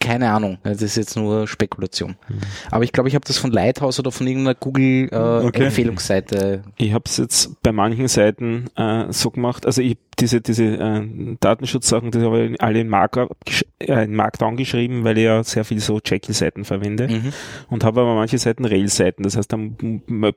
Keine 0.00 0.30
Ahnung, 0.30 0.58
das 0.64 0.82
ist 0.82 0.96
jetzt 0.96 1.16
nur 1.16 1.46
Spekulation. 1.46 2.16
Mhm. 2.28 2.38
Aber 2.70 2.84
ich 2.84 2.92
glaube, 2.92 3.08
ich 3.08 3.14
habe 3.14 3.24
das 3.26 3.38
von 3.38 3.52
Lighthouse 3.52 3.98
oder 3.98 4.10
von 4.10 4.26
irgendeiner 4.26 4.56
Okay. 4.56 5.08
Google-Empfehlungsseite. 5.10 6.62
Ich 6.76 6.92
habe 6.92 7.04
es 7.06 7.16
jetzt 7.16 7.62
bei 7.62 7.72
manchen 7.72 8.08
Seiten 8.08 8.66
äh, 8.76 9.04
so 9.10 9.30
gemacht, 9.30 9.66
also 9.66 9.82
ich 9.82 9.96
diese 10.18 10.40
diese 10.40 10.64
äh, 10.64 11.02
Datenschutzsachen, 11.40 12.10
die 12.10 12.20
habe 12.20 12.44
ich 12.46 12.60
alle 12.62 12.80
in 12.80 12.88
Markup 12.88 13.36
äh, 13.80 14.04
in 14.04 14.14
Markdown 14.14 14.56
geschrieben, 14.56 15.04
weil 15.04 15.18
ich 15.18 15.24
ja 15.24 15.42
sehr 15.44 15.64
viel 15.64 15.78
so 15.80 16.00
Jekyll-Seiten 16.04 16.64
verwende 16.64 17.08
Mhm. 17.08 17.32
und 17.68 17.84
habe 17.84 18.00
aber 18.00 18.14
manche 18.14 18.38
Seiten 18.38 18.64
Rail-Seiten, 18.64 19.22
das 19.22 19.36
heißt, 19.36 19.52
dann 19.52 19.76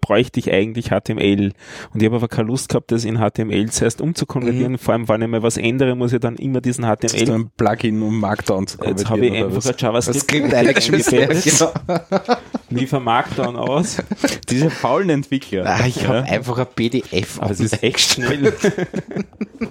bräuchte 0.02 0.40
ich 0.40 0.52
eigentlich 0.52 0.90
HTML 0.90 1.54
und 1.94 2.02
ich 2.02 2.06
habe 2.06 2.18
aber 2.18 2.28
keine 2.28 2.48
Lust 2.50 2.70
gehabt, 2.70 2.92
das 2.92 3.06
in 3.06 3.18
HTML 3.20 3.70
zuerst 3.70 4.02
umzukonvertieren, 4.02 4.78
vor 4.78 4.94
allem 4.94 5.08
wenn 5.08 5.22
ich 5.22 5.28
mal 5.30 5.44
was 5.44 5.56
ändere, 5.58 5.96
muss 5.96 6.12
ich 6.14 6.20
dann 6.20 6.36
immer 6.36 6.60
diesen 6.62 6.84
Das 6.84 7.14
ist 7.14 7.16
HTML 7.26 7.32
ein 7.36 7.50
Plugin, 7.56 8.02
um 8.02 8.20
Markdown 8.20 8.68
zu 8.68 8.78
Jetzt 8.84 9.10
habe 9.10 9.26
ich 9.26 9.32
konvertieren, 9.32 9.44
einfach 9.46 9.58
was? 9.58 9.68
ein 9.68 9.76
JavaScript 9.78 10.20
Skript 10.22 10.54
eingeschmissen. 10.54 11.20
eingebettet, 11.20 11.58
Genau. 11.60 12.36
liefer 12.70 13.00
Markdown 13.00 13.56
aus, 13.56 13.98
Diese 14.50 14.70
faulen 14.70 15.10
Entwickler. 15.10 15.66
Ah, 15.66 15.86
ich 15.88 16.06
habe 16.08 16.28
Ja. 16.28 16.34
einfach 16.36 16.58
ein 16.58 16.68
PDF. 16.76 17.40
aber 17.42 17.52
es 17.52 17.60
ist 17.62 17.82
echt 17.82 18.00
schnell. 18.16 18.54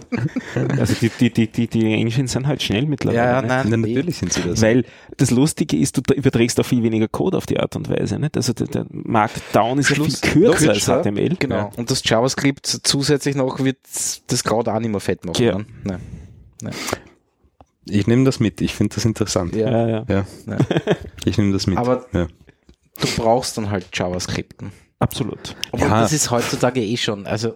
also 0.78 0.94
die, 1.01 1.09
die, 1.11 1.30
die, 1.30 1.46
die, 1.49 1.66
die 1.68 1.92
Engines 1.92 2.32
sind 2.32 2.46
halt 2.46 2.62
schnell 2.62 2.86
mittlerweile. 2.86 3.18
ja, 3.18 3.42
ne? 3.42 3.49
nein, 3.49 3.68
Ja, 3.70 3.74
eh. 3.74 3.78
natürlich 3.94 4.18
sind 4.18 4.32
sie 4.32 4.42
das. 4.42 4.62
Weil 4.62 4.84
das 5.16 5.30
Lustige 5.30 5.76
ist, 5.76 5.96
du 5.96 6.03
überträgst 6.14 6.59
auch 6.61 6.66
viel 6.66 6.82
weniger 6.82 7.09
Code 7.09 7.36
auf 7.36 7.46
die 7.46 7.59
Art 7.61 7.76
und 7.76 7.88
Weise. 7.88 8.18
Nicht? 8.18 8.36
Also 8.36 8.53
der, 8.53 8.66
der 8.66 8.86
Markdown 8.90 9.79
ist 9.79 9.88
Schluss- 9.88 10.20
ja 10.22 10.29
viel 10.30 10.42
kürzer 10.50 10.70
als 10.70 10.84
HTML. 11.04 11.37
Genau. 11.38 11.54
Ja. 11.57 11.70
Und 11.76 11.91
das 11.91 12.03
JavaScript 12.04 12.66
zusätzlich 12.83 13.34
noch 13.34 13.58
wird 13.61 13.79
das 14.29 14.45
gerade 14.45 14.72
auch 14.72 14.80
nicht 14.80 14.91
mehr 14.91 15.00
fett 15.00 15.25
machen. 15.25 15.42
Ja. 15.45 15.58
ne? 15.58 16.00
Nein. 16.62 16.75
Ich 17.91 18.07
nehme 18.07 18.25
das 18.25 18.38
mit. 18.41 18.61
Ich 18.61 18.75
finde 18.75 18.95
das 18.96 19.04
interessant. 19.04 19.54
Ja. 19.54 19.70
Ja, 19.70 19.88
ja. 19.88 20.04
Ja. 20.08 20.25
Ich 21.25 21.38
nehme 21.38 21.53
das 21.53 21.66
mit. 21.66 21.79
Aber- 21.79 22.07
ja. 22.12 22.26
Du 23.00 23.07
brauchst 23.16 23.57
dann 23.57 23.70
halt 23.70 23.87
JavaScripten. 23.95 24.72
Absolut. 24.99 25.54
Aber 25.70 25.83
Ja. 25.83 26.00
das 26.00 26.12
ist 26.12 26.30
heutzutage 26.33 26.80
eh 26.83 26.96
schon. 26.96 27.26
Also 27.26 27.54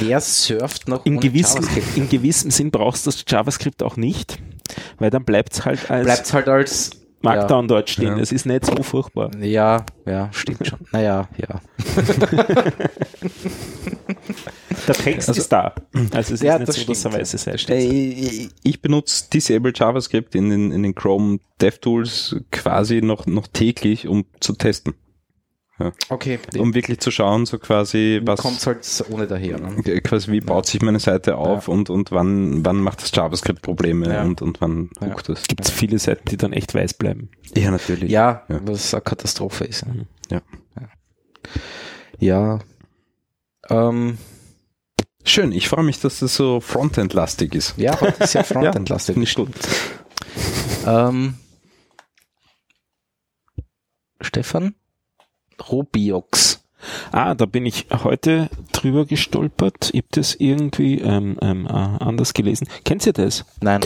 wer 0.00 0.20
surft 0.20 0.88
noch 0.88 1.04
In 1.06 1.20
gewissem, 1.20 1.62
JavaScript? 1.62 1.96
in 1.96 2.08
gewissem 2.08 2.50
Sinn 2.50 2.70
brauchst 2.70 3.06
du 3.06 3.10
das 3.10 3.24
JavaScript 3.26 3.82
auch 3.82 3.96
nicht, 3.96 4.38
weil 4.98 5.10
dann 5.10 5.24
bleibt 5.24 5.52
es 5.54 5.64
halt 5.64 5.90
als 5.90 6.04
Bleibt 6.04 6.32
halt 6.32 6.48
als 6.48 6.90
Markdown 7.22 7.68
dort 7.68 7.90
stehen. 7.90 8.16
Ja. 8.16 8.22
Es 8.22 8.32
ist 8.32 8.46
nicht 8.46 8.64
so 8.64 8.82
furchtbar. 8.82 9.30
Ja, 9.42 9.84
ja, 10.06 10.30
stimmt 10.32 10.66
schon. 10.66 10.78
Naja, 10.90 11.28
ja. 11.36 11.60
Der 14.88 14.94
Text 14.94 15.28
ist 15.28 15.48
da. 15.52 15.74
Also 16.12 16.34
es 16.34 16.40
Ja, 16.40 16.54
ist 16.54 16.60
nicht 16.60 16.68
das 16.68 16.76
so, 16.76 16.84
dass 16.84 16.98
stimmt, 17.00 17.14
er 17.14 17.20
weiße 17.20 17.36
ja. 17.36 17.58
Seite 17.58 17.74
Äh. 17.74 17.84
Ich, 17.84 18.50
ich 18.62 18.80
benutze 18.80 19.24
Disable 19.32 19.72
JavaScript 19.74 20.34
in 20.34 20.48
den, 20.50 20.72
in 20.72 20.82
den 20.82 20.94
Chrome 20.94 21.40
DevTools 21.60 22.36
quasi 22.50 23.02
noch, 23.02 23.26
noch 23.26 23.46
täglich, 23.48 24.08
um 24.08 24.24
zu 24.40 24.54
testen. 24.54 24.94
Okay. 26.08 26.38
Um 26.58 26.74
wirklich 26.74 27.00
zu 27.00 27.10
schauen, 27.10 27.46
so 27.46 27.58
quasi, 27.58 28.20
was, 28.24 28.40
kommt 28.40 28.64
halt 28.66 29.04
ohne 29.10 29.26
daher. 29.26 29.58
Ne? 29.58 29.82
quasi, 30.02 30.30
wie 30.32 30.40
baut 30.40 30.66
sich 30.66 30.82
meine 30.82 31.00
Seite 31.00 31.36
auf 31.36 31.68
und, 31.68 31.90
und 31.90 32.10
wann, 32.12 32.64
wann 32.64 32.76
macht 32.76 33.02
das 33.02 33.10
JavaScript 33.14 33.62
Probleme 33.62 34.12
Ja. 34.12 34.22
und, 34.22 34.42
und 34.42 34.60
wann 34.60 34.90
Ja. 35.00 35.08
huckt 35.08 35.28
das. 35.28 35.44
Gibt 35.44 35.64
es 35.64 35.70
viele 35.70 35.98
Seiten, 35.98 36.28
die 36.28 36.36
dann 36.36 36.52
echt 36.52 36.74
weiß 36.74 36.94
bleiben. 36.94 37.30
Ja, 37.56 37.70
natürlich. 37.70 38.10
Ja, 38.10 38.44
Ja. 38.48 38.60
was 38.64 38.92
eine 38.94 39.02
Katastrophe 39.02 39.64
ist. 39.64 39.86
ne? 39.86 40.06
Ja. 40.30 40.42
Ja. 42.18 42.58
Ähm, 43.68 44.18
Schön, 45.22 45.52
ich 45.52 45.68
freue 45.68 45.84
mich, 45.84 46.00
dass 46.00 46.20
das 46.20 46.34
so 46.34 46.60
Frontend-lastig 46.60 47.54
ist. 47.54 47.74
ja, 47.76 48.00
heute 48.00 48.24
ist 48.24 48.32
ja 48.34 48.42
Frontend-lastig. 48.44 49.16
Ich 49.18 49.34
gut. 49.34 49.50
Ähm, 50.86 51.34
Stefan? 54.20 54.74
Robiox. 55.68 56.62
Ah, 57.12 57.34
da 57.34 57.46
bin 57.46 57.66
ich 57.66 57.86
heute 57.92 58.48
drüber 58.72 59.04
gestolpert. 59.04 59.90
Ich 59.92 59.98
habe 59.98 60.08
das 60.12 60.34
irgendwie 60.34 60.98
ähm, 61.00 61.36
ähm, 61.42 61.66
äh, 61.66 61.70
anders 61.70 62.32
gelesen. 62.32 62.68
Kennt 62.84 63.06
ihr 63.06 63.12
das? 63.12 63.44
Nein. 63.60 63.82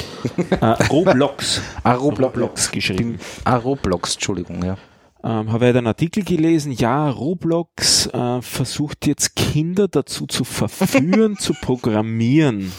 Äh, 0.50 0.64
Roblox. 0.90 1.60
Ah, 1.82 1.94
Roblox. 1.94 2.34
Roblox 2.36 2.70
geschrieben. 2.70 3.18
Ah, 3.44 3.56
Roblox, 3.56 4.14
Entschuldigung, 4.14 4.64
ja. 4.64 4.76
Ähm, 5.24 5.50
habe 5.52 5.68
ich 5.68 5.76
einen 5.76 5.86
Artikel 5.86 6.22
gelesen, 6.22 6.72
ja, 6.72 7.08
Roblox 7.08 8.06
äh, 8.08 8.42
versucht 8.42 9.06
jetzt 9.06 9.34
Kinder 9.34 9.88
dazu 9.88 10.26
zu 10.26 10.44
verführen, 10.44 11.36
zu 11.38 11.54
programmieren. 11.54 12.72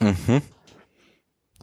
Mhm. 0.00 0.42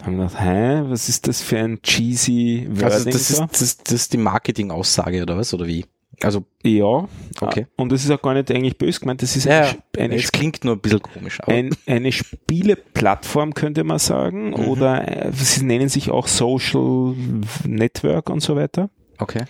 Haben 0.01 0.17
wir 0.17 0.27
gedacht, 0.27 0.41
hä, 0.41 0.83
was 0.85 1.09
ist 1.09 1.27
das 1.27 1.41
für 1.41 1.59
ein 1.59 1.81
cheesy 1.81 2.67
Wording? 2.69 2.83
Also 2.85 3.05
das 3.05 3.29
ist, 3.29 3.39
da? 3.39 3.47
das, 3.47 3.77
das 3.77 3.93
ist 3.93 4.13
die 4.13 4.17
Marketing-Aussage 4.17 5.21
oder 5.21 5.37
was? 5.37 5.53
Oder 5.53 5.67
wie? 5.67 5.85
Also, 6.23 6.43
ja, 6.63 7.07
Okay. 7.41 7.61
Äh, 7.61 7.65
und 7.81 7.91
das 7.91 8.03
ist 8.03 8.11
auch 8.11 8.21
gar 8.21 8.33
nicht 8.33 8.51
eigentlich 8.51 8.77
böse 8.77 8.99
gemeint, 8.99 9.21
das 9.21 9.35
ist 9.37 9.45
ja, 9.45 9.61
eine, 9.61 9.75
eine, 9.97 10.15
es 10.15 10.31
klingt 10.31 10.65
nur 10.65 10.75
ein 10.75 10.79
bisschen 10.79 11.01
komisch. 11.01 11.39
Aber 11.41 11.53
ein, 11.53 11.69
eine 11.87 12.11
Spieleplattform, 12.11 13.53
könnte 13.53 13.83
man 13.85 13.99
sagen, 13.99 14.49
Mhm. 14.49 14.53
oder 14.55 15.25
äh, 15.27 15.31
sie 15.31 15.63
nennen 15.63 15.87
sich 15.89 16.11
auch 16.11 16.27
Social 16.27 17.15
Network 17.65 18.29
und 18.29 18.41
so 18.41 18.55
weiter. 18.55 18.89
okay. 19.19 19.43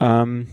Ähm, 0.00 0.48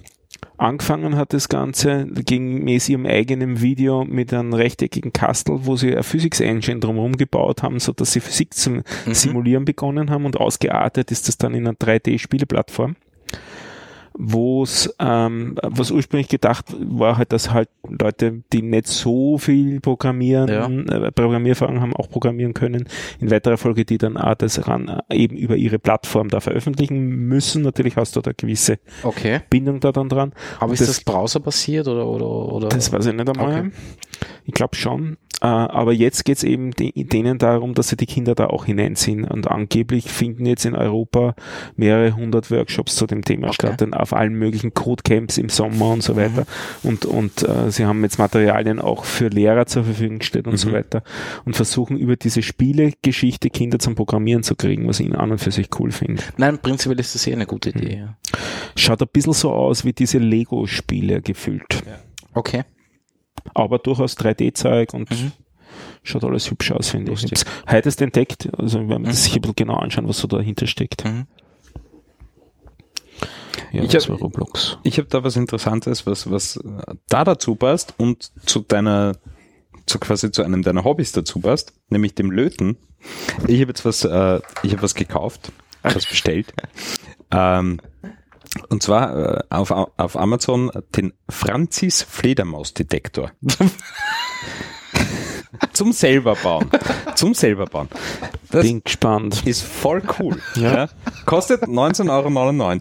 angefangen 0.57 1.15
hat 1.18 1.34
das 1.34 1.49
Ganze 1.49 2.05
gemäß 2.05 2.89
ihrem 2.89 3.07
eigenen 3.07 3.61
Video 3.61 4.05
mit 4.05 4.31
einem 4.34 4.53
rechteckigen 4.53 5.11
Kastel, 5.11 5.65
wo 5.65 5.76
sie 5.76 5.91
eine 5.91 6.03
Physics-Engine 6.03 6.80
drumherum 6.80 7.18
gebaut 7.18 7.63
haben, 7.63 7.80
so 7.80 7.91
dass 7.91 8.11
sie 8.13 8.19
Physik 8.19 8.53
zum 8.53 8.84
Mhm. 9.05 9.13
Simulieren 9.13 9.65
begonnen 9.65 10.11
haben 10.11 10.26
und 10.26 10.38
ausgeartet 10.38 11.09
ist 11.11 11.27
das 11.27 11.38
dann 11.39 11.55
in 11.55 11.65
einer 11.68 11.76
3D-Spieleplattform 11.76 12.95
wo 14.13 14.63
es, 14.63 14.93
ähm, 14.99 15.55
was 15.63 15.89
ursprünglich 15.91 16.27
gedacht 16.27 16.65
war 16.79 17.17
halt, 17.17 17.31
dass 17.31 17.51
halt 17.51 17.69
Leute, 17.88 18.43
die 18.51 18.61
nicht 18.61 18.88
so 18.88 19.38
viel 19.38 19.79
programmieren, 19.79 20.88
äh, 20.89 21.11
Programmiererfahrung 21.11 21.79
haben, 21.81 21.95
auch 21.95 22.09
programmieren 22.09 22.53
können. 22.53 22.88
In 23.19 23.31
weiterer 23.31 23.57
Folge, 23.57 23.85
die 23.85 23.97
dann 23.97 24.17
auch 24.17 24.35
das 24.35 24.67
ran, 24.67 24.88
äh, 25.09 25.15
eben 25.15 25.38
über 25.38 25.55
ihre 25.55 25.79
Plattform 25.79 26.27
da 26.29 26.39
veröffentlichen 26.39 26.99
müssen. 27.27 27.61
Natürlich 27.63 27.95
hast 27.95 28.15
du 28.15 28.21
da 28.21 28.31
gewisse 28.35 28.79
Okay. 29.03 29.41
Bindung 29.49 29.79
da 29.79 29.91
dann 29.91 30.09
dran. 30.09 30.33
Aber 30.59 30.73
ist 30.73 30.81
Das- 30.81 30.88
das, 30.89 31.03
browserbasiert 31.03 31.88
oder, 31.88 32.05
oder, 32.07 32.27
oder? 32.27 32.69
Das 32.69 32.91
weiß 32.91 33.05
ich 33.05 33.13
nicht 33.13 33.29
einmal. 33.29 33.59
Okay. 33.59 33.71
Ich 34.45 34.53
glaube 34.53 34.76
schon. 34.76 35.18
Äh, 35.43 35.47
aber 35.47 35.91
jetzt 35.91 36.23
geht's 36.23 36.43
eben 36.43 36.69
die, 36.69 36.91
denen 37.07 37.39
darum, 37.39 37.73
dass 37.73 37.88
sie 37.89 37.97
die 37.97 38.05
Kinder 38.05 38.35
da 38.35 38.45
auch 38.47 38.65
hineinziehen. 38.65 39.23
Und 39.23 39.49
angeblich 39.49 40.11
finden 40.11 40.45
jetzt 40.45 40.65
in 40.65 40.76
Europa 40.76 41.34
mehrere 41.76 42.15
hundert 42.15 42.51
Workshops 42.51 42.95
zu 42.95 43.07
dem 43.07 43.23
Thema 43.23 43.47
Okay. 43.47 43.55
statt, 43.55 43.81
dann 43.81 43.95
auf 43.95 44.13
allen 44.13 44.35
möglichen 44.35 44.76
Codecamps 44.76 45.39
im 45.39 45.49
Sommer 45.49 45.89
und 45.93 46.03
so 46.03 46.15
weiter. 46.15 46.45
Und, 46.84 47.05
und 47.05 47.41
äh, 47.41 47.72
sie 47.72 47.85
haben 47.85 48.03
jetzt 48.03 48.19
Materialien 48.19 48.80
auch 48.80 49.03
für 49.03 49.30
Lehrer 49.30 49.65
zur 49.65 49.84
Verfügung 49.84 50.19
gestellt 50.19 50.45
und 50.45 50.57
so 50.57 50.69
Mhm. 50.69 50.73
weiter. 50.73 51.03
Und 51.43 51.55
versuchen 51.55 51.97
über 51.97 52.18
diese 52.18 52.43
Spielegeschichte 52.43 53.49
Kinder 53.49 53.80
zum 53.80 53.95
Programmieren 53.95 54.43
zu 54.43 54.55
kriegen, 54.55 54.88
was 54.88 54.99
ich 54.99 55.11
an 55.15 55.31
und 55.31 55.39
für 55.39 55.51
sich 55.51 55.69
cool 55.80 55.91
finde. 55.91 56.22
Nein, 56.38 56.59
prinzipiell 56.59 56.99
ist 56.99 57.15
das 57.15 57.26
eh 57.26 57.34
eine 57.34 57.47
gute 57.47 57.69
Idee. 57.72 57.97
Ja. 57.97 58.18
Schaut 58.76 59.01
ein 59.01 59.07
bisschen 59.11 59.34
so 59.34 59.51
aus 59.51 59.85
wie 59.85 59.93
diese 59.93 60.19
Lego-Spiele 60.19 61.22
gefüllt. 61.23 61.81
Okay. 62.35 62.63
Aber 63.53 63.80
durchaus 63.80 64.15
3D-Zeug 64.18 64.93
und 64.93 65.09
Mhm. 65.11 65.31
schaut 66.03 66.23
alles 66.23 66.49
hübsch 66.49 66.72
aus, 66.72 66.89
finde 66.89 67.11
ich. 67.13 67.23
Ich 67.31 67.43
heute 67.69 67.88
erst 67.89 68.01
entdeckt, 68.01 68.49
also 68.57 68.80
wenn 68.80 68.88
man 68.88 69.01
Mhm. 69.03 69.11
sich 69.11 69.35
ein 69.35 69.41
bisschen 69.41 69.55
genau 69.55 69.76
anschauen, 69.77 70.07
was 70.07 70.18
so 70.19 70.27
dahinter 70.27 70.68
steckt. 70.68 71.05
Mhm. 71.05 71.27
Ja, 73.72 73.84
Ich 73.84 73.91
das 73.91 74.09
hab- 74.09 74.19
habe 74.97 75.07
da 75.09 75.23
was 75.23 75.35
Interessantes, 75.35 76.05
was, 76.05 76.30
was 76.30 76.59
da 77.07 77.23
dazu 77.23 77.55
passt 77.55 77.93
und 77.97 78.31
zu 78.45 78.59
deiner, 78.59 79.13
zu 79.85 79.99
quasi 79.99 80.31
zu 80.31 80.43
einem 80.43 80.61
deiner 80.63 80.84
Hobbys 80.84 81.11
dazu 81.13 81.39
passt, 81.39 81.73
nämlich 81.89 82.13
dem 82.15 82.31
Löten. 82.31 82.77
Ich 83.47 83.61
habe 83.61 83.69
jetzt 83.72 83.85
was, 83.85 84.03
äh, 84.03 84.41
ich 84.63 84.73
habe 84.73 84.81
was 84.81 84.93
gekauft, 84.95 85.51
was 85.84 86.05
bestellt. 86.05 86.53
ähm, 87.31 87.80
und 88.69 88.84
zwar 88.84 89.38
äh, 89.38 89.44
auf, 89.49 89.72
auf 89.72 90.18
Amazon 90.18 90.72
den 90.95 91.14
Franzis 91.30 92.02
Fledermausdetektor. 92.03 93.32
Zum 95.73 95.91
selber 95.91 96.36
bauen. 96.41 96.69
Zum 97.15 97.34
selber 97.34 97.65
bauen. 97.65 97.88
Das 98.52 98.64
Bin 98.65 98.84
gespannt. 98.84 99.45
ist 99.45 99.64
voll 99.64 100.02
cool. 100.19 100.38
Ja. 100.56 100.73
Ja. 100.73 100.90
Kostet 101.26 101.64
19,99 101.64 102.10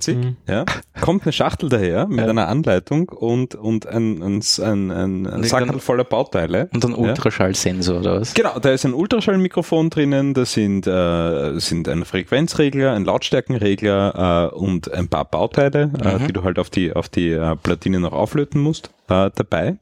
Euro. 0.08 0.18
Mhm. 0.18 0.36
Ja. 0.48 0.64
Kommt 1.00 1.22
eine 1.22 1.32
Schachtel 1.32 1.68
daher 1.68 2.06
mit 2.08 2.18
Ja. 2.20 2.26
einer 2.28 2.48
Anleitung 2.48 3.08
und, 3.08 3.54
und 3.54 3.86
ein, 3.86 4.22
ein, 4.22 4.40
ein, 4.62 4.90
ein, 4.90 5.26
ein 5.26 5.44
Sackerl 5.44 5.78
voller 5.80 6.04
Bauteile. 6.04 6.68
Und 6.74 6.84
ein 6.84 6.90
Ja. 6.92 6.96
Ultraschallsensor 6.96 8.00
oder 8.00 8.20
was? 8.20 8.34
Genau, 8.34 8.58
da 8.58 8.70
ist 8.70 8.84
ein 8.84 8.94
Ultraschallmikrofon 8.94 9.90
drinnen, 9.90 10.34
da 10.34 10.44
sind, 10.44 10.86
äh, 10.86 11.58
sind 11.60 11.88
ein 11.88 12.04
Frequenzregler, 12.04 12.92
ein 12.92 13.04
Lautstärkenregler 13.04 14.50
äh, 14.52 14.54
und 14.54 14.92
ein 14.92 15.08
paar 15.08 15.24
Bauteile, 15.24 15.90
äh, 16.02 16.18
Mhm. 16.18 16.26
die 16.26 16.32
du 16.32 16.42
halt 16.44 16.58
auf 16.58 16.70
die, 16.70 16.92
auf 16.92 17.08
die 17.08 17.30
äh, 17.30 17.54
Platine 17.56 18.00
noch 18.00 18.12
auflöten 18.12 18.60
musst, 18.60 18.90
äh, 19.08 19.30
dabei. 19.34 19.76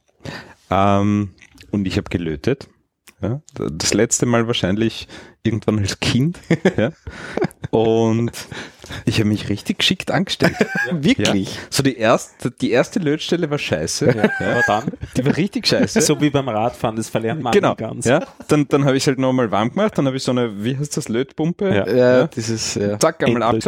Ähm, 0.70 1.30
und 1.70 1.86
ich 1.86 1.96
habe 1.96 2.08
gelötet. 2.10 2.68
Ja, 3.20 3.40
das 3.54 3.94
letzte 3.94 4.26
Mal 4.26 4.46
wahrscheinlich 4.46 5.08
irgendwann 5.42 5.78
als 5.78 5.98
Kind. 5.98 6.38
ja. 6.76 6.92
Und 7.70 8.32
ich 9.04 9.18
habe 9.18 9.28
mich 9.28 9.48
richtig 9.48 9.78
geschickt 9.78 10.10
angestellt. 10.10 10.54
Wirklich? 10.92 11.54
Ja. 11.54 11.60
So 11.70 11.82
die 11.82 11.96
erste, 11.96 12.50
die 12.50 12.70
erste 12.70 13.00
Lötstelle 13.00 13.50
war 13.50 13.58
scheiße. 13.58 14.06
Ja. 14.06 14.30
Aber 14.40 14.62
dann, 14.66 14.92
Die 15.16 15.26
war 15.26 15.36
richtig 15.36 15.66
scheiße. 15.66 16.00
so 16.00 16.20
wie 16.20 16.30
beim 16.30 16.48
Radfahren, 16.48 16.96
das 16.96 17.08
verlernt 17.08 17.42
man 17.42 17.52
genau. 17.52 17.74
ganz. 17.74 18.06
Ja. 18.06 18.24
Dann, 18.46 18.68
dann 18.68 18.84
habe 18.84 18.96
ich 18.96 19.02
es 19.02 19.06
halt 19.08 19.18
nochmal 19.18 19.50
warm 19.50 19.70
gemacht, 19.70 19.98
dann 19.98 20.06
habe 20.06 20.16
ich 20.16 20.22
so 20.22 20.30
eine, 20.30 20.64
wie 20.64 20.76
heißt 20.76 20.96
das, 20.96 21.08
Lötpumpe? 21.08 21.74
Ja. 21.74 21.88
Ja, 21.88 22.24
ist, 22.24 22.76
ja. 22.76 22.98
Zack, 22.98 23.22
einmal. 23.24 23.58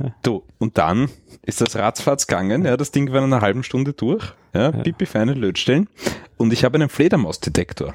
Ja. 0.00 0.14
Du, 0.22 0.44
und 0.58 0.78
dann 0.78 1.10
ist 1.42 1.60
das 1.60 1.76
ratzfatz 1.76 2.26
gegangen, 2.26 2.64
ja, 2.64 2.76
das 2.76 2.92
Ding 2.92 3.10
war 3.12 3.18
in 3.18 3.32
einer 3.32 3.40
halben 3.40 3.64
Stunde 3.64 3.92
durch, 3.92 4.32
ja, 4.54 4.70
pipi 4.70 5.06
feine 5.06 5.34
Lötstellen 5.34 5.88
und 6.36 6.52
ich 6.52 6.64
habe 6.64 6.76
einen 6.76 6.88
Fledermausdetektor. 6.88 7.94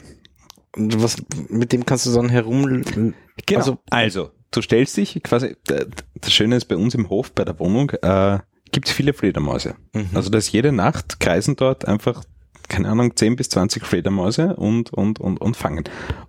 Was, 0.75 1.17
mit 1.49 1.71
dem 1.71 1.85
kannst 1.85 2.05
du 2.05 2.13
dann 2.13 2.29
herum, 2.29 3.13
Genau. 3.45 3.59
Also- 3.59 3.77
Also, 3.89 4.31
du 4.51 4.61
stellst 4.61 4.97
dich 4.97 5.21
quasi, 5.23 5.55
das 5.65 6.33
Schöne 6.33 6.55
ist 6.55 6.65
bei 6.65 6.75
uns 6.77 6.95
im 6.95 7.09
Hof, 7.09 7.31
bei 7.31 7.43
der 7.45 7.59
Wohnung, 7.59 7.91
äh, 8.01 8.39
gibt 8.71 8.87
es 8.87 8.93
viele 8.93 9.13
Fledermäuse. 9.13 9.75
Mhm. 9.93 10.09
Also 10.13 10.29
da 10.31 10.37
ist 10.39 10.51
jede 10.51 10.71
Nacht 10.71 11.19
kreisen 11.19 11.55
dort 11.55 11.87
einfach, 11.87 12.23
keine 12.73 12.89
Ahnung, 12.89 13.15
10 13.15 13.35
bis 13.35 13.49
20 13.49 13.85
Fledermäuse 13.85 14.55
und, 14.55 14.91
und, 14.91 15.19
und, 15.19 15.39
und 15.39 15.55
fangen. 15.55 15.83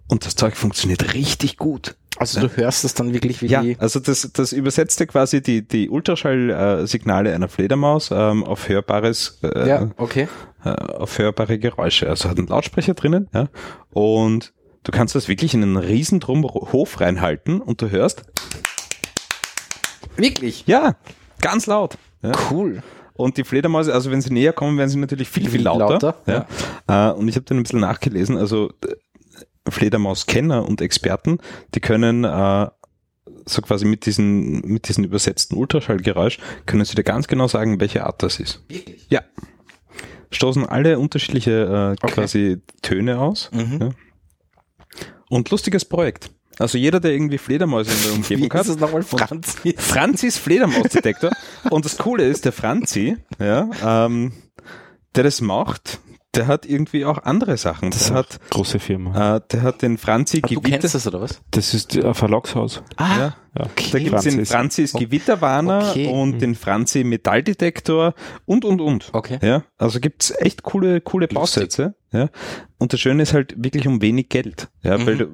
Und 0.08 0.26
das 0.26 0.36
Zeug 0.36 0.56
funktioniert 0.56 1.14
richtig 1.14 1.56
gut. 1.56 1.96
also 2.18 2.40
du 2.40 2.54
hörst 2.54 2.84
das 2.84 2.92
dann 2.92 3.14
wirklich 3.14 3.40
wie 3.40 3.46
Ja, 3.46 3.62
die, 3.62 3.78
also 3.78 3.98
das, 3.98 4.30
das 4.30 4.52
übersetzte 4.52 5.06
quasi 5.06 5.42
die, 5.42 5.66
die 5.66 5.88
Ultraschallsignale 5.88 7.34
einer 7.34 7.48
Fledermaus 7.48 8.10
ähm, 8.12 8.44
auf 8.44 8.68
hörbares, 8.68 9.38
äh, 9.42 9.68
ja, 9.68 9.90
okay. 9.96 10.28
äh, 10.64 10.68
auf 10.68 11.18
hörbare 11.18 11.58
Geräusche. 11.58 12.10
Also 12.10 12.28
hat 12.28 12.36
einen 12.36 12.48
Lautsprecher 12.48 12.92
drinnen, 12.92 13.28
ja, 13.32 13.48
und 13.90 14.52
du 14.82 14.92
kannst 14.92 15.14
das 15.14 15.28
wirklich 15.28 15.54
in 15.54 15.62
einen 15.62 15.78
riesen 15.78 16.22
Hof 16.22 17.00
reinhalten 17.00 17.62
und 17.62 17.80
du 17.80 17.90
hörst, 17.90 18.22
Wirklich? 20.16 20.64
ja, 20.66 20.94
ganz 21.40 21.64
laut. 21.64 21.96
Ja. 22.20 22.32
Cool. 22.50 22.82
Und 23.16 23.36
die 23.36 23.44
Fledermäuse, 23.44 23.94
also 23.94 24.10
wenn 24.10 24.20
sie 24.20 24.32
näher 24.32 24.52
kommen, 24.52 24.76
werden 24.76 24.90
sie 24.90 24.98
natürlich 24.98 25.28
viel, 25.28 25.48
viel 25.48 25.62
lauter. 25.62 26.14
Lauter, 26.24 26.46
ja. 26.88 27.10
Äh, 27.10 27.14
und 27.14 27.28
ich 27.28 27.36
habe 27.36 27.44
dann 27.44 27.58
ein 27.58 27.62
bisschen 27.62 27.80
nachgelesen, 27.80 28.36
also 28.36 28.72
äh, 28.84 29.70
Fledermauskenner 29.70 30.66
und 30.66 30.80
Experten, 30.80 31.38
die 31.74 31.80
können 31.80 32.24
äh, 32.24 32.68
so 33.46 33.62
quasi 33.62 33.84
mit 33.84 34.06
diesen, 34.06 34.60
mit 34.62 34.88
diesen 34.88 35.04
übersetzten 35.04 35.56
Ultraschallgeräusch, 35.56 36.38
können 36.66 36.84
sie 36.84 36.94
dir 36.96 37.04
ganz 37.04 37.28
genau 37.28 37.46
sagen, 37.46 37.80
welche 37.80 38.04
Art 38.04 38.22
das 38.22 38.40
ist. 38.40 38.62
Wirklich? 38.68 39.06
Ja. 39.10 39.22
Stoßen 40.30 40.66
alle 40.66 40.98
unterschiedliche 40.98 41.96
äh, 42.00 42.04
Okay. 42.04 42.12
quasi 42.12 42.62
Töne 42.82 43.20
aus. 43.20 43.50
Mhm. 43.52 43.78
Ja. 43.80 43.88
Und 45.30 45.50
lustiges 45.50 45.84
Projekt. 45.84 46.30
Also 46.58 46.78
jeder, 46.78 47.00
der 47.00 47.12
irgendwie 47.12 47.38
Fledermäuse 47.38 47.90
in 47.90 48.02
der 48.04 48.12
Umgebung 48.12 48.52
hat. 48.52 48.66
ist 48.66 48.80
nochmal 48.80 49.02
Franzi? 49.02 49.74
Franzis 49.76 50.38
Fledermausdetektor. 50.38 51.30
Und 51.70 51.84
das 51.84 51.98
Coole 51.98 52.24
ist, 52.24 52.44
der 52.44 52.52
Franzi, 52.52 53.16
ja, 53.38 53.68
ähm, 53.84 54.32
der 55.14 55.24
das 55.24 55.40
macht, 55.40 55.98
der 56.36 56.46
hat 56.46 56.66
irgendwie 56.66 57.04
auch 57.04 57.18
andere 57.24 57.56
Sachen. 57.56 57.90
Das 57.90 58.08
Der 58.08 58.16
hat, 58.16 58.38
große 58.50 58.78
Firma. 58.78 59.36
äh, 59.36 59.40
der 59.52 59.62
hat 59.62 59.82
den 59.82 59.98
Franzi 59.98 60.38
Ah, 60.42 60.48
du 60.48 60.60
Gewitter. 60.60 60.78
kennst 60.80 60.94
das 60.94 61.06
oder 61.06 61.20
was? 61.20 61.40
Das 61.50 61.74
ist 61.74 61.96
ein 61.96 62.14
Verlagshaus. 62.14 62.82
Ah, 62.96 63.16
Ja, 63.16 63.36
Ja. 63.56 63.66
da 63.92 63.98
gibt's 63.98 64.22
den 64.24 64.44
Franzis. 64.44 64.50
Franzis 64.50 64.92
Gewitterwarner 64.94 65.88
Okay. 65.90 66.08
und 66.08 66.40
den 66.40 66.54
Franzi 66.54 67.04
Metalldetektor 67.04 68.14
und, 68.46 68.64
und, 68.64 68.80
und. 68.80 69.10
okay. 69.12 69.38
Ja, 69.42 69.62
also 69.78 70.00
gibt's 70.00 70.32
echt 70.38 70.62
coole, 70.62 71.00
coole 71.00 71.28
Bausätze. 71.28 71.94
Ja. 72.12 72.28
Und 72.78 72.92
das 72.92 73.00
Schöne 73.00 73.22
ist 73.22 73.32
halt 73.34 73.54
wirklich 73.56 73.86
um 73.88 74.00
wenig 74.02 74.28
Geld. 74.28 74.68
Ja, 74.82 74.98
Mhm. 74.98 75.06
weil 75.06 75.16
du, 75.18 75.26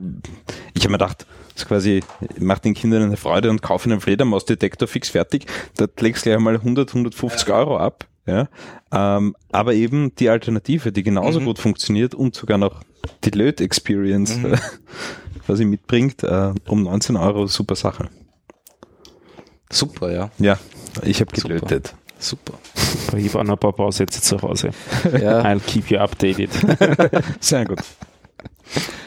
ich 0.75 0.83
habe 0.83 0.93
mir 0.93 0.99
gedacht, 0.99 1.27
das 1.55 1.63
ist 1.65 1.69
quasi, 1.69 2.03
ich 2.21 2.41
mach 2.41 2.59
den 2.59 2.75
Kindern 2.75 3.03
eine 3.03 3.17
Freude 3.17 3.51
und 3.51 3.61
kaufe 3.63 3.91
einen 3.91 4.01
Fledermausdetektor 4.01 4.89
fix 4.89 5.11
fertig. 5.11 5.47
Da 5.77 5.87
legst 5.99 6.25
du 6.25 6.31
gleich 6.31 6.41
mal 6.41 6.55
100, 6.57 6.91
150 6.95 7.51
Euro 7.51 7.77
ab. 7.79 8.07
Ja, 8.31 9.17
ähm, 9.19 9.35
aber 9.53 9.75
eben 9.75 10.15
die 10.17 10.29
Alternative, 10.29 10.93
die 10.93 11.03
genauso 11.03 11.41
Mhm. 11.41 11.45
gut 11.47 11.59
funktioniert 11.59 12.15
und 12.15 12.35
sogar 12.35 12.59
noch 12.59 12.83
die 13.25 13.31
Löt-Experience 13.31 14.37
Mhm. 14.39 14.55
quasi 15.47 15.65
mitbringt, 15.65 16.23
äh, 16.23 16.53
um 16.69 16.83
19 16.85 17.17
Euro, 17.17 17.47
super 17.47 17.75
Sache. 17.75 18.09
Super, 19.73 20.13
ja. 20.13 20.31
Ja, 20.39 20.59
ich 21.03 21.21
habe 21.21 21.35
Super. 21.39 21.55
gelötet. 21.55 21.95
Super. 22.19 22.55
Ich 23.17 23.29
habe 23.29 23.39
auch 23.41 23.45
noch 23.45 23.55
ein 23.55 23.59
paar 23.61 23.73
Bausätze 23.73 24.21
zu 24.21 24.41
Hause. 24.43 24.71
Ja, 25.21 25.43
I'll 25.43 25.61
keep 25.61 25.91
you 25.91 25.99
updated. 25.99 26.51
Sehr 27.41 27.65
gut. 27.65 27.79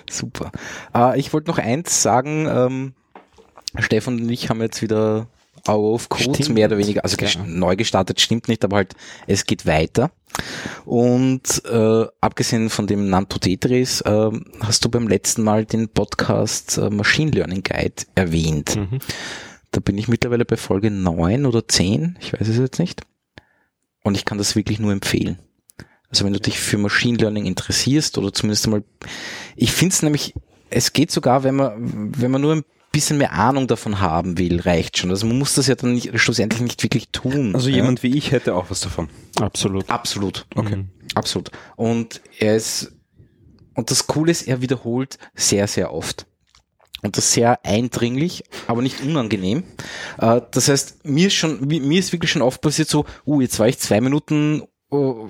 super. 0.10 0.52
Äh, 0.96 1.20
ich 1.20 1.32
wollte 1.34 1.50
noch 1.52 1.58
eins 1.60 2.02
sagen. 2.02 2.48
Ähm, 2.48 2.94
Stefan 3.80 4.20
und 4.22 4.30
ich 4.30 4.50
haben 4.50 4.62
jetzt 4.62 4.82
wieder 4.82 5.28
Of 5.68 6.10
Code 6.10 6.36
Stimmt. 6.36 6.50
mehr 6.56 6.68
oder 6.68 6.78
weniger, 6.78 7.04
also 7.04 7.16
Ja. 7.20 7.30
neu 7.46 7.76
gestartet, 7.76 8.20
stimmt 8.20 8.48
nicht, 8.50 8.64
aber 8.66 8.78
halt, 8.78 8.96
es 9.28 9.46
geht 9.46 9.66
weiter. 9.66 10.12
Und 10.86 11.64
äh, 11.66 12.06
abgesehen 12.22 12.70
von 12.70 12.88
dem 12.88 13.10
Nanto 13.10 13.38
Tetris, 13.40 14.04
ähm, 14.06 14.46
hast 14.60 14.84
du 14.84 14.90
beim 14.90 15.08
letzten 15.08 15.44
Mal 15.44 15.66
den 15.66 15.90
Podcast 15.90 16.78
äh, 16.78 16.90
Machine 16.90 17.32
Learning 17.32 17.64
Guide 17.64 18.04
erwähnt. 18.16 18.76
Mhm. 18.76 19.00
Da 19.72 19.80
bin 19.80 19.98
ich 19.98 20.08
mittlerweile 20.08 20.46
bei 20.46 20.58
Folge 20.58 20.92
9 20.92 21.46
oder 21.46 21.68
10, 21.68 22.18
ich 22.20 22.34
weiß 22.34 22.48
es 22.48 22.58
jetzt 22.58 22.80
nicht. 22.80 23.02
Und 24.04 24.16
ich 24.16 24.26
kann 24.26 24.38
das 24.38 24.56
wirklich 24.56 24.80
nur 24.80 24.92
empfehlen. 24.92 25.40
Also 26.10 26.26
wenn 26.26 26.34
du 26.34 26.40
dich 26.40 26.60
für 26.60 26.78
Machine 26.78 27.18
Learning 27.18 27.46
interessierst 27.46 28.18
oder 28.18 28.34
zumindest 28.34 28.66
einmal, 28.66 28.84
ich 29.56 29.72
finde 29.72 29.94
es 29.94 30.02
nämlich, 30.04 30.34
es 30.70 30.94
geht 30.94 31.10
sogar, 31.12 31.44
wenn 31.44 31.56
man, 31.56 31.74
wenn 32.20 32.30
man 32.32 32.42
nur 32.42 32.56
ein 32.56 32.64
bisschen 32.94 33.18
mehr 33.18 33.34
Ahnung 33.34 33.68
davon 33.68 34.00
haben 34.00 34.38
will, 34.38 34.62
reicht 34.62 34.98
schon. 34.98 35.10
Also 35.10 35.28
man 35.28 35.38
muss 35.38 35.56
das 35.56 35.68
ja 35.68 35.76
dann 35.76 35.94
nicht, 35.94 36.18
schlussendlich 36.18 36.62
nicht 36.62 36.82
wirklich 36.84 37.10
tun. 37.10 37.54
Also 37.54 37.68
ja? 37.70 37.76
jemand 37.78 38.04
wie 38.04 38.16
ich 38.18 38.32
hätte 38.32 38.56
auch 38.56 38.70
was 38.70 38.80
davon. 38.80 39.10
Absolut. 39.42 39.90
Absolut. 39.90 40.46
Okay. 40.56 40.78
Mhm. 40.78 40.90
Absolut. 41.16 41.52
Und 41.76 42.22
er 42.40 42.56
ist, 42.56 42.94
und 43.74 43.92
das 43.92 44.08
Coole 44.08 44.32
ist, 44.32 44.44
er 44.48 44.62
wiederholt 44.62 45.18
sehr, 45.36 45.68
sehr 45.68 45.92
oft. 45.94 46.26
Und 47.02 47.18
das 47.18 47.34
sehr 47.34 47.66
eindringlich, 47.66 48.44
aber 48.68 48.82
nicht 48.82 49.02
unangenehm. 49.02 49.64
Äh, 50.20 50.40
Das 50.52 50.70
heißt, 50.70 51.04
mir 51.06 51.28
ist 51.28 51.34
schon, 51.34 51.60
mi- 51.68 51.82
mir 51.82 52.00
ist 52.00 52.14
wirklich 52.14 52.32
schon 52.32 52.42
oft 52.42 52.62
passiert 52.62 52.88
so, 52.88 53.04
uh, 53.26 53.42
jetzt 53.42 53.60
war 53.60 53.68
ich 53.68 53.78
zwei 53.80 54.00
Minuten 54.00 54.64
oh, 54.90 55.28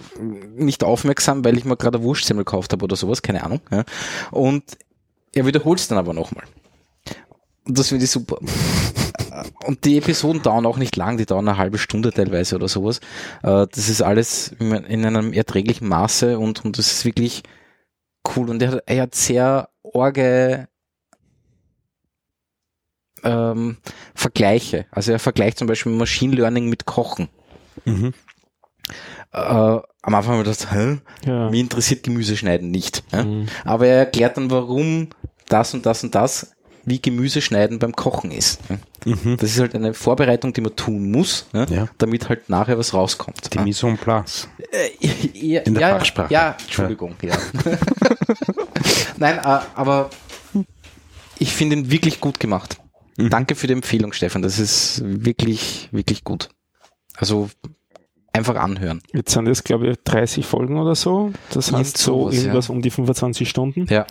nicht 0.56 0.84
aufmerksam, 0.84 1.44
weil 1.44 1.58
ich 1.58 1.66
mir 1.66 1.76
gerade 1.78 2.04
Wurstsemmel 2.04 2.44
gekauft 2.44 2.74
habe 2.74 2.84
oder 2.84 2.96
sowas, 2.96 3.22
keine 3.24 3.44
Ahnung. 3.44 3.62
ja. 3.72 3.86
Und 4.30 4.64
er 5.34 5.48
wiederholt 5.48 5.80
es 5.80 5.88
dann 5.88 5.98
aber 5.98 6.14
nochmal. 6.14 6.44
Und 7.66 7.78
das 7.78 7.90
finde 7.90 8.06
ich 8.06 8.12
super. 8.12 8.38
Und 9.66 9.86
die 9.86 9.98
Episoden 9.98 10.42
dauern 10.42 10.66
auch 10.66 10.78
nicht 10.78 10.96
lang, 10.96 11.18
die 11.18 11.26
dauern 11.26 11.48
eine 11.48 11.58
halbe 11.58 11.78
Stunde 11.78 12.12
teilweise 12.12 12.56
oder 12.56 12.68
sowas. 12.68 13.00
Äh, 13.42 13.66
Das 13.72 13.90
ist 13.90 14.02
alles 14.02 14.50
in 14.60 15.06
einem 15.06 15.34
erträglichen 15.34 15.88
Maße 15.88 16.38
und, 16.38 16.64
und 16.64 16.78
das 16.78 16.92
ist 16.92 17.06
wirklich 17.06 17.44
cool. 18.36 18.50
Und 18.50 18.62
er 18.62 18.72
hat, 18.74 18.84
er 18.86 19.02
hat 19.04 19.16
sehr 19.16 19.70
orge 19.82 20.68
ähm, 23.24 23.78
Vergleiche. 24.14 24.86
Also 24.92 25.12
er 25.12 25.20
vergleicht 25.20 25.58
zum 25.58 25.68
Beispiel 25.68 25.92
Machine 25.92 26.36
Learning 26.36 26.70
mit 26.70 26.86
Kochen. 26.86 27.30
Mhm. 27.86 28.14
Äh, 29.32 29.38
am 29.38 30.16
Anfang 30.16 30.38
habe 30.38 30.50
ich 30.50 30.58
gedacht, 30.58 30.74
hä? 30.74 30.98
Ja. 31.26 31.50
Mir 31.50 31.60
interessiert 31.62 32.04
Gemüse 32.04 32.38
schneiden 32.38 32.70
nicht. 32.70 33.04
Ja? 33.12 33.24
Mhm. 33.24 33.48
Aber 33.64 33.88
er 33.88 33.98
erklärt 33.98 34.38
dann, 34.38 34.52
warum 34.52 35.10
das 35.48 35.74
und 35.74 35.86
das 35.86 36.04
und 36.04 36.14
das 36.14 36.54
wie 36.86 37.02
Gemüse 37.02 37.42
schneiden 37.42 37.80
beim 37.80 37.94
Kochen 37.96 38.32
ist. 38.32 38.60
Ja? 38.70 38.78
Mhm. 39.14 39.38
Das 39.38 39.52
ist 39.52 39.60
halt 39.60 39.76
eine 39.76 39.94
Vorbereitung, 39.94 40.54
die 40.54 40.62
man 40.62 40.76
tun 40.76 41.12
muss, 41.12 41.48
ja? 41.54 41.66
Ja. 41.66 41.88
damit 41.98 42.30
halt 42.30 42.50
nachher 42.50 42.78
was 42.78 42.94
rauskommt. 42.94 43.54
Die 43.54 43.58
Ah. 43.60 43.64
Mise 43.64 43.88
en 43.88 43.98
place. 43.98 44.48
Äh, 44.72 44.90
ja, 45.34 45.62
In 45.62 45.74
der 45.76 45.82
ja, 45.82 45.90
Fachsprache. 45.98 46.34
Ja, 46.34 46.58
Entschuldigung, 46.62 47.16
ja. 47.22 47.38
Nein, 49.18 49.38
äh, 49.38 49.60
aber 49.76 50.10
ich 51.40 51.54
finde 51.54 51.76
ihn 51.78 51.92
wirklich 51.92 52.20
gut 52.20 52.40
gemacht. 52.40 52.78
Mhm. 53.18 53.30
Danke 53.30 53.56
für 53.56 53.68
die 53.68 53.74
Empfehlung, 53.74 54.14
Stefan. 54.14 54.42
Das 54.42 54.60
ist 54.60 55.02
wirklich, 55.04 55.90
wirklich 55.92 56.24
gut. 56.24 56.50
Also 57.16 57.50
einfach 58.32 58.56
anhören. 58.56 59.02
Jetzt 59.14 59.34
sind 59.34 59.48
es, 59.48 59.64
glaube 59.64 59.88
ich, 59.92 59.98
30 60.04 60.46
Folgen 60.46 60.80
oder 60.80 60.96
so. 60.96 61.32
Das 61.52 61.72
heißt 61.72 61.98
so 61.98 62.30
irgendwas 62.30 62.70
um 62.70 62.82
die 62.82 62.90
25 62.90 63.48
Stunden. 63.48 63.86
Ja. 63.90 64.08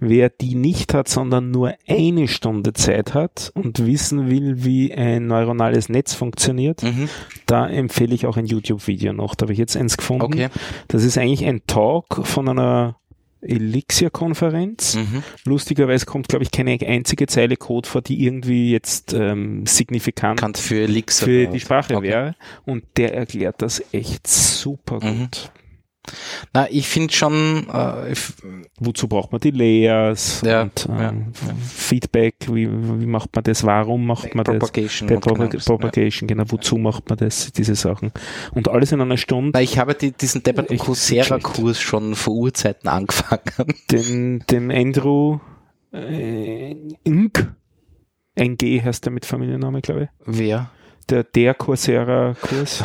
Wer 0.00 0.28
die 0.30 0.54
nicht 0.54 0.94
hat, 0.94 1.08
sondern 1.08 1.50
nur 1.50 1.74
eine 1.88 2.28
Stunde 2.28 2.72
Zeit 2.72 3.14
hat 3.14 3.50
und 3.54 3.84
wissen 3.84 4.30
will, 4.30 4.64
wie 4.64 4.94
ein 4.94 5.26
neuronales 5.26 5.88
Netz 5.88 6.14
funktioniert, 6.14 6.82
Mhm. 6.84 7.08
da 7.46 7.68
empfehle 7.68 8.14
ich 8.14 8.26
auch 8.26 8.36
ein 8.36 8.46
YouTube-Video 8.46 9.12
noch. 9.12 9.34
Da 9.34 9.44
habe 9.44 9.52
ich 9.52 9.58
jetzt 9.58 9.76
eins 9.76 9.96
gefunden. 9.96 10.22
Okay. 10.24 10.48
Das 10.88 11.02
ist 11.04 11.18
eigentlich 11.18 11.44
ein 11.44 11.62
Talk 11.66 12.20
von 12.26 12.48
einer 12.48 12.96
Elixir-Konferenz. 13.88 14.96
Mhm. 14.96 15.22
Lustigerweise 15.44 16.06
kommt, 16.06 16.28
glaube 16.28 16.42
ich, 16.44 16.50
keine 16.50 16.78
einzige 16.86 17.26
Zeile 17.26 17.56
Code 17.56 17.88
vor, 17.88 18.02
die 18.02 18.24
irgendwie 18.24 18.70
jetzt 18.72 19.12
ähm, 19.14 19.64
signifikant 19.66 20.36
Bekannt 20.36 20.58
für 20.58 20.80
Elixir. 20.80 21.24
für 21.26 21.46
die 21.46 21.60
Sprache 21.60 21.96
Okay. 21.96 22.08
wäre. 22.08 22.34
Und 22.66 22.84
der 22.96 23.14
erklärt 23.14 23.62
das 23.62 23.82
echt 23.92 24.26
super 24.26 24.96
Mhm. 25.02 25.18
gut. 25.20 25.50
Na, 26.52 26.66
ich 26.70 26.88
finde 26.88 27.12
schon, 27.14 27.66
äh, 27.72 28.12
ich- 28.12 28.32
Wozu 28.80 29.08
braucht 29.08 29.32
man 29.32 29.40
die 29.40 29.50
Layers 29.50 30.42
Ja, 30.44 30.62
und 30.62 30.86
ja. 30.88 31.10
ähm, 31.10 31.32
Feedback, 31.66 32.34
wie, 32.50 32.68
wie 32.68 33.06
macht 33.06 33.34
man 33.34 33.44
das, 33.44 33.64
warum 33.64 34.06
macht 34.06 34.34
man 34.34 34.44
das? 34.44 34.58
Propagation. 34.58 35.08
Der 35.08 35.16
und 35.18 35.24
genau 35.24 35.34
Propag 35.36 35.50
das, 35.52 35.64
Propagation, 35.64 36.26
genau, 36.28 36.44
wozu 36.48 36.76
macht 36.78 37.08
man 37.08 37.18
das, 37.18 37.52
diese 37.52 37.74
Sachen. 37.74 38.12
Und 38.54 38.68
alles 38.68 38.92
in 38.92 39.00
einer 39.00 39.16
Stunde, 39.16 39.50
Na, 39.54 39.60
ich 39.62 39.78
habe 39.78 39.94
die, 39.94 40.12
diesen 40.12 40.42
depperten 40.42 40.78
Coursera-Kurs 40.78 41.80
schon 41.80 42.14
vor 42.14 42.34
Urzeiten 42.34 42.88
angefangen. 42.88 43.42
den, 43.90 44.44
den 44.50 44.70
Andrew 44.70 45.38
äh, 45.92 46.74
Ink, 47.04 47.54
NG 48.34 48.82
heißt 48.82 49.04
der 49.04 49.12
mit 49.12 49.24
Familienname, 49.26 49.80
glaube 49.80 50.04
ich. 50.04 50.08
Wer? 50.26 50.70
Der, 51.10 51.24
der 51.24 51.54
Coursera-Kurs, 51.54 52.84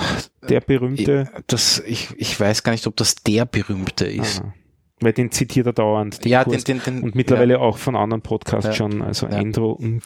der 0.49 0.61
berühmte. 0.61 1.29
Das, 1.47 1.81
ich, 1.85 2.09
ich 2.17 2.39
weiß 2.39 2.63
gar 2.63 2.71
nicht, 2.71 2.87
ob 2.87 2.95
das 2.95 3.15
der 3.15 3.45
berühmte 3.45 4.05
ist. 4.05 4.41
Ah, 4.41 4.53
weil 5.01 5.11
den 5.13 5.31
zitiert 5.31 5.67
er 5.67 5.73
dauernd. 5.73 6.23
den 6.23 6.31
ja, 6.31 6.45
den, 6.45 6.63
den, 6.63 6.81
den, 6.81 7.03
Und 7.03 7.15
mittlerweile 7.15 7.59
auch 7.59 7.77
von 7.77 7.95
anderen 7.95 8.21
Podcasts 8.21 8.67
Ja. 8.67 8.73
schon, 8.73 9.01
also 9.01 9.27
Ja. 9.27 9.37
Andrew 9.37 9.75
Ink. 9.79 10.03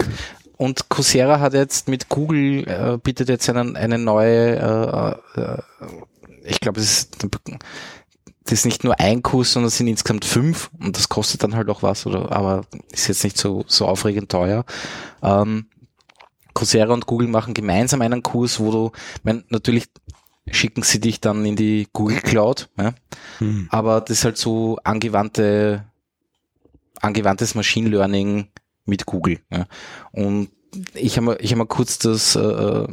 Und 0.57 0.89
Coursera 0.89 1.39
hat 1.39 1.53
jetzt 1.53 1.87
mit 1.87 2.09
Google 2.09 2.67
äh, 2.67 2.97
bietet 2.97 3.29
jetzt 3.29 3.47
einen, 3.47 3.75
eine 3.75 3.99
neue, 3.99 4.55
äh, 5.35 5.39
äh, 5.41 5.57
ich 6.45 6.59
glaube, 6.59 6.79
es 6.79 6.91
ist, 6.91 7.27
das 8.43 8.53
ist 8.59 8.65
nicht 8.65 8.83
nur 8.83 8.99
ein 8.99 9.21
Kurs, 9.21 9.53
sondern 9.53 9.67
es 9.67 9.77
sind 9.77 9.87
insgesamt 9.87 10.25
fünf 10.25 10.71
und 10.79 10.97
das 10.97 11.09
kostet 11.09 11.43
dann 11.43 11.55
halt 11.55 11.69
auch 11.69 11.83
was, 11.83 12.07
oder 12.07 12.31
aber 12.31 12.65
ist 12.91 13.07
jetzt 13.07 13.23
nicht 13.23 13.37
so, 13.37 13.65
so 13.67 13.85
aufregend 13.85 14.31
teuer. 14.31 14.65
Ähm, 15.21 15.67
Coursera 16.57 16.91
und 16.91 17.05
Google 17.05 17.27
machen 17.27 17.53
gemeinsam 17.53 18.01
einen 18.01 18.23
Kurs, 18.23 18.59
wo 18.59 18.71
du, 18.71 18.91
mein, 19.23 19.43
natürlich 19.49 19.89
schicken 20.49 20.81
sie 20.81 20.99
dich 20.99 21.21
dann 21.21 21.45
in 21.45 21.55
die 21.55 21.87
Google 21.93 22.19
Cloud, 22.21 22.69
ja, 22.77 22.95
Mhm. 23.39 23.67
aber 23.69 24.01
das 24.01 24.17
ist 24.19 24.25
halt 24.25 24.37
so 24.37 24.79
angewandte, 24.83 25.85
angewandtes 26.99 27.53
Machine 27.53 27.89
Learning 27.89 28.47
mit 28.85 29.05
Google. 29.05 29.39
Ja. 29.51 29.67
Und 30.11 30.49
ich 30.95 31.17
habe 31.17 31.37
ich 31.41 31.51
hab 31.51 31.59
mir 31.59 31.67
kurz 31.67 31.99
das, 31.99 32.35
äh, 32.35 32.87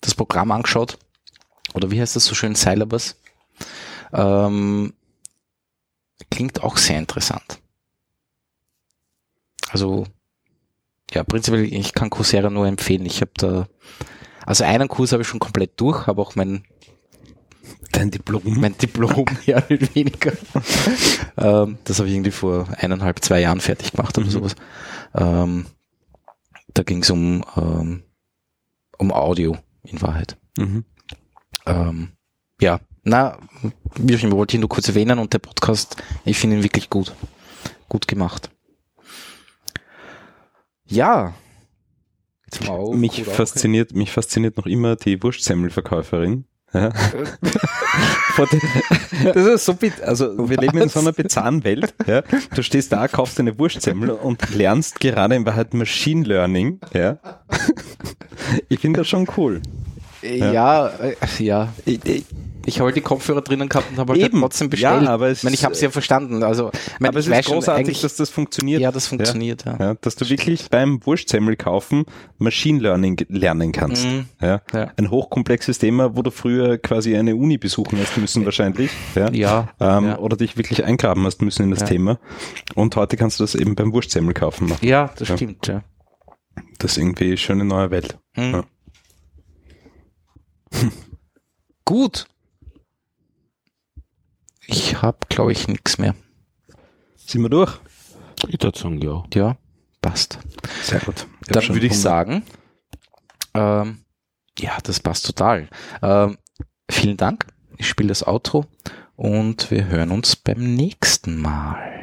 das 0.00 0.14
Programm 0.14 0.50
angeschaut. 0.50 0.98
Oder 1.74 1.90
wie 1.90 2.00
heißt 2.00 2.16
das 2.16 2.24
so 2.24 2.34
schön? 2.34 2.54
Syllabus. 2.54 3.16
Ähm, 4.14 4.94
klingt 6.30 6.62
auch 6.62 6.78
sehr 6.78 6.98
interessant. 6.98 7.60
Also, 9.68 10.06
ja, 11.12 11.24
prinzipiell, 11.24 11.64
ich 11.64 11.92
kann 11.94 12.10
Coursera 12.10 12.50
nur 12.50 12.66
empfehlen. 12.66 13.06
Ich 13.06 13.20
habe 13.20 13.32
da, 13.36 13.66
also 14.46 14.64
einen 14.64 14.88
Kurs 14.88 15.12
habe 15.12 15.22
ich 15.22 15.28
schon 15.28 15.40
komplett 15.40 15.78
durch, 15.80 16.06
habe 16.06 16.20
auch 16.22 16.34
mein 16.36 16.64
Dein 17.92 18.10
Diplom. 18.12 18.42
mein 18.60 18.76
Diplom, 18.78 19.24
ja, 19.46 19.62
nicht 19.68 19.94
weniger. 19.96 20.32
ähm, 21.36 21.78
das 21.84 21.98
habe 21.98 22.08
ich 22.08 22.14
irgendwie 22.14 22.30
vor 22.30 22.68
eineinhalb, 22.78 23.22
zwei 23.24 23.40
Jahren 23.40 23.60
fertig 23.60 23.92
gemacht 23.92 24.16
oder 24.16 24.26
Mhm. 24.26 24.30
sowas. 24.30 24.54
Ähm, 25.14 25.66
da 26.72 26.84
ging 26.84 27.02
es 27.02 27.10
um, 27.10 27.44
ähm, 27.56 28.04
um 28.98 29.12
Audio 29.12 29.56
in 29.82 30.00
Wahrheit. 30.02 30.36
Mhm. 30.56 30.84
Ähm, 31.66 32.12
ja, 32.60 32.78
na, 33.02 33.38
wie 33.96 34.14
ich 34.14 34.30
wollte 34.30 34.56
ich 34.56 34.60
nur 34.60 34.68
kurz 34.68 34.86
erwähnen 34.88 35.18
und 35.18 35.32
der 35.32 35.38
Podcast, 35.40 35.96
ich 36.24 36.38
finde 36.38 36.56
ihn 36.58 36.62
wirklich 36.62 36.90
gut. 36.90 37.12
Gut 37.88 38.06
gemacht. 38.06 38.50
Ja. 40.90 41.34
Auf, 42.66 42.96
Mich 42.96 43.24
fasziniert, 43.24 43.94
mich 43.94 44.10
fasziniert 44.10 44.56
noch 44.56 44.66
immer 44.66 44.96
die 44.96 45.22
Wurstsemmelverkäuferin. 45.22 46.44
Ja. 46.72 46.90
Das 49.22 49.46
ist 49.46 49.64
so 49.66 49.74
bit 49.74 50.00
also 50.00 50.48
wir 50.48 50.56
leben 50.56 50.78
in 50.78 50.88
so 50.88 51.00
einer 51.00 51.12
bizarren 51.12 51.62
Welt. 51.64 51.94
Ja. 52.06 52.22
Du 52.54 52.62
stehst 52.62 52.92
da, 52.92 53.06
kaufst 53.06 53.38
eine 53.38 53.58
Wurstsemmel 53.58 54.10
und 54.10 54.54
lernst 54.54 55.00
gerade 55.00 55.34
in 55.34 55.44
Wahrheit 55.44 55.74
Machine 55.74 56.24
Learning. 56.24 56.80
Ja. 56.94 57.18
Ich 58.68 58.80
finde 58.80 59.00
das 59.00 59.08
schon 59.08 59.26
cool. 59.36 59.60
Ja, 60.22 60.86
äh, 60.86 61.16
ja. 61.38 61.72
Ich, 61.84 62.02
ich, 62.04 62.24
Ich 62.66 62.78
habe 62.78 62.86
halt 62.86 62.96
die 62.96 63.00
Kopfhörer 63.00 63.40
drinnen 63.40 63.68
gehabt 63.68 63.90
und 63.90 63.98
habe 63.98 64.12
halt 64.12 64.22
Eben. 64.22 64.40
trotzdem 64.40 64.68
bestellt. 64.70 65.02
Ja, 65.04 65.10
aber 65.10 65.28
es- 65.28 65.38
ich, 65.38 65.44
meine, 65.44 65.54
ich 65.54 65.64
habe 65.64 65.74
es 65.74 65.80
ja 65.80 65.90
verstanden. 65.90 66.42
Also, 66.42 66.70
ich 66.74 67.00
meine, 67.00 67.08
Aber 67.10 67.18
es 67.18 67.26
ist 67.26 67.46
großartig, 67.46 68.00
dass 68.02 68.16
das 68.16 68.28
funktioniert. 68.30 68.80
Ja, 68.80 68.92
das 68.92 69.06
funktioniert, 69.06 69.64
ja. 69.64 69.76
Ja, 69.80 69.94
dass 69.94 70.14
du 70.16 70.28
wirklich 70.28 70.68
beim 70.70 71.04
Wurstsemmel 71.06 71.56
kaufen 71.56 72.04
Machine 72.38 72.78
Learning 72.80 73.16
lernen 73.28 73.72
kannst. 73.72 74.04
Mhm. 74.06 74.26
Ja. 74.40 74.60
Ja. 74.72 74.92
Ein 74.96 75.10
hochkomplexes 75.10 75.78
Thema, 75.78 76.16
wo 76.16 76.22
du 76.22 76.30
früher 76.30 76.76
quasi 76.78 77.16
eine 77.16 77.34
Uni 77.36 77.56
besuchen 77.58 77.98
hast 77.98 78.16
müssen 78.18 78.44
wahrscheinlich. 78.44 78.90
Ja. 79.14 79.30
Ja, 79.32 79.68
Ähm, 79.80 80.04
ja. 80.06 80.18
Oder 80.18 80.36
dich 80.36 80.56
wirklich 80.56 80.84
eingraben 80.84 81.24
hast 81.24 81.40
müssen 81.42 81.62
in 81.64 81.70
das 81.70 81.80
Ja. 81.80 81.86
Thema. 81.86 82.18
Und 82.74 82.94
heute 82.96 83.16
kannst 83.16 83.40
du 83.40 83.44
das 83.44 83.54
eben 83.54 83.74
beim 83.74 83.92
Wurstsemmel 83.92 84.34
kaufen. 84.34 84.68
machen. 84.68 84.86
Ja, 84.86 85.10
das 85.18 85.28
Ja. 85.28 85.36
stimmt, 85.36 85.66
ja. 85.66 85.82
Das 86.78 86.92
ist 86.92 86.98
irgendwie 86.98 87.28
eine 87.28 87.36
schöne 87.36 87.64
neue 87.64 87.90
Welt. 87.90 88.18
Mhm. 88.36 88.52
Ja. 88.52 88.64
Gut. 91.84 92.26
Ich 94.72 95.02
habe, 95.02 95.18
glaube 95.28 95.50
ich, 95.50 95.66
nichts 95.66 95.98
mehr. 95.98 96.14
Sind 97.16 97.42
wir 97.42 97.50
durch? 97.50 97.78
Ich 98.48 98.62
würde 98.62 98.78
sagen, 98.78 99.00
ja. 99.02 99.24
Ja, 99.34 99.56
passt. 100.00 100.38
Sehr 100.82 101.00
gut. 101.00 101.26
hab 101.42 101.48
Dann 101.48 101.68
würde 101.68 101.86
ich 101.86 101.98
sagen, 101.98 102.44
ähm, 103.54 104.04
ja, 104.58 104.78
das 104.84 105.00
passt 105.00 105.26
total. 105.26 105.68
Ähm, 106.02 106.38
vielen 106.88 107.16
Dank. 107.16 107.46
Ich 107.78 107.88
spiele 107.88 108.08
das 108.10 108.26
Outro 108.26 108.66
und 109.16 109.70
wir 109.70 109.86
hören 109.86 110.12
uns 110.12 110.36
beim 110.36 110.76
nächsten 110.76 111.40
Mal. 111.40 111.99